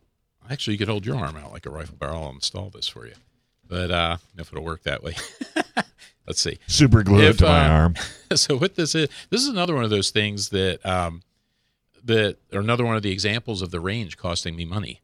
Actually, 0.48 0.74
you 0.74 0.78
could 0.78 0.88
hold 0.88 1.04
your 1.06 1.16
arm 1.16 1.36
out 1.36 1.52
like 1.52 1.66
a 1.66 1.70
rifle 1.70 1.96
barrel. 1.96 2.22
I'll 2.22 2.30
install 2.30 2.70
this 2.70 2.86
for 2.86 3.06
you. 3.06 3.14
But 3.68 3.90
uh, 3.90 4.16
if 4.36 4.52
it'll 4.52 4.64
work 4.64 4.82
that 4.84 5.02
way. 5.02 5.16
Let's 6.26 6.40
see. 6.40 6.58
Super 6.66 7.02
glued 7.02 7.24
If, 7.24 7.38
to 7.38 7.44
my 7.44 7.66
uh, 7.66 7.70
arm. 7.70 7.94
so 8.34 8.56
what 8.58 8.74
this 8.74 8.94
is 8.94 9.08
this 9.30 9.42
is 9.42 9.48
another 9.48 9.74
one 9.74 9.84
of 9.84 9.90
those 9.90 10.10
things 10.10 10.48
that 10.50 10.84
um 10.84 11.22
that 12.04 12.36
or 12.52 12.60
another 12.60 12.84
one 12.84 12.96
of 12.96 13.02
the 13.02 13.10
examples 13.12 13.62
of 13.62 13.70
the 13.70 13.80
range 13.80 14.16
costing 14.16 14.56
me 14.56 14.64
money 14.64 15.00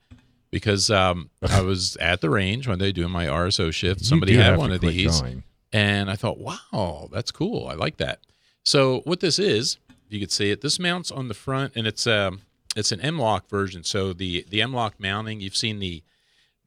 because 0.51 0.91
um 0.91 1.31
I 1.49 1.61
was 1.63 1.97
at 1.97 2.21
the 2.21 2.31
range 2.31 2.67
one 2.69 2.79
day 2.79 2.93
doing 2.93 3.11
my 3.11 3.27
RSO 3.27 3.73
shift 3.73 4.05
somebody 4.05 4.35
had 4.35 4.57
one 4.57 4.73
of 4.73 4.81
these 4.81 5.21
going. 5.21 5.43
and 5.73 6.11
I 6.11 6.17
thought 6.17 6.39
wow 6.39 7.09
that's 7.13 7.31
cool 7.31 7.67
I 7.69 7.75
like 7.75 7.97
that 7.99 8.21
so 8.65 9.01
what 9.01 9.21
this 9.21 9.39
is 9.39 9.79
you 10.09 10.21
could 10.21 10.31
see 10.33 10.51
it 10.51 10.61
this 10.61 10.79
mounts 10.79 11.11
on 11.11 11.29
the 11.29 11.35
front 11.35 11.73
and 11.75 11.87
it's 11.87 12.07
um 12.07 12.43
it's 12.77 12.93
an 12.93 13.01
M-LOK 13.01 13.49
version 13.49 13.83
so 13.85 14.13
the 14.13 14.47
the 14.49 14.63
M-LOK 14.63 14.99
mounting 15.01 15.41
you've 15.41 15.57
seen 15.57 15.79
the 15.81 16.03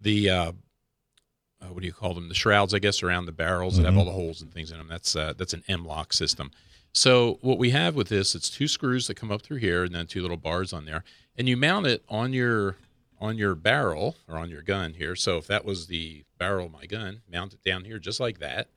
the 0.01 0.29
uh 0.29 0.51
uh, 1.65 1.73
what 1.73 1.81
do 1.81 1.87
you 1.87 1.93
call 1.93 2.13
them? 2.13 2.29
The 2.29 2.35
shrouds, 2.35 2.73
I 2.73 2.79
guess, 2.79 3.01
around 3.03 3.25
the 3.25 3.31
barrels 3.31 3.77
that 3.77 3.85
have 3.85 3.97
all 3.97 4.05
the 4.05 4.11
holes 4.11 4.41
and 4.41 4.53
things 4.53 4.71
in 4.71 4.77
them. 4.77 4.87
That's 4.87 5.15
uh, 5.15 5.33
that's 5.37 5.53
an 5.53 5.63
M 5.67 5.85
LOK 5.85 6.13
system. 6.13 6.51
So 6.91 7.39
what 7.41 7.57
we 7.57 7.71
have 7.71 7.95
with 7.95 8.07
this, 8.07 8.35
it's 8.35 8.49
two 8.49 8.67
screws 8.67 9.07
that 9.07 9.15
come 9.15 9.31
up 9.31 9.41
through 9.41 9.57
here, 9.57 9.83
and 9.83 9.93
then 9.93 10.07
two 10.07 10.21
little 10.21 10.37
bars 10.37 10.71
on 10.71 10.85
there, 10.85 11.03
and 11.37 11.49
you 11.49 11.57
mount 11.57 11.87
it 11.87 12.03
on 12.07 12.33
your 12.33 12.77
on 13.19 13.37
your 13.37 13.55
barrel 13.55 14.15
or 14.27 14.37
on 14.37 14.49
your 14.49 14.61
gun 14.61 14.93
here. 14.93 15.15
So 15.15 15.37
if 15.37 15.47
that 15.47 15.65
was 15.65 15.87
the 15.87 16.23
barrel 16.37 16.67
of 16.67 16.71
my 16.71 16.85
gun, 16.85 17.21
mount 17.31 17.53
it 17.53 17.63
down 17.63 17.85
here 17.85 17.99
just 17.99 18.19
like 18.19 18.39
that. 18.39 18.67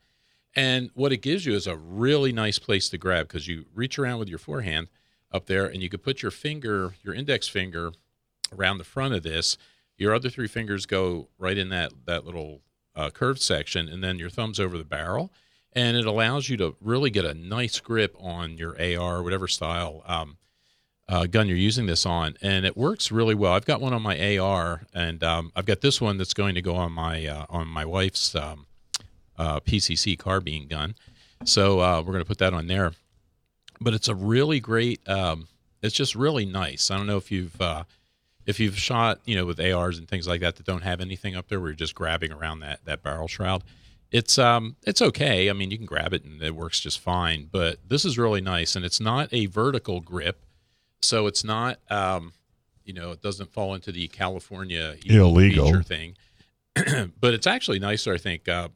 And 0.55 0.91
what 0.95 1.13
it 1.13 1.19
gives 1.19 1.45
you 1.45 1.55
is 1.55 1.67
a 1.67 1.77
really 1.77 2.33
nice 2.33 2.59
place 2.59 2.89
to 2.89 2.99
grab 2.99 3.29
because 3.29 3.49
you 3.49 3.67
reach 3.75 3.99
around 3.99 4.19
with 4.19 4.29
your 4.29 4.39
forehand 4.39 4.89
up 5.31 5.47
there, 5.47 5.67
and 5.67 5.83
you 5.83 5.89
could 5.89 6.03
put 6.03 6.23
your 6.23 6.31
finger, 6.31 6.95
your 7.03 7.15
index 7.15 7.49
finger, 7.49 7.93
around 8.57 8.79
the 8.79 8.85
front 8.85 9.15
of 9.15 9.23
this. 9.23 9.59
Your 9.97 10.15
other 10.15 10.31
three 10.31 10.47
fingers 10.47 10.87
go 10.87 11.29
right 11.39 11.59
in 11.59 11.69
that 11.69 11.93
that 12.07 12.25
little 12.25 12.63
uh, 12.99 13.11
curved 13.11 13.41
section, 13.41 13.89
and 13.89 14.03
then 14.03 14.19
your 14.19 14.29
thumbs 14.29 14.59
over 14.59 14.77
the 14.77 14.85
barrel, 14.85 15.33
and 15.73 15.97
it 15.97 16.05
allows 16.05 16.49
you 16.49 16.57
to 16.57 16.77
really 16.81 17.11
get 17.11 17.25
a 17.25 17.35
nice 17.35 17.79
grip 17.79 18.17
on 18.19 18.59
your 18.59 18.77
AR, 18.81 19.23
whatever 19.23 19.47
style 19.47 20.03
um, 20.07 20.37
uh, 21.09 21.27
gun 21.27 21.47
you're 21.47 21.57
using 21.57 21.87
this 21.87 22.05
on, 22.05 22.37
and 22.43 22.67
it 22.67 22.77
works 22.77 23.13
really 23.13 23.35
well. 23.35 23.53
I've 23.53 23.65
got 23.65 23.81
one 23.81 23.95
on 23.95 24.03
my 24.03 24.37
AR, 24.37 24.83
and 24.93 25.23
um, 25.23 25.53
I've 25.55 25.65
got 25.65 25.81
this 25.81 26.01
one 26.01 26.19
that's 26.19 26.35
going 26.35 26.57
to 26.57 26.63
go 26.63 26.75
on 26.75 26.93
my 26.93 27.25
uh, 27.27 27.47
on 27.49 27.69
my 27.69 27.85
wife's 27.85 28.35
um, 28.35 28.67
uh, 29.39 29.61
PCC 29.61 30.19
carbine 30.19 30.67
gun. 30.67 30.97
So 31.45 31.81
uh, 31.81 32.01
we're 32.01 32.13
going 32.13 32.25
to 32.25 32.29
put 32.29 32.39
that 32.39 32.53
on 32.53 32.67
there. 32.67 32.93
But 33.81 33.95
it's 33.95 34.09
a 34.09 34.15
really 34.15 34.59
great. 34.59 35.09
Um, 35.09 35.47
it's 35.83 35.95
just 35.95 36.17
really 36.17 36.45
nice. 36.45 36.91
I 36.91 36.97
don't 36.97 37.07
know 37.07 37.17
if 37.17 37.31
you've 37.31 37.61
uh, 37.61 37.85
if 38.49 38.59
you've 38.59 38.79
shot 38.79 39.21
you 39.27 39.37
know 39.37 39.45
with 39.45 39.61
ARs 39.61 39.99
and 39.99 40.09
things 40.09 40.27
like 40.27 40.41
that 40.41 40.57
that 40.57 40.67
don't 40.67 40.83
have 40.83 41.01
anything 41.01 41.37
up 41.37 41.49
there 41.49 41.61
where 41.61 41.69
you're 41.69 41.77
just 41.77 41.95
grabbing 41.95 42.33
around 42.33 42.61
that 42.61 42.85
that 42.87 43.03
barrel 43.03 43.29
shroud. 43.29 43.63
It's 44.11 44.39
um 44.39 44.77
it's 44.85 45.03
okay. 45.03 45.51
I 45.51 45.53
mean 45.53 45.71
you 45.71 45.77
can 45.77 45.87
grab 45.87 46.15
it 46.15 46.25
and 46.25 46.43
it 46.43 46.55
works 46.55 46.81
just 46.81 46.99
fine. 46.99 47.49
But 47.53 47.77
this 47.87 48.05
is 48.05 48.17
really 48.19 48.41
nice 48.41 48.75
and 48.75 48.85
it's 48.85 49.01
not 49.01 49.29
a 49.33 49.47
vertical 49.47 50.01
grip, 50.01 50.45
so 51.03 51.27
it's 51.27 51.45
not 51.45 51.79
um 51.91 52.33
you 52.85 52.95
know 52.95 53.13
it 53.13 53.21
doesn't 53.21 53.53
fall 53.53 53.75
into 53.75 53.93
the 53.93 54.09
California 54.09 54.97
Illegal. 55.05 55.83
thing. 55.83 56.17
but 57.21 57.35
it's 57.35 57.47
actually 57.47 57.79
nicer, 57.79 58.15
I 58.15 58.19
think. 58.19 58.49
Uh, 58.49 58.69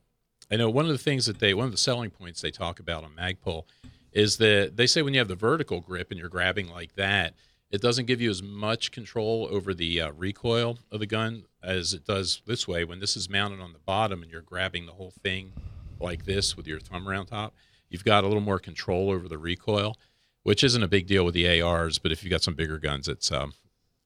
I 0.50 0.56
know 0.56 0.68
one 0.68 0.84
of 0.84 0.90
the 0.90 0.98
things 0.98 1.26
that 1.26 1.38
they, 1.38 1.54
one 1.54 1.66
of 1.66 1.70
the 1.70 1.78
selling 1.78 2.10
points 2.10 2.40
they 2.40 2.50
talk 2.50 2.80
about 2.80 3.04
on 3.04 3.12
Magpul 3.12 3.64
is 4.12 4.36
that 4.38 4.76
they 4.76 4.86
say 4.86 5.02
when 5.02 5.14
you 5.14 5.20
have 5.20 5.28
the 5.28 5.34
vertical 5.34 5.80
grip 5.80 6.10
and 6.10 6.18
you're 6.18 6.28
grabbing 6.28 6.68
like 6.68 6.94
that, 6.96 7.34
it 7.72 7.80
doesn't 7.80 8.06
give 8.06 8.20
you 8.20 8.30
as 8.30 8.42
much 8.42 8.92
control 8.92 9.48
over 9.50 9.72
the 9.74 10.00
uh, 10.00 10.12
recoil 10.12 10.78
of 10.90 11.00
the 11.00 11.06
gun 11.06 11.44
as 11.62 11.94
it 11.94 12.04
does 12.04 12.42
this 12.46 12.68
way. 12.68 12.84
When 12.84 13.00
this 13.00 13.16
is 13.16 13.28
mounted 13.30 13.60
on 13.60 13.72
the 13.72 13.78
bottom 13.80 14.22
and 14.22 14.30
you're 14.30 14.42
grabbing 14.42 14.86
the 14.86 14.92
whole 14.92 15.12
thing 15.22 15.52
like 15.98 16.24
this 16.26 16.56
with 16.56 16.66
your 16.66 16.80
thumb 16.80 17.08
around 17.08 17.26
top, 17.26 17.54
you've 17.88 18.04
got 18.04 18.24
a 18.24 18.26
little 18.28 18.42
more 18.42 18.58
control 18.58 19.10
over 19.10 19.26
the 19.28 19.38
recoil. 19.38 19.96
which 20.42 20.64
isn't 20.64 20.82
a 20.82 20.88
big 20.88 21.06
deal 21.06 21.24
with 21.24 21.34
the 21.34 21.60
ARs, 21.60 21.98
but 21.98 22.12
if 22.12 22.22
you've 22.22 22.30
got 22.30 22.42
some 22.42 22.54
bigger 22.54 22.78
guns, 22.78 23.08
it's 23.08 23.30
um, 23.30 23.54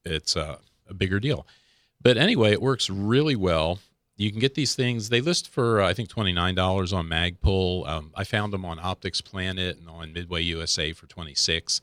it's 0.05 0.37
uh, 0.37 0.59
a 0.89 0.95
bigger 0.95 1.19
deal. 1.19 1.47
But 2.01 2.17
anyway, 2.17 2.53
it 2.53 2.62
works 2.62 2.91
really 2.91 3.37
well. 3.37 3.79
You 4.17 4.31
can 4.31 4.41
get 4.41 4.55
these 4.55 4.75
things. 4.75 5.09
They 5.09 5.21
list 5.21 5.49
for 5.49 5.81
uh, 5.81 5.89
I 5.89 5.95
think 5.95 6.09
twenty 6.09 6.33
nine 6.33 6.55
dollars 6.55 6.93
on 6.93 7.09
Magpul. 7.09 7.89
Um, 7.89 8.12
I 8.14 8.25
found 8.25 8.53
them 8.53 8.64
on 8.64 8.79
Optics 8.81 9.21
Planet 9.21 9.79
and 9.79 9.89
on 9.89 10.12
Midway 10.12 10.43
USA 10.43 10.93
for 10.93 11.07
twenty 11.07 11.35
six. 11.35 11.81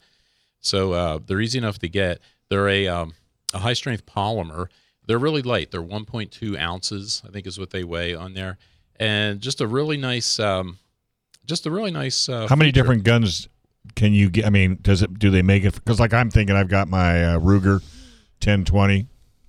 So 0.63 0.93
uh, 0.93 1.19
they're 1.25 1.41
easy 1.41 1.59
enough 1.59 1.77
to 1.79 1.87
get. 1.89 2.19
They're 2.49 2.67
a 2.67 2.87
um, 2.87 3.13
a 3.53 3.59
high 3.59 3.73
strength 3.73 4.05
polymer. 4.05 4.67
They're 5.05 5.19
really 5.19 5.41
light. 5.41 5.69
They're 5.71 5.81
one 5.81 6.05
point 6.05 6.31
two 6.31 6.57
ounces, 6.57 7.21
I 7.27 7.29
think, 7.31 7.45
is 7.45 7.59
what 7.59 7.69
they 7.69 7.83
weigh 7.83 8.15
on 8.15 8.33
there, 8.33 8.57
and 8.97 9.39
just 9.41 9.59
a 9.61 9.67
really 9.67 9.97
nice, 9.97 10.39
um, 10.39 10.79
just 11.45 11.65
a 11.65 11.71
really 11.71 11.91
nice. 11.91 12.27
Uh, 12.29 12.47
How 12.47 12.55
many 12.55 12.69
feature. 12.69 12.81
different 12.81 13.03
guns 13.03 13.47
can 13.95 14.13
you 14.13 14.29
get? 14.29 14.45
I 14.45 14.49
mean, 14.49 14.79
does 14.81 15.01
it? 15.01 15.19
Do 15.19 15.29
they 15.29 15.41
make 15.41 15.65
it? 15.65 15.73
Because 15.75 15.99
like 15.99 16.13
I'm 16.13 16.31
thinking, 16.31 16.55
I've 16.55 16.69
got 16.69 16.87
my 16.87 17.21
uh, 17.35 17.39
Ruger 17.39 17.83
10/22, 18.39 19.07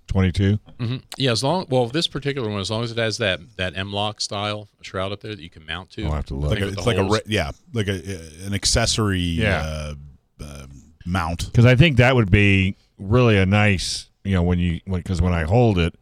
22. 0.09 0.59
hmm 0.81 0.97
Yeah, 1.17 1.31
as 1.33 1.45
long 1.45 1.67
well, 1.71 1.87
this 1.87 2.09
particular 2.09 2.51
one, 2.51 2.59
as 2.61 2.71
long 2.71 2.83
as 2.83 2.91
it 2.91 2.99
has 2.99 3.19
that 3.19 3.39
that 3.57 3.77
M 3.77 3.93
LOK 3.93 4.21
style 4.21 4.69
shroud 4.83 5.13
up 5.13 5.21
there 5.21 5.35
that 5.37 5.43
you 5.43 5.51
can 5.51 5.65
mount 5.65 5.91
to. 5.91 6.05
I'll 6.07 6.13
have 6.13 6.27
to 6.27 6.35
look. 6.35 6.51
Like 6.51 6.61
a, 6.63 6.69
it's 6.69 6.87
like 6.87 6.97
a 6.97 7.03
holes. 7.05 7.13
re- 7.15 7.33
yeah, 7.33 7.53
like 7.73 7.87
a 7.87 8.03
an 8.45 8.55
accessory 8.55 9.21
Yeah. 9.21 9.63
uh, 9.65 9.95
uh, 10.43 10.67
mount. 11.05 11.47
Because 11.47 11.67
I 11.67 11.75
think 11.75 11.97
that 11.97 12.15
would 12.15 12.31
be 12.31 12.77
really 12.99 13.37
a 13.37 13.47
nice, 13.47 14.11
you 14.25 14.35
know, 14.35 14.43
when 14.43 14.59
you 14.59 14.81
because 14.91 15.21
when 15.21 15.33
I 15.33 15.45
hold 15.45 15.79
it, 15.79 15.95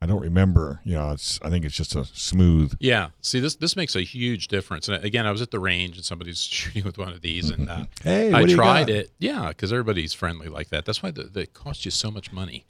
I 0.00 0.06
don't 0.06 0.20
remember. 0.20 0.80
You 0.84 0.94
know, 0.94 1.10
it's 1.10 1.40
I 1.42 1.50
think 1.50 1.64
it's 1.64 1.74
just 1.74 1.94
a 1.96 2.04
smooth. 2.04 2.74
Yeah. 2.80 3.08
See, 3.22 3.40
this 3.40 3.56
this 3.56 3.76
makes 3.76 3.96
a 3.96 4.02
huge 4.02 4.48
difference. 4.48 4.88
And 4.88 5.02
again, 5.04 5.26
I 5.26 5.30
was 5.30 5.42
at 5.42 5.50
the 5.50 5.58
range 5.58 5.96
and 5.96 6.04
somebody's 6.04 6.38
shooting 6.42 6.84
with 6.84 6.98
one 6.98 7.08
of 7.08 7.22
these, 7.22 7.50
and 7.50 7.68
uh, 7.68 7.84
Hey, 8.02 8.28
I 8.28 8.40
what 8.40 8.46
do 8.46 8.50
you 8.50 8.56
tried 8.56 8.90
it. 8.90 9.10
Yeah, 9.18 9.48
because 9.48 9.72
everybody's 9.72 10.12
friendly 10.12 10.48
like 10.48 10.68
that. 10.68 10.84
That's 10.84 11.02
why 11.02 11.10
the, 11.10 11.24
they 11.24 11.46
cost 11.46 11.84
you 11.84 11.90
so 11.90 12.10
much 12.10 12.32
money. 12.32 12.66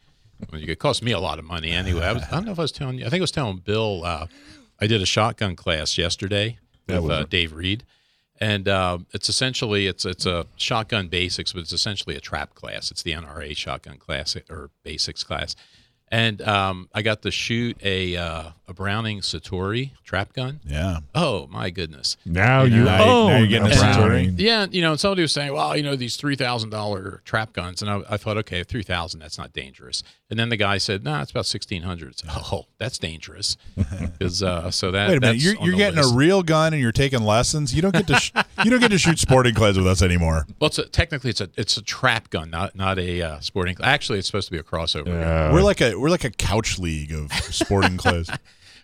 Well, 0.52 0.60
it 0.62 0.78
cost 0.78 1.02
me 1.02 1.12
a 1.12 1.18
lot 1.18 1.38
of 1.38 1.46
money 1.46 1.70
anyway. 1.70 2.04
I, 2.04 2.12
was, 2.12 2.22
I 2.24 2.30
don't 2.32 2.44
know 2.44 2.52
if 2.52 2.58
I 2.58 2.62
was 2.62 2.72
telling 2.72 2.98
you. 2.98 3.06
I 3.06 3.08
think 3.08 3.20
I 3.20 3.22
was 3.22 3.30
telling 3.30 3.56
Bill. 3.58 4.04
Uh, 4.04 4.26
I 4.78 4.86
did 4.86 5.00
a 5.00 5.06
shotgun 5.06 5.56
class 5.56 5.96
yesterday 5.96 6.58
with 6.86 7.10
uh, 7.10 7.24
Dave 7.24 7.54
Reed, 7.54 7.84
and 8.40 8.68
uh, 8.68 8.98
it's 9.12 9.28
essentially 9.28 9.86
it's 9.86 10.04
it's 10.04 10.26
a 10.26 10.46
shotgun 10.56 11.08
basics, 11.08 11.52
but 11.52 11.60
it's 11.60 11.72
essentially 11.72 12.16
a 12.16 12.20
trap 12.20 12.54
class. 12.54 12.90
It's 12.90 13.02
the 13.02 13.12
NRA 13.12 13.56
shotgun 13.56 13.98
class 13.98 14.36
or 14.50 14.70
basics 14.82 15.24
class. 15.24 15.56
And 16.08 16.40
um, 16.42 16.88
I 16.94 17.02
got 17.02 17.22
to 17.22 17.30
shoot 17.30 17.76
a 17.82 18.16
uh, 18.16 18.50
a 18.68 18.74
Browning 18.74 19.20
Citori 19.20 19.92
trap 20.04 20.32
gun. 20.32 20.60
Yeah. 20.66 20.98
Oh 21.14 21.46
my 21.48 21.70
goodness! 21.70 22.16
Now 22.26 22.64
you 22.64 22.84
Now 22.84 23.04
you- 23.04 23.10
own 23.10 23.30
now 23.30 23.38
you're 23.38 23.46
getting 23.46 23.68
a 23.68 23.70
a 23.70 23.74
Citori. 23.74 24.34
Yeah, 24.38 24.66
you 24.70 24.82
know, 24.82 24.90
and 24.92 25.00
somebody 25.00 25.22
was 25.22 25.32
saying, 25.32 25.52
"Well, 25.52 25.76
you 25.76 25.82
know, 25.82 25.94
these 25.96 26.16
three 26.16 26.34
thousand 26.36 26.70
dollar 26.70 27.22
trap 27.24 27.52
guns," 27.52 27.80
and 27.82 27.90
I, 27.90 28.02
I 28.10 28.16
thought, 28.16 28.36
okay, 28.38 28.64
three 28.64 28.82
thousand, 28.82 29.20
that's 29.20 29.38
not 29.38 29.52
dangerous. 29.52 30.02
And 30.28 30.36
then 30.38 30.48
the 30.48 30.56
guy 30.56 30.78
said, 30.78 31.04
"No, 31.04 31.12
nah, 31.12 31.22
it's 31.22 31.30
about 31.30 31.46
sixteen 31.46 31.82
hundred. 31.82 32.14
Oh, 32.52 32.66
that's 32.78 32.98
dangerous. 32.98 33.56
Because 34.18 34.42
uh, 34.42 34.70
so 34.70 34.90
that 34.92 35.08
Wait 35.10 35.18
a 35.18 35.20
minute, 35.20 35.36
you're, 35.42 35.54
you're 35.62 35.76
getting 35.76 35.96
list. 35.98 36.12
a 36.12 36.16
real 36.16 36.42
gun 36.42 36.72
and 36.72 36.80
you're 36.82 36.90
taking 36.92 37.22
lessons. 37.22 37.74
You 37.74 37.82
don't 37.82 37.94
get 37.94 38.06
to 38.08 38.16
sh- 38.18 38.32
you 38.64 38.70
don't 38.70 38.80
get 38.80 38.90
to 38.90 38.98
shoot 38.98 39.18
sporting 39.18 39.54
clays 39.54 39.76
with 39.76 39.86
us 39.86 40.00
anymore. 40.02 40.46
well, 40.60 40.68
it's 40.68 40.78
a, 40.78 40.86
technically 40.86 41.30
it's 41.30 41.40
a 41.40 41.48
it's 41.56 41.76
a 41.76 41.82
trap 41.82 42.30
gun, 42.30 42.50
not 42.50 42.74
not 42.74 42.98
a 42.98 43.22
uh, 43.22 43.40
sporting. 43.40 43.76
Actually, 43.82 44.18
it's 44.18 44.26
supposed 44.26 44.48
to 44.48 44.52
be 44.52 44.58
a 44.58 44.62
crossover. 44.62 45.06
gun. 45.06 45.22
Uh, 45.22 45.50
we're 45.52 45.62
like 45.62 45.80
a 45.80 45.94
we're 45.96 46.08
like 46.10 46.24
a 46.24 46.30
couch 46.30 46.78
league 46.78 47.12
of 47.12 47.30
sporting 47.32 47.96
clays. 47.96 48.28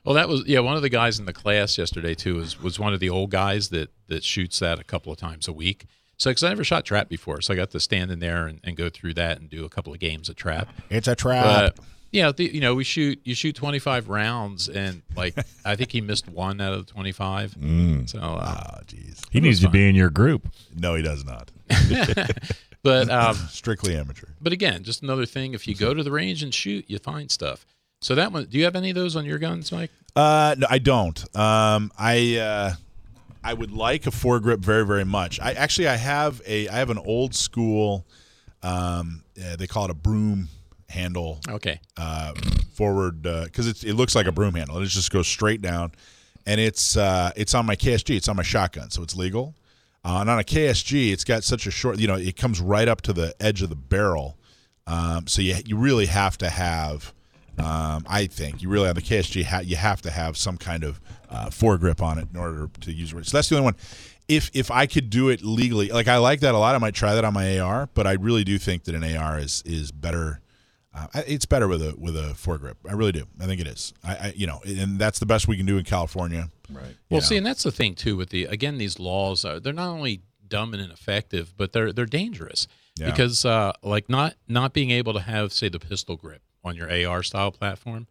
Well, 0.04 0.14
that 0.16 0.28
was 0.28 0.44
yeah. 0.46 0.60
One 0.60 0.76
of 0.76 0.82
the 0.82 0.88
guys 0.88 1.18
in 1.18 1.26
the 1.26 1.32
class 1.32 1.78
yesterday 1.78 2.14
too 2.14 2.36
was 2.36 2.60
was 2.60 2.78
one 2.78 2.92
of 2.92 3.00
the 3.00 3.10
old 3.10 3.30
guys 3.30 3.68
that 3.70 3.90
that 4.08 4.24
shoots 4.24 4.58
that 4.58 4.78
a 4.78 4.84
couple 4.84 5.12
of 5.12 5.18
times 5.18 5.46
a 5.48 5.52
week. 5.52 5.86
So 6.16 6.30
because 6.30 6.42
I 6.44 6.48
never 6.50 6.64
shot 6.64 6.84
trap 6.84 7.08
before, 7.08 7.40
so 7.40 7.52
I 7.52 7.56
got 7.56 7.70
to 7.70 7.80
stand 7.80 8.10
in 8.10 8.20
there 8.20 8.46
and, 8.46 8.60
and 8.62 8.76
go 8.76 8.88
through 8.88 9.14
that 9.14 9.40
and 9.40 9.48
do 9.48 9.64
a 9.64 9.68
couple 9.68 9.92
of 9.92 9.98
games 9.98 10.28
of 10.28 10.36
trap. 10.36 10.68
It's 10.90 11.08
a 11.08 11.16
trap. 11.16 11.44
But 11.76 11.84
yeah, 12.12 12.30
the, 12.30 12.44
you 12.52 12.60
know, 12.60 12.74
we 12.74 12.84
shoot 12.84 13.20
you 13.24 13.34
shoot 13.34 13.56
twenty 13.56 13.78
five 13.78 14.08
rounds, 14.08 14.68
and 14.68 15.02
like 15.16 15.34
I 15.64 15.76
think 15.76 15.92
he 15.92 16.00
missed 16.00 16.28
one 16.28 16.60
out 16.60 16.74
of 16.74 16.86
the 16.86 16.92
twenty 16.92 17.12
five. 17.12 17.52
Mm. 17.54 18.08
So, 18.08 18.18
uh, 18.18 18.64
oh, 18.74 18.82
jeez. 18.86 19.22
he 19.30 19.40
needs 19.40 19.60
to 19.60 19.70
be 19.70 19.88
in 19.88 19.94
your 19.94 20.10
group. 20.10 20.46
No, 20.76 20.94
he 20.94 21.02
does 21.02 21.24
not. 21.24 21.50
but 22.82 23.08
um, 23.10 23.34
Strictly 23.34 23.96
amateur. 23.96 24.26
but 24.40 24.52
again, 24.52 24.84
just 24.84 25.02
another 25.02 25.26
thing. 25.26 25.54
If 25.54 25.66
you 25.66 25.74
go 25.74 25.94
to 25.94 26.02
the 26.02 26.10
range 26.10 26.42
and 26.42 26.52
shoot, 26.52 26.84
you 26.88 26.98
find 26.98 27.30
stuff. 27.30 27.64
So 28.02 28.14
that 28.16 28.32
one, 28.32 28.44
do 28.46 28.58
you 28.58 28.64
have 28.64 28.76
any 28.76 28.90
of 28.90 28.96
those 28.96 29.16
on 29.16 29.24
your 29.24 29.38
guns, 29.38 29.72
Mike? 29.72 29.90
Uh, 30.14 30.54
no, 30.58 30.66
I 30.68 30.78
don't. 30.78 31.18
Um, 31.36 31.90
I 31.96 32.36
uh, 32.36 32.74
I 33.42 33.54
would 33.54 33.70
like 33.72 34.06
a 34.06 34.10
foregrip 34.10 34.58
very 34.58 34.84
very 34.84 35.04
much. 35.04 35.40
I 35.40 35.52
actually 35.52 35.88
I 35.88 35.96
have 35.96 36.42
a 36.46 36.68
I 36.68 36.76
have 36.76 36.90
an 36.90 36.98
old 36.98 37.34
school. 37.34 38.04
Um, 38.62 39.24
uh, 39.42 39.56
they 39.56 39.66
call 39.66 39.86
it 39.86 39.90
a 39.90 39.94
broom 39.94 40.48
handle 40.90 41.40
Okay. 41.48 41.80
uh, 41.96 42.34
forward 42.74 43.22
because 43.22 43.66
it's 43.66 43.82
it 43.84 43.94
looks 43.94 44.14
like 44.14 44.26
a 44.26 44.32
broom 44.32 44.54
handle 44.54 44.78
it 44.78 44.86
just 44.86 45.10
goes 45.10 45.26
straight 45.26 45.62
down, 45.62 45.92
and 46.46 46.60
it's 46.60 46.96
uh, 46.96 47.30
it's 47.36 47.54
on 47.54 47.64
my 47.66 47.76
KSG. 47.76 48.16
It's 48.16 48.28
on 48.28 48.36
my 48.36 48.42
shotgun, 48.42 48.90
so 48.90 49.02
it's 49.02 49.16
legal. 49.16 49.54
Uh, 50.04 50.18
and 50.20 50.28
on 50.28 50.38
a 50.40 50.42
KSG, 50.44 51.12
it's 51.12 51.22
got 51.24 51.44
such 51.44 51.64
a 51.68 51.70
short, 51.70 51.96
you 52.00 52.08
know, 52.08 52.16
it 52.16 52.36
comes 52.36 52.60
right 52.60 52.88
up 52.88 53.02
to 53.02 53.12
the 53.12 53.32
edge 53.38 53.62
of 53.62 53.68
the 53.68 53.76
barrel. 53.76 54.36
Um, 54.88 55.28
so 55.28 55.40
you 55.40 55.54
you 55.64 55.76
really 55.76 56.06
have 56.06 56.36
to 56.38 56.50
have, 56.50 57.12
um, 57.58 58.04
I 58.08 58.26
think, 58.26 58.62
you 58.62 58.68
really 58.68 58.88
on 58.88 58.94
the 58.94 59.02
KSG, 59.02 59.44
ha- 59.44 59.60
you 59.60 59.76
have 59.76 60.00
to 60.02 60.10
have 60.10 60.36
some 60.36 60.56
kind 60.56 60.84
of 60.84 61.00
uh, 61.28 61.46
foregrip 61.46 62.00
on 62.02 62.18
it 62.18 62.28
in 62.32 62.38
order 62.38 62.68
to 62.80 62.92
use 62.92 63.12
it. 63.12 63.26
So 63.26 63.36
that's 63.38 63.48
the 63.48 63.56
only 63.56 63.64
one. 63.66 63.76
If 64.28 64.50
if 64.54 64.70
I 64.70 64.86
could 64.86 65.10
do 65.10 65.28
it 65.28 65.42
legally, 65.44 65.88
like 65.88 66.08
I 66.08 66.16
like 66.18 66.40
that 66.40 66.54
a 66.54 66.58
lot, 66.58 66.74
I 66.74 66.78
might 66.78 66.94
try 66.94 67.14
that 67.14 67.24
on 67.24 67.34
my 67.34 67.58
AR. 67.58 67.88
But 67.92 68.06
I 68.06 68.12
really 68.12 68.44
do 68.44 68.56
think 68.56 68.84
that 68.84 68.94
an 68.94 69.04
AR 69.16 69.38
is 69.38 69.62
is 69.66 69.90
better. 69.92 70.40
Uh, 70.94 71.06
it's 71.26 71.44
better 71.46 71.66
with 71.68 71.82
a 71.82 71.94
with 71.98 72.16
a 72.16 72.34
foregrip. 72.34 72.74
I 72.88 72.92
really 72.92 73.12
do. 73.12 73.24
I 73.40 73.46
think 73.46 73.60
it 73.60 73.66
is. 73.66 73.92
I, 74.04 74.12
I 74.14 74.32
you 74.36 74.46
know, 74.46 74.60
and 74.64 74.98
that's 74.98 75.18
the 75.18 75.26
best 75.26 75.48
we 75.48 75.56
can 75.56 75.66
do 75.66 75.76
in 75.76 75.84
California. 75.84 76.48
Right. 76.70 76.84
Well, 77.10 77.20
Yeah. 77.20 77.26
see, 77.26 77.36
and 77.36 77.44
that's 77.46 77.64
the 77.64 77.72
thing 77.72 77.94
too 77.94 78.16
with 78.16 78.30
the 78.30 78.44
again 78.44 78.78
these 78.78 78.98
laws 78.98 79.44
are 79.44 79.58
they're 79.60 79.72
not 79.72 79.88
only 79.88 80.22
dumb 80.46 80.72
and 80.72 80.82
ineffective, 80.82 81.52
but 81.56 81.72
they're 81.72 81.92
they're 81.92 82.06
dangerous 82.06 82.66
Yeah. 82.98 83.10
because 83.10 83.44
uh, 83.44 83.72
like 83.82 84.08
not 84.08 84.34
not 84.48 84.72
being 84.72 84.90
able 84.90 85.12
to 85.14 85.20
have 85.20 85.52
say 85.52 85.68
the 85.68 85.80
pistol 85.80 86.16
grip 86.16 86.42
on 86.64 86.76
your 86.76 86.90
AR 86.90 87.22
style 87.22 87.50
platform, 87.52 88.06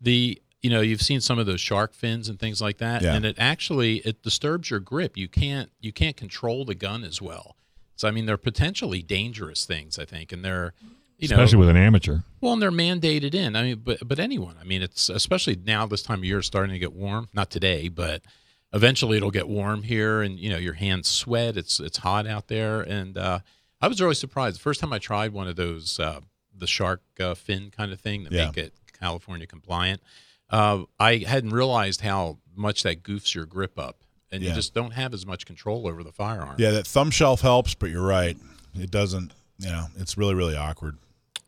the 0.00 0.40
you 0.62 0.70
know 0.70 0.80
you've 0.80 1.02
seen 1.02 1.20
some 1.20 1.38
of 1.38 1.46
those 1.46 1.60
shark 1.60 1.94
fins 1.94 2.28
and 2.28 2.38
things 2.38 2.60
like 2.60 2.78
that, 2.78 3.02
Yeah. 3.02 3.14
and 3.14 3.24
it 3.24 3.36
actually 3.38 3.96
it 3.98 4.22
disturbs 4.22 4.70
your 4.70 4.80
grip. 4.80 5.16
You 5.16 5.28
can't 5.28 5.70
you 5.80 5.92
can't 5.92 6.16
control 6.16 6.64
the 6.64 6.74
gun 6.74 7.04
as 7.04 7.20
well. 7.20 7.56
So 7.96 8.08
I 8.08 8.10
mean 8.10 8.26
they're 8.26 8.36
potentially 8.36 9.02
dangerous 9.02 9.64
things 9.64 9.98
I 9.98 10.04
think, 10.04 10.32
and 10.32 10.44
they're 10.44 10.72
you 11.18 11.28
know 11.28 11.34
Especially 11.36 11.58
with 11.58 11.68
an 11.68 11.76
amateur. 11.76 12.20
well, 12.40 12.52
and 12.52 12.60
they're 12.62 12.72
mandated 12.72 13.34
in. 13.34 13.54
I 13.54 13.62
mean, 13.62 13.82
but 13.84 14.06
but 14.06 14.18
anyone. 14.18 14.56
I 14.60 14.64
mean, 14.64 14.82
it's 14.82 15.08
especially 15.08 15.56
now 15.56 15.86
this 15.86 16.02
time 16.02 16.18
of 16.18 16.24
year, 16.24 16.42
starting 16.42 16.72
to 16.72 16.78
get 16.80 16.92
warm. 16.92 17.28
Not 17.32 17.50
today, 17.50 17.88
but 17.88 18.22
eventually 18.72 19.16
it'll 19.18 19.30
get 19.30 19.48
warm 19.48 19.82
here, 19.84 20.22
and 20.22 20.38
you 20.40 20.50
know 20.50 20.56
your 20.58 20.72
hands 20.74 21.06
sweat. 21.08 21.56
It's 21.56 21.78
it's 21.78 21.98
hot 21.98 22.26
out 22.26 22.48
there, 22.48 22.80
and 22.80 23.16
uh, 23.18 23.38
I 23.80 23.86
was 23.88 24.00
really 24.00 24.14
surprised. 24.16 24.56
The 24.56 24.62
first 24.62 24.80
time 24.80 24.92
I 24.92 24.98
tried 24.98 25.32
one 25.32 25.46
of 25.46 25.54
those, 25.56 26.00
uh, 26.00 26.20
the 26.62 26.66
shark 26.68 27.02
uh, 27.20 27.34
fin 27.34 27.70
kind 27.70 27.92
of 27.92 28.00
thing 28.00 28.24
that 28.24 28.32
Yeah. 28.32 28.46
make 28.46 28.56
it 28.56 28.72
California 28.98 29.46
compliant. 29.46 30.00
Uh, 30.48 30.84
I 30.98 31.18
hadn't 31.18 31.50
realized 31.50 32.00
how 32.02 32.38
much 32.54 32.82
that 32.84 33.02
goofs 33.02 33.34
your 33.34 33.46
grip 33.46 33.78
up, 33.78 33.96
and 34.30 34.42
Yeah. 34.42 34.50
you 34.50 34.54
just 34.54 34.72
don't 34.74 34.92
have 34.92 35.12
as 35.12 35.26
much 35.26 35.44
control 35.44 35.86
over 35.88 36.02
the 36.04 36.12
firearm. 36.12 36.56
Yeah, 36.58 36.70
that 36.70 36.86
thumb 36.86 37.10
shelf 37.10 37.40
helps, 37.40 37.74
but 37.74 37.90
you're 37.90 38.06
right. 38.06 38.36
It 38.78 38.90
doesn't. 38.90 39.32
You 39.58 39.70
know, 39.70 39.86
it's 39.98 40.16
really 40.16 40.34
really 40.34 40.56
awkward. 40.56 40.96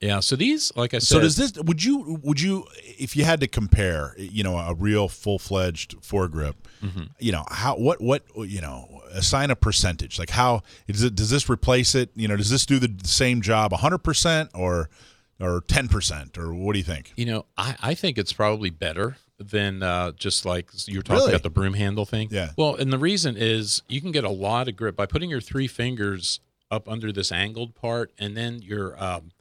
Yeah. 0.00 0.20
So 0.20 0.36
these, 0.36 0.72
like 0.76 0.92
I 0.94 0.98
said, 0.98 1.06
So 1.16 1.20
does 1.20 1.36
this? 1.36 1.52
Would 1.54 1.82
you? 1.82 2.18
Would 2.22 2.40
you? 2.40 2.66
If 2.98 3.16
you 3.16 3.24
had 3.24 3.40
to 3.40 3.46
compare, 3.48 4.14
you 4.18 4.42
know, 4.44 4.56
a 4.58 4.74
real 4.74 5.08
full 5.08 5.38
fledged 5.38 5.96
foregrip, 6.02 6.54
Mm-hmm. 6.82 7.04
you 7.18 7.32
know, 7.32 7.44
how 7.50 7.76
what 7.76 8.00
what 8.02 8.22
you 8.36 8.60
know, 8.60 8.93
assign 9.14 9.50
a 9.50 9.56
percentage. 9.56 10.18
Like 10.18 10.30
how 10.30 10.62
is 10.88 11.02
it? 11.02 11.14
Does 11.14 11.30
this 11.30 11.48
replace 11.48 11.94
it? 11.94 12.10
You 12.14 12.28
know, 12.28 12.36
does 12.36 12.50
this 12.50 12.66
do 12.66 12.78
the 12.78 12.92
same 13.06 13.40
job, 13.40 13.72
hundred 13.72 13.98
percent 13.98 14.50
or 14.54 14.88
or 15.40 15.62
ten 15.62 15.88
percent, 15.88 16.36
or 16.38 16.52
what 16.54 16.72
do 16.74 16.78
you 16.78 16.84
think? 16.84 17.12
You 17.16 17.26
know, 17.26 17.46
I, 17.56 17.76
I 17.82 17.94
think 17.94 18.18
it's 18.18 18.32
probably 18.32 18.70
better 18.70 19.16
than 19.38 19.82
uh, 19.82 20.12
just 20.12 20.44
like 20.46 20.70
you 20.86 20.98
were 20.98 21.02
talking 21.02 21.20
Really? 21.22 21.32
about 21.32 21.42
the 21.42 21.50
broom 21.50 21.74
handle 21.74 22.04
thing. 22.06 22.28
Yeah. 22.30 22.50
Well, 22.56 22.76
and 22.76 22.92
the 22.92 22.98
reason 22.98 23.36
is 23.36 23.82
you 23.88 24.00
can 24.00 24.12
get 24.12 24.24
a 24.24 24.30
lot 24.30 24.68
of 24.68 24.76
grip 24.76 24.94
by 24.96 25.06
putting 25.06 25.28
your 25.30 25.40
three 25.40 25.66
fingers 25.66 26.40
up 26.70 26.88
under 26.88 27.10
this 27.12 27.32
angled 27.32 27.74
part, 27.74 28.12
and 28.18 28.36
then 28.36 28.62
your 28.62 29.02
um, 29.02 29.32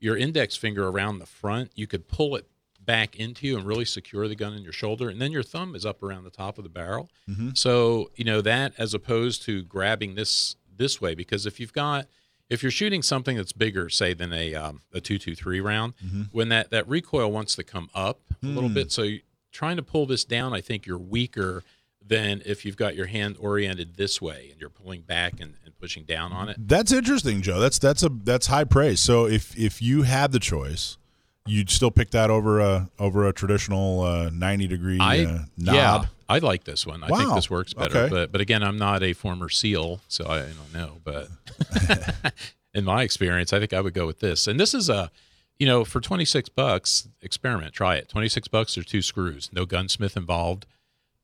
your 0.00 0.16
index 0.16 0.56
finger 0.56 0.88
around 0.88 1.18
the 1.18 1.26
front. 1.26 1.70
You 1.74 1.86
could 1.86 2.08
pull 2.08 2.36
it 2.36 2.46
back 2.84 3.16
into 3.16 3.46
you 3.46 3.56
and 3.56 3.66
really 3.66 3.84
secure 3.84 4.28
the 4.28 4.34
gun 4.34 4.54
in 4.54 4.62
your 4.62 4.72
shoulder, 4.72 5.08
and 5.08 5.20
then 5.20 5.32
your 5.32 5.42
thumb 5.42 5.74
is 5.74 5.86
up 5.86 6.02
around 6.02 6.24
the 6.24 6.30
top 6.30 6.58
of 6.58 6.64
the 6.64 6.70
barrel. 6.70 7.10
Mm-hmm. 7.28 7.50
So 7.54 8.10
you 8.16 8.24
know 8.24 8.40
that 8.40 8.72
as 8.78 8.94
opposed 8.94 9.42
to 9.44 9.62
grabbing 9.62 10.14
this 10.14 10.56
this 10.76 11.00
way, 11.00 11.14
because 11.14 11.46
if 11.46 11.60
you've 11.60 11.72
got 11.72 12.06
if 12.50 12.62
you're 12.62 12.72
shooting 12.72 13.02
something 13.02 13.36
that's 13.36 13.52
bigger, 13.52 13.88
say 13.88 14.14
than 14.14 14.32
a 14.32 14.54
um, 14.54 14.82
a 14.92 15.00
two 15.00 15.18
two 15.18 15.34
three 15.34 15.60
round, 15.60 15.94
mm-hmm. 16.04 16.22
when 16.32 16.48
that 16.50 16.70
that 16.70 16.88
recoil 16.88 17.30
wants 17.30 17.54
to 17.56 17.64
come 17.64 17.88
up 17.94 18.20
a 18.42 18.46
little 18.46 18.68
hmm. 18.68 18.74
bit, 18.74 18.90
so 18.90 19.02
you, 19.02 19.20
trying 19.52 19.76
to 19.76 19.82
pull 19.82 20.06
this 20.06 20.24
down, 20.24 20.52
I 20.52 20.60
think 20.60 20.84
you're 20.84 20.98
weaker 20.98 21.62
than 22.04 22.42
if 22.44 22.64
you've 22.64 22.76
got 22.76 22.96
your 22.96 23.06
hand 23.06 23.36
oriented 23.38 23.96
this 23.96 24.20
way 24.20 24.48
and 24.50 24.60
you're 24.60 24.70
pulling 24.70 25.02
back 25.02 25.34
and, 25.40 25.54
and 25.64 25.78
pushing 25.78 26.04
down 26.04 26.32
on 26.32 26.48
it. 26.48 26.56
That's 26.58 26.92
interesting, 26.92 27.42
Joe. 27.42 27.60
That's 27.60 27.78
that's 27.78 28.02
a 28.02 28.08
that's 28.08 28.48
high 28.48 28.64
praise. 28.64 29.00
So 29.00 29.26
if 29.26 29.56
if 29.56 29.80
you 29.80 30.02
had 30.02 30.32
the 30.32 30.40
choice, 30.40 30.98
you'd 31.46 31.70
still 31.70 31.90
pick 31.90 32.10
that 32.10 32.30
over 32.30 32.60
a 32.60 32.88
over 32.98 33.26
a 33.26 33.32
traditional 33.32 34.02
uh, 34.02 34.30
ninety 34.30 34.66
degree 34.66 34.98
I 35.00 35.24
uh, 35.24 35.38
knob. 35.56 35.74
yeah, 35.74 36.04
I 36.28 36.38
like 36.38 36.64
this 36.64 36.86
one. 36.86 37.02
I 37.04 37.08
think 37.08 37.34
this 37.34 37.50
works 37.50 37.74
better. 37.74 37.98
Okay. 37.98 38.08
But 38.10 38.32
but 38.32 38.40
again, 38.40 38.62
I'm 38.62 38.78
not 38.78 39.02
a 39.02 39.12
former 39.12 39.48
SEAL, 39.48 40.00
so 40.08 40.26
I 40.26 40.40
don't 40.40 40.72
know. 40.72 41.00
But 41.04 41.28
in 42.74 42.84
my 42.84 43.02
experience, 43.02 43.52
I 43.52 43.58
think 43.58 43.72
I 43.72 43.80
would 43.80 43.94
go 43.94 44.06
with 44.06 44.20
this. 44.20 44.46
And 44.46 44.58
this 44.58 44.74
is 44.74 44.88
a, 44.88 45.10
you 45.58 45.66
know, 45.66 45.84
for 45.84 46.00
26 46.00 46.48
bucks, 46.50 47.08
experiment, 47.20 47.74
try 47.74 47.96
it. 47.96 48.08
26 48.08 48.48
bucks 48.48 48.78
or 48.78 48.82
two 48.82 49.02
screws, 49.02 49.50
no 49.52 49.64
gunsmith 49.64 50.16
involved. 50.16 50.66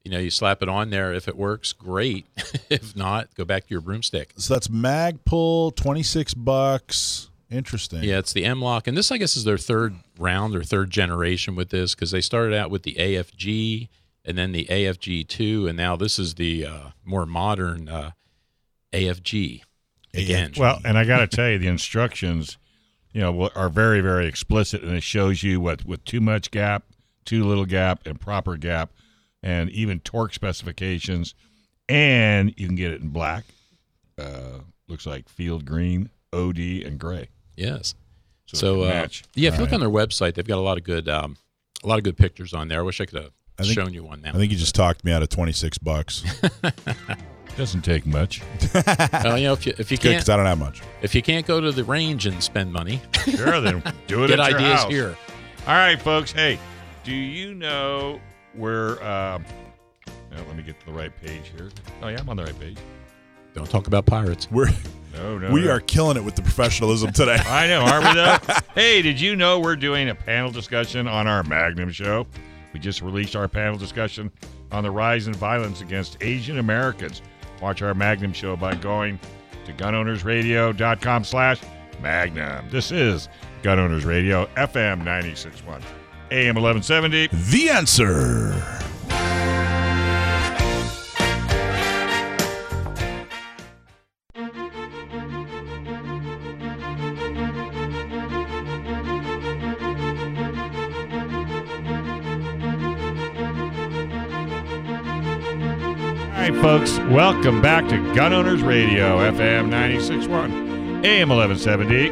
You 0.05 0.13
know, 0.13 0.19
you 0.21 0.31
slap 0.31 0.63
it 0.63 0.69
on 0.69 0.91
there. 0.91 1.13
If 1.13 1.29
it 1.29 1.37
works, 1.37 1.73
great. 1.73 2.27
if 2.71 2.97
not, 2.97 3.35
go 3.35 3.45
back 3.45 3.67
to 3.67 3.71
your 3.71 3.81
broomstick. 3.81 4.33
So 4.37 4.55
that's 4.55 4.69
Magpul, 4.69 5.75
twenty 5.75 6.03
six 6.03 6.35
bucks. 6.35 7.28
Interesting. 7.51 8.05
Yeah, 8.05 8.19
it's 8.19 8.33
the 8.33 8.45
M 8.45 8.61
LOK, 8.61 8.87
and 8.87 8.97
this 8.97 9.11
I 9.11 9.17
guess 9.17 9.37
is 9.37 9.45
their 9.45 9.59
third 9.59 9.97
round 10.19 10.55
or 10.55 10.63
third 10.63 10.91
generation 10.91 11.55
with 11.55 11.71
this 11.71 11.95
because 11.95 12.11
they 12.11 12.21
started 12.21 12.55
out 12.55 12.71
with 12.71 12.83
the 12.83 12.95
AFG 12.95 13.89
and 14.25 14.37
then 14.37 14.53
the 14.53 14.67
AFG 14.67 15.27
two, 15.27 15.67
and 15.67 15.77
now 15.77 15.97
this 15.97 16.19
is 16.19 16.35
the 16.35 16.67
uh, 16.67 16.81
more 17.05 17.25
modern 17.25 17.89
uh, 17.89 18.11
AFG. 18.93 19.63
Again, 20.13 20.51
AFG. 20.51 20.59
Well, 20.59 20.81
and 20.85 20.99
I 20.99 21.05
got 21.05 21.21
to 21.21 21.27
tell 21.27 21.49
you, 21.49 21.59
the 21.59 21.69
instructions, 21.69 22.59
you 23.13 23.23
know, 23.23 23.49
are 23.55 23.71
very, 23.71 24.03
very 24.03 24.27
explicit, 24.27 24.83
and 24.83 24.95
it 24.95 25.03
shows 25.03 25.43
you 25.43 25.63
what 25.63 25.87
with 25.87 26.05
too 26.05 26.21
much 26.21 26.51
gap, 26.51 26.85
too 27.25 27.45
little 27.45 27.65
gap, 27.65 28.07
and 28.07 28.21
proper 28.21 28.59
gap, 28.59 28.91
and 29.43 29.71
even 29.71 30.01
torque 30.01 30.35
specifications, 30.35 31.35
and 31.89 32.53
you 32.59 32.67
can 32.67 32.77
get 32.77 32.93
it 32.93 33.01
in 33.01 33.09
black. 33.09 33.45
Uh, 34.19 34.61
looks 34.89 35.07
like 35.07 35.31
field 35.31 35.65
green, 35.65 36.11
OD, 36.35 36.59
and 36.59 36.99
gray. 36.99 37.29
Yes. 37.59 37.95
So, 38.47 38.57
So, 38.57 38.83
uh, 38.83 39.09
yeah, 39.35 39.49
if 39.51 39.55
you 39.57 39.61
look 39.61 39.71
Right. 39.71 39.73
on 39.75 39.81
their 39.81 39.91
website, 39.91 40.35
they've 40.35 40.47
got 40.47 40.57
a 40.57 40.63
lot 40.63 40.79
of 40.79 40.85
good, 40.85 41.09
um, 41.09 41.37
a 41.85 41.87
lot 41.87 41.99
of 41.99 42.05
good 42.05 42.17
pictures 42.17 42.55
on 42.55 42.69
there. 42.69 42.79
I 42.79 42.83
wish 42.83 43.01
I 43.01 43.05
could 43.07 43.23
have 43.23 43.33
I 43.59 43.63
think- 43.65 43.75
shown 43.75 43.93
you 43.93 44.05
one 44.05 44.23
now. 44.23 44.31
I 44.31 44.33
think 44.39 44.51
you 44.51 44.57
just 44.57 44.75
talked 44.75 45.05
me 45.05 45.13
out 45.13 45.23
of 45.23 45.29
twenty 45.29 45.53
six 45.53 45.77
bucks. 45.79 46.25
doesn't 47.57 47.83
take 47.83 48.07
much. 48.07 48.41
Well, 49.13 49.37
you 49.37 49.45
know, 49.49 49.53
if 49.53 49.67
you 49.67 49.75
if 49.79 49.91
you 49.91 49.97
Good, 49.97 50.03
can't 50.03 50.15
because 50.17 50.29
I 50.29 50.37
don't 50.37 50.47
have 50.47 50.59
much. 50.59 50.81
if 51.03 51.15
you 51.15 51.23
can't 51.23 51.45
go 51.47 51.61
to 51.61 51.73
the 51.73 51.85
range 51.85 52.27
and 52.27 52.43
spend 52.43 52.73
money, 52.73 53.01
Sure, 53.37 53.61
then 53.61 53.83
do 54.07 54.25
it 54.25 54.29
get 54.29 54.41
at 54.41 54.51
your 54.51 54.59
ideas 54.61 54.81
house. 54.83 54.91
here. 54.93 55.17
All 55.67 55.75
right, 55.75 56.01
folks. 56.01 56.31
Hey, 56.33 56.59
do 57.05 57.13
you 57.13 57.55
know 57.55 58.21
where? 58.55 59.03
Uh, 59.03 59.39
now, 60.31 60.45
let 60.47 60.57
me 60.57 60.63
get 60.63 60.79
to 60.81 60.87
the 60.87 60.93
right 60.93 61.13
page 61.21 61.51
here. 61.57 61.71
Oh 62.03 62.09
yeah, 62.09 62.19
I'm 62.21 62.29
on 62.29 62.37
the 62.37 62.45
right 62.45 62.59
page. 62.61 62.79
Don't 63.55 63.69
talk 63.69 63.87
about 63.89 64.07
pirates. 64.07 64.49
We're 64.51 64.69
No, 65.15 65.39
no, 65.39 65.51
we 65.51 65.65
no. 65.65 65.71
are 65.71 65.81
killing 65.81 66.17
it 66.17 66.25
with 66.25 66.37
the 66.37 66.43
professionalism 66.43 67.13
today. 67.13 67.39
I 67.47 67.67
know, 67.67 67.81
aren't 67.81 68.07
we 68.07 68.15
though? 68.15 68.39
hey, 68.75 69.03
did 69.03 69.21
you 69.21 69.37
know 69.37 69.59
we're 69.61 69.77
doing 69.77 70.09
a 70.09 70.15
panel 70.15 70.51
discussion 70.51 71.09
on 71.09 71.27
our 71.27 71.43
Magnum 71.45 71.91
show? 71.91 72.27
We 72.73 72.81
just 72.81 73.03
released 73.03 73.35
our 73.35 73.49
panel 73.49 73.79
discussion 73.79 74.31
on 74.71 74.83
the 74.85 74.91
rise 74.91 75.27
in 75.27 75.35
violence 75.35 75.81
against 75.81 76.19
Asian 76.23 76.59
Americans. 76.59 77.23
Watch 77.63 77.83
our 77.83 77.95
Magnum 77.95 78.33
show 78.33 78.57
by 78.57 78.75
going 78.75 79.19
to 79.65 79.73
gunownersradio.com 79.73 81.25
slash 81.25 81.61
Magnum. 82.01 82.69
This 82.71 82.93
is 82.93 83.29
Gun 83.63 83.79
Owners 83.79 84.05
Radio, 84.05 84.47
FM 84.57 85.03
96.1, 85.03 85.83
AM 86.31 86.55
1170. 86.55 87.29
the 87.51 87.71
answer. 87.71 88.53
Folks, 106.69 106.99
welcome 107.11 107.63
back 107.63 107.89
to 107.89 107.97
Gun 108.15 108.35
Owners 108.35 108.61
Radio, 108.61 109.17
FM 109.31 109.71
96.1, 109.71 111.03
AM 111.03 111.31
1170. 111.31 112.11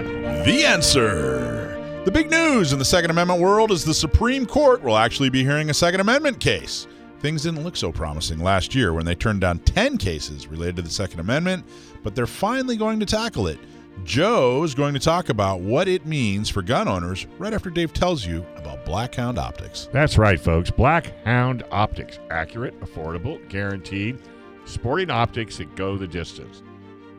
The 0.51 0.65
answer. 0.65 2.01
The 2.07 2.11
big 2.11 2.31
news 2.31 2.73
in 2.73 2.78
the 2.78 2.85
Second 2.87 3.11
Amendment 3.11 3.39
world 3.39 3.70
is 3.70 3.85
the 3.85 3.93
Supreme 3.93 4.47
Court 4.47 4.81
will 4.83 4.97
actually 4.97 5.28
be 5.28 5.43
hearing 5.43 5.69
a 5.69 5.74
Second 5.74 6.01
Amendment 6.01 6.41
case. 6.41 6.87
Things 7.20 7.43
didn't 7.43 7.65
look 7.65 7.77
so 7.77 7.93
promising 7.93 8.39
last 8.39 8.74
year 8.74 8.95
when 8.95 9.05
they 9.05 9.15
turned 9.15 9.43
down 9.43 9.59
10 9.59 9.99
cases 9.99 10.49
related 10.49 10.77
to 10.77 10.83
the 10.83 10.89
Second 10.89 11.20
Amendment, 11.20 11.62
but 12.03 12.15
they're 12.15 12.27
finally 12.27 12.78
going 12.78 12.99
to 13.01 13.05
tackle 13.05 13.49
it. 13.49 13.59
Joe's 14.05 14.74
going 14.74 14.95
to 14.95 15.01
talk 15.01 15.28
about 15.28 15.61
what 15.61 15.87
it 15.87 16.07
means 16.07 16.49
for 16.49 16.62
gun 16.62 16.89
owners 16.89 17.27
right 17.39 17.53
after 17.53 17.69
Dave 17.69 17.93
tells 17.93 18.24
you 18.24 18.47
about 18.57 18.87
Blackhound 18.87 19.37
Optics. 19.37 19.91
That's 19.93 20.16
right, 20.16 20.41
folks. 20.41 20.70
Black 20.70 21.23
Hound 21.27 21.62
Optics. 21.70 22.20
Accurate, 22.31 22.81
affordable, 22.81 23.47
guaranteed. 23.51 24.19
Sporting 24.67 25.11
optics 25.11 25.59
that 25.59 25.77
go 25.77 25.97
the 25.97 26.09
distance. 26.09 26.61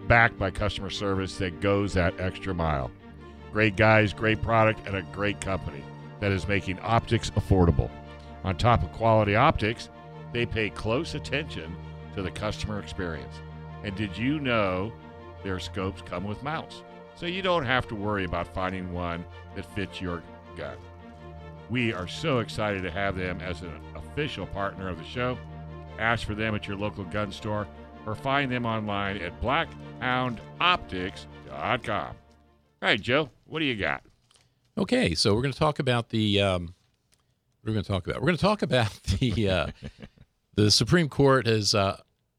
Backed 0.07 0.37
by 0.37 0.51
customer 0.51 0.89
service 0.89 1.37
that 1.37 1.61
goes 1.61 1.93
that 1.93 2.19
extra 2.19 2.53
mile. 2.53 2.91
Great 3.53 3.77
guys, 3.77 4.11
great 4.11 4.41
product, 4.41 4.85
and 4.85 4.97
a 4.97 5.01
great 5.13 5.39
company 5.39 5.81
that 6.19 6.33
is 6.33 6.45
making 6.45 6.77
optics 6.81 7.29
affordable. 7.31 7.89
On 8.43 8.57
top 8.57 8.83
of 8.83 8.91
quality 8.91 9.35
optics, 9.35 9.87
they 10.33 10.45
pay 10.45 10.69
close 10.69 11.15
attention 11.15 11.73
to 12.15 12.21
the 12.21 12.31
customer 12.31 12.81
experience. 12.81 13.35
And 13.85 13.95
did 13.95 14.17
you 14.17 14.41
know 14.41 14.91
their 15.41 15.59
scopes 15.61 16.01
come 16.01 16.25
with 16.25 16.43
mounts? 16.43 16.83
So 17.15 17.27
you 17.27 17.41
don't 17.41 17.65
have 17.65 17.87
to 17.87 17.95
worry 17.95 18.25
about 18.25 18.53
finding 18.53 18.91
one 18.91 19.23
that 19.55 19.73
fits 19.73 20.01
your 20.01 20.21
gun. 20.57 20.75
We 21.69 21.93
are 21.93 22.07
so 22.09 22.39
excited 22.39 22.83
to 22.83 22.91
have 22.91 23.15
them 23.15 23.39
as 23.39 23.61
an 23.61 23.79
official 23.95 24.47
partner 24.47 24.89
of 24.89 24.97
the 24.97 25.05
show. 25.05 25.37
Ask 25.99 26.25
for 26.25 26.35
them 26.35 26.55
at 26.55 26.67
your 26.67 26.77
local 26.77 27.03
gun 27.05 27.31
store 27.31 27.67
or 28.05 28.15
find 28.15 28.51
them 28.51 28.65
online 28.65 29.17
at 29.17 29.39
blackhoundoptics.com. 29.41 32.15
All 32.79 32.81
right, 32.81 33.01
Joe, 33.01 33.29
what 33.45 33.59
do 33.59 33.65
you 33.65 33.75
got? 33.75 34.03
Okay, 34.77 35.15
so 35.15 35.33
we're 35.33 35.41
going 35.41 35.53
to 35.53 35.59
talk 35.59 35.79
about 35.79 36.09
the. 36.09 36.41
Um, 36.41 36.73
we're 37.63 37.73
going 37.73 37.83
to 37.83 37.91
talk 37.91 38.05
about. 38.07 38.21
We're 38.21 38.27
going 38.27 38.37
to 38.37 38.41
talk 38.41 38.61
about 38.61 38.93
the. 39.19 39.49
Uh, 39.49 39.67
the 40.55 40.71
Supreme 40.71 41.09
Court 41.09 41.45
has 41.45 41.75
uh, 41.75 41.97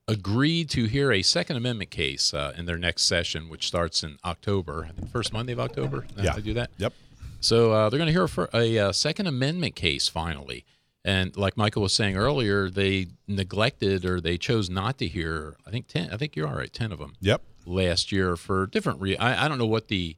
agreed 0.08 0.70
to 0.70 0.86
hear 0.86 1.12
a 1.12 1.22
Second 1.22 1.56
Amendment 1.56 1.90
case 1.90 2.34
uh, 2.34 2.52
in 2.56 2.66
their 2.66 2.78
next 2.78 3.02
session, 3.02 3.48
which 3.48 3.66
starts 3.66 4.02
in 4.02 4.18
October. 4.24 4.90
I 5.02 5.06
first 5.06 5.32
Monday 5.32 5.52
of 5.52 5.60
October. 5.60 6.06
Yeah. 6.16 6.32
they 6.32 6.42
do 6.42 6.54
that. 6.54 6.70
Yep. 6.78 6.92
So 7.40 7.72
uh, 7.72 7.90
they're 7.90 7.98
going 7.98 8.08
to 8.08 8.12
hear 8.12 8.26
for 8.26 8.48
a 8.52 8.78
uh, 8.78 8.92
Second 8.92 9.28
Amendment 9.28 9.76
case 9.76 10.08
finally. 10.08 10.64
And 11.08 11.34
like 11.36 11.56
Michael 11.56 11.82
was 11.82 11.94
saying 11.94 12.16
earlier, 12.18 12.68
they 12.68 13.06
neglected 13.26 14.04
or 14.04 14.20
they 14.20 14.36
chose 14.36 14.68
not 14.68 14.98
to 14.98 15.06
hear. 15.06 15.56
I 15.66 15.70
think 15.70 15.88
ten. 15.88 16.10
I 16.12 16.16
think 16.18 16.36
you're 16.36 16.46
all 16.46 16.54
right. 16.56 16.72
Ten 16.72 16.92
of 16.92 16.98
them 16.98 17.14
Yep. 17.20 17.40
last 17.64 18.12
year 18.12 18.36
for 18.36 18.66
different. 18.66 19.00
Re- 19.00 19.16
I, 19.16 19.44
I 19.44 19.48
don't 19.48 19.58
know 19.58 19.66
what 19.66 19.88
the 19.88 20.16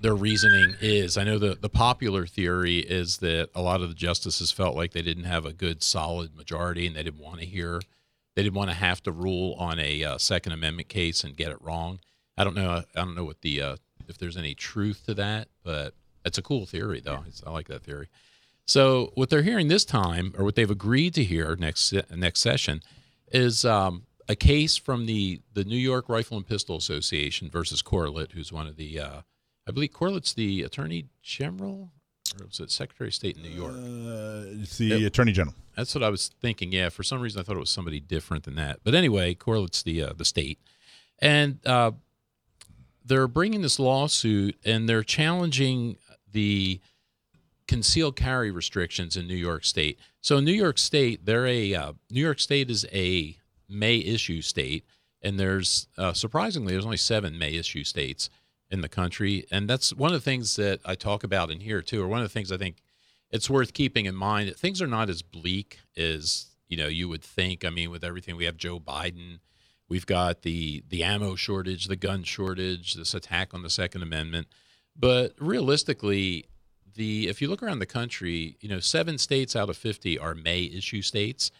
their 0.00 0.14
reasoning 0.14 0.74
is. 0.80 1.16
I 1.16 1.22
know 1.24 1.38
the 1.38 1.54
the 1.54 1.68
popular 1.68 2.26
theory 2.26 2.78
is 2.78 3.18
that 3.18 3.50
a 3.54 3.62
lot 3.62 3.80
of 3.80 3.88
the 3.90 3.94
justices 3.94 4.50
felt 4.50 4.74
like 4.74 4.92
they 4.92 5.02
didn't 5.02 5.24
have 5.24 5.46
a 5.46 5.52
good 5.52 5.82
solid 5.84 6.34
majority 6.36 6.86
and 6.86 6.96
they 6.96 7.04
didn't 7.04 7.20
want 7.20 7.38
to 7.40 7.46
hear. 7.46 7.80
They 8.34 8.42
didn't 8.42 8.56
want 8.56 8.70
to 8.70 8.76
have 8.76 9.00
to 9.04 9.12
rule 9.12 9.54
on 9.58 9.78
a 9.78 10.02
uh, 10.04 10.18
Second 10.18 10.52
Amendment 10.52 10.88
case 10.88 11.22
and 11.24 11.36
get 11.36 11.50
it 11.52 11.62
wrong. 11.62 12.00
I 12.36 12.42
don't 12.44 12.54
know. 12.56 12.70
I 12.70 13.00
don't 13.04 13.14
know 13.14 13.24
what 13.24 13.42
the 13.42 13.62
uh, 13.62 13.76
if 14.08 14.18
there's 14.18 14.36
any 14.36 14.54
truth 14.54 15.04
to 15.06 15.14
that, 15.14 15.46
but 15.62 15.94
it's 16.24 16.38
a 16.38 16.42
cool 16.42 16.66
theory 16.66 17.00
though. 17.00 17.22
It's, 17.28 17.42
I 17.46 17.50
like 17.50 17.68
that 17.68 17.84
theory. 17.84 18.08
So 18.68 19.12
what 19.14 19.30
they're 19.30 19.42
hearing 19.42 19.68
this 19.68 19.86
time, 19.86 20.34
or 20.36 20.44
what 20.44 20.54
they've 20.54 20.70
agreed 20.70 21.14
to 21.14 21.24
hear 21.24 21.56
next 21.56 21.94
next 22.14 22.40
session, 22.40 22.82
is 23.32 23.64
um, 23.64 24.04
a 24.28 24.36
case 24.36 24.76
from 24.76 25.06
the 25.06 25.40
the 25.54 25.64
New 25.64 25.78
York 25.78 26.08
Rifle 26.08 26.36
and 26.36 26.46
Pistol 26.46 26.76
Association 26.76 27.48
versus 27.48 27.82
Corlett, 27.82 28.32
who's 28.32 28.52
one 28.52 28.66
of 28.66 28.76
the, 28.76 29.00
uh, 29.00 29.20
I 29.66 29.72
believe 29.72 29.92
Corlett's 29.92 30.34
the 30.34 30.62
Attorney 30.62 31.06
General, 31.22 31.90
or 32.38 32.46
was 32.46 32.60
it 32.60 32.70
Secretary 32.70 33.08
of 33.08 33.14
State 33.14 33.38
in 33.38 33.42
New 33.42 33.48
York? 33.48 33.72
Uh, 33.72 34.60
it's 34.62 34.76
the 34.76 35.06
Attorney 35.06 35.32
General. 35.32 35.56
That's 35.74 35.94
what 35.94 36.04
I 36.04 36.10
was 36.10 36.28
thinking. 36.42 36.70
Yeah, 36.70 36.90
for 36.90 37.02
some 37.02 37.22
reason 37.22 37.40
I 37.40 37.44
thought 37.44 37.56
it 37.56 37.60
was 37.60 37.70
somebody 37.70 38.00
different 38.00 38.44
than 38.44 38.56
that. 38.56 38.80
But 38.84 38.94
anyway, 38.94 39.34
Corlett's 39.34 39.82
the 39.82 40.02
uh, 40.02 40.12
the 40.14 40.26
state, 40.26 40.58
and 41.20 41.58
uh, 41.66 41.92
they're 43.02 43.28
bringing 43.28 43.62
this 43.62 43.78
lawsuit 43.78 44.58
and 44.62 44.86
they're 44.86 45.02
challenging 45.02 45.96
the 46.30 46.82
concealed 47.68 48.16
carry 48.16 48.50
restrictions 48.50 49.16
in 49.16 49.28
New 49.28 49.36
York 49.36 49.64
State. 49.64 50.00
So 50.20 50.40
New 50.40 50.52
York 50.52 50.78
State, 50.78 51.26
they're 51.26 51.46
a 51.46 51.74
uh, 51.74 51.92
New 52.10 52.22
York 52.22 52.40
State 52.40 52.70
is 52.70 52.84
a 52.92 53.36
may 53.68 53.98
issue 53.98 54.40
state, 54.40 54.84
and 55.22 55.38
there's 55.38 55.86
uh, 55.96 56.14
surprisingly 56.14 56.72
there's 56.72 56.86
only 56.86 56.96
seven 56.96 57.38
may 57.38 57.52
issue 57.52 57.84
states 57.84 58.30
in 58.70 58.80
the 58.80 58.88
country, 58.88 59.46
and 59.50 59.68
that's 59.68 59.94
one 59.94 60.12
of 60.12 60.14
the 60.14 60.24
things 60.24 60.56
that 60.56 60.80
I 60.84 60.94
talk 60.94 61.22
about 61.22 61.50
in 61.50 61.60
here 61.60 61.82
too, 61.82 62.02
or 62.02 62.08
one 62.08 62.20
of 62.20 62.24
the 62.24 62.32
things 62.32 62.50
I 62.50 62.56
think 62.56 62.82
it's 63.30 63.50
worth 63.50 63.74
keeping 63.74 64.06
in 64.06 64.14
mind 64.14 64.48
that 64.48 64.58
things 64.58 64.80
are 64.80 64.86
not 64.86 65.10
as 65.10 65.20
bleak 65.20 65.78
as 65.96 66.46
you 66.68 66.76
know 66.78 66.88
you 66.88 67.08
would 67.08 67.22
think. 67.22 67.64
I 67.64 67.70
mean, 67.70 67.90
with 67.90 68.02
everything 68.02 68.36
we 68.36 68.46
have, 68.46 68.56
Joe 68.56 68.80
Biden, 68.80 69.40
we've 69.90 70.06
got 70.06 70.40
the 70.40 70.82
the 70.88 71.04
ammo 71.04 71.34
shortage, 71.34 71.84
the 71.84 71.96
gun 71.96 72.22
shortage, 72.24 72.94
this 72.94 73.12
attack 73.12 73.52
on 73.52 73.62
the 73.62 73.70
Second 73.70 74.02
Amendment. 74.02 74.48
But 74.96 75.34
realistically, 75.38 76.46
the 76.98 77.28
if 77.28 77.40
you 77.40 77.48
look 77.48 77.62
around 77.62 77.78
the 77.78 77.86
country, 77.86 78.56
you 78.60 78.68
know, 78.68 78.80
seven 78.80 79.16
states 79.18 79.56
out 79.56 79.70
of 79.70 79.76
fifty 79.76 80.18
are 80.18 80.34
may 80.34 80.64
issue 80.64 81.00
states, 81.00 81.50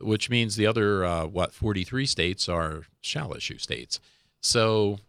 which 0.00 0.30
means 0.30 0.56
the 0.56 0.66
other 0.66 1.04
uh, 1.04 1.26
what 1.26 1.52
forty 1.52 1.84
three 1.84 2.06
states 2.06 2.48
are 2.48 2.84
shall 3.00 3.34
issue 3.34 3.58
states. 3.58 4.00
So 4.40 5.00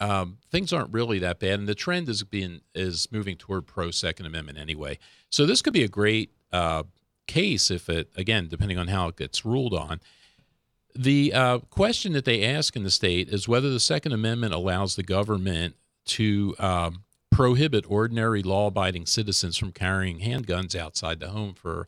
um, 0.00 0.38
things 0.50 0.72
aren't 0.72 0.92
really 0.92 1.20
that 1.20 1.38
bad, 1.38 1.60
and 1.60 1.68
the 1.68 1.74
trend 1.76 2.08
is 2.08 2.24
being 2.24 2.60
is 2.74 3.08
moving 3.12 3.36
toward 3.36 3.66
pro 3.66 3.90
Second 3.92 4.26
Amendment 4.26 4.58
anyway. 4.58 4.98
So 5.30 5.46
this 5.46 5.62
could 5.62 5.72
be 5.72 5.84
a 5.84 5.88
great 5.88 6.30
uh, 6.52 6.82
case 7.26 7.70
if 7.70 7.88
it 7.88 8.10
again, 8.16 8.48
depending 8.48 8.78
on 8.78 8.88
how 8.88 9.08
it 9.08 9.16
gets 9.16 9.44
ruled 9.44 9.74
on. 9.74 10.00
The 10.96 11.32
uh, 11.32 11.58
question 11.70 12.12
that 12.12 12.24
they 12.24 12.44
ask 12.44 12.76
in 12.76 12.82
the 12.82 12.90
state 12.90 13.28
is 13.28 13.48
whether 13.48 13.70
the 13.70 13.80
Second 13.80 14.12
Amendment 14.12 14.54
allows 14.54 14.96
the 14.96 15.02
government 15.02 15.76
to 16.06 16.54
um, 16.58 17.03
prohibit 17.34 17.84
ordinary 17.88 18.42
law 18.42 18.68
abiding 18.68 19.06
citizens 19.06 19.56
from 19.56 19.72
carrying 19.72 20.20
handguns 20.20 20.74
outside 20.76 21.20
the 21.20 21.28
home 21.30 21.54
for 21.54 21.86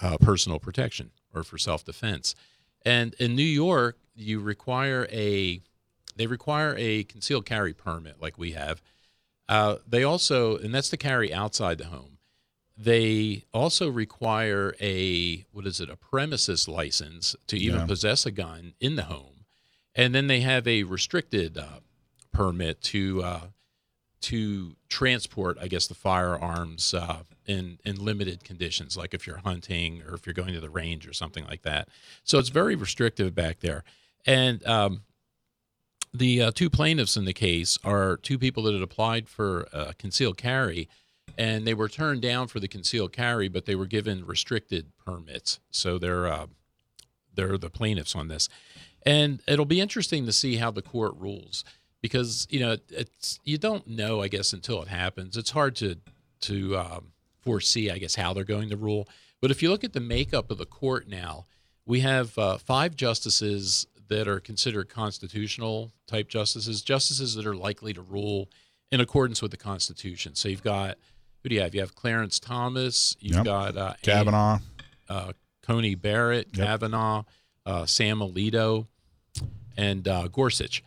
uh, 0.00 0.16
personal 0.18 0.58
protection 0.58 1.10
or 1.34 1.42
for 1.42 1.58
self 1.58 1.84
defense. 1.84 2.34
And 2.84 3.14
in 3.14 3.34
New 3.36 3.42
York, 3.42 3.98
you 4.14 4.40
require 4.40 5.06
a 5.12 5.60
they 6.16 6.26
require 6.26 6.74
a 6.78 7.04
concealed 7.04 7.46
carry 7.46 7.72
permit 7.72 8.20
like 8.20 8.38
we 8.38 8.52
have. 8.52 8.82
Uh, 9.48 9.76
they 9.86 10.02
also, 10.04 10.56
and 10.58 10.74
that's 10.74 10.90
to 10.90 10.96
carry 10.96 11.32
outside 11.32 11.78
the 11.78 11.86
home. 11.86 12.18
They 12.76 13.44
also 13.52 13.88
require 13.90 14.74
a 14.80 15.44
what 15.52 15.66
is 15.66 15.80
it, 15.80 15.90
a 15.90 15.96
premises 15.96 16.68
license 16.68 17.34
to 17.48 17.56
even 17.56 17.80
Yeah. 17.80 17.86
possess 17.86 18.24
a 18.26 18.30
gun 18.30 18.74
in 18.80 18.96
the 18.96 19.04
home, 19.04 19.44
and 19.94 20.14
then 20.14 20.26
they 20.28 20.40
have 20.40 20.66
a 20.68 20.82
restricted 20.84 21.58
uh, 21.58 21.80
permit 22.32 22.80
to 22.82 23.22
uh, 23.22 23.40
to 24.20 24.74
transport, 24.88 25.58
I 25.60 25.68
guess, 25.68 25.86
the 25.86 25.94
firearms 25.94 26.94
uh, 26.94 27.22
in 27.46 27.78
in 27.84 28.04
limited 28.04 28.44
conditions, 28.44 28.96
like 28.96 29.14
if 29.14 29.26
you're 29.26 29.38
hunting 29.38 30.02
or 30.02 30.14
if 30.14 30.26
you're 30.26 30.34
going 30.34 30.54
to 30.54 30.60
the 30.60 30.70
range 30.70 31.06
or 31.06 31.12
something 31.12 31.44
like 31.46 31.62
that. 31.62 31.88
So 32.24 32.38
it's 32.38 32.48
very 32.48 32.74
restrictive 32.74 33.34
back 33.34 33.60
there. 33.60 33.84
And 34.26 34.66
um, 34.66 35.02
the 36.12 36.42
uh, 36.42 36.50
two 36.52 36.70
plaintiffs 36.70 37.16
in 37.16 37.24
the 37.24 37.32
case 37.32 37.78
are 37.84 38.16
two 38.16 38.38
people 38.38 38.62
that 38.64 38.74
had 38.74 38.82
applied 38.82 39.28
for 39.28 39.68
uh, 39.72 39.92
concealed 39.98 40.36
carry, 40.36 40.88
and 41.36 41.66
they 41.66 41.74
were 41.74 41.88
turned 41.88 42.22
down 42.22 42.48
for 42.48 42.60
the 42.60 42.68
concealed 42.68 43.12
carry, 43.12 43.48
but 43.48 43.66
they 43.66 43.74
were 43.74 43.86
given 43.86 44.26
restricted 44.26 44.92
permits. 45.04 45.60
So 45.70 45.98
they're 45.98 46.26
uh, 46.26 46.46
they're 47.34 47.58
the 47.58 47.70
plaintiffs 47.70 48.16
on 48.16 48.28
this, 48.28 48.48
and 49.06 49.40
it'll 49.46 49.64
be 49.64 49.80
interesting 49.80 50.26
to 50.26 50.32
see 50.32 50.56
how 50.56 50.70
the 50.70 50.82
court 50.82 51.14
rules 51.16 51.64
because 52.02 52.46
you 52.50 52.60
know 52.60 52.76
it's 52.90 53.40
you 53.44 53.58
don't 53.58 53.86
know 53.86 54.22
I 54.22 54.28
guess 54.28 54.52
until 54.52 54.82
it 54.82 54.88
happens. 54.88 55.36
It's 55.36 55.50
hard 55.50 55.76
to 55.76 55.96
to 56.42 56.76
um, 56.78 57.12
foresee 57.40 57.90
I 57.90 57.98
guess 57.98 58.14
how 58.14 58.32
they're 58.32 58.44
going 58.44 58.68
to 58.70 58.76
rule. 58.76 59.08
But 59.40 59.50
if 59.50 59.62
you 59.62 59.70
look 59.70 59.84
at 59.84 59.92
the 59.92 60.00
makeup 60.00 60.50
of 60.50 60.58
the 60.58 60.66
court 60.66 61.08
now, 61.08 61.46
we 61.86 62.00
have 62.00 62.36
uh, 62.38 62.58
five 62.58 62.96
justices 62.96 63.86
that 64.08 64.26
are 64.26 64.40
considered 64.40 64.88
constitutional 64.88 65.92
type 66.06 66.28
justices, 66.28 66.82
justices 66.82 67.34
that 67.34 67.46
are 67.46 67.54
likely 67.54 67.92
to 67.92 68.00
rule 68.00 68.48
in 68.90 69.00
accordance 69.00 69.42
with 69.42 69.50
the 69.50 69.56
Constitution. 69.56 70.34
So 70.34 70.48
you've 70.48 70.62
got 70.62 70.96
who 71.42 71.50
do 71.50 71.54
you 71.54 71.60
have? 71.60 71.74
You 71.74 71.80
have 71.82 71.94
Clarence 71.94 72.40
Thomas. 72.40 73.16
You've 73.20 73.36
Yep. 73.36 73.44
got 73.44 73.76
uh, 73.76 73.94
Kavanaugh. 74.02 74.58
uh, 75.08 75.32
Coney 75.62 75.94
Barrett, 75.94 76.48
Yep. 76.54 76.66
Kavanaugh, 76.66 77.22
uh, 77.66 77.86
Sam 77.86 78.18
Alito, 78.20 78.86
and 79.76 80.08
uh, 80.08 80.26
Gorsuch 80.28 80.82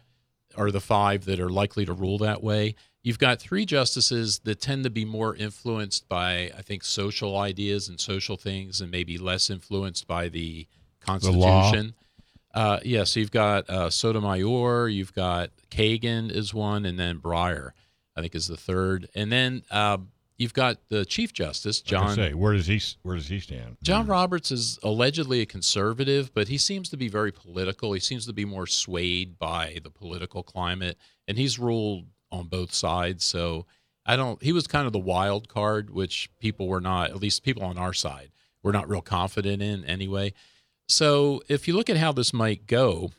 are 0.56 0.72
the 0.72 0.82
five 0.82 1.26
that 1.26 1.40
are 1.40 1.50
likely 1.50 1.86
to 1.86 1.94
rule 1.94 2.18
that 2.20 2.44
way. 2.44 2.76
You've 3.04 3.20
got 3.20 3.40
three 3.40 3.66
justices 3.66 4.40
that 4.44 4.62
tend 4.62 4.84
to 4.84 4.90
be 4.90 5.06
more 5.06 5.36
influenced 5.36 6.08
by, 6.08 6.52
I 6.58 6.62
think, 6.62 6.84
social 6.84 7.38
ideas 7.38 7.90
and 7.90 8.00
social 8.00 8.38
things, 8.38 8.80
and 8.82 8.92
maybe 8.92 9.18
less 9.18 9.50
influenced 9.50 10.08
by 10.08 10.30
the. 10.30 10.68
Constitution. 11.04 11.96
Uh, 12.54 12.80
yeah, 12.84 13.06
so 13.06 13.20
you've 13.20 13.32
got 13.32 13.70
uh, 13.70 13.90
Sotomayor, 13.90 14.88
you've 14.88 15.14
got 15.14 15.50
Kagan 15.72 16.32
is 16.32 16.54
one, 16.54 16.86
and 16.86 17.00
then 17.00 17.18
Breyer, 17.20 17.72
I 18.16 18.22
think, 18.22 18.36
is 18.36 18.48
the 18.48 18.56
third, 18.56 19.10
and 19.16 19.32
then 19.32 19.64
uh, 19.72 19.98
you've 20.42 20.54
got 20.54 20.78
the 20.90 21.06
Chief 21.06 21.32
Justice 21.34 21.82
John 21.82 22.16
say, 22.16 22.34
where 22.34 22.54
does 22.54 22.66
he 22.66 22.82
where 23.04 23.16
does 23.16 23.28
he 23.28 23.40
stand? 23.40 23.78
John 23.84 24.08
Roberts 24.08 24.52
is 24.52 24.80
allegedly 24.82 25.42
a 25.42 25.46
conservative, 25.46 26.34
but 26.34 26.48
he 26.48 26.58
seems 26.58 26.90
to 26.90 26.98
be 26.98 27.08
very 27.08 27.32
political. 27.32 27.94
He 27.94 28.00
seems 28.00 28.26
to 28.26 28.34
be 28.34 28.44
more 28.44 28.66
swayed 28.66 29.38
by 29.38 29.78
the 29.84 29.92
political 29.92 30.42
climate, 30.42 30.98
and 31.28 31.38
he's 31.38 31.60
ruled 31.60 32.06
on 32.32 32.48
both 32.48 32.74
sides. 32.74 33.24
So 33.24 33.68
I 34.06 34.16
don't. 34.16 34.42
He 34.42 34.52
was 34.52 34.66
kind 34.66 34.88
of 34.88 34.94
the 34.94 35.00
wild 35.00 35.48
card, 35.48 35.92
which 35.92 36.30
people 36.40 36.68
were 36.68 36.82
not. 36.82 37.12
At 37.12 37.18
least 37.18 37.44
people 37.44 37.64
on 37.64 37.78
our 37.78 37.94
side 37.94 38.32
were 38.64 38.74
not 38.74 38.90
real 38.90 39.02
confident 39.02 39.62
in 39.62 39.86
anyway. 39.86 40.34
So 40.88 41.42
if 41.48 41.68
you 41.68 41.76
look 41.76 41.90
at 41.90 41.98
how 41.98 42.12
this 42.12 42.34
might 42.34 42.66
go, 42.66 43.12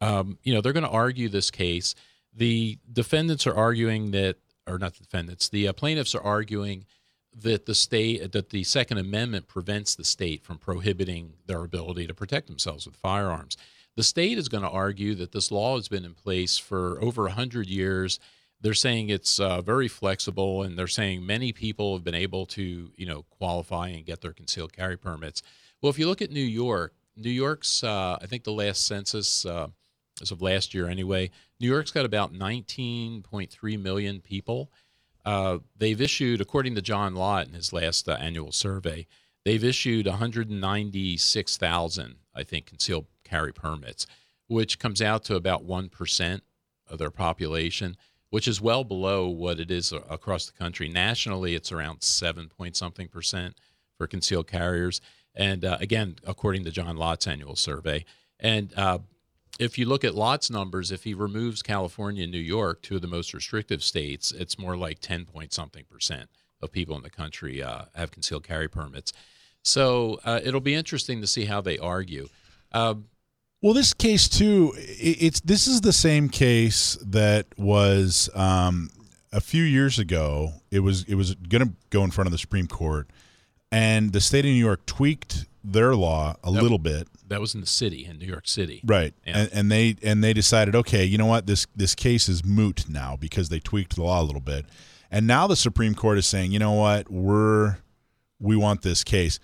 um, 0.00 0.38
you 0.44 0.54
know 0.54 0.60
they're 0.60 0.72
going 0.72 0.84
to 0.84 0.90
argue 0.90 1.28
this 1.28 1.50
case. 1.50 1.96
The 2.32 2.78
defendants 2.92 3.44
are 3.48 3.54
arguing 3.56 4.12
that, 4.12 4.36
or 4.70 4.78
not 4.78 4.94
the 4.94 5.04
defendants. 5.04 5.48
The 5.48 5.68
uh, 5.68 5.72
plaintiffs 5.72 6.14
are 6.14 6.22
arguing 6.22 6.84
that 7.34 7.66
the 7.66 7.74
state 7.74 8.32
that 8.32 8.50
the 8.50 8.64
second 8.64 8.98
amendment 8.98 9.46
prevents 9.48 9.94
the 9.94 10.04
state 10.04 10.42
from 10.42 10.58
prohibiting 10.58 11.34
their 11.46 11.62
ability 11.62 12.06
to 12.06 12.14
protect 12.14 12.48
themselves 12.48 12.86
with 12.86 12.96
firearms 12.96 13.56
the 13.96 14.02
state 14.02 14.38
is 14.38 14.48
going 14.48 14.62
to 14.62 14.70
argue 14.70 15.14
that 15.14 15.32
this 15.32 15.50
law 15.50 15.76
has 15.76 15.88
been 15.88 16.04
in 16.04 16.14
place 16.14 16.58
for 16.58 16.98
over 17.02 17.24
100 17.24 17.68
years 17.68 18.18
they're 18.62 18.74
saying 18.74 19.08
it's 19.08 19.38
uh, 19.40 19.62
very 19.62 19.88
flexible 19.88 20.62
and 20.62 20.78
they're 20.78 20.86
saying 20.86 21.24
many 21.24 21.52
people 21.52 21.94
have 21.94 22.04
been 22.04 22.14
able 22.14 22.46
to 22.46 22.90
you 22.96 23.06
know 23.06 23.24
qualify 23.30 23.88
and 23.88 24.06
get 24.06 24.20
their 24.20 24.32
concealed 24.32 24.72
carry 24.72 24.96
permits 24.96 25.42
well 25.82 25.90
if 25.90 25.98
you 25.98 26.06
look 26.06 26.22
at 26.22 26.30
new 26.30 26.40
york 26.40 26.94
new 27.16 27.30
york's 27.30 27.84
uh, 27.84 28.16
i 28.20 28.26
think 28.26 28.44
the 28.44 28.52
last 28.52 28.86
census 28.86 29.44
uh, 29.46 29.68
as 30.20 30.30
of 30.30 30.42
last 30.42 30.74
year 30.74 30.86
anyway 30.86 31.30
new 31.58 31.68
york's 31.68 31.90
got 31.90 32.04
about 32.04 32.32
19.3 32.32 33.82
million 33.82 34.20
people 34.20 34.70
uh, 35.24 35.58
they've 35.76 36.00
issued, 36.00 36.40
according 36.40 36.74
to 36.74 36.82
John 36.82 37.14
Lott 37.14 37.46
in 37.46 37.52
his 37.54 37.72
last 37.72 38.08
uh, 38.08 38.12
annual 38.12 38.50
survey, 38.52 39.06
they've 39.44 39.62
issued 39.62 40.06
196,000, 40.06 42.16
I 42.34 42.42
think, 42.42 42.66
concealed 42.66 43.06
carry 43.24 43.52
permits, 43.52 44.06
which 44.48 44.78
comes 44.78 45.02
out 45.02 45.24
to 45.24 45.36
about 45.36 45.66
1% 45.66 46.40
of 46.88 46.98
their 46.98 47.10
population, 47.10 47.96
which 48.30 48.48
is 48.48 48.60
well 48.60 48.84
below 48.84 49.28
what 49.28 49.60
it 49.60 49.70
is 49.70 49.92
across 49.92 50.46
the 50.46 50.52
country. 50.52 50.88
Nationally, 50.88 51.54
it's 51.54 51.70
around 51.70 52.02
7 52.02 52.48
point 52.48 52.76
something 52.76 53.08
percent 53.08 53.56
for 53.98 54.06
concealed 54.06 54.46
carriers. 54.46 55.02
And 55.34 55.62
uh, 55.64 55.76
again, 55.80 56.16
according 56.26 56.64
to 56.64 56.70
John 56.70 56.96
Lott's 56.96 57.26
annual 57.26 57.56
survey. 57.56 58.04
And 58.40 58.72
uh, 58.76 58.98
if 59.60 59.78
you 59.78 59.84
look 59.86 60.04
at 60.04 60.14
Lott's 60.14 60.50
numbers, 60.50 60.90
if 60.90 61.04
he 61.04 61.12
removes 61.14 61.62
California 61.62 62.22
and 62.22 62.32
New 62.32 62.38
York, 62.38 62.82
two 62.82 62.96
of 62.96 63.02
the 63.02 63.06
most 63.08 63.34
restrictive 63.34 63.82
states, 63.82 64.32
it's 64.32 64.58
more 64.58 64.76
like 64.76 64.98
10 65.00 65.26
point 65.26 65.52
something 65.52 65.84
percent 65.90 66.30
of 66.62 66.72
people 66.72 66.96
in 66.96 67.02
the 67.02 67.10
country 67.10 67.62
uh, 67.62 67.82
have 67.94 68.10
concealed 68.10 68.44
carry 68.44 68.68
permits. 68.68 69.12
So 69.62 70.18
uh, 70.24 70.40
it'll 70.42 70.60
be 70.60 70.74
interesting 70.74 71.20
to 71.20 71.26
see 71.26 71.44
how 71.44 71.60
they 71.60 71.78
argue. 71.78 72.28
Um, 72.72 73.06
Well, 73.62 73.74
this 73.74 73.92
case 73.92 74.28
too, 74.28 74.72
it's 74.76 75.40
this 75.40 75.66
is 75.66 75.82
the 75.82 75.92
same 75.92 76.30
case 76.30 76.96
that 77.04 77.46
was 77.58 78.30
um, 78.34 78.88
a 79.32 79.40
few 79.40 79.62
years 79.64 79.98
ago. 79.98 80.54
It 80.70 80.80
was 80.80 81.04
it 81.04 81.14
was 81.16 81.34
going 81.34 81.66
to 81.68 81.72
go 81.90 82.02
in 82.04 82.10
front 82.10 82.26
of 82.26 82.32
the 82.32 82.38
Supreme 82.38 82.66
Court, 82.66 83.08
and 83.70 84.12
the 84.14 84.20
state 84.20 84.46
of 84.46 84.50
New 84.50 84.64
York 84.64 84.86
tweaked 84.86 85.44
their 85.62 85.94
law 85.94 86.36
a 86.42 86.50
Yep. 86.50 86.62
little 86.62 86.78
bit, 86.78 87.06
that 87.30 87.40
was 87.40 87.54
in 87.54 87.60
the 87.60 87.66
city, 87.66 88.04
in 88.04 88.18
New 88.18 88.26
York 88.26 88.46
City. 88.46 88.82
right? 88.84 89.14
Yeah. 89.26 89.38
And, 89.38 89.50
and 89.52 89.72
they 89.72 89.96
and 90.02 90.22
they 90.22 90.32
decided, 90.32 90.76
okay, 90.76 91.04
you 91.04 91.16
know 91.16 91.26
what, 91.26 91.46
this 91.46 91.66
this 91.74 91.94
case 91.94 92.28
is 92.28 92.44
moot 92.44 92.88
now 92.88 93.16
because 93.18 93.48
they 93.48 93.58
tweaked 93.58 93.96
the 93.96 94.02
law 94.02 94.20
a 94.20 94.24
little 94.24 94.40
bit, 94.40 94.66
and 95.10 95.26
now 95.26 95.46
the 95.46 95.56
Supreme 95.56 95.94
Court 95.94 96.18
is 96.18 96.26
saying, 96.26 96.52
you 96.52 96.58
know 96.58 96.72
what, 96.72 97.10
we're 97.10 97.78
we 98.38 98.56
want 98.56 98.82
this 98.82 99.04
case. 99.04 99.40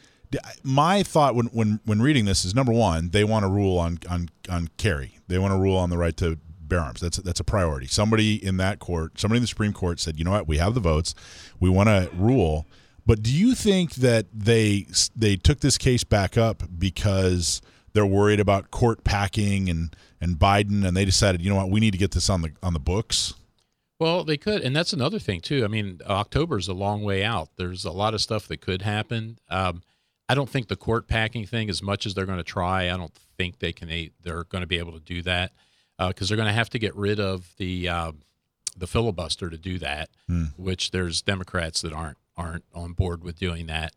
My 0.62 1.02
thought 1.02 1.34
when, 1.36 1.46
when, 1.46 1.80
when 1.84 2.02
reading 2.02 2.24
this 2.24 2.44
is 2.44 2.54
number 2.54 2.72
one, 2.72 3.10
they 3.10 3.22
want 3.22 3.44
to 3.44 3.48
rule 3.48 3.78
on, 3.78 4.00
on, 4.10 4.28
on 4.50 4.68
carry. 4.76 5.18
They 5.28 5.38
want 5.38 5.52
to 5.52 5.58
rule 5.58 5.76
on 5.76 5.88
the 5.88 5.96
right 5.96 6.16
to 6.16 6.38
bear 6.60 6.80
arms. 6.80 7.00
That's 7.00 7.18
that's 7.18 7.38
a 7.38 7.44
priority. 7.44 7.86
Somebody 7.86 8.44
in 8.44 8.56
that 8.56 8.80
court, 8.80 9.20
somebody 9.20 9.38
in 9.38 9.42
the 9.42 9.48
Supreme 9.48 9.72
Court 9.72 10.00
said, 10.00 10.18
you 10.18 10.24
know 10.24 10.32
what, 10.32 10.48
we 10.48 10.58
have 10.58 10.74
the 10.74 10.80
votes, 10.80 11.14
we 11.60 11.70
want 11.70 11.88
to 11.88 12.10
rule. 12.14 12.66
But 13.06 13.22
do 13.22 13.32
you 13.32 13.54
think 13.54 13.94
that 13.94 14.26
they 14.34 14.86
they 15.14 15.36
took 15.36 15.60
this 15.60 15.78
case 15.78 16.02
back 16.02 16.36
up 16.36 16.64
because 16.76 17.62
they're 17.96 18.06
worried 18.06 18.40
about 18.40 18.70
court 18.70 19.04
packing 19.04 19.70
and, 19.70 19.96
and 20.20 20.36
Biden, 20.36 20.86
and 20.86 20.94
they 20.96 21.06
decided, 21.06 21.40
you 21.40 21.48
know 21.48 21.56
what, 21.56 21.70
we 21.70 21.80
need 21.80 21.92
to 21.92 21.98
get 21.98 22.12
this 22.12 22.28
on 22.28 22.42
the 22.42 22.52
on 22.62 22.74
the 22.74 22.78
books? 22.78 23.34
Well, 23.98 24.24
they 24.24 24.36
could, 24.36 24.60
and 24.60 24.76
that's 24.76 24.92
another 24.92 25.18
thing 25.18 25.40
too. 25.40 25.64
I 25.64 25.68
mean, 25.68 26.00
October's 26.06 26.68
a 26.68 26.74
long 26.74 27.02
way 27.02 27.24
out. 27.24 27.48
There's 27.56 27.86
a 27.86 27.90
lot 27.90 28.12
of 28.12 28.20
stuff 28.20 28.46
that 28.48 28.60
could 28.60 28.82
happen. 28.82 29.38
Um, 29.48 29.82
I 30.28 30.34
don't 30.34 30.50
think 30.50 30.68
the 30.68 30.76
court 30.76 31.08
packing 31.08 31.46
thing, 31.46 31.70
as 31.70 31.82
much 31.82 32.04
as 32.04 32.14
they're 32.14 32.26
going 32.26 32.38
to 32.38 32.44
try, 32.44 32.92
I 32.92 32.96
don't 32.96 33.14
think 33.38 33.58
they 33.58 33.72
can. 33.72 33.88
They're 34.22 34.44
going 34.44 34.60
to 34.60 34.66
be 34.66 34.78
able 34.78 34.92
to 34.92 35.00
do 35.00 35.22
that 35.22 35.52
because 35.98 36.28
uh, 36.28 36.28
they're 36.28 36.36
going 36.36 36.48
to 36.48 36.52
have 36.52 36.70
to 36.70 36.78
get 36.78 36.94
rid 36.94 37.18
of 37.18 37.54
the 37.56 37.88
uh, 37.88 38.12
the 38.76 38.86
filibuster 38.86 39.48
to 39.48 39.56
do 39.56 39.78
that. 39.78 40.10
Hmm. 40.28 40.46
Which 40.56 40.90
there's 40.90 41.22
Democrats 41.22 41.80
that 41.80 41.94
aren't 41.94 42.18
aren't 42.36 42.64
on 42.74 42.92
board 42.92 43.24
with 43.24 43.38
doing 43.38 43.66
that, 43.68 43.94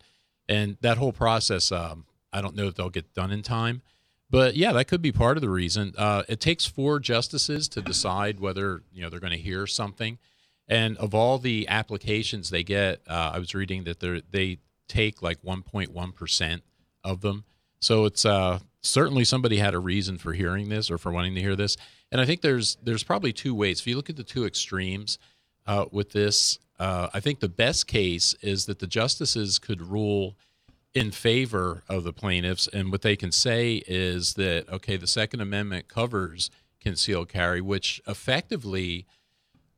and 0.48 0.78
that 0.80 0.96
whole 0.96 1.12
process, 1.12 1.70
um, 1.70 2.06
I 2.32 2.40
don't 2.40 2.54
know 2.54 2.66
if 2.68 2.74
they'll 2.74 2.90
get 2.90 3.14
done 3.14 3.30
in 3.30 3.42
time. 3.42 3.82
But 4.30 4.54
yeah, 4.54 4.72
that 4.72 4.86
could 4.86 5.02
be 5.02 5.10
part 5.10 5.36
of 5.36 5.40
the 5.40 5.50
reason. 5.50 5.92
Uh, 5.98 6.22
it 6.28 6.38
takes 6.40 6.64
four 6.64 7.00
justices 7.00 7.68
to 7.70 7.82
decide 7.82 8.38
whether 8.38 8.82
you 8.92 9.02
know 9.02 9.10
they're 9.10 9.18
going 9.18 9.32
to 9.32 9.38
hear 9.38 9.66
something, 9.66 10.18
and 10.68 10.96
of 10.98 11.14
all 11.14 11.38
the 11.38 11.66
applications 11.68 12.50
they 12.50 12.62
get, 12.62 13.00
uh, 13.08 13.32
I 13.34 13.38
was 13.40 13.54
reading 13.54 13.84
that 13.84 13.98
they 13.98 14.22
they 14.30 14.58
take 14.86 15.20
like 15.20 15.42
1.1 15.42 16.14
percent 16.14 16.62
of 17.02 17.22
them. 17.22 17.44
So 17.80 18.04
it's 18.04 18.24
uh, 18.24 18.60
certainly 18.82 19.24
somebody 19.24 19.56
had 19.56 19.74
a 19.74 19.78
reason 19.78 20.18
for 20.18 20.32
hearing 20.32 20.68
this 20.68 20.90
or 20.90 20.98
for 20.98 21.10
wanting 21.10 21.34
to 21.34 21.40
hear 21.40 21.56
this. 21.56 21.76
And 22.12 22.20
I 22.20 22.24
think 22.24 22.40
there's 22.40 22.76
there's 22.82 23.02
probably 23.02 23.32
two 23.32 23.54
ways. 23.54 23.80
If 23.80 23.86
you 23.86 23.96
look 23.96 24.10
at 24.10 24.16
the 24.16 24.24
two 24.24 24.44
extremes 24.44 25.18
uh, 25.66 25.86
with 25.90 26.12
this, 26.12 26.58
uh, 26.78 27.08
I 27.12 27.20
think 27.20 27.40
the 27.40 27.48
best 27.48 27.86
case 27.86 28.34
is 28.42 28.66
that 28.66 28.78
the 28.78 28.86
justices 28.86 29.58
could 29.58 29.82
rule 29.82 30.36
in 30.94 31.10
favor 31.10 31.82
of 31.88 32.04
the 32.04 32.12
plaintiffs, 32.12 32.66
and 32.68 32.90
what 32.90 33.02
they 33.02 33.16
can 33.16 33.32
say 33.32 33.82
is 33.86 34.34
that 34.34 34.68
okay, 34.68 34.96
the 34.96 35.06
Second 35.06 35.40
Amendment 35.40 35.88
covers 35.88 36.50
concealed 36.80 37.28
carry, 37.28 37.60
which 37.60 38.00
effectively 38.06 39.06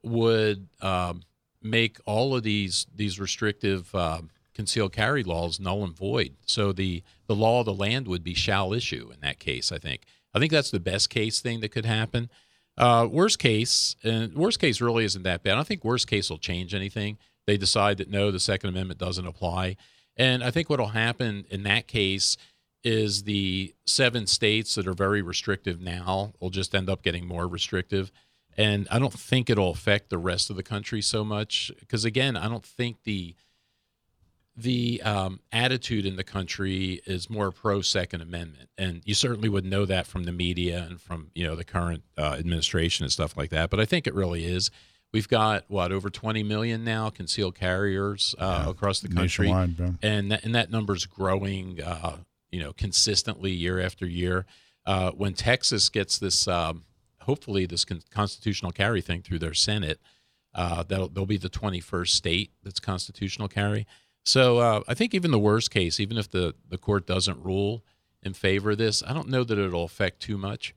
would 0.02 0.68
um, 0.80 1.22
make 1.60 1.98
all 2.06 2.34
of 2.34 2.42
these 2.42 2.86
these 2.94 3.20
restrictive 3.20 3.94
uh, 3.94 4.22
concealed 4.54 4.92
carry 4.92 5.22
laws 5.22 5.60
null 5.60 5.84
and 5.84 5.96
void. 5.96 6.34
So 6.46 6.72
the 6.72 7.02
the 7.26 7.36
law 7.36 7.60
of 7.60 7.66
the 7.66 7.74
land 7.74 8.08
would 8.08 8.24
be 8.24 8.34
shall 8.34 8.72
issue 8.72 9.10
in 9.12 9.20
that 9.20 9.38
case. 9.38 9.70
I 9.72 9.78
think. 9.78 10.02
I 10.34 10.38
think 10.38 10.50
that's 10.50 10.70
the 10.70 10.80
best 10.80 11.10
case 11.10 11.40
thing 11.40 11.60
that 11.60 11.70
could 11.70 11.84
happen. 11.84 12.30
Uh, 12.78 13.06
worst 13.10 13.38
case, 13.38 13.96
and 14.02 14.34
worst 14.34 14.58
case 14.58 14.80
really 14.80 15.04
isn't 15.04 15.24
that 15.24 15.42
bad. 15.42 15.58
I 15.58 15.62
think 15.62 15.84
worst 15.84 16.06
case 16.06 16.30
will 16.30 16.38
change 16.38 16.74
anything. 16.74 17.18
They 17.46 17.58
decide 17.58 17.98
that 17.98 18.08
no, 18.08 18.30
the 18.30 18.40
Second 18.40 18.70
Amendment 18.70 18.98
doesn't 18.98 19.26
apply, 19.26 19.76
and 20.16 20.42
I 20.42 20.50
think 20.50 20.68
what 20.68 20.78
will 20.78 20.88
happen 20.88 21.44
in 21.50 21.62
that 21.64 21.86
case 21.86 22.36
is 22.84 23.24
the 23.24 23.74
seven 23.86 24.26
states 24.26 24.74
that 24.74 24.86
are 24.86 24.94
very 24.94 25.22
restrictive 25.22 25.80
now 25.80 26.32
will 26.40 26.50
just 26.50 26.74
end 26.74 26.90
up 26.90 27.02
getting 27.02 27.26
more 27.26 27.46
restrictive. 27.46 28.10
And 28.56 28.86
I 28.90 28.98
don't 28.98 29.12
think 29.12 29.48
it'll 29.48 29.70
affect 29.70 30.10
the 30.10 30.18
rest 30.18 30.50
of 30.50 30.56
the 30.56 30.62
country 30.62 31.00
so 31.00 31.24
much 31.24 31.70
because 31.80 32.04
again, 32.04 32.36
I 32.36 32.48
don't 32.48 32.64
think 32.64 33.04
the 33.04 33.34
the 34.54 35.00
um, 35.02 35.40
attitude 35.50 36.04
in 36.04 36.16
the 36.16 36.24
country 36.24 37.00
is 37.06 37.30
more 37.30 37.50
pro 37.50 37.80
Second 37.80 38.20
Amendment, 38.20 38.68
and 38.76 39.00
you 39.06 39.14
certainly 39.14 39.48
would 39.48 39.64
know 39.64 39.86
that 39.86 40.06
from 40.06 40.24
the 40.24 40.32
media 40.32 40.86
and 40.88 41.00
from 41.00 41.30
you 41.34 41.46
know 41.46 41.56
the 41.56 41.64
current 41.64 42.02
uh, 42.18 42.36
administration 42.38 43.04
and 43.04 43.12
stuff 43.12 43.34
like 43.36 43.48
that. 43.50 43.70
But 43.70 43.80
I 43.80 43.86
think 43.86 44.06
it 44.06 44.14
really 44.14 44.44
is. 44.44 44.70
We've 45.12 45.28
got 45.28 45.64
what 45.68 45.92
over 45.92 46.08
20 46.08 46.42
million 46.42 46.84
now 46.84 47.10
concealed 47.10 47.54
carriers 47.54 48.34
uh, 48.38 48.62
Yeah, 48.64 48.70
across 48.70 49.00
the 49.00 49.08
country, 49.08 49.48
and 50.02 50.32
that, 50.32 50.44
and 50.44 50.54
that 50.54 50.70
number's 50.70 51.04
growing, 51.04 51.82
uh, 51.82 52.16
you 52.50 52.60
know, 52.60 52.72
consistently 52.72 53.50
year 53.50 53.78
after 53.80 54.06
year. 54.06 54.46
Uh, 54.86 55.10
when 55.10 55.34
Texas 55.34 55.88
gets 55.90 56.18
this, 56.18 56.48
um, 56.48 56.84
hopefully, 57.20 57.66
this 57.66 57.84
con- 57.84 58.02
constitutional 58.10 58.72
carry 58.72 59.00
thing 59.02 59.20
through 59.22 59.38
their 59.38 59.54
Senate, 59.54 60.00
uh, 60.54 60.82
that'll 60.82 61.08
they'll 61.08 61.26
be 61.26 61.36
the 61.36 61.50
21st 61.50 62.08
state 62.08 62.50
that's 62.62 62.80
constitutional 62.80 63.48
carry. 63.48 63.86
So 64.24 64.58
uh, 64.58 64.82
I 64.88 64.94
think 64.94 65.14
even 65.14 65.30
the 65.30 65.38
worst 65.38 65.70
case, 65.70 66.00
even 66.00 66.16
if 66.16 66.30
the 66.30 66.54
the 66.68 66.78
court 66.78 67.06
doesn't 67.06 67.42
rule 67.42 67.84
in 68.22 68.32
favor 68.32 68.70
of 68.70 68.78
this, 68.78 69.02
I 69.06 69.12
don't 69.12 69.28
know 69.28 69.44
that 69.44 69.58
it'll 69.58 69.84
affect 69.84 70.20
too 70.20 70.38
much. 70.38 70.74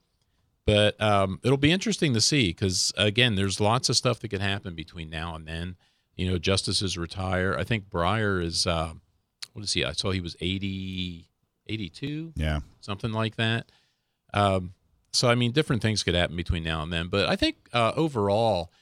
But 0.66 1.00
um, 1.00 1.38
it'll 1.44 1.56
be 1.56 1.70
interesting 1.70 2.12
to 2.14 2.20
see 2.20 2.48
because 2.48 2.92
again, 2.96 3.36
there's 3.36 3.60
lots 3.60 3.88
of 3.88 3.96
stuff 3.96 4.18
that 4.20 4.28
could 4.28 4.40
happen 4.40 4.74
between 4.74 5.08
now 5.10 5.34
and 5.36 5.46
then. 5.46 5.76
You 6.16 6.30
know, 6.30 6.38
justices 6.38 6.96
retire. 6.98 7.54
I 7.58 7.62
think 7.64 7.88
Breyer 7.90 8.42
is 8.42 8.66
uh, 8.66 8.94
what 9.52 9.62
is 9.64 9.72
he? 9.74 9.84
I 9.84 9.92
saw 9.92 10.10
he 10.10 10.20
was 10.20 10.34
80, 10.40 11.28
82, 11.68 12.32
Yeah. 12.36 12.60
something 12.80 13.12
like 13.12 13.36
that. 13.36 13.70
Um, 14.34 14.72
so 15.12 15.28
I 15.28 15.34
mean, 15.34 15.52
different 15.52 15.82
things 15.82 16.02
could 16.02 16.14
happen 16.14 16.36
between 16.36 16.62
now 16.64 16.82
and 16.82 16.92
then. 16.92 17.08
But 17.08 17.28
I 17.28 17.36
think 17.36 17.56
uh, 17.72 17.92
overall, 17.96 18.72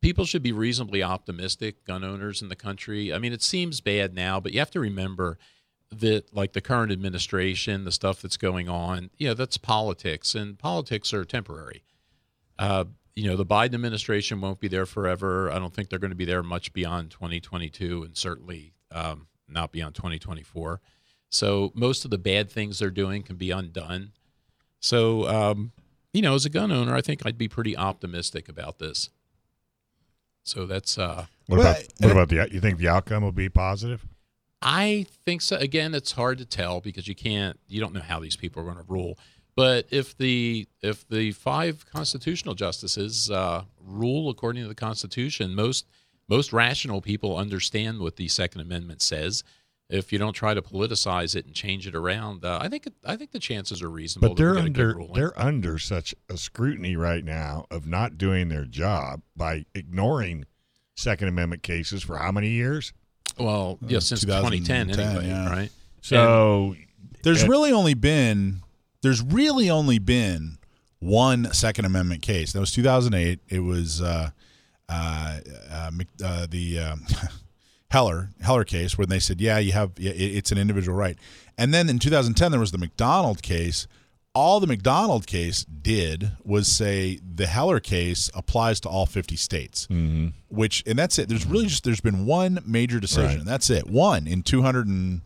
people 0.00 0.24
should 0.26 0.42
be 0.42 0.52
reasonably 0.52 1.02
optimistic. 1.02 1.84
Gun 1.84 2.04
owners 2.04 2.40
in 2.42 2.48
the 2.48 2.56
country. 2.56 3.12
I 3.12 3.18
mean, 3.18 3.32
it 3.32 3.42
seems 3.42 3.80
bad 3.80 4.14
now, 4.14 4.38
but 4.38 4.52
you 4.52 4.58
have 4.60 4.70
to 4.72 4.80
remember 4.80 5.38
that 5.90 6.34
like 6.34 6.52
the 6.52 6.60
current 6.60 6.92
administration, 6.92 7.84
the 7.84 7.92
stuff 7.92 8.20
that's 8.22 8.36
going 8.36 8.68
on, 8.68 9.10
you 9.18 9.28
know, 9.28 9.34
that's 9.34 9.56
politics, 9.56 10.34
and 10.34 10.58
politics 10.58 11.12
are 11.12 11.24
temporary. 11.24 11.84
Uh, 12.58 12.84
you 13.14 13.28
know, 13.28 13.36
the 13.36 13.46
Biden 13.46 13.74
administration 13.74 14.40
won't 14.40 14.60
be 14.60 14.68
there 14.68 14.86
forever. 14.86 15.50
I 15.50 15.58
don't 15.58 15.72
think 15.72 15.88
they're 15.88 15.98
going 15.98 16.10
to 16.10 16.16
be 16.16 16.24
there 16.24 16.42
much 16.42 16.72
beyond 16.72 17.10
2022, 17.10 18.02
and 18.02 18.16
certainly 18.16 18.74
um, 18.92 19.26
not 19.48 19.72
beyond 19.72 19.94
2024. 19.94 20.80
So 21.30 21.72
most 21.74 22.04
of 22.04 22.10
the 22.10 22.18
bad 22.18 22.50
things 22.50 22.78
they're 22.78 22.90
doing 22.90 23.22
can 23.22 23.36
be 23.36 23.50
undone. 23.50 24.12
So, 24.80 25.26
um, 25.28 25.72
you 26.12 26.22
know, 26.22 26.34
as 26.34 26.44
a 26.44 26.50
gun 26.50 26.70
owner, 26.70 26.94
I 26.94 27.00
think 27.00 27.24
I'd 27.24 27.38
be 27.38 27.48
pretty 27.48 27.76
optimistic 27.76 28.48
about 28.48 28.78
this. 28.78 29.10
So 30.44 30.64
that's 30.64 30.96
uh, 30.96 31.26
What 31.46 31.60
about 31.60 31.76
what 31.98 32.12
about 32.12 32.28
the? 32.28 32.48
You 32.52 32.60
think 32.60 32.78
the 32.78 32.88
outcome 32.88 33.24
will 33.24 33.32
be 33.32 33.48
positive? 33.48 34.06
I 34.62 35.06
think 35.24 35.42
so. 35.42 35.56
Again, 35.56 35.94
it's 35.94 36.12
hard 36.12 36.38
to 36.38 36.44
tell 36.44 36.80
because 36.80 37.06
you 37.06 37.14
can't, 37.14 37.58
you 37.68 37.80
don't 37.80 37.92
know 37.92 38.00
how 38.00 38.20
these 38.20 38.36
people 38.36 38.62
are 38.62 38.64
going 38.64 38.78
to 38.78 38.92
rule. 38.92 39.18
But 39.54 39.86
if 39.90 40.16
the 40.18 40.68
if 40.82 41.08
the 41.08 41.32
five 41.32 41.86
constitutional 41.90 42.54
justices 42.54 43.30
uh, 43.30 43.64
rule 43.82 44.28
according 44.28 44.62
to 44.62 44.68
the 44.68 44.74
Constitution, 44.74 45.54
most 45.54 45.86
most 46.28 46.52
rational 46.52 47.00
people 47.00 47.36
understand 47.36 48.00
what 48.00 48.16
the 48.16 48.28
Second 48.28 48.60
Amendment 48.60 49.00
says. 49.00 49.42
If 49.88 50.12
you 50.12 50.18
don't 50.18 50.32
try 50.32 50.52
to 50.52 50.60
politicize 50.60 51.36
it 51.36 51.46
and 51.46 51.54
change 51.54 51.86
it 51.86 51.94
around, 51.94 52.44
uh, 52.44 52.58
I 52.60 52.68
think 52.68 52.88
it, 52.88 52.94
I 53.04 53.16
think 53.16 53.30
the 53.30 53.38
chances 53.38 53.82
are 53.82 53.88
reasonable. 53.88 54.34
But 54.34 54.36
they're 54.36 54.54
get 54.56 54.64
a 54.66 54.70
good 54.70 54.96
under 54.96 55.12
they're 55.14 55.40
under 55.40 55.78
such 55.78 56.14
a 56.28 56.36
scrutiny 56.36 56.96
right 56.96 57.24
now 57.24 57.66
of 57.70 57.86
not 57.86 58.18
doing 58.18 58.48
their 58.48 58.64
job 58.64 59.22
by 59.36 59.64
ignoring 59.74 60.44
Second 60.96 61.28
Amendment 61.28 61.62
cases 61.62 62.02
for 62.02 62.18
how 62.18 62.32
many 62.32 62.50
years? 62.50 62.92
Well, 63.38 63.78
yeah, 63.86 63.98
since 63.98 64.20
2010 64.22 64.88
2010, 64.88 65.06
anyway, 65.06 65.28
yeah. 65.28 65.50
right? 65.50 65.70
So 66.00 66.76
There's 67.22 67.42
And- 67.42 67.50
really 67.50 67.72
only 67.72 67.94
been 67.94 68.62
there's 69.02 69.22
really 69.22 69.70
only 69.70 69.98
been 69.98 70.58
one 70.98 71.52
Second 71.52 71.84
Amendment 71.84 72.22
case. 72.22 72.52
That 72.52 72.60
was 72.60 72.72
2008. 72.72 73.40
It 73.48 73.60
was 73.60 74.00
uh, 74.00 74.30
uh, 74.88 75.38
uh, 75.70 75.90
uh, 76.24 76.46
the 76.50 76.78
um 76.80 77.06
Heller 77.90 78.30
Heller 78.40 78.64
case 78.64 78.98
where 78.98 79.06
they 79.06 79.18
said, 79.20 79.40
yeah, 79.40 79.58
you 79.58 79.72
have 79.72 79.92
it's 79.96 80.50
an 80.52 80.58
individual 80.58 80.96
right. 80.96 81.16
And 81.58 81.72
then 81.72 81.88
in 81.88 81.98
2010 81.98 82.50
there 82.50 82.60
was 82.60 82.72
the 82.72 82.78
McDonald 82.78 83.42
case. 83.42 83.86
All 84.36 84.60
the 84.60 84.66
McDonald 84.66 85.26
case 85.26 85.64
did 85.64 86.32
was 86.44 86.68
say 86.68 87.18
the 87.34 87.46
Heller 87.46 87.80
case 87.80 88.30
applies 88.34 88.80
to 88.80 88.88
all 88.88 89.06
50 89.06 89.34
states. 89.36 89.86
mhm. 89.90 90.32
Which 90.48 90.82
and 90.86 90.98
that's 90.98 91.18
it. 91.18 91.28
There's 91.28 91.46
really 91.46 91.66
just 91.66 91.84
there's 91.84 92.00
been 92.02 92.26
one 92.26 92.60
major 92.66 93.00
decision. 93.00 93.38
Right. 93.38 93.46
That's 93.46 93.70
it. 93.70 93.88
One 93.88 94.26
in 94.26 94.42
200 94.42 94.86
and 94.86 95.22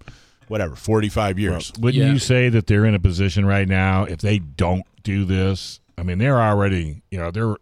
whatever 0.48 0.76
45 0.76 1.38
years. 1.38 1.72
wouldn't 1.78 2.02
Yeah. 2.04 2.12
you 2.12 2.18
say 2.20 2.48
that 2.50 2.66
they're 2.68 2.84
in 2.86 2.94
a 2.94 3.00
position 3.00 3.44
right 3.46 3.66
now 3.68 4.04
if 4.04 4.20
they 4.20 4.38
don't 4.38 4.86
do 5.02 5.24
this? 5.24 5.80
I 5.98 6.02
mean, 6.04 6.18
they're 6.18 6.40
already 6.40 7.02
you 7.10 7.18
know 7.18 7.30
their 7.32 7.56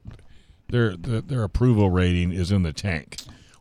their 0.68 0.96
their, 0.96 1.20
their 1.22 1.42
approval 1.44 1.88
rating 1.90 2.30
is 2.32 2.52
in 2.52 2.62
the 2.62 2.72
tank. 2.74 3.16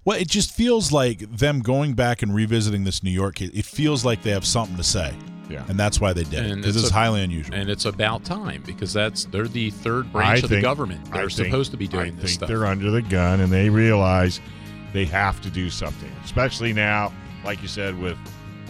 Well, 0.07 0.17
it 0.17 0.29
just 0.29 0.51
feels 0.53 0.93
like 0.93 1.19
them 1.19 1.59
going 1.59 1.91
back 1.91 2.21
and 2.21 2.33
revisiting 2.33 2.85
this 2.85 3.03
New 3.03 3.11
York 3.11 3.35
case. 3.35 3.51
It 3.53 3.65
feels 3.65 4.05
like 4.05 4.23
they 4.23 4.29
have 4.31 4.45
something 4.45 4.77
to 4.77 4.83
say, 4.83 5.13
Yeah. 5.49 5.65
and 5.67 5.77
that's 5.77 5.99
why 5.99 6.13
they 6.13 6.23
did 6.23 6.45
it 6.45 6.51
And 6.51 6.63
it's 6.63 6.77
it's 6.77 6.91
a- 6.91 6.93
highly 6.93 7.21
unusual. 7.23 7.53
And 7.53 7.69
it's 7.69 7.83
about 7.83 8.23
time 8.23 8.63
because 8.65 8.93
that's 8.93 9.25
they're 9.25 9.49
the 9.49 9.69
third 9.69 10.05
I 10.05 10.09
branch 10.13 10.43
of 10.43 10.49
the 10.49 10.61
government. 10.61 11.11
They're 11.11 11.29
think- 11.29 11.47
supposed 11.47 11.71
to 11.71 11.77
be 11.77 11.89
doing 11.89 12.07
I 12.07 12.09
this 12.11 12.19
think 12.21 12.29
stuff. 12.31 12.47
they're 12.47 12.65
under 12.65 12.89
the 12.89 13.01
gun, 13.01 13.41
and 13.41 13.51
they 13.51 13.69
realize 13.69 14.39
they 14.93 15.03
have 15.03 15.41
to 15.41 15.49
do 15.49 15.69
something, 15.69 16.09
especially 16.23 16.71
now, 16.71 17.11
like 17.43 17.61
you 17.61 17.67
said, 17.67 17.99
with 17.99 18.17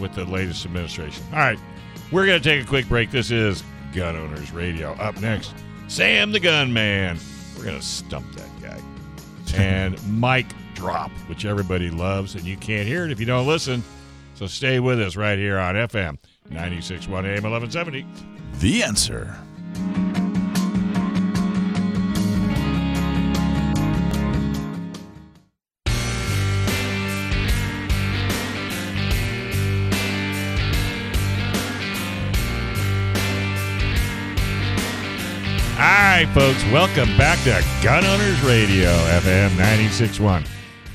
with 0.00 0.14
the 0.16 0.24
latest 0.24 0.64
administration. 0.66 1.22
All 1.32 1.38
right, 1.38 1.58
we're 2.10 2.26
gonna 2.26 2.40
take 2.40 2.64
a 2.64 2.66
quick 2.66 2.88
break. 2.88 3.12
This 3.12 3.30
is 3.30 3.62
Gun 3.94 4.16
Owners 4.16 4.50
Radio. 4.50 4.90
Up 4.94 5.20
next, 5.20 5.54
Sam 5.86 6.32
the 6.32 6.40
Gun 6.40 6.72
Man. 6.72 7.16
We're 7.56 7.64
gonna 7.66 7.80
stump 7.80 8.26
that 8.34 8.60
guy, 8.60 8.80
and 9.56 9.96
Mike 10.18 10.48
drop, 10.78 11.10
which 11.26 11.44
everybody 11.44 11.90
loves, 11.90 12.36
and 12.36 12.44
you 12.44 12.56
can't 12.56 12.86
hear 12.86 13.04
it 13.04 13.10
if 13.10 13.18
you 13.18 13.26
don't 13.26 13.48
listen. 13.48 13.82
So 14.34 14.46
stay 14.46 14.78
with 14.78 15.00
us 15.00 15.16
right 15.16 15.36
here 15.36 15.58
on 15.58 15.74
FM 15.74 16.18
961 16.50 17.26
AM 17.26 17.42
1170. 17.42 18.06
The 18.60 18.84
answer. 18.84 19.36
All 35.74 35.84
right, 35.84 36.28
folks, 36.34 36.62
welcome 36.72 37.16
back 37.18 37.38
to 37.40 37.64
Gun 37.84 38.04
Owners 38.04 38.40
Radio, 38.42 38.90
FM 38.90 39.50
961. 39.56 40.44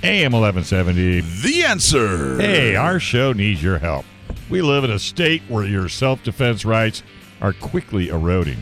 AM 0.03 0.33
1170. 0.33 1.21
The 1.21 1.63
answer. 1.63 2.35
Hey, 2.37 2.75
our 2.75 2.99
show 2.99 3.31
needs 3.31 3.63
your 3.63 3.77
help. 3.77 4.05
We 4.49 4.61
live 4.61 4.83
in 4.83 4.91
a 4.91 4.99
state 4.99 5.41
where 5.47 5.63
your 5.63 5.87
self 5.87 6.21
defense 6.23 6.65
rights 6.65 7.03
are 7.41 7.53
quickly 7.53 8.09
eroding. 8.09 8.61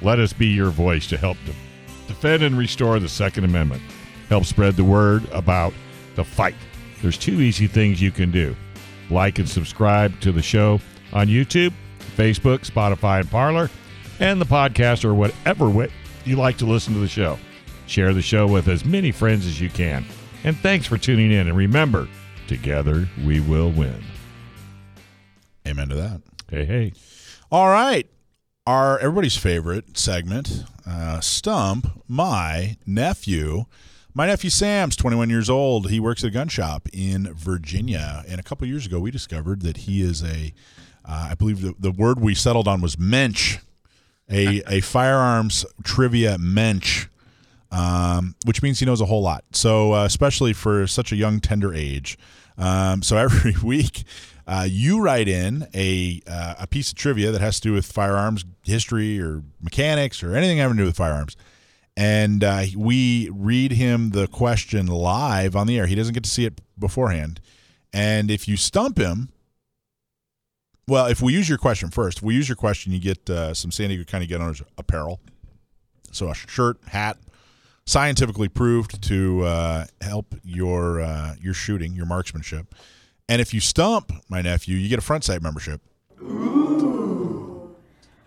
Let 0.00 0.18
us 0.18 0.32
be 0.32 0.46
your 0.46 0.70
voice 0.70 1.06
to 1.08 1.18
help 1.18 1.36
de- 1.44 1.52
defend 2.08 2.42
and 2.42 2.56
restore 2.56 2.98
the 2.98 3.10
Second 3.10 3.44
Amendment. 3.44 3.82
Help 4.30 4.46
spread 4.46 4.74
the 4.76 4.84
word 4.84 5.28
about 5.32 5.74
the 6.14 6.24
fight. 6.24 6.54
There's 7.02 7.18
two 7.18 7.42
easy 7.42 7.66
things 7.66 8.00
you 8.00 8.10
can 8.10 8.30
do 8.30 8.56
like 9.10 9.38
and 9.38 9.46
subscribe 9.46 10.18
to 10.20 10.32
the 10.32 10.40
show 10.40 10.80
on 11.12 11.26
YouTube, 11.26 11.74
Facebook, 12.16 12.66
Spotify, 12.66 13.20
and 13.20 13.30
Parler, 13.30 13.68
and 14.18 14.40
the 14.40 14.46
podcast 14.46 15.04
or 15.04 15.12
whatever 15.12 15.68
way 15.68 15.90
you 16.24 16.36
like 16.36 16.56
to 16.56 16.64
listen 16.64 16.94
to 16.94 17.00
the 17.00 17.08
show. 17.08 17.38
Share 17.86 18.14
the 18.14 18.22
show 18.22 18.46
with 18.46 18.66
as 18.68 18.82
many 18.86 19.12
friends 19.12 19.46
as 19.46 19.60
you 19.60 19.68
can. 19.68 20.06
And 20.44 20.56
thanks 20.58 20.86
for 20.86 20.98
tuning 20.98 21.32
in. 21.32 21.48
And 21.48 21.56
remember, 21.56 22.06
together 22.46 23.08
we 23.24 23.40
will 23.40 23.70
win. 23.70 24.04
Amen 25.66 25.88
to 25.88 25.94
that. 25.96 26.20
Hey, 26.50 26.66
hey. 26.66 26.92
All 27.50 27.68
right. 27.68 28.06
Our 28.66 28.98
everybody's 28.98 29.36
favorite 29.36 29.98
segment, 29.98 30.64
uh, 30.86 31.20
Stump 31.20 32.02
My 32.08 32.76
Nephew. 32.86 33.64
My 34.14 34.26
nephew 34.26 34.48
Sam's 34.48 34.96
21 34.96 35.28
years 35.28 35.50
old. 35.50 35.90
He 35.90 35.98
works 35.98 36.22
at 36.22 36.28
a 36.28 36.30
gun 36.30 36.48
shop 36.48 36.88
in 36.92 37.34
Virginia. 37.34 38.22
And 38.28 38.38
a 38.38 38.42
couple 38.42 38.66
years 38.66 38.86
ago, 38.86 39.00
we 39.00 39.10
discovered 39.10 39.62
that 39.62 39.78
he 39.78 40.02
is 40.02 40.22
a, 40.22 40.52
uh, 41.04 41.28
I 41.30 41.34
believe 41.34 41.62
the, 41.62 41.74
the 41.78 41.90
word 41.90 42.20
we 42.20 42.34
settled 42.34 42.68
on 42.68 42.80
was 42.80 42.98
mensch, 42.98 43.58
a, 44.30 44.62
a 44.68 44.80
firearms 44.80 45.66
trivia 45.82 46.38
mensch, 46.38 47.06
um, 47.74 48.36
which 48.46 48.62
means 48.62 48.78
he 48.78 48.86
knows 48.86 49.00
a 49.00 49.06
whole 49.06 49.22
lot. 49.22 49.44
So, 49.52 49.94
uh, 49.94 50.04
especially 50.04 50.52
for 50.52 50.86
such 50.86 51.10
a 51.10 51.16
young, 51.16 51.40
tender 51.40 51.74
age. 51.74 52.16
Um, 52.56 53.02
so, 53.02 53.16
every 53.18 53.54
week, 53.62 54.04
uh, 54.46 54.66
you 54.70 55.00
write 55.00 55.26
in 55.26 55.66
a 55.74 56.22
uh, 56.26 56.54
a 56.60 56.66
piece 56.66 56.90
of 56.90 56.96
trivia 56.96 57.32
that 57.32 57.40
has 57.40 57.58
to 57.60 57.68
do 57.68 57.72
with 57.74 57.84
firearms 57.84 58.44
history 58.62 59.20
or 59.20 59.42
mechanics 59.60 60.22
or 60.22 60.36
anything 60.36 60.58
having 60.58 60.76
to 60.76 60.82
do 60.84 60.86
with 60.86 60.96
firearms, 60.96 61.36
and 61.96 62.44
uh, 62.44 62.64
we 62.76 63.28
read 63.30 63.72
him 63.72 64.10
the 64.10 64.28
question 64.28 64.86
live 64.86 65.56
on 65.56 65.66
the 65.66 65.78
air. 65.78 65.86
He 65.86 65.96
doesn't 65.96 66.14
get 66.14 66.24
to 66.24 66.30
see 66.30 66.44
it 66.44 66.60
beforehand, 66.78 67.40
and 67.92 68.30
if 68.30 68.46
you 68.46 68.56
stump 68.56 68.98
him, 68.98 69.30
well, 70.86 71.06
if 71.06 71.20
we 71.20 71.32
use 71.32 71.48
your 71.48 71.58
question 71.58 71.90
first, 71.90 72.18
if 72.18 72.24
we 72.24 72.34
use 72.34 72.48
your 72.48 72.56
question, 72.56 72.92
you 72.92 73.00
get 73.00 73.28
uh, 73.28 73.52
some 73.52 73.72
San 73.72 73.88
Diego 73.88 74.04
County 74.04 74.28
Gun 74.28 74.42
Owners 74.42 74.62
apparel, 74.78 75.18
so 76.12 76.28
a 76.28 76.34
shirt, 76.34 76.78
hat, 76.88 77.16
scientifically 77.86 78.48
proved 78.48 79.02
to 79.02 79.44
uh, 79.44 79.86
help 80.00 80.34
your 80.42 81.00
uh, 81.00 81.34
your 81.40 81.54
shooting, 81.54 81.94
your 81.94 82.06
marksmanship. 82.06 82.74
And 83.28 83.40
if 83.40 83.54
you 83.54 83.60
stump 83.60 84.12
my 84.28 84.42
nephew, 84.42 84.76
you 84.76 84.88
get 84.88 84.98
a 84.98 85.02
front 85.02 85.24
sight 85.24 85.42
membership. 85.42 85.80
Ooh. 86.22 87.74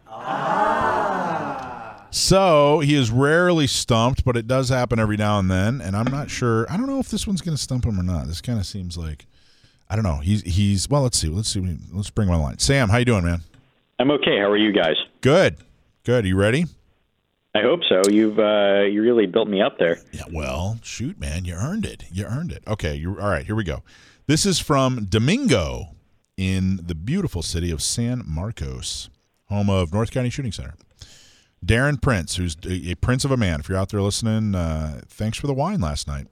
Ah. 0.07 2.07
So 2.09 2.79
he 2.79 2.95
is 2.95 3.11
rarely 3.11 3.67
stumped, 3.67 4.25
but 4.25 4.35
it 4.35 4.47
does 4.47 4.69
happen 4.69 4.99
every 4.99 5.17
now 5.17 5.39
and 5.39 5.51
then. 5.51 5.81
And 5.81 5.95
I'm 5.95 6.11
not 6.11 6.31
sure. 6.31 6.65
I 6.71 6.77
don't 6.77 6.87
know 6.87 6.99
if 6.99 7.09
this 7.09 7.27
one's 7.27 7.41
going 7.41 7.55
to 7.55 7.61
stump 7.61 7.85
him 7.85 7.99
or 7.99 8.03
not. 8.03 8.27
This 8.27 8.41
kind 8.41 8.59
of 8.59 8.65
seems 8.65 8.97
like 8.97 9.27
I 9.89 9.95
don't 9.95 10.03
know. 10.03 10.17
He's 10.17 10.41
he's 10.41 10.89
well. 10.89 11.03
Let's 11.03 11.17
see. 11.17 11.29
Let's 11.29 11.49
see. 11.49 11.77
Let's 11.91 12.09
bring 12.09 12.27
him 12.27 12.35
on 12.35 12.41
line. 12.41 12.59
Sam, 12.59 12.89
how 12.89 12.97
you 12.97 13.05
doing, 13.05 13.23
man? 13.23 13.41
I'm 13.99 14.11
okay. 14.11 14.37
How 14.39 14.49
are 14.49 14.57
you 14.57 14.71
guys? 14.71 14.95
Good. 15.21 15.57
Good. 16.03 16.25
Are 16.25 16.27
you 16.27 16.35
ready? 16.35 16.65
I 17.57 17.61
hope 17.63 17.79
so. 17.89 18.03
You've 18.09 18.37
uh, 18.37 18.83
you 18.83 19.01
really 19.01 19.25
built 19.25 19.47
me 19.47 19.61
up 19.61 19.79
there. 19.79 19.99
Yeah. 20.11 20.23
Well, 20.31 20.79
shoot, 20.83 21.19
man, 21.19 21.45
you 21.45 21.55
earned 21.55 21.85
it. 21.85 22.03
You 22.11 22.25
earned 22.25 22.51
it. 22.51 22.63
Okay. 22.67 22.95
You 22.95 23.19
all 23.19 23.29
right? 23.29 23.45
Here 23.45 23.55
we 23.55 23.63
go. 23.63 23.81
This 24.27 24.45
is 24.45 24.59
from 24.59 25.05
Domingo 25.05 25.95
in 26.35 26.79
the 26.83 26.93
beautiful 26.93 27.41
city 27.41 27.71
of 27.71 27.81
San 27.81 28.21
Marcos, 28.27 29.09
home 29.45 29.69
of 29.69 29.91
North 29.91 30.11
County 30.11 30.29
Shooting 30.29 30.51
Center. 30.51 30.75
Darren 31.65 31.99
Prince, 31.99 32.35
who's 32.35 32.55
a, 32.69 32.93
prince 32.95 33.25
of 33.25 33.31
a 33.31 33.37
man. 33.37 33.59
If 33.59 33.67
you're 33.69 33.77
out 33.77 33.89
there 33.89 34.01
listening, 34.01 34.53
uh, 34.53 35.01
thanks 35.07 35.39
for 35.39 35.47
the 35.47 35.53
wine 35.53 35.81
last 35.81 36.07
night. 36.07 36.27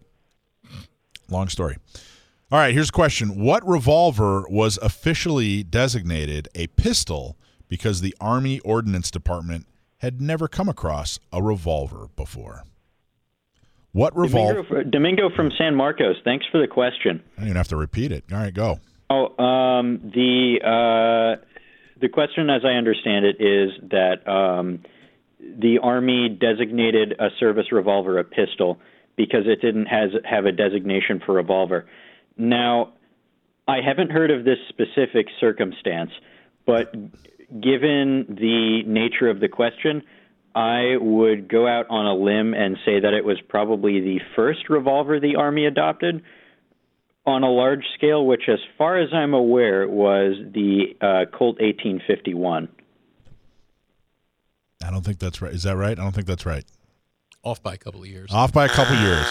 Long 1.29 1.49
story. 1.49 1.77
All 2.51 2.59
right, 2.59 2.73
here's 2.73 2.89
a 2.89 2.93
question. 2.93 3.41
What 3.43 3.67
revolver 3.67 4.45
was 4.47 4.77
officially 4.83 5.63
designated 5.63 6.47
a 6.53 6.67
pistol 6.67 7.37
because 7.67 8.01
the 8.01 8.15
Army 8.21 8.59
Ordnance 8.59 9.09
Department 9.09 9.65
had 10.05 10.21
never 10.21 10.47
come 10.47 10.69
across 10.69 11.19
a 11.33 11.43
revolver 11.43 12.07
before? 12.15 12.63
What 13.91 14.15
revolver? 14.15 14.63
Domingo, 14.63 14.89
Domingo 14.89 15.29
from 15.35 15.51
San 15.57 15.75
Marcos. 15.75 16.15
Thanks 16.23 16.45
for 16.51 16.59
the 16.59 16.67
question. 16.67 17.23
I 17.37 17.41
don't 17.41 17.47
even 17.47 17.57
have 17.57 17.69
to 17.69 17.77
repeat 17.77 18.11
it. 18.11 18.25
All 18.31 18.37
right, 18.37 18.53
go. 18.53 18.79
Oh, 19.09 19.37
um, 19.41 20.11
the 20.13 20.57
uh, 20.63 21.43
the 22.01 22.09
question, 22.09 22.49
as 22.49 22.63
I 22.65 22.73
understand 22.73 23.25
it, 23.25 23.37
is 23.39 23.71
that 23.91 24.27
um, 24.27 24.83
the 25.39 25.79
Army 25.81 26.29
designated 26.29 27.13
a 27.19 27.29
service 27.39 27.71
revolver 27.71 28.19
a 28.19 28.23
pistol 28.23 28.79
because 29.15 29.43
it 29.45 29.61
didn't 29.61 29.85
has 29.85 30.09
have 30.29 30.45
a 30.45 30.51
designation 30.51 31.21
for 31.25 31.35
revolver. 31.35 31.85
Now, 32.37 32.93
I 33.67 33.77
haven't 33.85 34.11
heard 34.11 34.29
of 34.29 34.43
this 34.43 34.57
specific 34.69 35.27
circumstance, 35.39 36.11
but 36.65 36.93
given 37.49 38.25
the 38.29 38.83
nature 38.85 39.29
of 39.29 39.39
the 39.39 39.47
question, 39.47 40.03
I 40.55 40.95
would 40.99 41.49
go 41.49 41.67
out 41.67 41.87
on 41.89 42.05
a 42.05 42.15
limb 42.15 42.53
and 42.53 42.77
say 42.85 42.99
that 43.01 43.13
it 43.13 43.25
was 43.25 43.37
probably 43.49 43.99
the 43.99 44.19
first 44.35 44.69
revolver 44.69 45.19
the 45.19 45.35
Army 45.35 45.65
adopted 45.65 46.23
on 47.25 47.43
a 47.43 47.49
large 47.49 47.83
scale, 47.97 48.25
which, 48.25 48.43
as 48.47 48.59
far 48.77 48.97
as 48.97 49.09
I'm 49.13 49.33
aware, 49.33 49.87
was 49.87 50.35
the 50.53 50.95
uh, 51.01 51.25
Colt 51.35 51.59
1851. 51.59 52.69
I 54.83 54.91
don't 54.91 55.03
think 55.03 55.19
that's 55.19 55.41
right. 55.41 55.53
Is 55.53 55.63
that 55.63 55.75
right? 55.75 55.97
I 55.97 56.03
don't 56.03 56.13
think 56.13 56.27
that's 56.27 56.45
right. 56.45 56.63
Off 57.43 57.61
by 57.61 57.73
a 57.73 57.77
couple 57.77 58.01
of 58.01 58.07
years. 58.07 58.31
Off 58.31 58.53
by 58.53 58.65
a 58.65 58.69
couple 58.69 58.95
of 58.95 59.01
years. 59.01 59.25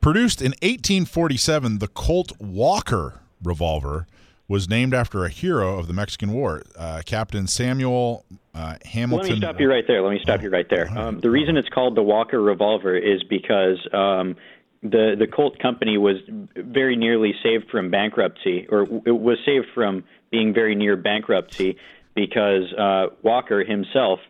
Produced 0.00 0.40
in 0.40 0.52
1847, 0.62 1.78
the 1.78 1.88
Colt 1.88 2.32
Walker 2.40 3.20
revolver 3.42 4.06
was 4.52 4.68
named 4.68 4.92
after 4.92 5.24
a 5.24 5.30
hero 5.30 5.78
of 5.78 5.86
the 5.86 5.94
Mexican 5.94 6.30
War, 6.30 6.62
uh, 6.76 7.00
Captain 7.06 7.46
Samuel 7.46 8.26
uh, 8.54 8.76
Hamilton. 8.84 9.26
Let 9.26 9.34
me 9.34 9.40
stop 9.40 9.60
you 9.60 9.70
right 9.70 9.84
there. 9.88 10.02
Let 10.02 10.12
me 10.12 10.20
stop 10.22 10.42
you 10.42 10.50
right 10.50 10.68
there. 10.68 10.90
Um, 10.94 11.20
the 11.20 11.30
reason 11.30 11.56
it's 11.56 11.70
called 11.70 11.96
the 11.96 12.02
Walker 12.02 12.38
revolver 12.38 12.94
is 12.94 13.22
because 13.24 13.78
um, 13.94 14.36
the 14.82 15.16
the 15.18 15.26
Colt 15.26 15.58
company 15.58 15.96
was 15.96 16.16
very 16.54 16.96
nearly 16.96 17.32
saved 17.42 17.70
from 17.70 17.90
bankruptcy, 17.90 18.66
or 18.68 18.82
it 19.06 19.18
was 19.18 19.38
saved 19.46 19.68
from 19.74 20.04
being 20.30 20.52
very 20.52 20.74
near 20.74 20.98
bankruptcy 20.98 21.78
because 22.14 22.70
uh, 22.74 23.06
Walker 23.22 23.64
himself 23.64 24.20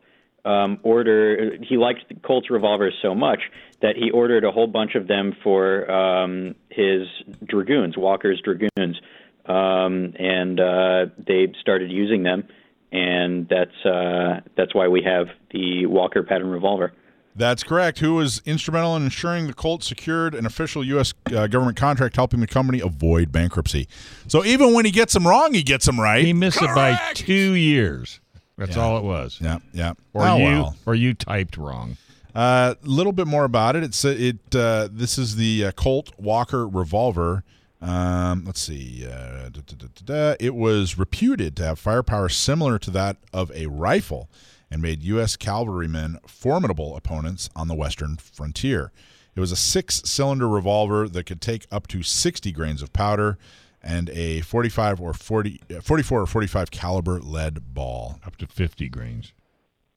um, 0.45 0.79
order 0.85 1.57
he 1.63 1.77
liked 1.77 2.09
the 2.09 2.15
Colt's 2.15 2.49
revolvers 2.49 2.95
so 3.03 3.13
much 3.13 3.41
that 3.81 3.97
he 3.97 4.13
ordered 4.13 4.45
a 4.45 4.53
whole 4.53 4.69
bunch 4.69 4.95
of 4.95 5.09
them 5.09 5.35
for 5.43 5.91
um, 5.91 6.55
his 6.71 7.09
dragoons, 7.45 7.97
Walker's 7.97 8.41
dragoons, 8.41 9.01
um, 9.47 10.15
and 10.19 10.61
uh, 10.61 11.07
they 11.19 11.53
started 11.61 11.91
using 11.91 12.23
them, 12.23 12.45
and 12.93 13.49
that's 13.49 13.85
uh, 13.85 14.41
that's 14.57 14.75
why 14.75 14.89
we 14.89 15.03
have 15.03 15.29
the 15.51 15.87
Walker 15.87 16.23
pattern 16.23 16.49
revolver. 16.49 16.93
That's 17.35 17.63
correct. 17.63 18.01
Who 18.01 18.15
was 18.17 18.43
instrumental 18.45 18.95
in 18.95 19.05
ensuring 19.05 19.47
the 19.47 19.55
Colt 19.55 19.83
secured 19.83 20.35
an 20.35 20.45
official 20.45 20.85
U.S. 20.85 21.15
Uh, 21.35 21.47
government 21.47 21.79
contract, 21.79 22.15
helping 22.17 22.41
the 22.41 22.47
company 22.47 22.81
avoid 22.81 23.33
bankruptcy. 23.33 23.89
So 24.29 24.45
even 24.45 24.75
when 24.75 24.85
he 24.85 24.91
gets 24.91 25.15
them 25.15 25.27
wrong, 25.27 25.55
he 25.55 25.63
gets 25.63 25.87
them 25.87 25.99
right. 25.99 26.23
He 26.25 26.35
missed 26.35 26.61
it 26.61 26.75
by 26.75 26.99
two 27.15 27.55
years. 27.55 28.21
That's 28.59 28.77
Yeah. 28.77 28.83
all 28.83 28.99
it 28.99 29.03
was. 29.05 29.39
Yeah, 29.41 29.61
yeah. 29.73 29.95
Or 30.13 30.29
Oh, 30.29 30.37
you, 30.37 30.45
well. 30.45 30.77
or 30.85 30.95
you 30.95 31.15
typed 31.15 31.57
wrong. 31.57 31.97
A 32.35 32.39
uh, 32.39 32.75
little 32.83 33.13
bit 33.13 33.27
more 33.27 33.45
about 33.45 33.77
it. 33.77 33.83
It's 33.83 34.05
uh, 34.05 34.15
it. 34.17 34.55
Uh, 34.55 34.89
this 34.93 35.17
is 35.19 35.37
the 35.37 35.65
uh, 35.67 35.73
Colt 35.73 36.13
Walker 36.19 36.69
revolver. 36.69 37.45
Um, 37.83 38.45
let's 38.45 38.61
see. 38.61 39.05
Uh, 39.05 39.49
da, 39.49 39.61
da, 39.67 39.87
da. 40.05 40.37
It 40.39 40.55
was 40.55 40.97
reputed 40.97 41.57
to 41.57 41.65
have 41.65 41.79
firepower 41.81 42.29
similar 42.29 42.79
to 42.79 42.91
that 42.93 43.17
of 43.33 43.51
a 43.51 43.67
rifle, 43.67 44.31
and 44.71 44.81
made 44.81 45.03
U.S. 45.03 45.37
cavalrymen 45.37 46.19
formidable 46.27 46.97
opponents 46.97 47.51
on 47.55 47.69
the 47.69 47.75
western 47.75 48.17
frontier. 48.17 48.93
It 49.35 49.41
was 49.41 49.53
a 49.53 49.57
six-cylinder 49.57 50.49
revolver 50.49 51.09
that 51.09 51.25
could 51.25 51.41
take 51.41 51.67
up 51.71 51.89
to 51.89 52.03
60 52.03 52.53
grains 52.53 52.83
of 52.83 52.93
powder 52.93 53.37
and 53.83 54.09
a 54.11 54.43
45 54.43 55.01
or 55.01 55.13
40, 55.13 55.61
uh, 55.77 55.81
44 55.81 56.23
or 56.23 56.27
45 56.27 56.71
caliber 56.71 57.21
lead 57.21 57.75
ball. 57.75 58.21
Up 58.25 58.37
to 58.37 58.47
50 58.47 58.89
grains. 58.89 59.33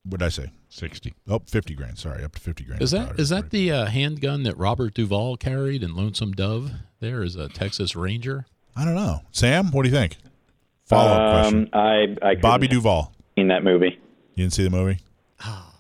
What 0.07 0.19
did 0.19 0.26
I 0.26 0.30
say? 0.30 0.52
60. 0.69 1.14
Oh, 1.27 1.41
50 1.48 1.73
grand. 1.73 1.98
Sorry, 1.98 2.23
up 2.23 2.34
to 2.36 2.40
50 2.41 2.64
grand. 2.64 2.82
Is 2.82 2.94
of 2.94 2.99
that 2.99 3.07
powder. 3.10 3.22
is 3.22 3.30
that 3.30 3.49
the 3.49 3.72
uh, 3.72 3.86
handgun 3.88 4.44
that 4.44 4.56
Robert 4.57 4.94
Duvall 4.94 5.36
carried 5.38 5.82
in 5.84 5.95
Lonesome 5.95 6.32
Dove? 6.34 6.72
There 6.99 7.23
is 7.23 7.36
a 7.36 7.49
Texas 7.49 7.95
Ranger. 7.95 8.45
I 8.76 8.86
don't 8.86 8.95
know. 8.95 9.22
Sam, 9.32 9.72
what 9.72 9.84
do 9.84 9.90
you 9.90 9.95
think? 9.95 10.18
Follow 10.86 11.11
up 11.11 11.44
question. 11.44 11.69
Um, 11.73 11.80
I 11.82 12.15
I 12.22 12.36
Bobby 12.36 12.68
Duvall. 12.68 13.14
in 13.36 13.48
that 13.48 13.64
movie. 13.64 13.99
You 14.36 14.44
didn't 14.44 14.53
see 14.53 14.64
the 14.64 14.69
movie? 14.69 14.99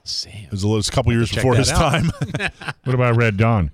Sam. 0.03 0.31
It 0.45 0.51
was 0.51 0.61
a, 0.61 0.67
little, 0.67 0.75
it 0.75 0.79
was 0.79 0.89
a 0.89 0.91
couple 0.91 1.11
years 1.13 1.31
before 1.31 1.55
his 1.55 1.71
out. 1.71 1.77
time. 1.77 2.11
What 2.83 2.93
about 2.93 3.15
Red 3.15 3.37
Dawn? 3.37 3.71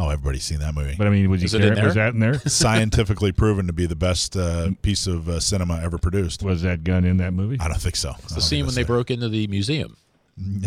Oh, 0.00 0.08
everybody's 0.08 0.44
seen 0.44 0.58
that 0.60 0.74
movie. 0.74 0.94
But 0.96 1.06
I 1.06 1.10
mean, 1.10 1.28
was, 1.30 1.42
he 1.42 1.44
Is 1.44 1.54
it 1.54 1.62
in 1.64 1.74
car- 1.74 1.84
was 1.84 1.94
that 1.94 2.14
in 2.14 2.20
there? 2.20 2.34
Scientifically 2.46 3.32
proven 3.32 3.66
to 3.66 3.72
be 3.72 3.86
the 3.86 3.96
best 3.96 4.36
uh, 4.36 4.70
piece 4.82 5.06
of 5.06 5.28
uh, 5.28 5.40
cinema 5.40 5.80
ever 5.82 5.98
produced. 5.98 6.42
Was 6.42 6.62
that 6.62 6.84
gun 6.84 7.04
in 7.04 7.18
that 7.18 7.32
movie? 7.32 7.58
I 7.60 7.68
don't 7.68 7.80
think 7.80 7.96
so. 7.96 8.14
The 8.34 8.40
scene 8.40 8.66
when 8.66 8.74
they 8.74 8.84
broke 8.84 9.10
into 9.10 9.28
the 9.28 9.46
museum. 9.48 9.96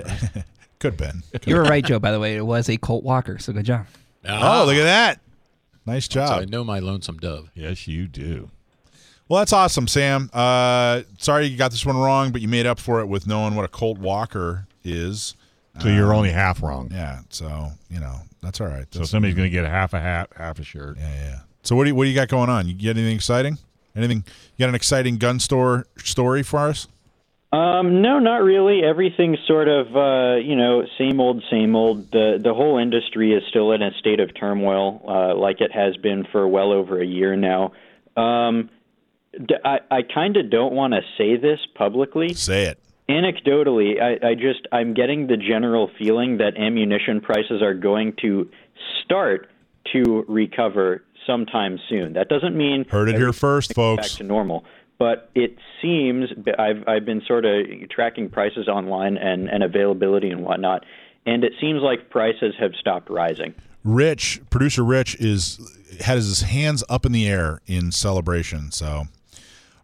Could 0.80 0.94
have 0.94 0.98
been. 0.98 1.24
You 1.46 1.56
were 1.56 1.64
right, 1.64 1.84
Joe. 1.84 2.00
By 2.00 2.12
the 2.12 2.20
way, 2.20 2.36
it 2.36 2.46
was 2.46 2.70
a 2.70 2.78
Colt 2.78 3.04
Walker. 3.04 3.40
So 3.40 3.54
good 3.54 3.66
job. 3.66 3.86
Oh, 4.28 4.64
look 4.66 4.76
at 4.76 4.84
that. 4.84 5.20
Nice 5.86 6.08
job. 6.08 6.28
So 6.28 6.34
I 6.36 6.40
job. 6.42 6.50
know 6.50 6.64
my 6.64 6.80
lonesome 6.80 7.18
dove. 7.18 7.50
Yes, 7.56 7.88
you 7.88 8.08
do. 8.08 8.50
Well, 9.28 9.40
that's 9.40 9.54
awesome, 9.54 9.88
Sam. 9.88 10.30
Uh, 10.34 11.02
sorry 11.18 11.48
you 11.48 11.58
got 11.58 11.72
this 11.72 11.86
one 11.86 11.98
wrong, 11.98 12.32
but 12.32 12.42
you 12.42 12.48
made 12.48 12.66
up 12.66 12.80
for 12.80 13.00
it 13.00 13.08
with 13.08 13.26
knowing 13.26 13.56
what 13.56 13.66
a 13.66 13.70
Colt 13.70 13.98
Walker 13.98 14.68
is. 14.84 15.36
So 15.80 15.90
you're 15.90 16.14
only 16.14 16.30
half 16.30 16.62
wrong. 16.62 16.90
Yeah, 16.92 17.20
so 17.30 17.70
you 17.90 18.00
know 18.00 18.16
that's 18.42 18.62
all 18.62 18.68
right. 18.68 18.86
So 18.92 19.04
somebody's 19.04 19.36
going 19.36 19.48
to 19.48 19.52
get 19.52 19.66
a 19.66 19.70
half 19.70 19.94
a 19.94 20.00
hat, 20.00 20.30
half 20.36 20.60
a 20.60 20.64
shirt. 20.64 20.98
yeah, 21.00 21.14
yeah. 21.16 21.40
So 21.64 21.76
what 21.76 21.86
do 21.86 21.90
you, 21.90 21.96
what 21.96 22.04
do 22.04 22.10
you 22.10 22.16
got 22.16 22.28
going 22.28 22.50
on? 22.50 22.68
You 22.68 22.74
get 22.74 22.98
anything 22.98 23.16
exciting? 23.16 23.58
Anything? 23.96 24.24
You 24.58 24.64
got 24.64 24.70
an 24.70 24.76
exciting 24.76 25.18
gun 25.18 25.40
store 25.40 25.88
story 25.98 26.44
for 26.44 26.60
us? 26.60 26.88
Um, 27.52 28.02
no, 28.02 28.18
not 28.20 28.38
really. 28.38 28.82
Everything's 28.84 29.38
sort 29.48 29.68
of, 29.68 29.96
uh, 29.96 30.36
you 30.38 30.56
know, 30.56 30.84
same 30.98 31.20
old, 31.20 31.44
same 31.52 31.76
old. 31.76 32.12
The 32.12 32.40
the 32.44 32.54
whole 32.54 32.80
industry 32.80 33.32
is 33.34 33.44
still 33.50 33.72
in 33.72 33.82
a 33.84 33.92
state 34.00 34.20
of 34.20 34.32
turmoil, 34.40 35.02
uh, 35.08 35.36
like 35.36 35.62
it 35.62 35.72
has 35.72 35.96
been 35.98 36.26
for 36.32 36.48
well 36.48 36.72
over 36.72 37.00
a 37.00 37.06
year 37.06 37.36
now. 37.36 37.72
Um, 38.18 38.70
d- 39.34 39.56
I 39.64 39.80
I 39.92 40.02
kind 40.02 40.36
of 40.38 40.50
don't 40.50 40.74
want 40.74 40.94
to 40.94 41.02
say 41.18 41.38
this 41.38 41.60
publicly. 41.76 42.34
Say 42.34 42.64
it. 42.66 42.80
Anecdotally, 43.14 44.02
I, 44.02 44.30
I 44.30 44.34
just 44.34 44.68
I'm 44.72 44.94
getting 44.96 45.28
the 45.28 45.38
general 45.38 45.92
feeling 46.00 46.38
that 46.38 46.58
ammunition 46.58 47.22
prices 47.22 47.62
are 47.62 47.76
going 47.76 48.14
to 48.22 48.50
start 49.04 49.50
to 49.94 50.26
recover 50.28 51.04
sometime 51.28 51.78
soon. 51.90 52.14
That 52.14 52.28
doesn't 52.28 52.58
mean 52.58 52.86
Heard 52.90 53.10
it 53.10 53.16
here 53.16 53.32
first, 53.32 53.70
back 53.70 53.76
folks. 53.76 54.16
to 54.16 54.24
normal. 54.24 54.66
But 54.98 55.30
it 55.36 55.58
seems 55.82 56.30
I've 56.58 56.88
I've 56.88 57.06
been 57.06 57.22
sort 57.28 57.46
of 57.46 57.66
tracking 57.90 58.30
prices 58.30 58.68
online 58.68 59.18
and, 59.18 59.48
and 59.48 59.64
availability 59.64 60.32
and 60.32 60.44
whatnot, 60.44 60.84
and 61.26 61.44
it 61.44 61.54
seems 61.62 61.82
like 61.82 62.10
prices 62.10 62.56
have 62.60 62.72
stopped 62.80 63.10
rising. 63.10 63.54
Rich, 63.84 64.42
producer 64.50 64.84
Rich, 64.84 65.18
is 65.20 65.60
has 66.02 66.26
his 66.26 66.42
hands 66.42 66.84
up 66.90 67.06
in 67.06 67.12
the 67.12 67.28
air 67.28 67.62
in 67.68 67.92
celebration. 67.92 68.72
So, 68.72 69.06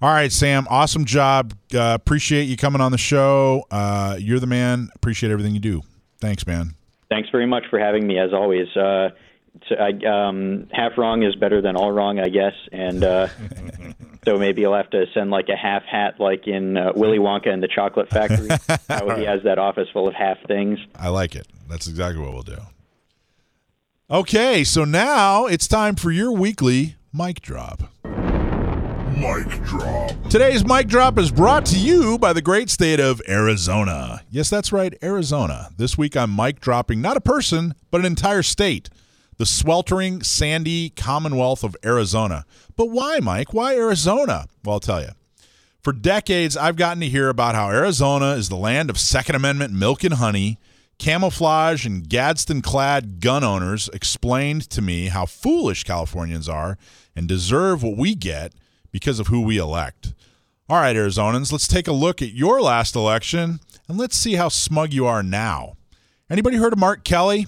all 0.02 0.10
right, 0.10 0.32
Sam, 0.32 0.66
awesome 0.70 1.06
job. 1.06 1.54
Uh, 1.74 1.98
appreciate 2.00 2.44
you 2.44 2.56
coming 2.56 2.82
on 2.82 2.92
the 2.92 2.98
show. 2.98 3.66
Uh, 3.70 4.16
you're 4.20 4.40
the 4.40 4.48
man. 4.48 4.90
Appreciate 4.96 5.32
everything 5.32 5.54
you 5.54 5.60
do. 5.60 5.82
Thanks, 6.22 6.48
man. 6.48 6.76
Thanks 7.10 7.30
very 7.30 7.46
much 7.46 7.64
for 7.70 7.80
having 7.80 8.06
me, 8.08 8.20
as 8.20 8.34
always. 8.34 8.68
Uh, 8.78 9.10
I, 9.72 9.92
um, 10.06 10.68
half 10.72 10.98
wrong 10.98 11.24
is 11.24 11.36
better 11.36 11.62
than 11.62 11.76
all 11.76 11.92
wrong, 11.92 12.20
I 12.20 12.30
guess, 12.30 12.54
and 12.72 13.04
uh, 13.04 13.28
so 14.26 14.38
maybe 14.38 14.62
you'll 14.62 14.76
have 14.76 14.90
to 14.92 15.06
send 15.14 15.32
like 15.32 15.50
a 15.50 15.56
half 15.56 15.84
hat, 15.84 16.20
like 16.20 16.48
in 16.48 16.78
uh, 16.78 16.94
Willy 16.96 17.20
Wonka 17.20 17.50
and 17.50 17.62
the 17.62 17.68
Chocolate 17.68 18.10
Factory. 18.10 18.50
How 18.88 19.16
he 19.18 19.26
has 19.26 19.44
that 19.44 19.60
office 19.60 19.88
full 19.92 20.08
of 20.08 20.14
half 20.14 20.38
things. 20.48 20.80
I 20.96 21.10
like 21.10 21.36
it. 21.36 21.48
That's 21.70 21.88
exactly 21.88 22.22
what 22.24 22.34
we'll 22.34 22.44
do. 22.44 22.58
Okay, 24.12 24.64
so 24.64 24.86
now 24.86 25.46
it's 25.46 25.68
time 25.68 25.96
for 25.96 26.12
your 26.12 26.32
weekly 26.32 26.96
mic 27.14 27.42
drop. 27.42 27.84
Mic 29.20 29.50
drop. 29.66 30.30
Today's 30.30 30.64
mic 30.64 30.88
drop 30.88 31.18
is 31.18 31.30
brought 31.30 31.66
to 31.66 31.78
you 31.78 32.18
by 32.18 32.32
the 32.32 32.42
great 32.42 32.70
state 32.70 33.02
of 33.02 33.22
Arizona. 33.28 34.22
Yes, 34.32 34.50
that's 34.50 34.72
right, 34.72 34.98
Arizona. 35.04 35.72
This 35.76 35.98
week 35.98 36.16
I'm 36.16 36.34
mic 36.34 36.62
dropping 36.62 37.02
not 37.02 37.18
a 37.18 37.22
person, 37.22 37.74
but 37.92 38.00
an 38.00 38.06
entire 38.06 38.44
state. 38.44 38.90
The 39.36 39.46
sweltering, 39.46 40.24
sandy 40.24 40.92
Commonwealth 40.92 41.66
of 41.66 41.76
Arizona. 41.84 42.46
But 42.78 42.92
why, 42.92 43.20
Mike? 43.20 43.54
Why 43.54 43.76
Arizona? 43.76 44.48
Well, 44.64 44.76
I'll 44.76 44.80
tell 44.80 45.02
you. 45.02 45.10
For 45.82 45.92
decades, 45.92 46.56
I've 46.56 46.78
gotten 46.78 47.02
to 47.02 47.10
hear 47.10 47.28
about 47.28 47.56
how 47.56 47.72
Arizona 47.72 48.36
is 48.36 48.48
the 48.48 48.56
land 48.56 48.90
of 48.90 48.98
Second 48.98 49.36
Amendment 49.36 49.74
milk 49.74 50.06
and 50.06 50.14
honey. 50.14 50.60
Camouflage 50.98 51.86
and 51.86 52.08
Gadsden 52.08 52.62
clad 52.62 53.20
gun 53.20 53.44
owners 53.44 53.90
explained 53.92 54.70
to 54.70 54.82
me 54.82 55.08
how 55.08 55.26
foolish 55.26 55.84
Californians 55.84 56.48
are 56.48 56.78
and 57.18 57.28
deserve 57.28 57.84
what 57.84 57.98
we 57.98 58.16
get 58.16 58.54
because 58.92 59.20
of 59.20 59.28
who 59.28 59.42
we 59.42 59.58
elect. 59.58 60.14
All 60.68 60.80
right, 60.80 60.96
Arizonans, 60.96 61.52
let's 61.52 61.68
take 61.68 61.88
a 61.88 61.92
look 61.92 62.22
at 62.22 62.34
your 62.34 62.62
last 62.62 62.96
election 62.96 63.60
and 63.88 63.98
let's 63.98 64.16
see 64.16 64.36
how 64.36 64.50
smug 64.50 64.94
you 64.94 65.08
are 65.08 65.24
now. 65.24 65.78
Anybody 66.30 66.58
heard 66.58 66.74
of 66.74 66.80
Mark 66.80 67.04
Kelly? 67.04 67.48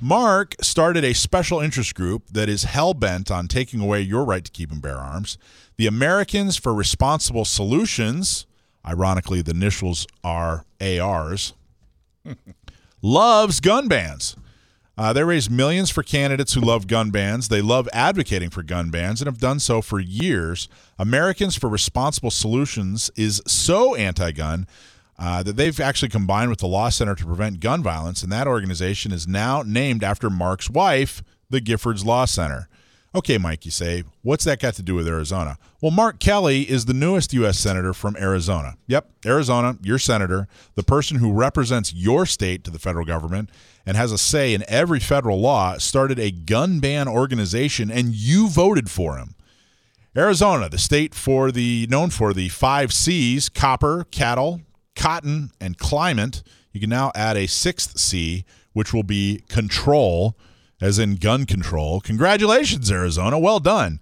Mark 0.00 0.54
started 0.60 1.04
a 1.04 1.12
special 1.12 1.60
interest 1.60 1.94
group 1.94 2.24
that 2.32 2.48
is 2.48 2.64
hell 2.64 2.94
bent 2.94 3.30
on 3.30 3.46
taking 3.46 3.80
away 3.80 4.00
your 4.00 4.24
right 4.24 4.44
to 4.44 4.50
keep 4.50 4.72
and 4.72 4.80
bear 4.80 4.96
arms. 4.96 5.38
The 5.76 5.86
Americans 5.86 6.56
for 6.56 6.74
Responsible 6.74 7.44
Solutions, 7.44 8.46
ironically, 8.84 9.42
the 9.42 9.52
initials 9.52 10.06
are 10.24 10.64
ARs, 10.80 11.52
loves 13.02 13.60
gun 13.60 13.88
bans. 13.88 14.36
Uh, 15.00 15.14
they 15.14 15.24
raise 15.24 15.48
millions 15.48 15.88
for 15.88 16.02
candidates 16.02 16.52
who 16.52 16.60
love 16.60 16.86
gun 16.86 17.10
bans. 17.10 17.48
They 17.48 17.62
love 17.62 17.88
advocating 17.90 18.50
for 18.50 18.62
gun 18.62 18.90
bans 18.90 19.22
and 19.22 19.26
have 19.28 19.38
done 19.38 19.58
so 19.58 19.80
for 19.80 19.98
years. 19.98 20.68
Americans 20.98 21.56
for 21.56 21.70
Responsible 21.70 22.30
Solutions 22.30 23.10
is 23.16 23.40
so 23.46 23.94
anti 23.94 24.30
gun 24.30 24.66
uh, 25.18 25.42
that 25.42 25.56
they've 25.56 25.80
actually 25.80 26.10
combined 26.10 26.50
with 26.50 26.58
the 26.58 26.66
Law 26.66 26.90
Center 26.90 27.14
to 27.14 27.24
Prevent 27.24 27.60
Gun 27.60 27.82
Violence, 27.82 28.22
and 28.22 28.30
that 28.30 28.46
organization 28.46 29.10
is 29.10 29.26
now 29.26 29.62
named 29.64 30.04
after 30.04 30.28
Mark's 30.28 30.68
wife, 30.68 31.22
the 31.48 31.62
Giffords 31.62 32.04
Law 32.04 32.26
Center. 32.26 32.68
Okay, 33.12 33.38
Mike, 33.38 33.64
you 33.64 33.72
say, 33.72 34.04
what's 34.22 34.44
that 34.44 34.60
got 34.60 34.74
to 34.74 34.82
do 34.82 34.94
with 34.94 35.08
Arizona? 35.08 35.58
Well, 35.80 35.90
Mark 35.90 36.20
Kelly 36.20 36.70
is 36.70 36.84
the 36.84 36.94
newest 36.94 37.32
U.S. 37.32 37.58
Senator 37.58 37.92
from 37.92 38.16
Arizona. 38.16 38.76
Yep, 38.86 39.10
Arizona, 39.26 39.76
your 39.82 39.98
senator, 39.98 40.46
the 40.76 40.84
person 40.84 41.18
who 41.18 41.32
represents 41.32 41.92
your 41.92 42.24
state 42.24 42.62
to 42.62 42.70
the 42.70 42.78
federal 42.78 43.04
government 43.04 43.50
and 43.84 43.96
has 43.96 44.12
a 44.12 44.18
say 44.18 44.54
in 44.54 44.62
every 44.68 45.00
federal 45.00 45.40
law, 45.40 45.76
started 45.78 46.20
a 46.20 46.30
gun 46.30 46.78
ban 46.78 47.08
organization, 47.08 47.90
and 47.90 48.14
you 48.14 48.48
voted 48.48 48.88
for 48.88 49.16
him. 49.16 49.34
Arizona, 50.16 50.68
the 50.68 50.78
state 50.78 51.12
for 51.12 51.50
the 51.50 51.88
known 51.90 52.10
for 52.10 52.32
the 52.32 52.48
five 52.48 52.92
C's: 52.92 53.48
copper, 53.48 54.06
cattle, 54.12 54.60
cotton, 54.94 55.50
and 55.60 55.76
climate. 55.78 56.44
You 56.70 56.80
can 56.80 56.90
now 56.90 57.10
add 57.16 57.36
a 57.36 57.48
sixth 57.48 57.98
C, 57.98 58.44
which 58.72 58.92
will 58.94 59.02
be 59.02 59.42
control, 59.48 60.36
as 60.80 60.98
in 60.98 61.16
gun 61.16 61.46
control. 61.46 62.00
Congratulations, 62.00 62.90
Arizona. 62.90 63.38
Well 63.38 63.60
done. 63.60 64.00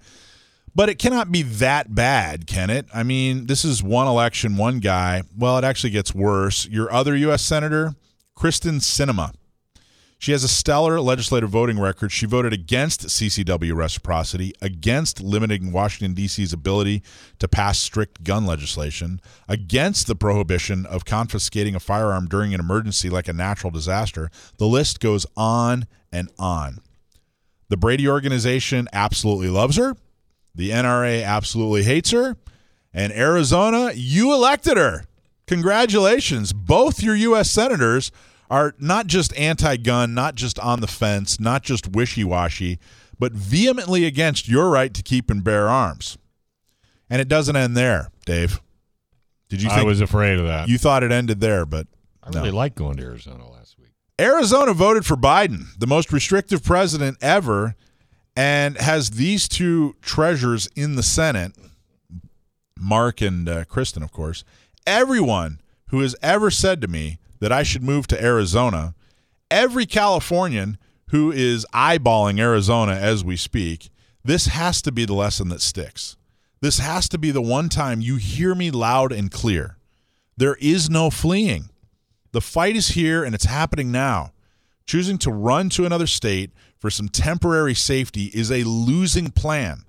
But 0.74 0.88
it 0.88 0.98
cannot 0.98 1.32
be 1.32 1.42
that 1.42 1.94
bad, 1.94 2.46
can 2.46 2.70
it? 2.70 2.86
I 2.94 3.02
mean, 3.02 3.46
this 3.46 3.64
is 3.64 3.82
one 3.82 4.06
election, 4.06 4.56
one 4.56 4.78
guy. 4.78 5.22
Well, 5.36 5.58
it 5.58 5.64
actually 5.64 5.90
gets 5.90 6.14
worse. 6.14 6.68
Your 6.68 6.92
other 6.92 7.16
U.S. 7.16 7.42
Senator, 7.42 7.94
Kyrsten 8.36 8.80
Sinema. 8.80 9.34
She 10.20 10.32
has 10.32 10.42
a 10.42 10.48
stellar 10.48 11.00
legislative 11.00 11.50
voting 11.50 11.78
record. 11.78 12.10
She 12.10 12.26
voted 12.26 12.52
against 12.52 13.06
CCW 13.06 13.74
reciprocity, 13.74 14.52
against 14.60 15.20
limiting 15.20 15.70
Washington, 15.70 16.12
D.C.'s 16.12 16.52
ability 16.52 17.04
to 17.38 17.46
pass 17.46 17.78
strict 17.78 18.24
gun 18.24 18.44
legislation, 18.44 19.20
against 19.48 20.08
the 20.08 20.16
prohibition 20.16 20.86
of 20.86 21.04
confiscating 21.04 21.76
a 21.76 21.80
firearm 21.80 22.26
during 22.26 22.52
an 22.52 22.58
emergency 22.58 23.08
like 23.08 23.28
a 23.28 23.32
natural 23.32 23.70
disaster. 23.70 24.28
The 24.56 24.66
list 24.66 24.98
goes 24.98 25.24
on 25.36 25.86
and 26.12 26.30
on. 26.38 26.80
The 27.68 27.76
Brady 27.76 28.08
organization 28.08 28.88
absolutely 28.92 29.48
loves 29.48 29.76
her. 29.76 29.96
The 30.54 30.70
NRA 30.70 31.24
absolutely 31.24 31.82
hates 31.82 32.10
her. 32.10 32.36
And 32.92 33.12
Arizona, 33.12 33.92
you 33.94 34.32
elected 34.32 34.76
her. 34.76 35.04
Congratulations. 35.46 36.52
Both 36.52 37.02
your 37.02 37.14
U.S. 37.14 37.50
senators 37.50 38.10
are 38.50 38.74
not 38.78 39.06
just 39.06 39.36
anti 39.36 39.76
gun, 39.76 40.14
not 40.14 40.34
just 40.34 40.58
on 40.58 40.80
the 40.80 40.86
fence, 40.86 41.38
not 41.38 41.62
just 41.62 41.92
wishy 41.92 42.24
washy, 42.24 42.78
but 43.18 43.32
vehemently 43.32 44.04
against 44.04 44.48
your 44.48 44.70
right 44.70 44.92
to 44.94 45.02
keep 45.02 45.30
and 45.30 45.44
bear 45.44 45.68
arms. 45.68 46.18
And 47.10 47.20
it 47.20 47.28
doesn't 47.28 47.56
end 47.56 47.76
there, 47.76 48.10
Dave. 48.26 48.60
Did 49.48 49.62
you 49.62 49.70
I 49.70 49.82
was 49.82 50.00
afraid 50.00 50.38
of 50.38 50.46
that. 50.46 50.68
you 50.68 50.76
thought 50.76 51.02
it 51.02 51.10
ended 51.12 51.40
there, 51.40 51.64
but 51.64 51.86
I 52.22 52.30
really 52.30 52.50
liked 52.50 52.76
going 52.76 52.96
to 52.98 53.02
Arizona. 53.02 53.44
Arizona 54.20 54.74
voted 54.74 55.06
for 55.06 55.16
Biden, 55.16 55.66
the 55.78 55.86
most 55.86 56.12
restrictive 56.12 56.64
president 56.64 57.18
ever, 57.20 57.76
and 58.36 58.76
has 58.78 59.12
these 59.12 59.48
two 59.48 59.94
treasures 60.02 60.68
in 60.74 60.96
the 60.96 61.02
Senate 61.02 61.52
Mark 62.78 63.20
and 63.20 63.48
uh, 63.48 63.64
Kyrsten, 63.64 64.02
of 64.02 64.12
course. 64.12 64.44
Everyone 64.86 65.60
who 65.90 66.00
has 66.00 66.16
ever 66.22 66.50
said 66.50 66.80
to 66.80 66.88
me 66.88 67.18
that 67.40 67.52
I 67.52 67.62
should 67.62 67.82
move 67.82 68.06
to 68.08 68.22
Arizona, 68.22 68.94
every 69.50 69.86
Californian 69.86 70.78
who 71.10 71.32
is 71.32 71.66
eyeballing 71.72 72.38
Arizona 72.38 72.92
as 72.92 73.24
we 73.24 73.36
speak, 73.36 73.88
this 74.24 74.46
has 74.46 74.82
to 74.82 74.92
be 74.92 75.04
the 75.04 75.14
lesson 75.14 75.48
that 75.48 75.62
sticks. 75.62 76.16
This 76.60 76.78
has 76.78 77.08
to 77.10 77.18
be 77.18 77.30
the 77.30 77.42
one 77.42 77.68
time 77.68 78.00
you 78.00 78.16
hear 78.16 78.54
me 78.54 78.70
loud 78.70 79.12
and 79.12 79.30
clear. 79.30 79.76
There 80.36 80.56
is 80.60 80.90
no 80.90 81.10
fleeing. 81.10 81.70
The 82.32 82.40
fight 82.40 82.76
is 82.76 82.88
here 82.88 83.24
and 83.24 83.34
it's 83.34 83.46
happening 83.46 83.90
now. 83.90 84.32
Choosing 84.86 85.18
to 85.18 85.30
run 85.30 85.68
to 85.70 85.84
another 85.84 86.06
state 86.06 86.50
for 86.78 86.90
some 86.90 87.08
temporary 87.08 87.74
safety 87.74 88.26
is 88.34 88.50
a 88.50 88.64
losing 88.64 89.30
plan. 89.30 89.84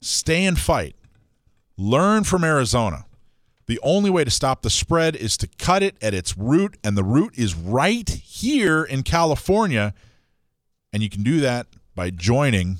Stay 0.00 0.44
and 0.44 0.58
fight. 0.58 0.96
Learn 1.76 2.24
from 2.24 2.44
Arizona. 2.44 3.06
The 3.66 3.80
only 3.82 4.10
way 4.10 4.24
to 4.24 4.30
stop 4.30 4.62
the 4.62 4.70
spread 4.70 5.16
is 5.16 5.36
to 5.38 5.48
cut 5.58 5.82
it 5.82 5.96
at 6.02 6.12
its 6.12 6.36
root, 6.36 6.76
and 6.84 6.96
the 6.96 7.04
root 7.04 7.36
is 7.38 7.54
right 7.54 8.08
here 8.08 8.84
in 8.84 9.02
California. 9.02 9.94
And 10.92 11.02
you 11.02 11.08
can 11.08 11.22
do 11.22 11.40
that 11.40 11.66
by 11.94 12.10
joining 12.10 12.78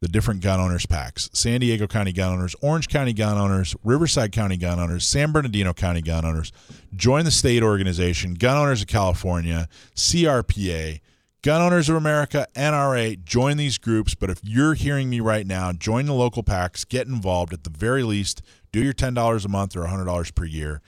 the 0.00 0.08
different 0.08 0.40
gun 0.40 0.60
owners 0.60 0.86
PACs 0.86 1.34
San 1.36 1.60
Diego 1.60 1.86
County 1.86 2.12
gun 2.12 2.32
owners, 2.32 2.54
Orange 2.60 2.88
County 2.88 3.12
gun 3.12 3.36
owners, 3.36 3.74
Riverside 3.82 4.32
County 4.32 4.56
gun 4.56 4.78
owners, 4.78 5.06
San 5.06 5.32
Bernardino 5.32 5.72
County 5.72 6.02
gun 6.02 6.24
owners. 6.24 6.52
Join 6.94 7.24
the 7.24 7.30
state 7.30 7.62
organization, 7.62 8.34
Gun 8.34 8.56
Owners 8.56 8.82
of 8.82 8.88
California, 8.88 9.68
CRPA, 9.94 11.00
Gun 11.42 11.62
Owners 11.62 11.88
of 11.88 11.96
America, 11.96 12.46
NRA. 12.54 13.22
Join 13.24 13.56
these 13.56 13.78
groups. 13.78 14.14
But 14.14 14.30
if 14.30 14.40
you're 14.42 14.74
hearing 14.74 15.08
me 15.08 15.20
right 15.20 15.46
now, 15.46 15.72
join 15.72 16.06
the 16.06 16.14
local 16.14 16.42
PACs, 16.42 16.88
get 16.88 17.06
involved. 17.06 17.52
At 17.52 17.64
the 17.64 17.70
very 17.70 18.02
least, 18.02 18.42
do 18.72 18.82
your 18.82 18.92
$10 18.92 19.44
a 19.44 19.48
month 19.48 19.76
or 19.76 19.86
$100 19.86 20.34
per 20.34 20.44
year 20.44 20.82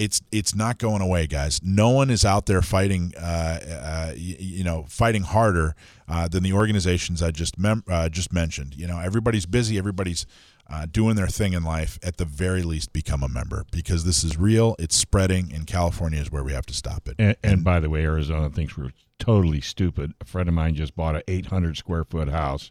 it's 0.00 0.22
it's 0.32 0.54
not 0.54 0.78
going 0.78 1.02
away, 1.02 1.26
guys. 1.26 1.60
No 1.62 1.90
one 1.90 2.08
is 2.08 2.24
out 2.24 2.46
there 2.46 2.62
fighting, 2.62 3.12
uh, 3.20 3.60
uh, 3.84 4.12
you, 4.16 4.36
you, 4.38 4.64
know, 4.64 4.86
fighting 4.88 5.22
harder 5.22 5.74
uh, 6.08 6.26
than 6.26 6.42
the 6.42 6.54
organizations 6.54 7.22
I 7.22 7.32
just 7.32 7.58
mem- 7.58 7.84
uh, 7.86 8.08
just 8.08 8.32
mentioned. 8.32 8.74
You 8.74 8.86
know, 8.86 8.98
everybody's 8.98 9.44
busy, 9.44 9.76
everybody's 9.76 10.24
uh, 10.70 10.86
doing 10.90 11.16
their 11.16 11.26
thing 11.26 11.52
in 11.52 11.64
life. 11.64 11.98
At 12.02 12.16
the 12.16 12.24
very 12.24 12.62
least, 12.62 12.94
become 12.94 13.22
a 13.22 13.28
member 13.28 13.66
because 13.70 14.04
this 14.04 14.24
is 14.24 14.38
real. 14.38 14.74
It's 14.78 14.96
spreading, 14.96 15.52
and 15.54 15.66
California 15.66 16.18
is 16.18 16.32
where 16.32 16.42
we 16.42 16.54
have 16.54 16.66
to 16.66 16.74
stop 16.74 17.06
it. 17.06 17.16
And, 17.18 17.36
and 17.44 17.62
by 17.62 17.78
the 17.78 17.90
way, 17.90 18.02
Arizona 18.02 18.48
thinks 18.48 18.78
we're 18.78 18.92
totally 19.18 19.60
stupid. 19.60 20.14
A 20.22 20.24
friend 20.24 20.48
of 20.48 20.54
mine 20.54 20.76
just 20.76 20.96
bought 20.96 21.14
an 21.14 21.22
800 21.28 21.76
square 21.76 22.04
foot 22.04 22.30
house 22.30 22.70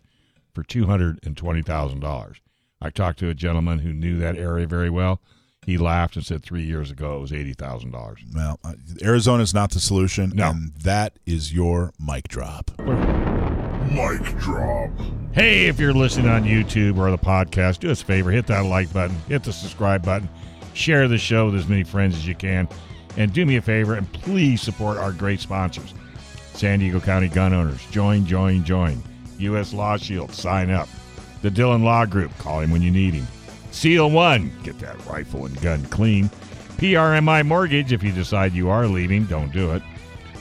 for 0.55 0.63
two 0.63 0.87
hundred 0.87 1.19
and 1.23 1.37
twenty 1.37 1.61
thousand 1.61 1.99
dollars. 1.99 2.41
I 2.81 2.89
talked 2.89 3.19
to 3.19 3.29
a 3.29 3.35
gentleman 3.35 3.79
who 3.79 3.93
knew 3.93 4.17
that 4.17 4.35
area 4.35 4.65
very 4.65 4.89
well 4.89 5.21
he 5.65 5.77
laughed 5.77 6.15
and 6.15 6.25
said 6.25 6.43
three 6.43 6.63
years 6.63 6.89
ago 6.91 7.17
it 7.17 7.21
was 7.21 7.33
eighty 7.33 7.53
thousand 7.53 7.91
dollars. 7.91 8.19
Well, 8.33 8.59
uh, 8.63 8.73
Arizona 9.03 9.43
is 9.43 9.53
not 9.53 9.71
the 9.71 9.79
solution, 9.79 10.31
no. 10.35 10.51
and 10.51 10.73
that 10.75 11.13
is 11.25 11.53
your 11.53 11.93
mic 11.99 12.27
drop. 12.27 12.71
Mic 12.79 14.21
drop. 14.39 14.89
Hey, 15.31 15.67
if 15.67 15.79
you're 15.79 15.93
listening 15.93 16.29
on 16.29 16.43
YouTube 16.43 16.97
or 16.97 17.11
the 17.11 17.17
podcast, 17.17 17.79
do 17.79 17.91
us 17.91 18.01
a 18.01 18.05
favor: 18.05 18.31
hit 18.31 18.47
that 18.47 18.65
like 18.65 18.91
button, 18.93 19.15
hit 19.27 19.43
the 19.43 19.53
subscribe 19.53 20.03
button, 20.03 20.29
share 20.73 21.07
the 21.07 21.17
show 21.17 21.47
with 21.47 21.55
as 21.55 21.67
many 21.67 21.83
friends 21.83 22.15
as 22.15 22.27
you 22.27 22.35
can, 22.35 22.67
and 23.17 23.33
do 23.33 23.45
me 23.45 23.57
a 23.57 23.61
favor 23.61 23.95
and 23.95 24.11
please 24.13 24.61
support 24.61 24.97
our 24.97 25.11
great 25.11 25.39
sponsors: 25.39 25.93
San 26.53 26.79
Diego 26.79 26.99
County 26.99 27.27
Gun 27.27 27.53
Owners. 27.53 27.85
Join, 27.91 28.25
join, 28.25 28.63
join. 28.63 29.03
U.S. 29.39 29.73
Law 29.73 29.97
Shield. 29.97 30.33
Sign 30.33 30.69
up. 30.69 30.89
The 31.41 31.49
Dillon 31.49 31.83
Law 31.83 32.05
Group. 32.05 32.37
Call 32.39 32.59
him 32.59 32.71
when 32.71 32.81
you 32.81 32.91
need 32.91 33.13
him. 33.13 33.25
Seal 33.71 34.09
One, 34.09 34.51
get 34.63 34.79
that 34.79 35.03
rifle 35.05 35.45
and 35.45 35.59
gun 35.61 35.83
clean. 35.85 36.29
PRMI 36.77 37.45
Mortgage, 37.45 37.91
if 37.91 38.03
you 38.03 38.11
decide 38.11 38.53
you 38.53 38.69
are 38.69 38.87
leaving, 38.87 39.25
don't 39.25 39.51
do 39.51 39.71
it. 39.71 39.83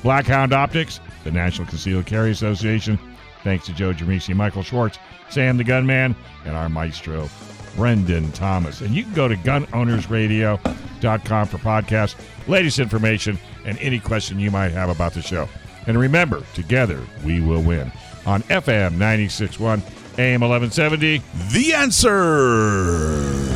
Blackhound 0.03 0.53
Optics, 0.53 1.01
the 1.25 1.33
National 1.33 1.67
Concealed 1.67 2.07
Carry 2.07 2.31
Association. 2.31 2.99
Thanks 3.43 3.67
to 3.67 3.73
Joe 3.73 3.93
Germisi, 3.93 4.35
Michael 4.35 4.63
Schwartz, 4.63 4.99
Sam 5.31 5.57
the 5.57 5.65
Gunman, 5.65 6.15
and 6.45 6.57
our 6.57 6.69
maestro, 6.69 7.29
Brendan 7.77 8.33
Thomas. 8.33 8.81
And 8.81 8.95
you 8.95 9.05
can 9.05 9.15
go 9.15 9.29
to 9.29 9.37
gunownersradio.com 9.37 11.47
for 11.47 11.59
podcasts, 11.59 12.15
latest 12.49 12.79
information, 12.79 13.39
and 13.65 13.79
any 13.79 13.99
question 13.99 14.39
you 14.39 14.51
might 14.51 14.73
have 14.73 14.91
about 14.91 15.15
the 15.15 15.23
show. 15.23 15.49
And 15.87 15.99
remember, 15.99 16.43
together 16.55 17.01
we 17.25 17.41
will 17.41 17.63
win 17.63 17.91
on 18.27 18.43
FM 18.45 18.93
961 18.93 19.83
AM 20.19 20.41
1170. 20.41 21.23
The 21.53 21.75
answer. 21.75 23.49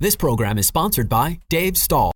This 0.00 0.16
program 0.16 0.58
is 0.58 0.66
sponsored 0.66 1.08
by 1.08 1.38
Dave 1.48 1.78
Stahl. 1.78 2.12